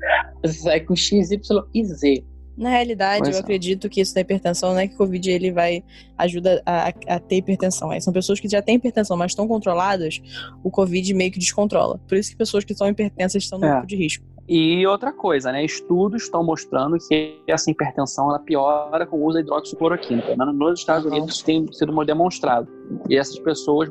você 0.43 0.55
sai 0.55 0.81
com 0.81 0.95
X, 0.95 1.31
Y 1.31 1.63
e 1.75 1.85
Z. 1.85 2.25
Na 2.57 2.71
realidade, 2.71 3.25
pois 3.25 3.35
eu 3.35 3.41
é. 3.41 3.43
acredito 3.43 3.89
que 3.89 4.01
isso 4.01 4.15
da 4.15 4.21
hipertensão 4.21 4.73
não 4.73 4.79
é 4.79 4.87
que 4.87 4.95
o 4.95 4.99
Covid 4.99 5.29
ele 5.29 5.51
vai 5.51 5.83
ajuda 6.17 6.63
a, 6.65 6.89
a, 7.09 7.19
ter 7.19 7.37
hipertensão. 7.37 7.93
É, 7.93 7.99
são 7.99 8.13
pessoas 8.13 8.39
que 8.39 8.49
já 8.49 8.63
têm 8.63 8.77
hipertensão, 8.77 9.17
mas 9.17 9.33
estão 9.33 9.49
controladas, 9.49 10.23
o 10.63 10.71
Covid 10.71 11.13
meio 11.15 11.33
que 11.33 11.39
descontrola. 11.41 11.99
Por 12.07 12.17
isso 12.17 12.31
que 12.31 12.37
pessoas 12.37 12.65
que 12.65 12.73
são 12.73 12.89
hipertensas 12.89 13.43
estão 13.43 13.59
no 13.59 13.67
é. 13.67 13.71
grupo 13.73 13.87
de 13.89 13.97
risco. 13.97 14.25
E 14.47 14.87
outra 14.87 15.11
coisa, 15.11 15.51
né? 15.51 15.65
Estudos 15.65 16.25
estão 16.25 16.45
mostrando 16.45 16.99
que 17.09 17.41
essa 17.49 17.71
hipertensão 17.71 18.29
ela 18.29 18.39
piora 18.39 19.07
com 19.07 19.17
o 19.17 19.25
uso 19.25 19.35
da 19.35 19.41
hidroxicloroquina. 19.41 20.23
Nos 20.53 20.81
Estados 20.81 21.07
Unidos 21.07 21.43
tem 21.43 21.67
sido 21.73 22.05
demonstrado. 22.05 22.69
E 23.09 23.17
essas 23.17 23.39
pessoas, 23.39 23.89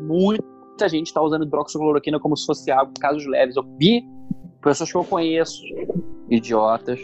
muita 0.73 0.89
gente 0.89 1.07
está 1.07 1.21
usando 1.21 1.45
hidroxicloroquina 1.45 2.19
como 2.19 2.35
se 2.35 2.45
fosse 2.45 2.71
algo, 2.71 2.91
casos 2.99 3.25
leves. 3.25 3.55
Eu 3.55 3.63
vi 3.77 4.03
pessoas 4.61 4.91
que 4.91 4.97
eu 4.97 5.03
conheço, 5.03 5.61
idiotas, 6.29 6.99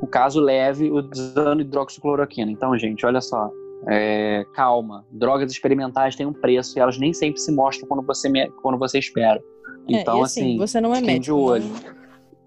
o 0.00 0.06
caso 0.06 0.40
leve 0.40 0.90
usando 0.90 1.62
hidroxicloroquina. 1.62 2.50
Então, 2.50 2.76
gente, 2.78 3.04
olha 3.04 3.20
só. 3.20 3.50
É, 3.86 4.44
calma, 4.54 5.06
drogas 5.10 5.52
experimentais 5.52 6.16
têm 6.16 6.26
um 6.26 6.32
preço 6.32 6.76
e 6.76 6.80
elas 6.80 6.98
nem 6.98 7.12
sempre 7.12 7.40
se 7.40 7.52
mostram 7.52 7.88
quando 7.88 8.04
você, 8.04 8.28
quando 8.60 8.76
você 8.76 8.98
espera. 8.98 9.40
É, 9.88 10.00
então, 10.00 10.18
é, 10.18 10.22
assim, 10.22 10.40
assim, 10.40 10.58
você 10.58 10.80
não 10.80 10.94
é 10.94 11.00
médico. 11.00 11.22
De 11.24 11.32
olho. 11.32 11.64
Não... 11.64 11.98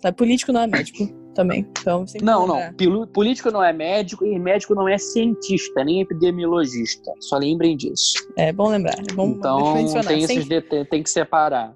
Político 0.09 0.51
não 0.51 0.61
é 0.61 0.67
médico 0.67 1.07
também. 1.35 1.67
Então, 1.79 2.05
não, 2.21 2.47
não. 2.47 3.07
Político 3.07 3.51
não 3.51 3.63
é 3.63 3.71
médico 3.71 4.25
e 4.25 4.39
médico 4.39 4.73
não 4.73 4.87
é 4.87 4.97
cientista, 4.97 5.83
nem 5.83 6.01
epidemiologista. 6.01 7.11
Só 7.19 7.37
lembrem 7.37 7.77
disso. 7.77 8.13
É 8.37 8.51
bom 8.51 8.69
lembrar. 8.69 8.97
É 8.97 9.13
bom 9.13 9.27
então, 9.29 9.73
tem, 10.03 10.23
esses 10.23 10.45
de, 10.45 10.61
tem 10.61 11.03
que 11.03 11.09
separar. 11.09 11.75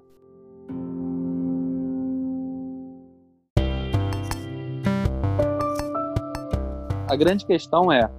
A 7.08 7.14
grande 7.14 7.46
questão 7.46 7.92
é, 7.92 8.10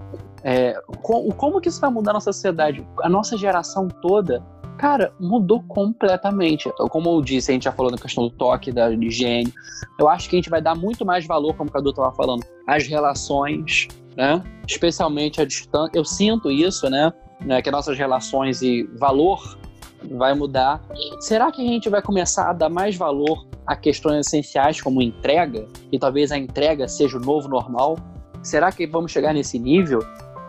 é 0.43 0.73
como, 1.01 1.33
como 1.33 1.59
que 1.59 1.67
isso 1.67 1.81
vai 1.81 1.89
mudar 1.89 2.11
a 2.11 2.13
nossa 2.13 2.31
sociedade? 2.31 2.87
A 3.01 3.09
nossa 3.09 3.37
geração 3.37 3.87
toda, 4.01 4.41
cara, 4.77 5.13
mudou 5.19 5.61
completamente. 5.63 6.69
Como 6.89 7.09
eu 7.09 7.21
disse, 7.21 7.51
a 7.51 7.53
gente 7.53 7.63
já 7.63 7.71
falou 7.71 7.91
na 7.91 7.97
questão 7.97 8.23
do 8.25 8.29
toque, 8.29 8.71
da 8.71 8.91
higiene. 8.91 9.53
Eu 9.99 10.07
acho 10.07 10.29
que 10.29 10.35
a 10.35 10.37
gente 10.37 10.49
vai 10.49 10.61
dar 10.61 10.75
muito 10.75 11.05
mais 11.05 11.25
valor, 11.25 11.55
como 11.55 11.69
o 11.69 11.73
Cadu 11.73 11.89
estava 11.89 12.11
falando, 12.13 12.45
às 12.67 12.87
relações, 12.87 13.87
né? 14.15 14.41
Especialmente 14.67 15.41
a 15.41 15.45
distância. 15.45 15.97
Eu 15.97 16.05
sinto 16.05 16.51
isso, 16.51 16.89
né? 16.89 17.11
né? 17.41 17.61
Que 17.61 17.71
nossas 17.71 17.97
relações 17.97 18.61
e 18.61 18.83
valor 18.99 19.57
vai 20.11 20.33
mudar. 20.33 20.81
Será 21.19 21.51
que 21.51 21.61
a 21.61 21.67
gente 21.67 21.89
vai 21.89 22.01
começar 22.01 22.49
a 22.49 22.53
dar 22.53 22.69
mais 22.69 22.95
valor 22.95 23.47
a 23.65 23.75
questões 23.75 24.27
essenciais 24.27 24.81
como 24.81 25.01
entrega? 25.01 25.67
E 25.91 25.99
talvez 25.99 26.31
a 26.31 26.37
entrega 26.37 26.87
seja 26.87 27.17
o 27.17 27.19
novo 27.19 27.47
normal? 27.47 27.97
Será 28.43 28.71
que 28.71 28.85
vamos 28.85 29.11
chegar 29.11 29.33
nesse 29.33 29.57
nível? 29.59 29.99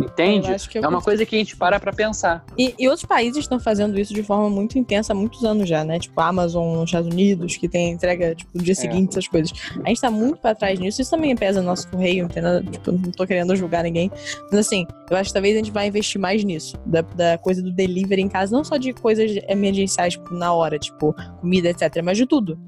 Entende? 0.01 0.49
é 0.75 0.89
uma 0.89 1.03
coisa 1.03 1.27
que 1.27 1.35
a 1.35 1.39
gente 1.39 1.57
para 1.57 1.81
pra 1.81 1.93
pensar. 1.93 2.45
E, 2.57 2.75
e, 2.79 2.89
outros 2.89 3.05
países 3.05 3.39
estão 3.39 3.59
fazendo 3.59 3.99
isso 3.99 4.15
de 4.15 4.23
forma 4.23 4.49
muito 4.49 4.79
intensa 4.79 5.13
há 5.13 5.17
muitos 5.17 5.45
anos 5.45 5.69
já, 5.69 5.83
né? 5.83 5.99
Tipo, 5.99 6.21
a 6.21 6.29
Amazon 6.29 6.77
nos 6.77 6.85
Estados 6.85 7.09
Unidos, 7.13 7.57
que 7.57 7.69
tem 7.69 7.91
entrega, 7.91 8.35
tipo, 8.35 8.51
no 8.55 8.63
dia 8.63 8.73
é. 8.73 8.77
seguinte, 8.77 9.11
essas 9.11 9.27
coisas. 9.27 9.53
A 9.85 9.89
gente 9.89 10.01
tá 10.01 10.11
muito 10.11 10.39
pra 10.39 10.55
trás 10.55 10.79
nisso. 10.79 11.03
Isso 11.03 11.11
também 11.11 11.35
pesa 11.35 11.61
no 11.61 11.67
nosso 11.67 11.89
correio, 11.89 12.27
entendeu? 12.27 12.63
Tipo, 12.63 12.93
não 12.93 13.11
tô 13.11 13.27
querendo 13.27 13.55
julgar 13.57 13.83
ninguém. 13.83 14.11
Mas 14.51 14.61
assim, 14.61 14.87
eu 15.11 15.17
acho 15.17 15.31
que 15.31 15.35
talvez 15.35 15.55
a 15.55 15.59
gente 15.59 15.73
vai 15.73 15.89
investir 15.89 16.21
mais 16.21 16.45
nisso. 16.45 16.77
Da, 16.87 17.01
da 17.01 17.39
coisa 17.39 17.63
do 17.63 17.73
delivery 17.73 18.23
em 18.23 18.29
casa, 18.29 18.57
não 18.57 18.63
só 18.63 18.77
de 18.77 18.93
coisas 18.93 19.33
emergenciais, 19.49 20.15
tipo, 20.15 20.33
na 20.35 20.53
hora, 20.53 20.79
tipo, 20.79 21.15
comida, 21.41 21.71
etc. 21.71 22.03
Mas 22.05 22.17
de 22.17 22.27
tudo. 22.27 22.59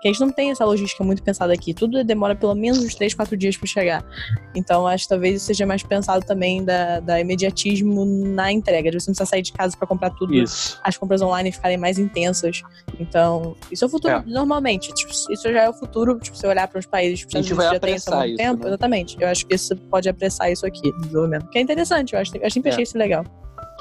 Que 0.00 0.08
a 0.08 0.12
gente 0.12 0.20
não 0.20 0.30
tem 0.30 0.50
essa 0.50 0.64
logística 0.64 1.04
muito 1.04 1.22
pensada 1.22 1.52
aqui. 1.52 1.74
Tudo 1.74 2.02
demora 2.02 2.34
pelo 2.34 2.54
menos 2.54 2.78
uns 2.78 2.94
3, 2.94 3.12
4 3.14 3.36
dias 3.36 3.56
para 3.56 3.66
chegar. 3.66 4.04
Então, 4.54 4.86
acho 4.86 5.04
que 5.04 5.10
talvez 5.10 5.36
isso 5.36 5.46
seja 5.46 5.66
mais 5.66 5.82
pensado 5.82 6.24
também 6.24 6.64
da, 6.64 6.75
da 7.00 7.20
imediatismo 7.20 8.04
na 8.04 8.52
entrega. 8.52 8.90
De 8.90 9.00
você 9.00 9.10
não 9.10 9.14
precisar 9.14 9.26
sair 9.26 9.42
de 9.42 9.52
casa 9.52 9.76
para 9.76 9.86
comprar 9.86 10.10
tudo. 10.10 10.34
Isso. 10.34 10.78
As 10.82 10.96
compras 10.96 11.22
online 11.22 11.52
ficarem 11.52 11.76
mais 11.76 11.98
intensas. 11.98 12.62
Então, 12.98 13.56
isso 13.70 13.84
é 13.84 13.86
o 13.86 13.90
futuro, 13.90 14.14
é. 14.14 14.22
normalmente. 14.26 14.92
Tipo, 14.94 15.12
isso 15.12 15.42
já 15.42 15.62
é 15.62 15.68
o 15.68 15.72
futuro, 15.72 16.18
tipo, 16.18 16.36
você 16.36 16.46
olhar 16.46 16.68
para 16.68 16.78
os 16.78 16.86
países 16.86 17.24
que 17.24 17.32
vai 17.54 17.74
já 17.74 17.80
tem 17.80 17.94
isso 17.94 18.12
há 18.12 18.16
muito 18.18 18.28
isso, 18.30 18.36
tempo. 18.36 18.62
Né? 18.62 18.68
Exatamente. 18.68 19.16
Eu 19.20 19.28
acho 19.28 19.46
que 19.46 19.54
isso 19.54 19.76
pode 19.76 20.08
apressar 20.08 20.50
isso 20.50 20.66
aqui, 20.66 20.90
no 20.90 21.00
desenvolvimento. 21.00 21.48
Que 21.48 21.58
é 21.58 21.62
interessante, 21.62 22.14
eu, 22.14 22.20
acho, 22.20 22.36
eu 22.36 22.50
sempre 22.50 22.70
achei 22.70 22.82
é. 22.82 22.84
isso 22.84 22.98
legal. 22.98 23.24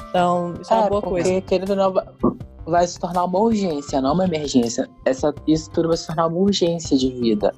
Então, 0.10 0.54
isso 0.62 0.74
é, 0.74 0.78
é 0.78 0.80
uma 0.80 0.90
boa 0.90 1.02
porque, 1.02 1.24
coisa. 1.24 1.42
Querendo 1.42 1.76
não, 1.76 1.94
vai 2.66 2.88
se 2.88 3.00
tornar 3.00 3.26
uma 3.26 3.40
urgência, 3.40 4.02
não 4.02 4.14
uma 4.14 4.26
emergência. 4.26 4.90
Essa, 5.06 5.34
isso 5.48 5.70
tudo 5.72 5.90
vai 5.90 5.98
se 5.98 6.08
tornar 6.08 6.28
uma 6.28 6.38
urgência 6.38 6.98
de 6.98 7.12
vida. 7.12 7.54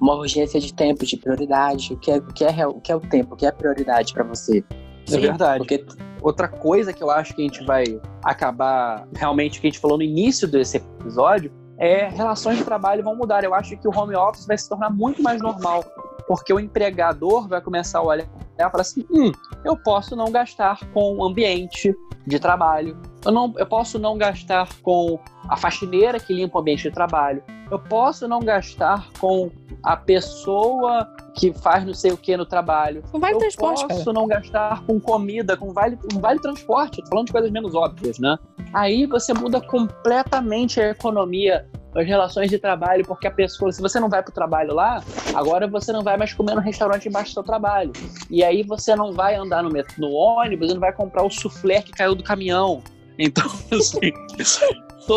Uma 0.00 0.14
urgência 0.14 0.60
de 0.60 0.72
tempo, 0.72 1.04
de 1.04 1.16
prioridade. 1.16 1.94
O 1.94 1.96
que 1.98 2.10
é 2.10 2.16
o, 2.16 2.26
que 2.26 2.44
é, 2.44 2.66
o, 2.66 2.74
que 2.74 2.92
é 2.92 2.96
o 2.96 3.00
tempo? 3.00 3.34
O 3.34 3.36
que 3.36 3.46
é 3.46 3.48
a 3.48 3.52
prioridade 3.52 4.12
para 4.12 4.24
você? 4.24 4.64
É 5.08 5.10
Sim, 5.10 5.20
verdade. 5.20 5.58
Porque 5.58 5.84
outra 6.22 6.48
coisa 6.48 6.92
que 6.92 7.02
eu 7.02 7.10
acho 7.10 7.34
que 7.34 7.42
a 7.42 7.44
gente 7.44 7.64
vai 7.64 7.84
acabar 8.22 9.08
realmente, 9.14 9.60
que 9.60 9.66
a 9.66 9.70
gente 9.70 9.80
falou 9.80 9.96
no 9.96 10.04
início 10.04 10.46
desse 10.46 10.76
episódio, 10.76 11.52
é 11.78 12.08
relações 12.08 12.58
de 12.58 12.64
trabalho 12.64 13.02
vão 13.02 13.16
mudar. 13.16 13.44
Eu 13.44 13.54
acho 13.54 13.76
que 13.76 13.88
o 13.88 13.96
home 13.96 14.14
office 14.14 14.46
vai 14.46 14.58
se 14.58 14.68
tornar 14.68 14.90
muito 14.90 15.22
mais 15.22 15.40
normal, 15.40 15.84
porque 16.28 16.52
o 16.52 16.60
empregador 16.60 17.48
vai 17.48 17.60
começar 17.62 18.00
a 18.00 18.02
olhar 18.02 18.28
e 18.58 18.70
falar 18.70 18.82
assim: 18.82 19.04
hum, 19.10 19.32
eu 19.64 19.74
posso 19.76 20.14
não 20.14 20.30
gastar 20.30 20.78
com 20.92 21.16
o 21.16 21.24
ambiente 21.24 21.96
de 22.26 22.38
trabalho, 22.38 23.00
eu, 23.24 23.32
não, 23.32 23.54
eu 23.56 23.66
posso 23.66 23.98
não 23.98 24.18
gastar 24.18 24.68
com 24.82 25.18
a 25.48 25.56
faxineira 25.56 26.20
que 26.20 26.34
limpa 26.34 26.58
o 26.58 26.60
ambiente 26.60 26.82
de 26.82 26.90
trabalho, 26.90 27.42
eu 27.70 27.78
posso 27.78 28.28
não 28.28 28.40
gastar 28.40 29.08
com 29.18 29.50
a 29.82 29.96
pessoa 29.96 31.08
que 31.34 31.52
faz 31.54 31.86
não 31.86 31.94
sei 31.94 32.12
o 32.12 32.16
que 32.16 32.36
no 32.36 32.44
trabalho. 32.44 33.02
Com 33.10 33.18
vale 33.18 33.34
eu 33.34 33.38
transporte. 33.38 33.86
posso 33.86 34.04
cara. 34.04 34.12
não 34.12 34.26
gastar 34.26 34.82
com 34.84 35.00
comida, 35.00 35.56
com 35.56 35.72
vale, 35.72 35.96
com 35.96 36.20
vale 36.20 36.40
transporte. 36.40 37.00
Tô 37.02 37.08
falando 37.08 37.26
de 37.26 37.32
coisas 37.32 37.50
menos 37.50 37.74
óbvias, 37.74 38.18
né? 38.18 38.36
Aí 38.74 39.06
você 39.06 39.32
muda 39.32 39.60
completamente 39.60 40.80
a 40.80 40.90
economia 40.90 41.66
as 41.98 42.06
relações 42.06 42.50
de 42.50 42.58
trabalho, 42.58 43.04
porque 43.06 43.26
a 43.26 43.30
pessoa, 43.30 43.72
se 43.72 43.80
você 43.80 43.98
não 43.98 44.08
vai 44.08 44.22
para 44.22 44.30
o 44.30 44.34
trabalho 44.34 44.74
lá, 44.74 45.02
agora 45.34 45.66
você 45.66 45.92
não 45.92 46.02
vai 46.02 46.16
mais 46.16 46.32
comer 46.32 46.54
no 46.54 46.60
restaurante 46.60 47.08
embaixo 47.08 47.30
do 47.30 47.34
seu 47.34 47.42
trabalho. 47.42 47.92
E 48.30 48.44
aí 48.44 48.62
você 48.62 48.94
não 48.94 49.12
vai 49.12 49.34
andar 49.34 49.62
no, 49.62 49.70
metro, 49.70 49.94
no 49.98 50.10
ônibus, 50.10 50.72
não 50.72 50.80
vai 50.80 50.92
comprar 50.92 51.24
o 51.24 51.30
soufflé 51.30 51.82
que 51.82 51.92
caiu 51.92 52.14
do 52.14 52.22
caminhão. 52.22 52.82
Então, 53.20 53.44
assim, 53.72 54.12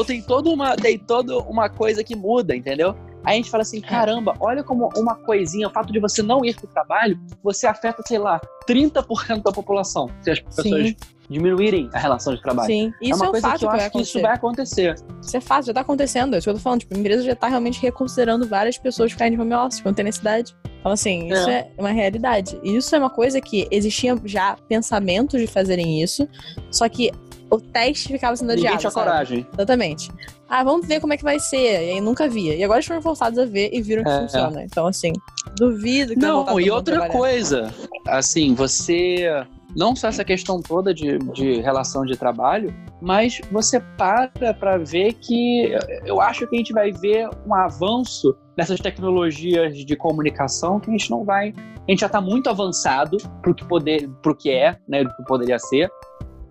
tem 0.07 0.23
toda 0.23 0.49
uma, 0.49 0.75
tem 0.75 0.97
toda 0.97 1.37
uma 1.37 1.69
coisa 1.69 2.03
que 2.03 2.15
muda, 2.15 2.55
entendeu? 2.55 2.95
Aí 3.23 3.33
a 3.33 3.35
gente 3.35 3.51
fala 3.51 3.61
assim, 3.61 3.77
é. 3.77 3.81
caramba, 3.81 4.35
olha 4.39 4.63
como 4.63 4.89
uma 4.97 5.15
coisinha, 5.15 5.67
o 5.67 5.71
fato 5.71 5.93
de 5.93 5.99
você 5.99 6.23
não 6.23 6.43
ir 6.43 6.55
para 6.55 6.65
o 6.65 6.67
trabalho, 6.67 7.19
você 7.43 7.67
afeta, 7.67 8.01
sei 8.07 8.17
lá, 8.17 8.41
30% 8.67 9.43
da 9.43 9.51
população. 9.51 10.09
Se 10.21 10.31
as 10.31 10.39
pessoas 10.39 10.87
Sim. 10.87 10.95
Diminuírem 11.31 11.89
a 11.93 11.99
relação 11.99 12.35
de 12.35 12.41
trabalho. 12.41 12.67
Sim, 12.67 12.93
isso 13.01 13.13
é 13.13 13.15
uma 13.15 13.25
é 13.25 13.27
um 13.29 13.31
coisa 13.31 13.47
fato 13.47 13.59
que 13.59 13.65
eu 13.65 13.69
que 13.69 13.75
acho 13.77 13.91
que 13.91 14.01
isso 14.01 14.21
vai 14.21 14.33
acontecer. 14.33 14.95
Isso 15.21 15.37
é 15.37 15.41
fácil, 15.41 15.67
já 15.67 15.73
tá 15.73 15.81
acontecendo. 15.81 16.35
É 16.35 16.37
isso 16.37 16.45
que 16.45 16.49
eu 16.49 16.55
tô 16.55 16.59
falando. 16.59 16.81
Tipo, 16.81 16.95
a 16.95 16.99
empresa 16.99 17.23
já 17.23 17.35
tá 17.35 17.47
realmente 17.47 17.81
reconsiderando 17.81 18.47
várias 18.47 18.77
pessoas 18.77 19.11
ficarem 19.11 19.35
de 19.35 19.41
home 19.41 19.53
office, 19.53 19.81
quando 19.81 19.95
tem 19.95 20.05
necessidade. 20.05 20.55
Então, 20.79 20.91
assim, 20.91 21.31
isso 21.31 21.49
é. 21.49 21.69
é 21.77 21.81
uma 21.81 21.91
realidade. 21.91 22.59
E 22.63 22.75
isso 22.75 22.93
é 22.95 22.99
uma 22.99 23.09
coisa 23.09 23.39
que 23.39 23.67
existia 23.71 24.15
já 24.25 24.57
pensamentos 24.67 25.39
de 25.39 25.47
fazerem 25.47 26.01
isso, 26.01 26.27
só 26.69 26.89
que 26.89 27.11
o 27.51 27.59
teste 27.59 28.07
ficava 28.07 28.35
sendo 28.35 28.51
adiado. 28.51 28.65
Ninguém 28.65 28.79
tinha 28.79 28.91
sabe? 28.91 29.05
coragem. 29.05 29.47
Exatamente. 29.53 30.09
Ah, 30.49 30.63
vamos 30.63 30.87
ver 30.87 30.99
como 30.99 31.13
é 31.13 31.17
que 31.17 31.23
vai 31.23 31.39
ser. 31.39 31.57
E 31.57 31.91
aí 31.91 32.01
nunca 32.01 32.27
via. 32.27 32.55
E 32.55 32.63
agora 32.63 32.79
eles 32.79 32.87
foram 32.87 33.01
forçados 33.01 33.37
a 33.37 33.45
ver 33.45 33.69
e 33.73 33.81
viram 33.81 34.03
que 34.03 34.09
é, 34.09 34.21
funciona. 34.21 34.61
É. 34.61 34.65
Então, 34.65 34.87
assim, 34.87 35.11
duvido 35.57 36.13
que 36.13 36.19
Não, 36.19 36.59
e 36.59 36.71
outra 36.71 37.09
coisa, 37.09 37.73
assim, 38.07 38.53
você. 38.53 39.27
Não 39.75 39.95
só 39.95 40.07
essa 40.07 40.23
questão 40.23 40.61
toda 40.61 40.93
de, 40.93 41.17
de 41.17 41.61
relação 41.61 42.05
de 42.05 42.17
trabalho, 42.17 42.73
mas 43.01 43.41
você 43.51 43.79
para 43.97 44.53
para 44.53 44.77
ver 44.77 45.13
que 45.13 45.71
eu 46.05 46.19
acho 46.21 46.47
que 46.47 46.55
a 46.55 46.57
gente 46.57 46.73
vai 46.73 46.91
ver 46.91 47.29
um 47.45 47.53
avanço 47.53 48.35
nessas 48.57 48.79
tecnologias 48.79 49.77
de 49.77 49.95
comunicação 49.95 50.79
que 50.79 50.89
a 50.89 50.91
gente 50.91 51.09
não 51.09 51.23
vai. 51.23 51.53
A 51.87 51.91
gente 51.91 52.01
já 52.01 52.07
está 52.07 52.21
muito 52.21 52.49
avançado 52.49 53.17
para 53.41 53.51
o 53.51 53.55
que 53.55 53.65
poder, 53.65 54.09
que 54.37 54.51
é, 54.51 54.77
né, 54.87 55.03
do 55.03 55.13
que 55.15 55.23
poderia 55.23 55.57
ser 55.57 55.89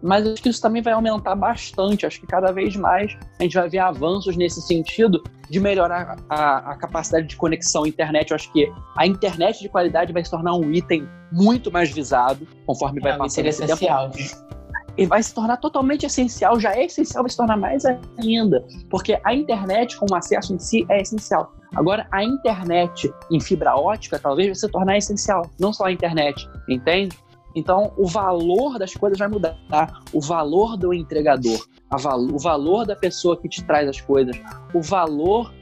mas 0.02 0.26
acho 0.26 0.42
que 0.42 0.48
isso 0.48 0.60
também 0.60 0.82
vai 0.82 0.92
aumentar 0.92 1.34
bastante. 1.34 2.06
Acho 2.06 2.20
que 2.20 2.26
cada 2.26 2.52
vez 2.52 2.76
mais 2.76 3.16
a 3.38 3.42
gente 3.42 3.54
vai 3.54 3.68
ver 3.68 3.78
avanços 3.78 4.36
nesse 4.36 4.60
sentido 4.62 5.22
de 5.48 5.60
melhorar 5.60 6.16
a, 6.28 6.72
a 6.72 6.76
capacidade 6.76 7.26
de 7.26 7.36
conexão 7.36 7.84
à 7.84 7.88
internet. 7.88 8.30
Eu 8.30 8.36
acho 8.36 8.52
que 8.52 8.70
a 8.96 9.06
internet 9.06 9.60
de 9.60 9.68
qualidade 9.68 10.12
vai 10.12 10.24
se 10.24 10.30
tornar 10.30 10.54
um 10.54 10.72
item 10.72 11.08
muito 11.32 11.70
mais 11.70 11.90
visado 11.90 12.46
conforme 12.66 13.00
vai 13.00 13.12
é, 13.12 13.16
passando 13.16 13.46
esse 13.46 13.64
essencial. 13.64 14.10
tempo. 14.10 14.50
E 14.96 15.06
vai 15.06 15.22
se 15.22 15.32
tornar 15.32 15.56
totalmente 15.58 16.04
essencial, 16.04 16.58
já 16.58 16.74
é 16.74 16.84
essencial, 16.84 17.22
vai 17.22 17.30
se 17.30 17.36
tornar 17.36 17.56
mais 17.56 17.84
ainda, 18.18 18.64
porque 18.90 19.18
a 19.24 19.32
internet 19.32 19.96
com 19.96 20.06
o 20.10 20.14
acesso 20.14 20.52
em 20.52 20.58
si 20.58 20.84
é 20.90 21.00
essencial. 21.00 21.54
Agora, 21.74 22.06
a 22.10 22.24
internet 22.24 23.10
em 23.30 23.40
fibra 23.40 23.76
ótica 23.76 24.18
talvez 24.18 24.48
vai 24.48 24.54
se 24.56 24.68
tornar 24.68 24.98
essencial, 24.98 25.48
não 25.58 25.72
só 25.72 25.84
a 25.84 25.92
internet, 25.92 26.48
entende? 26.68 27.16
Então, 27.54 27.92
o 27.96 28.06
valor 28.06 28.78
das 28.78 28.94
coisas 28.94 29.18
vai 29.18 29.28
mudar. 29.28 29.56
Tá? 29.68 30.00
O 30.12 30.20
valor 30.20 30.76
do 30.76 30.94
entregador, 30.94 31.66
val 31.90 32.20
o 32.20 32.38
valor 32.38 32.86
da 32.86 32.96
pessoa 32.96 33.36
que 33.36 33.48
te 33.48 33.64
traz 33.64 33.88
as 33.88 34.00
coisas, 34.00 34.36
o 34.72 34.80
valor, 34.82 35.52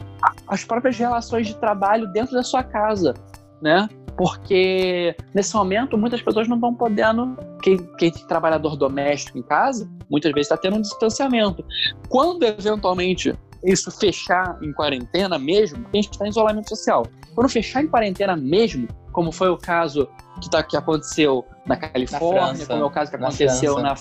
as 0.47 0.64
próprias 0.64 0.99
relações 0.99 1.47
de 1.47 1.57
trabalho 1.57 2.07
dentro 2.12 2.34
da 2.34 2.43
sua 2.43 2.62
casa, 2.62 3.14
né? 3.62 3.89
porque 4.18 5.16
nesse 5.32 5.55
momento 5.55 5.97
muitas 5.97 6.20
pessoas 6.20 6.49
não 6.49 6.57
estão 6.57 6.74
podendo. 6.74 7.36
Quem, 7.62 7.78
quem 7.97 8.11
tem 8.11 8.26
trabalhador 8.26 8.76
doméstico 8.76 9.39
em 9.39 9.43
casa, 9.43 9.89
muitas 10.11 10.32
vezes 10.32 10.47
está 10.47 10.57
tendo 10.57 10.76
um 10.76 10.80
distanciamento. 10.80 11.64
Quando 12.09 12.43
eventualmente 12.43 13.32
isso 13.64 13.91
fechar 13.93 14.59
em 14.61 14.72
quarentena 14.72 15.39
mesmo, 15.39 15.86
a 15.93 15.97
gente 15.97 16.11
está 16.11 16.26
em 16.26 16.30
isolamento 16.30 16.68
social. 16.68 17.07
Quando 17.39 17.51
fechar 17.51 17.84
em 17.84 17.86
quarentena 17.86 18.34
mesmo, 18.34 18.89
como 19.12 19.30
foi 19.30 19.49
o 19.49 19.57
caso 19.57 20.09
que, 20.43 20.51
tá, 20.51 20.61
que 20.61 20.76
aconteceu 20.76 21.45
na 21.64 21.76
Califórnia, 21.76 22.53
na 22.53 22.66
como 22.66 22.82
é 22.82 22.84
o 22.84 22.91
caso 22.91 23.11
que 23.12 23.16
aconteceu 23.16 23.78
na, 23.78 23.95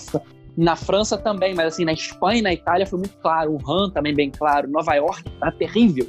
na 0.56 0.74
França 0.74 1.16
também, 1.16 1.54
mas 1.54 1.66
assim, 1.66 1.84
na 1.84 1.92
Espanha 1.92 2.40
e 2.40 2.42
na 2.42 2.52
Itália 2.52 2.84
foi 2.84 2.98
muito 2.98 3.16
claro. 3.18 3.52
O 3.52 3.70
Han 3.70 3.90
também 3.90 4.12
bem 4.12 4.28
claro. 4.28 4.68
Nova 4.68 4.92
York 4.94 5.22
tá 5.38 5.52
terrível. 5.52 6.04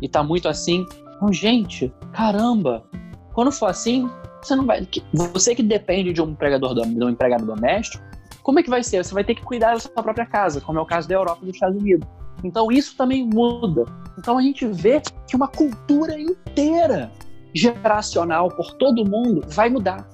E 0.00 0.08
tá 0.08 0.22
muito 0.22 0.48
assim. 0.48 0.86
Então, 1.16 1.30
gente, 1.30 1.92
caramba, 2.14 2.82
quando 3.34 3.52
for 3.52 3.66
assim, 3.66 4.08
você 4.42 4.56
não 4.56 4.64
vai. 4.64 4.88
Você 5.34 5.54
que 5.54 5.62
depende 5.62 6.14
de 6.14 6.22
um 6.22 6.30
empregador 6.30 6.74
de 6.74 7.04
um 7.04 7.10
empregado 7.10 7.44
doméstico, 7.44 8.02
como 8.42 8.58
é 8.58 8.62
que 8.62 8.70
vai 8.70 8.82
ser? 8.82 9.04
Você 9.04 9.12
vai 9.12 9.22
ter 9.22 9.34
que 9.34 9.42
cuidar 9.42 9.74
da 9.74 9.80
sua 9.80 10.02
própria 10.02 10.24
casa, 10.24 10.62
como 10.62 10.78
é 10.78 10.82
o 10.82 10.86
caso 10.86 11.06
da 11.06 11.14
Europa 11.14 11.40
e 11.42 11.44
dos 11.44 11.56
Estados 11.56 11.78
Unidos. 11.78 12.08
Então 12.42 12.70
isso 12.70 12.96
também 12.96 13.26
muda. 13.26 13.84
Então 14.18 14.38
a 14.38 14.42
gente 14.42 14.66
vê 14.66 15.00
que 15.26 15.36
uma 15.36 15.48
cultura 15.48 16.18
inteira 16.18 17.10
geracional 17.54 18.48
por 18.48 18.74
todo 18.74 19.08
mundo 19.08 19.42
vai 19.48 19.68
mudar. 19.68 20.08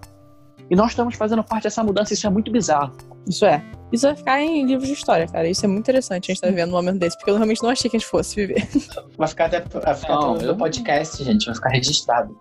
E 0.68 0.74
nós 0.74 0.90
estamos 0.90 1.14
fazendo 1.14 1.44
parte 1.44 1.64
dessa 1.64 1.82
mudança, 1.84 2.12
isso 2.12 2.26
é 2.26 2.30
muito 2.30 2.50
bizarro. 2.50 2.92
Isso 3.26 3.44
é. 3.44 3.62
Isso 3.92 4.06
vai 4.06 4.16
ficar 4.16 4.42
em 4.42 4.66
livros 4.66 4.88
de 4.88 4.94
história, 4.94 5.26
cara. 5.26 5.48
Isso 5.48 5.64
é 5.64 5.68
muito 5.68 5.80
interessante 5.80 6.30
a 6.30 6.34
gente 6.34 6.40
tá 6.40 6.48
vivendo 6.48 6.70
num 6.70 6.76
momento 6.76 6.98
desse, 6.98 7.16
porque 7.16 7.30
eu 7.30 7.36
realmente 7.36 7.62
não 7.62 7.70
achei 7.70 7.88
que 7.88 7.96
a 7.96 8.00
gente 8.00 8.08
fosse 8.08 8.34
viver. 8.34 8.66
Vai 9.16 9.28
ficar 9.28 9.46
até, 9.46 9.60
vai 9.60 9.94
ficar 9.94 10.14
não, 10.14 10.34
até 10.34 10.46
no 10.46 10.56
podcast, 10.56 11.24
gente, 11.24 11.46
vai 11.46 11.54
ficar 11.54 11.70
registrado. 11.70 12.38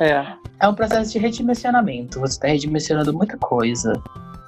É. 0.00 0.24
É 0.60 0.68
um 0.68 0.74
processo 0.74 1.12
de 1.12 1.18
redimensionamento. 1.18 2.20
Você 2.20 2.34
está 2.34 2.48
redimensionando 2.48 3.12
muita 3.12 3.38
coisa. 3.38 3.92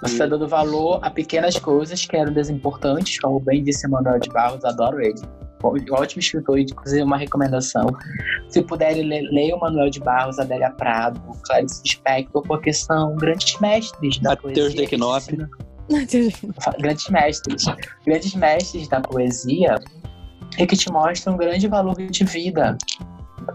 Você 0.02 0.14
está 0.14 0.26
dando 0.26 0.48
valor 0.48 0.98
a 1.02 1.10
pequenas 1.10 1.58
coisas 1.58 2.04
que 2.06 2.16
eram 2.16 2.32
desimportantes, 2.32 3.20
como 3.20 3.38
bem 3.40 3.62
disse 3.62 3.86
Manuel 3.86 4.18
de 4.18 4.30
Barros, 4.30 4.64
adoro 4.64 5.00
ele. 5.00 5.20
Ótimo 5.62 6.20
escritor, 6.20 6.58
inclusive 6.58 7.02
uma 7.02 7.18
recomendação. 7.18 7.86
Se 8.48 8.62
puderem, 8.62 9.04
ler, 9.04 9.52
o 9.52 9.60
Manuel 9.60 9.90
de 9.90 10.00
Barros, 10.00 10.38
Adélia 10.38 10.70
Prado, 10.70 11.20
Clarice 11.44 11.82
Spector, 11.86 12.42
porque 12.42 12.72
são 12.72 13.14
grandes 13.16 13.60
mestres 13.60 14.18
da 14.20 14.30
Mateus 14.30 14.54
poesia. 14.54 14.80
Dequinop. 14.80 15.22
grandes 16.78 17.08
mestres. 17.10 17.64
Grandes 18.06 18.34
mestres 18.34 18.88
da 18.88 19.00
poesia 19.02 19.78
e 20.58 20.66
que 20.66 20.76
te 20.76 20.90
mostram 20.90 21.34
um 21.34 21.36
grande 21.36 21.68
valor 21.68 21.94
de 21.94 22.24
vida. 22.24 22.78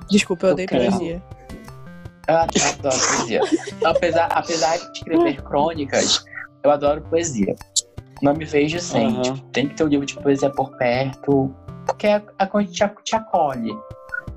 Desculpa, 0.10 0.48
eu 0.48 0.52
odeio 0.52 0.70
poesia. 0.70 1.24
Eu 2.28 2.36
adoro 2.36 2.78
poesia. 2.82 3.41
apesar, 3.84 4.28
apesar 4.28 4.78
de 4.78 4.98
escrever 4.98 5.41
crônicas, 5.41 6.24
eu 6.66 6.72
adoro 6.72 7.01
poesia. 7.01 7.55
Não 8.22 8.34
me 8.34 8.45
vejo 8.45 8.80
sem. 8.80 9.07
Uhum. 9.07 9.22
Tipo, 9.22 9.41
tem 9.51 9.68
que 9.68 9.76
ter 9.76 9.84
um 9.84 9.88
livro 9.88 10.05
de 10.05 10.16
poesia 10.16 10.49
por 10.49 10.76
perto, 10.78 11.53
porque 11.86 12.07
a, 12.07 12.22
a 12.39 12.47
te, 12.63 12.89
te 13.03 13.16
acolhe. 13.16 13.72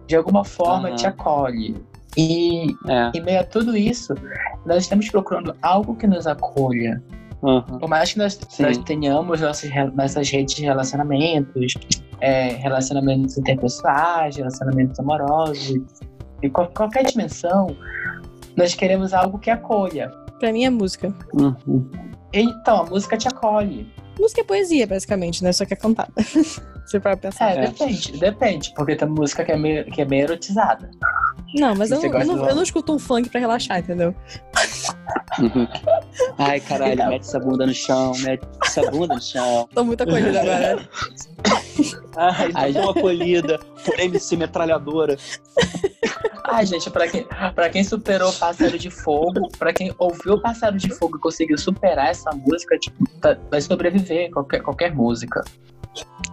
De 0.07 0.17
alguma 0.17 0.45
forma, 0.45 0.91
uhum. 0.91 0.97
te 0.97 1.07
acolhe. 1.07 1.77
E 2.17 2.75
é. 2.89 3.11
em 3.15 3.23
meio 3.23 3.41
a 3.41 3.45
tudo 3.45 3.77
isso, 3.77 4.15
nós 4.67 4.85
estamos 4.85 5.09
procurando 5.11 5.55
algo 5.63 5.95
que 5.97 6.07
nos 6.07 6.27
acolha. 6.27 7.03
Uhum. 7.43 7.63
Por 7.63 7.89
mais 7.89 8.13
que 8.13 8.19
nós, 8.19 8.39
nós 8.59 8.79
tenhamos 8.79 9.41
nossas, 9.41 9.71
nossas 9.95 10.29
redes 10.29 10.57
de 10.57 10.65
relacionamentos, 10.65 11.75
é, 12.21 12.49
relacionamentos 12.55 13.39
interpessoais, 13.39 14.37
relacionamentos 14.37 14.99
amorosos, 14.99 15.81
em 16.43 16.51
qualquer 16.51 17.05
dimensão, 17.05 17.69
nós 18.57 18.75
queremos 18.75 19.15
algo 19.15 19.39
que 19.39 19.51
acolha. 19.51 20.11
Pra 20.41 20.53
mim 20.53 20.65
é 20.65 20.71
música. 20.71 21.15
Uhum. 21.35 21.89
Então, 22.33 22.83
a 22.83 22.85
música 22.85 23.17
te 23.17 23.29
acolhe. 23.29 23.91
Música 24.19 24.41
é 24.41 24.45
poesia, 24.45 24.87
basicamente, 24.87 25.43
né? 25.43 25.53
Só 25.53 25.65
que 25.65 25.75
é 25.75 25.77
cantada. 25.77 26.13
Você 26.89 26.99
vai 26.99 27.15
pensar. 27.15 27.51
É, 27.51 27.67
depende, 27.67 28.13
depende. 28.13 28.73
Porque 28.75 28.97
tem 28.97 29.07
música 29.07 29.45
que 29.45 29.53
é 29.53 29.59
meio, 29.59 29.85
que 29.85 30.01
é 30.01 30.07
meio 30.07 30.23
erotizada. 30.23 30.91
Não, 31.55 31.75
mas 31.75 31.91
eu, 31.91 32.01
eu, 32.03 32.27
não, 32.27 32.49
eu 32.49 32.55
não 32.55 32.63
escuto 32.63 32.95
um 32.95 32.99
funk 32.99 33.29
pra 33.29 33.39
relaxar, 33.39 33.81
entendeu? 33.81 34.15
Ai, 36.39 36.61
caralho, 36.61 37.09
mete 37.09 37.23
essa 37.23 37.39
bunda 37.39 37.67
no 37.67 37.75
chão, 37.75 38.13
mete 38.21 38.43
essa 38.65 38.91
bunda 38.91 39.15
no 39.15 39.21
chão. 39.21 39.69
Tô 39.75 39.85
muito 39.85 40.03
acolhida 40.03 40.41
agora. 40.41 40.89
Ai, 42.17 42.51
Ai 42.55 42.73
tô 42.73 42.91
acolhida 42.91 43.59
por 43.85 44.01
MC 44.01 44.37
metralhadora. 44.39 45.17
Ai, 46.45 46.65
gente, 46.65 46.91
pra 46.91 47.07
quem, 47.07 47.27
pra 47.55 47.69
quem 47.69 47.85
superou 47.85 48.33
Pássaro 48.33 48.79
de 48.79 48.91
Fogo, 48.91 49.49
pra 49.59 49.75
quem 49.75 49.95
ouviu 49.99 50.41
Pássaro 50.41 50.79
de 50.79 50.89
Fogo 50.95 51.19
e 51.19 51.21
conseguiu 51.21 51.59
superar 51.59 52.09
essa 52.09 52.31
música, 52.31 52.79
tipo, 52.79 53.05
tá, 53.21 53.37
vai 53.51 53.61
sobreviver 53.61 54.31
qualquer, 54.31 54.63
qualquer 54.63 54.95
música. 54.95 55.45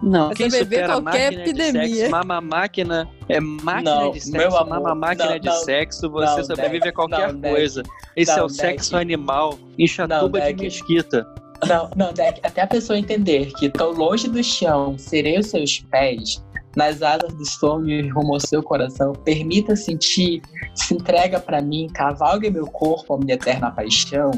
Não, 0.02 0.30
quem 0.30 0.50
supera 0.50 1.00
qualquer 1.00 1.32
máquina 1.32 1.42
epidemia. 1.42 1.82
de 1.82 1.94
sexo, 1.96 2.10
mama 2.10 2.40
máquina, 2.40 3.08
é 3.28 3.40
máquina 3.40 3.94
não, 3.94 4.10
de 4.10 4.20
sexo, 4.20 4.56
amor, 4.56 4.68
mama 4.68 4.94
máquina 4.94 5.30
não, 5.30 5.38
de 5.38 5.46
não, 5.46 5.56
sexo, 5.56 6.10
você 6.10 6.44
sobrevive 6.44 6.88
a 6.88 6.92
qualquer 6.92 7.34
coisa. 7.34 7.82
Esse 8.14 8.38
é 8.38 8.42
o 8.42 8.48
sexo 8.48 8.96
animal, 8.96 9.58
enxatuba 9.78 10.40
de 10.40 10.54
mesquita. 10.54 11.26
Não, 11.66 11.90
não, 11.96 12.12
Deck, 12.12 12.40
até 12.42 12.62
a 12.62 12.66
pessoa 12.66 12.98
entender 12.98 13.50
que 13.54 13.70
tão 13.70 13.90
longe 13.92 14.28
do 14.28 14.42
chão 14.44 14.98
serei 14.98 15.38
os 15.38 15.46
seus 15.46 15.80
pés, 15.90 16.44
nas 16.76 17.00
asas 17.00 17.32
do 17.32 17.44
sonho 17.46 18.14
rumo 18.14 18.34
ao 18.34 18.40
seu 18.40 18.62
coração, 18.62 19.14
permita 19.14 19.74
sentir, 19.74 20.42
se 20.74 20.94
entrega 20.94 21.40
para 21.40 21.62
mim, 21.62 21.88
cavalgue 21.94 22.50
meu 22.50 22.66
corpo, 22.66 23.14
a 23.14 23.18
minha 23.18 23.34
eterna 23.34 23.70
paixão. 23.70 24.30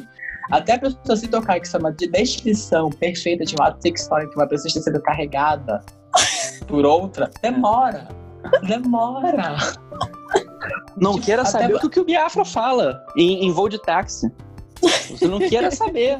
Até 0.50 0.74
a 0.74 0.78
pessoa 0.78 1.16
se 1.16 1.28
tocar, 1.28 1.60
que 1.60 1.66
isso 1.66 1.76
é 1.76 1.80
uma 1.80 1.92
descrição 1.92 2.90
perfeita 2.90 3.44
de 3.44 3.54
um 3.58 3.62
ato 3.62 3.82
sexual 3.82 4.22
em 4.22 4.30
que 4.30 4.36
uma 4.36 4.46
pessoa 4.46 4.68
está 4.68 4.80
sendo 4.80 5.00
carregada 5.02 5.84
por 6.66 6.84
outra, 6.84 7.30
demora. 7.42 8.08
Demora. 8.66 9.56
Não 10.96 11.14
tipo, 11.14 11.26
queira 11.26 11.44
saber 11.44 11.74
o 11.74 11.90
que 11.90 12.00
o 12.00 12.04
Biafra 12.04 12.44
fala 12.44 13.04
em, 13.16 13.46
em 13.46 13.52
voo 13.52 13.68
de 13.68 13.80
táxi. 13.82 14.30
Você 15.10 15.26
não 15.26 15.38
queira 15.38 15.70
saber. 15.70 16.18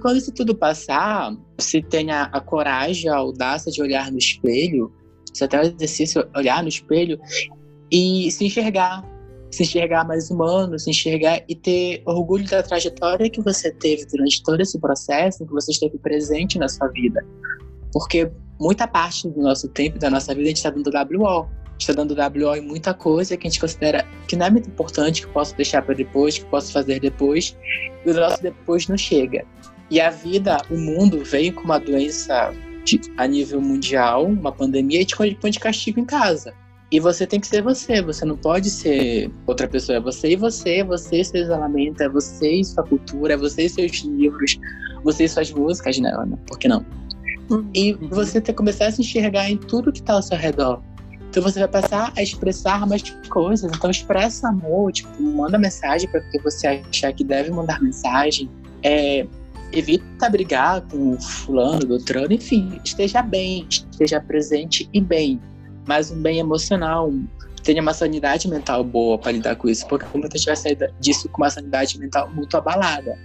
Quando 0.00 0.16
isso 0.16 0.32
tudo 0.32 0.54
passar, 0.54 1.36
você 1.58 1.82
tenha 1.82 2.24
a 2.24 2.40
coragem, 2.40 3.10
a 3.10 3.16
audácia 3.16 3.70
de 3.70 3.82
olhar 3.82 4.12
no 4.12 4.18
espelho, 4.18 4.92
você 5.38 5.44
até 5.44 5.60
o 5.60 5.62
exercício, 5.62 6.28
olhar 6.36 6.62
no 6.62 6.68
espelho 6.68 7.18
e 7.90 8.30
se 8.30 8.44
enxergar, 8.44 9.02
se 9.50 9.62
enxergar 9.62 10.04
mais 10.06 10.30
humano, 10.30 10.78
se 10.78 10.90
enxergar 10.90 11.42
e 11.48 11.54
ter 11.54 12.02
orgulho 12.04 12.46
da 12.48 12.62
trajetória 12.62 13.30
que 13.30 13.40
você 13.40 13.70
teve 13.72 14.04
durante 14.06 14.42
todo 14.42 14.60
esse 14.60 14.78
processo, 14.78 15.46
que 15.46 15.52
você 15.52 15.70
esteve 15.70 15.98
presente 15.98 16.58
na 16.58 16.68
sua 16.68 16.88
vida. 16.88 17.24
Porque 17.92 18.30
muita 18.60 18.86
parte 18.86 19.28
do 19.28 19.40
nosso 19.40 19.68
tempo, 19.68 19.98
da 19.98 20.10
nossa 20.10 20.34
vida, 20.34 20.44
a 20.44 20.48
gente 20.48 20.56
está 20.58 20.70
dando 20.70 20.90
WO. 20.90 21.48
Está 21.78 21.92
dando 21.92 22.12
WO 22.12 22.56
em 22.56 22.60
muita 22.60 22.92
coisa 22.92 23.36
que 23.36 23.46
a 23.46 23.50
gente 23.50 23.60
considera 23.60 24.04
que 24.26 24.34
não 24.34 24.46
é 24.46 24.50
muito 24.50 24.68
importante, 24.68 25.24
que 25.24 25.32
posso 25.32 25.54
deixar 25.54 25.80
para 25.80 25.94
depois, 25.94 26.36
que 26.36 26.44
posso 26.46 26.72
fazer 26.72 26.98
depois, 26.98 27.56
e 28.04 28.10
o 28.10 28.14
nosso 28.14 28.42
depois 28.42 28.88
não 28.88 28.98
chega. 28.98 29.46
E 29.88 30.00
a 30.00 30.10
vida, 30.10 30.56
o 30.70 30.76
mundo 30.76 31.22
veio 31.24 31.54
com 31.54 31.62
uma 31.62 31.78
doença 31.78 32.52
a 33.16 33.26
nível 33.26 33.60
mundial, 33.60 34.26
uma 34.26 34.52
pandemia, 34.52 35.02
e 35.02 35.04
te 35.04 35.16
põe 35.16 35.50
de 35.50 35.60
castigo 35.60 36.00
em 36.00 36.04
casa. 36.04 36.52
E 36.90 36.98
você 36.98 37.26
tem 37.26 37.38
que 37.38 37.46
ser 37.46 37.62
você, 37.62 38.00
você 38.00 38.24
não 38.24 38.36
pode 38.36 38.70
ser 38.70 39.30
outra 39.46 39.68
pessoa. 39.68 39.96
É 39.96 40.00
você 40.00 40.30
e 40.30 40.36
você, 40.36 40.70
é 40.76 40.84
você 40.84 41.20
e 41.20 41.24
seu 41.24 41.42
isolamento, 41.42 42.02
é 42.02 42.08
você 42.08 42.54
e 42.54 42.64
sua 42.64 42.82
cultura, 42.82 43.34
é 43.34 43.36
você 43.36 43.66
e 43.66 43.68
seus 43.68 43.98
livros, 43.98 44.58
você 45.04 45.24
e 45.24 45.28
suas 45.28 45.50
músicas, 45.52 45.98
né, 45.98 46.10
Ana? 46.14 46.38
Por 46.46 46.58
que 46.58 46.66
não? 46.66 46.84
Uhum. 47.50 47.68
E 47.74 47.92
você 47.92 48.40
tem 48.40 48.54
que 48.54 48.58
começar 48.58 48.86
a 48.86 48.92
se 48.92 49.02
enxergar 49.02 49.50
em 49.50 49.58
tudo 49.58 49.92
que 49.92 50.00
está 50.00 50.14
ao 50.14 50.22
seu 50.22 50.38
redor. 50.38 50.80
Então 51.28 51.42
você 51.42 51.58
vai 51.58 51.68
passar 51.68 52.12
a 52.16 52.22
expressar 52.22 52.86
mais 52.86 53.02
coisas. 53.28 53.70
Então 53.74 53.90
expressa 53.90 54.48
amor, 54.48 54.92
tipo, 54.92 55.22
manda 55.22 55.58
mensagem 55.58 56.08
para 56.08 56.20
que 56.20 56.38
você 56.40 56.66
achar 56.66 57.12
que 57.12 57.22
deve 57.22 57.50
mandar 57.50 57.82
mensagem. 57.82 58.48
É, 58.82 59.26
evita 59.72 60.28
brigar 60.28 60.82
com 60.82 61.12
o 61.12 61.20
fulano, 61.20 61.80
do 61.80 61.98
trano, 61.98 62.32
enfim, 62.32 62.80
esteja 62.84 63.22
bem, 63.22 63.66
esteja 63.68 64.20
presente 64.20 64.88
e 64.92 65.00
bem, 65.00 65.40
mas 65.86 66.10
um 66.10 66.20
bem 66.20 66.38
emocional, 66.38 67.12
tenha 67.62 67.82
uma 67.82 67.92
sanidade 67.92 68.48
mental 68.48 68.82
boa 68.82 69.18
para 69.18 69.32
lidar 69.32 69.56
com 69.56 69.68
isso, 69.68 69.86
porque 69.86 70.06
muita 70.16 70.36
gente 70.36 70.46
vai 70.46 70.56
sair 70.56 70.78
disso 71.00 71.28
com 71.28 71.42
uma 71.42 71.50
sanidade 71.50 71.98
mental 71.98 72.30
muito 72.30 72.56
abalada. 72.56 73.16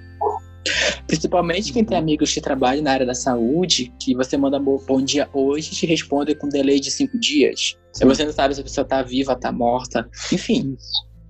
Principalmente 1.07 1.73
quem 1.73 1.83
tem 1.83 1.97
amigos 1.97 2.33
que 2.33 2.39
trabalham 2.39 2.83
na 2.83 2.91
área 2.91 3.05
da 3.05 3.13
saúde, 3.13 3.93
que 3.99 4.15
você 4.15 4.37
manda 4.37 4.59
bom 4.59 5.01
dia 5.01 5.29
hoje 5.33 5.71
e 5.71 5.75
te 5.75 5.85
responde 5.85 6.35
com 6.35 6.47
delay 6.47 6.79
de 6.79 6.89
cinco 6.89 7.19
dias. 7.19 7.77
Se 7.91 8.05
você 8.05 8.23
não 8.23 8.31
sabe 8.31 8.55
se 8.55 8.61
a 8.61 8.63
pessoa 8.63 8.83
está 8.83 9.01
viva, 9.01 9.33
está 9.33 9.51
morta, 9.51 10.09
enfim. 10.31 10.77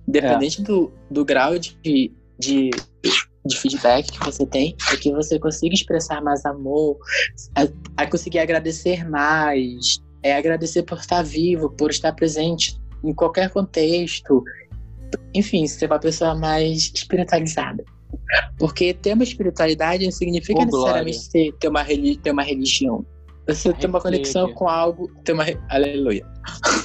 Independente 0.06 0.60
é. 0.60 0.64
do, 0.64 0.92
do 1.10 1.24
grau 1.24 1.58
de, 1.58 2.12
de 2.38 2.70
de 3.46 3.58
feedback 3.58 4.10
que 4.10 4.24
você 4.24 4.46
tem 4.46 4.74
é 4.92 4.96
que 4.96 5.12
você 5.12 5.38
consiga 5.38 5.74
expressar 5.74 6.22
mais 6.22 6.44
amor, 6.44 6.98
a, 7.54 8.02
a 8.02 8.06
conseguir 8.06 8.38
agradecer 8.38 9.08
mais, 9.08 9.98
é 10.22 10.34
agradecer 10.34 10.82
por 10.82 10.98
estar 10.98 11.22
vivo, 11.22 11.70
por 11.70 11.90
estar 11.90 12.12
presente 12.12 12.78
em 13.02 13.12
qualquer 13.12 13.50
contexto. 13.50 14.42
Enfim, 15.34 15.66
ser 15.66 15.86
uma 15.86 15.98
pessoa 15.98 16.34
mais 16.34 16.90
espiritualizada. 16.94 17.84
Porque 18.58 18.94
ter 18.94 19.12
uma 19.12 19.24
espiritualidade 19.24 20.04
não 20.04 20.12
significa 20.12 20.60
oh, 20.60 20.64
necessariamente 20.64 21.30
ter, 21.30 21.52
ter, 21.58 21.68
uma, 21.68 21.84
ter 21.84 22.30
uma 22.30 22.42
religião. 22.42 23.04
Você 23.46 23.74
tem 23.74 23.90
uma 23.90 24.00
conexão 24.00 24.52
com 24.54 24.66
algo. 24.66 25.10
Tem 25.22 25.34
uma. 25.34 25.44
Aleluia. 25.68 26.26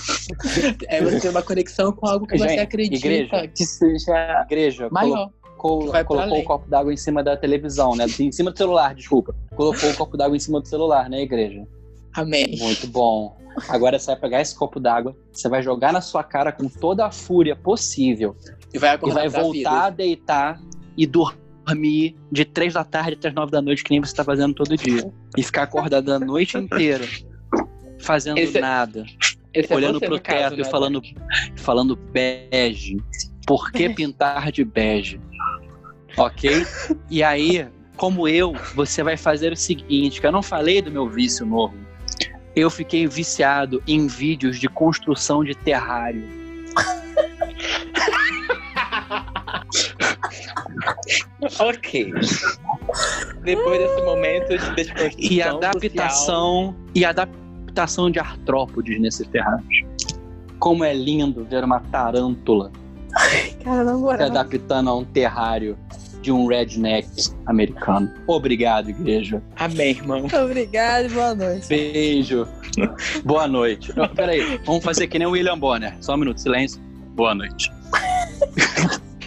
é 0.90 1.02
você 1.02 1.22
ter 1.22 1.30
uma 1.30 1.42
conexão 1.42 1.94
com 1.94 2.06
algo 2.06 2.28
que 2.28 2.38
Gente, 2.38 2.50
você 2.50 2.60
acredita 2.60 3.08
igreja, 3.08 3.48
que 3.48 3.64
seja 3.66 4.42
igreja, 4.46 4.90
maior. 4.92 5.32
Colocou, 5.60 6.06
colocou 6.06 6.40
o 6.40 6.44
copo 6.44 6.70
d'água 6.70 6.94
em 6.94 6.98
cima 6.98 7.22
da 7.22 7.36
televisão, 7.36 7.94
né? 7.94 8.06
Em 8.18 8.32
cima 8.32 8.50
do 8.50 8.58
celular, 8.58 8.96
desculpa. 8.96 9.36
Colocou 9.54 9.90
o 9.90 9.96
copo 9.96 10.16
d'água 10.16 10.38
em 10.38 10.40
cima 10.40 10.62
do 10.62 10.68
celular, 10.68 11.10
né, 11.10 11.22
igreja? 11.22 11.68
Amém. 12.16 12.58
Muito 12.58 12.88
bom. 12.88 13.38
Agora 13.68 14.00
você 14.00 14.08
vai 14.08 14.16
pegar 14.16 14.42
esse 14.42 14.56
copo 14.56 14.80
d'água, 14.80 15.14
você 15.34 15.50
vai 15.50 15.62
jogar 15.62 15.92
na 15.92 16.00
sua 16.00 16.24
cara 16.24 16.54
com 16.54 16.70
toda 16.70 17.06
a 17.06 17.12
fúria 17.12 17.58
possível. 17.58 18.38
E 18.74 18.80
vai, 18.80 18.96
e 18.96 19.12
vai 19.12 19.28
voltar 19.28 19.88
a 19.88 19.90
deitar 19.90 20.62
e 20.96 21.06
dormir 21.06 22.16
de 22.32 22.46
três 22.46 22.74
da 22.74 22.86
tarde 22.86 23.16
até 23.16 23.28
as 23.28 23.34
nove 23.34 23.52
da 23.52 23.62
noite, 23.62 23.84
que 23.84 23.92
nem 23.92 24.00
você 24.00 24.16
tá 24.16 24.24
fazendo 24.24 24.54
todo 24.54 24.78
dia. 24.78 25.12
E 25.36 25.44
ficar 25.44 25.64
acordado 25.64 26.10
a 26.14 26.20
noite 26.20 26.58
inteira, 26.58 27.06
fazendo 28.00 28.38
esse, 28.38 28.62
nada. 28.62 29.06
Esse 29.54 29.74
é 29.74 29.76
olhando 29.76 29.98
é 30.02 30.08
pro 30.08 30.20
teto 30.20 30.42
caso, 30.42 30.56
né, 30.56 30.62
e 30.62 30.66
falando, 30.66 31.02
falando 31.58 31.98
bege. 31.98 32.96
Por 33.46 33.72
que 33.72 33.90
pintar 33.90 34.52
de 34.54 34.64
bege? 34.64 35.20
Ok? 36.18 36.66
E 37.10 37.24
aí, 37.24 37.68
como 37.96 38.28
eu, 38.28 38.54
você 38.76 39.04
vai 39.04 39.18
fazer 39.18 39.52
o 39.52 39.56
seguinte, 39.56 40.22
que 40.22 40.28
eu 40.28 40.32
não 40.32 40.42
falei 40.42 40.82
do 40.82 40.92
meu 40.92 41.08
vício 41.08 41.46
novo. 41.46 41.76
Eu 42.56 42.70
fiquei 42.70 43.08
viciado 43.08 43.82
em 43.88 44.08
vídeos 44.08 44.60
de 44.60 44.68
construção 44.68 45.44
de 45.44 45.56
terrário. 45.56 46.24
ok. 51.60 52.14
Depois 53.44 53.80
desse 53.80 54.02
momento 54.04 54.58
de 54.58 54.76
desconstrução 54.76 55.20
E 55.20 55.42
adaptação 55.42 56.66
social... 56.66 56.76
e 56.96 57.06
adaptação 57.06 58.12
de 58.12 58.20
artrópodes 58.20 59.00
nesse 59.00 59.24
terrário. 59.26 59.66
Como 60.58 60.84
é 60.84 60.94
lindo 60.94 61.46
ver 61.46 61.64
uma 61.64 61.80
tarântula 61.80 62.72
Cara, 63.64 63.84
não 63.84 64.18
se 64.18 64.24
adaptando 64.24 64.90
a 64.90 64.96
um 64.96 65.06
terrário 65.06 65.78
de 66.22 66.32
um 66.32 66.48
redneck 66.48 67.08
americano. 67.46 68.12
Obrigado, 68.28 68.90
igreja. 68.90 69.42
Amém, 69.56 69.92
irmão. 69.92 70.28
Obrigado 70.44 71.06
e 71.06 71.10
boa 71.10 71.36
noite. 71.36 71.68
Beijo. 71.68 72.48
boa 73.24 73.48
noite. 73.48 73.94
Não, 73.96 74.08
peraí, 74.08 74.60
vamos 74.66 74.84
fazer 74.84 75.08
que 75.08 75.18
nem 75.18 75.28
o 75.28 75.32
William 75.32 75.58
Bonner. 75.58 75.96
Só 76.02 76.16
um 76.16 76.18
minuto, 76.18 76.40
silêncio. 76.40 76.82
Boa 77.16 77.34
noite. 77.34 77.72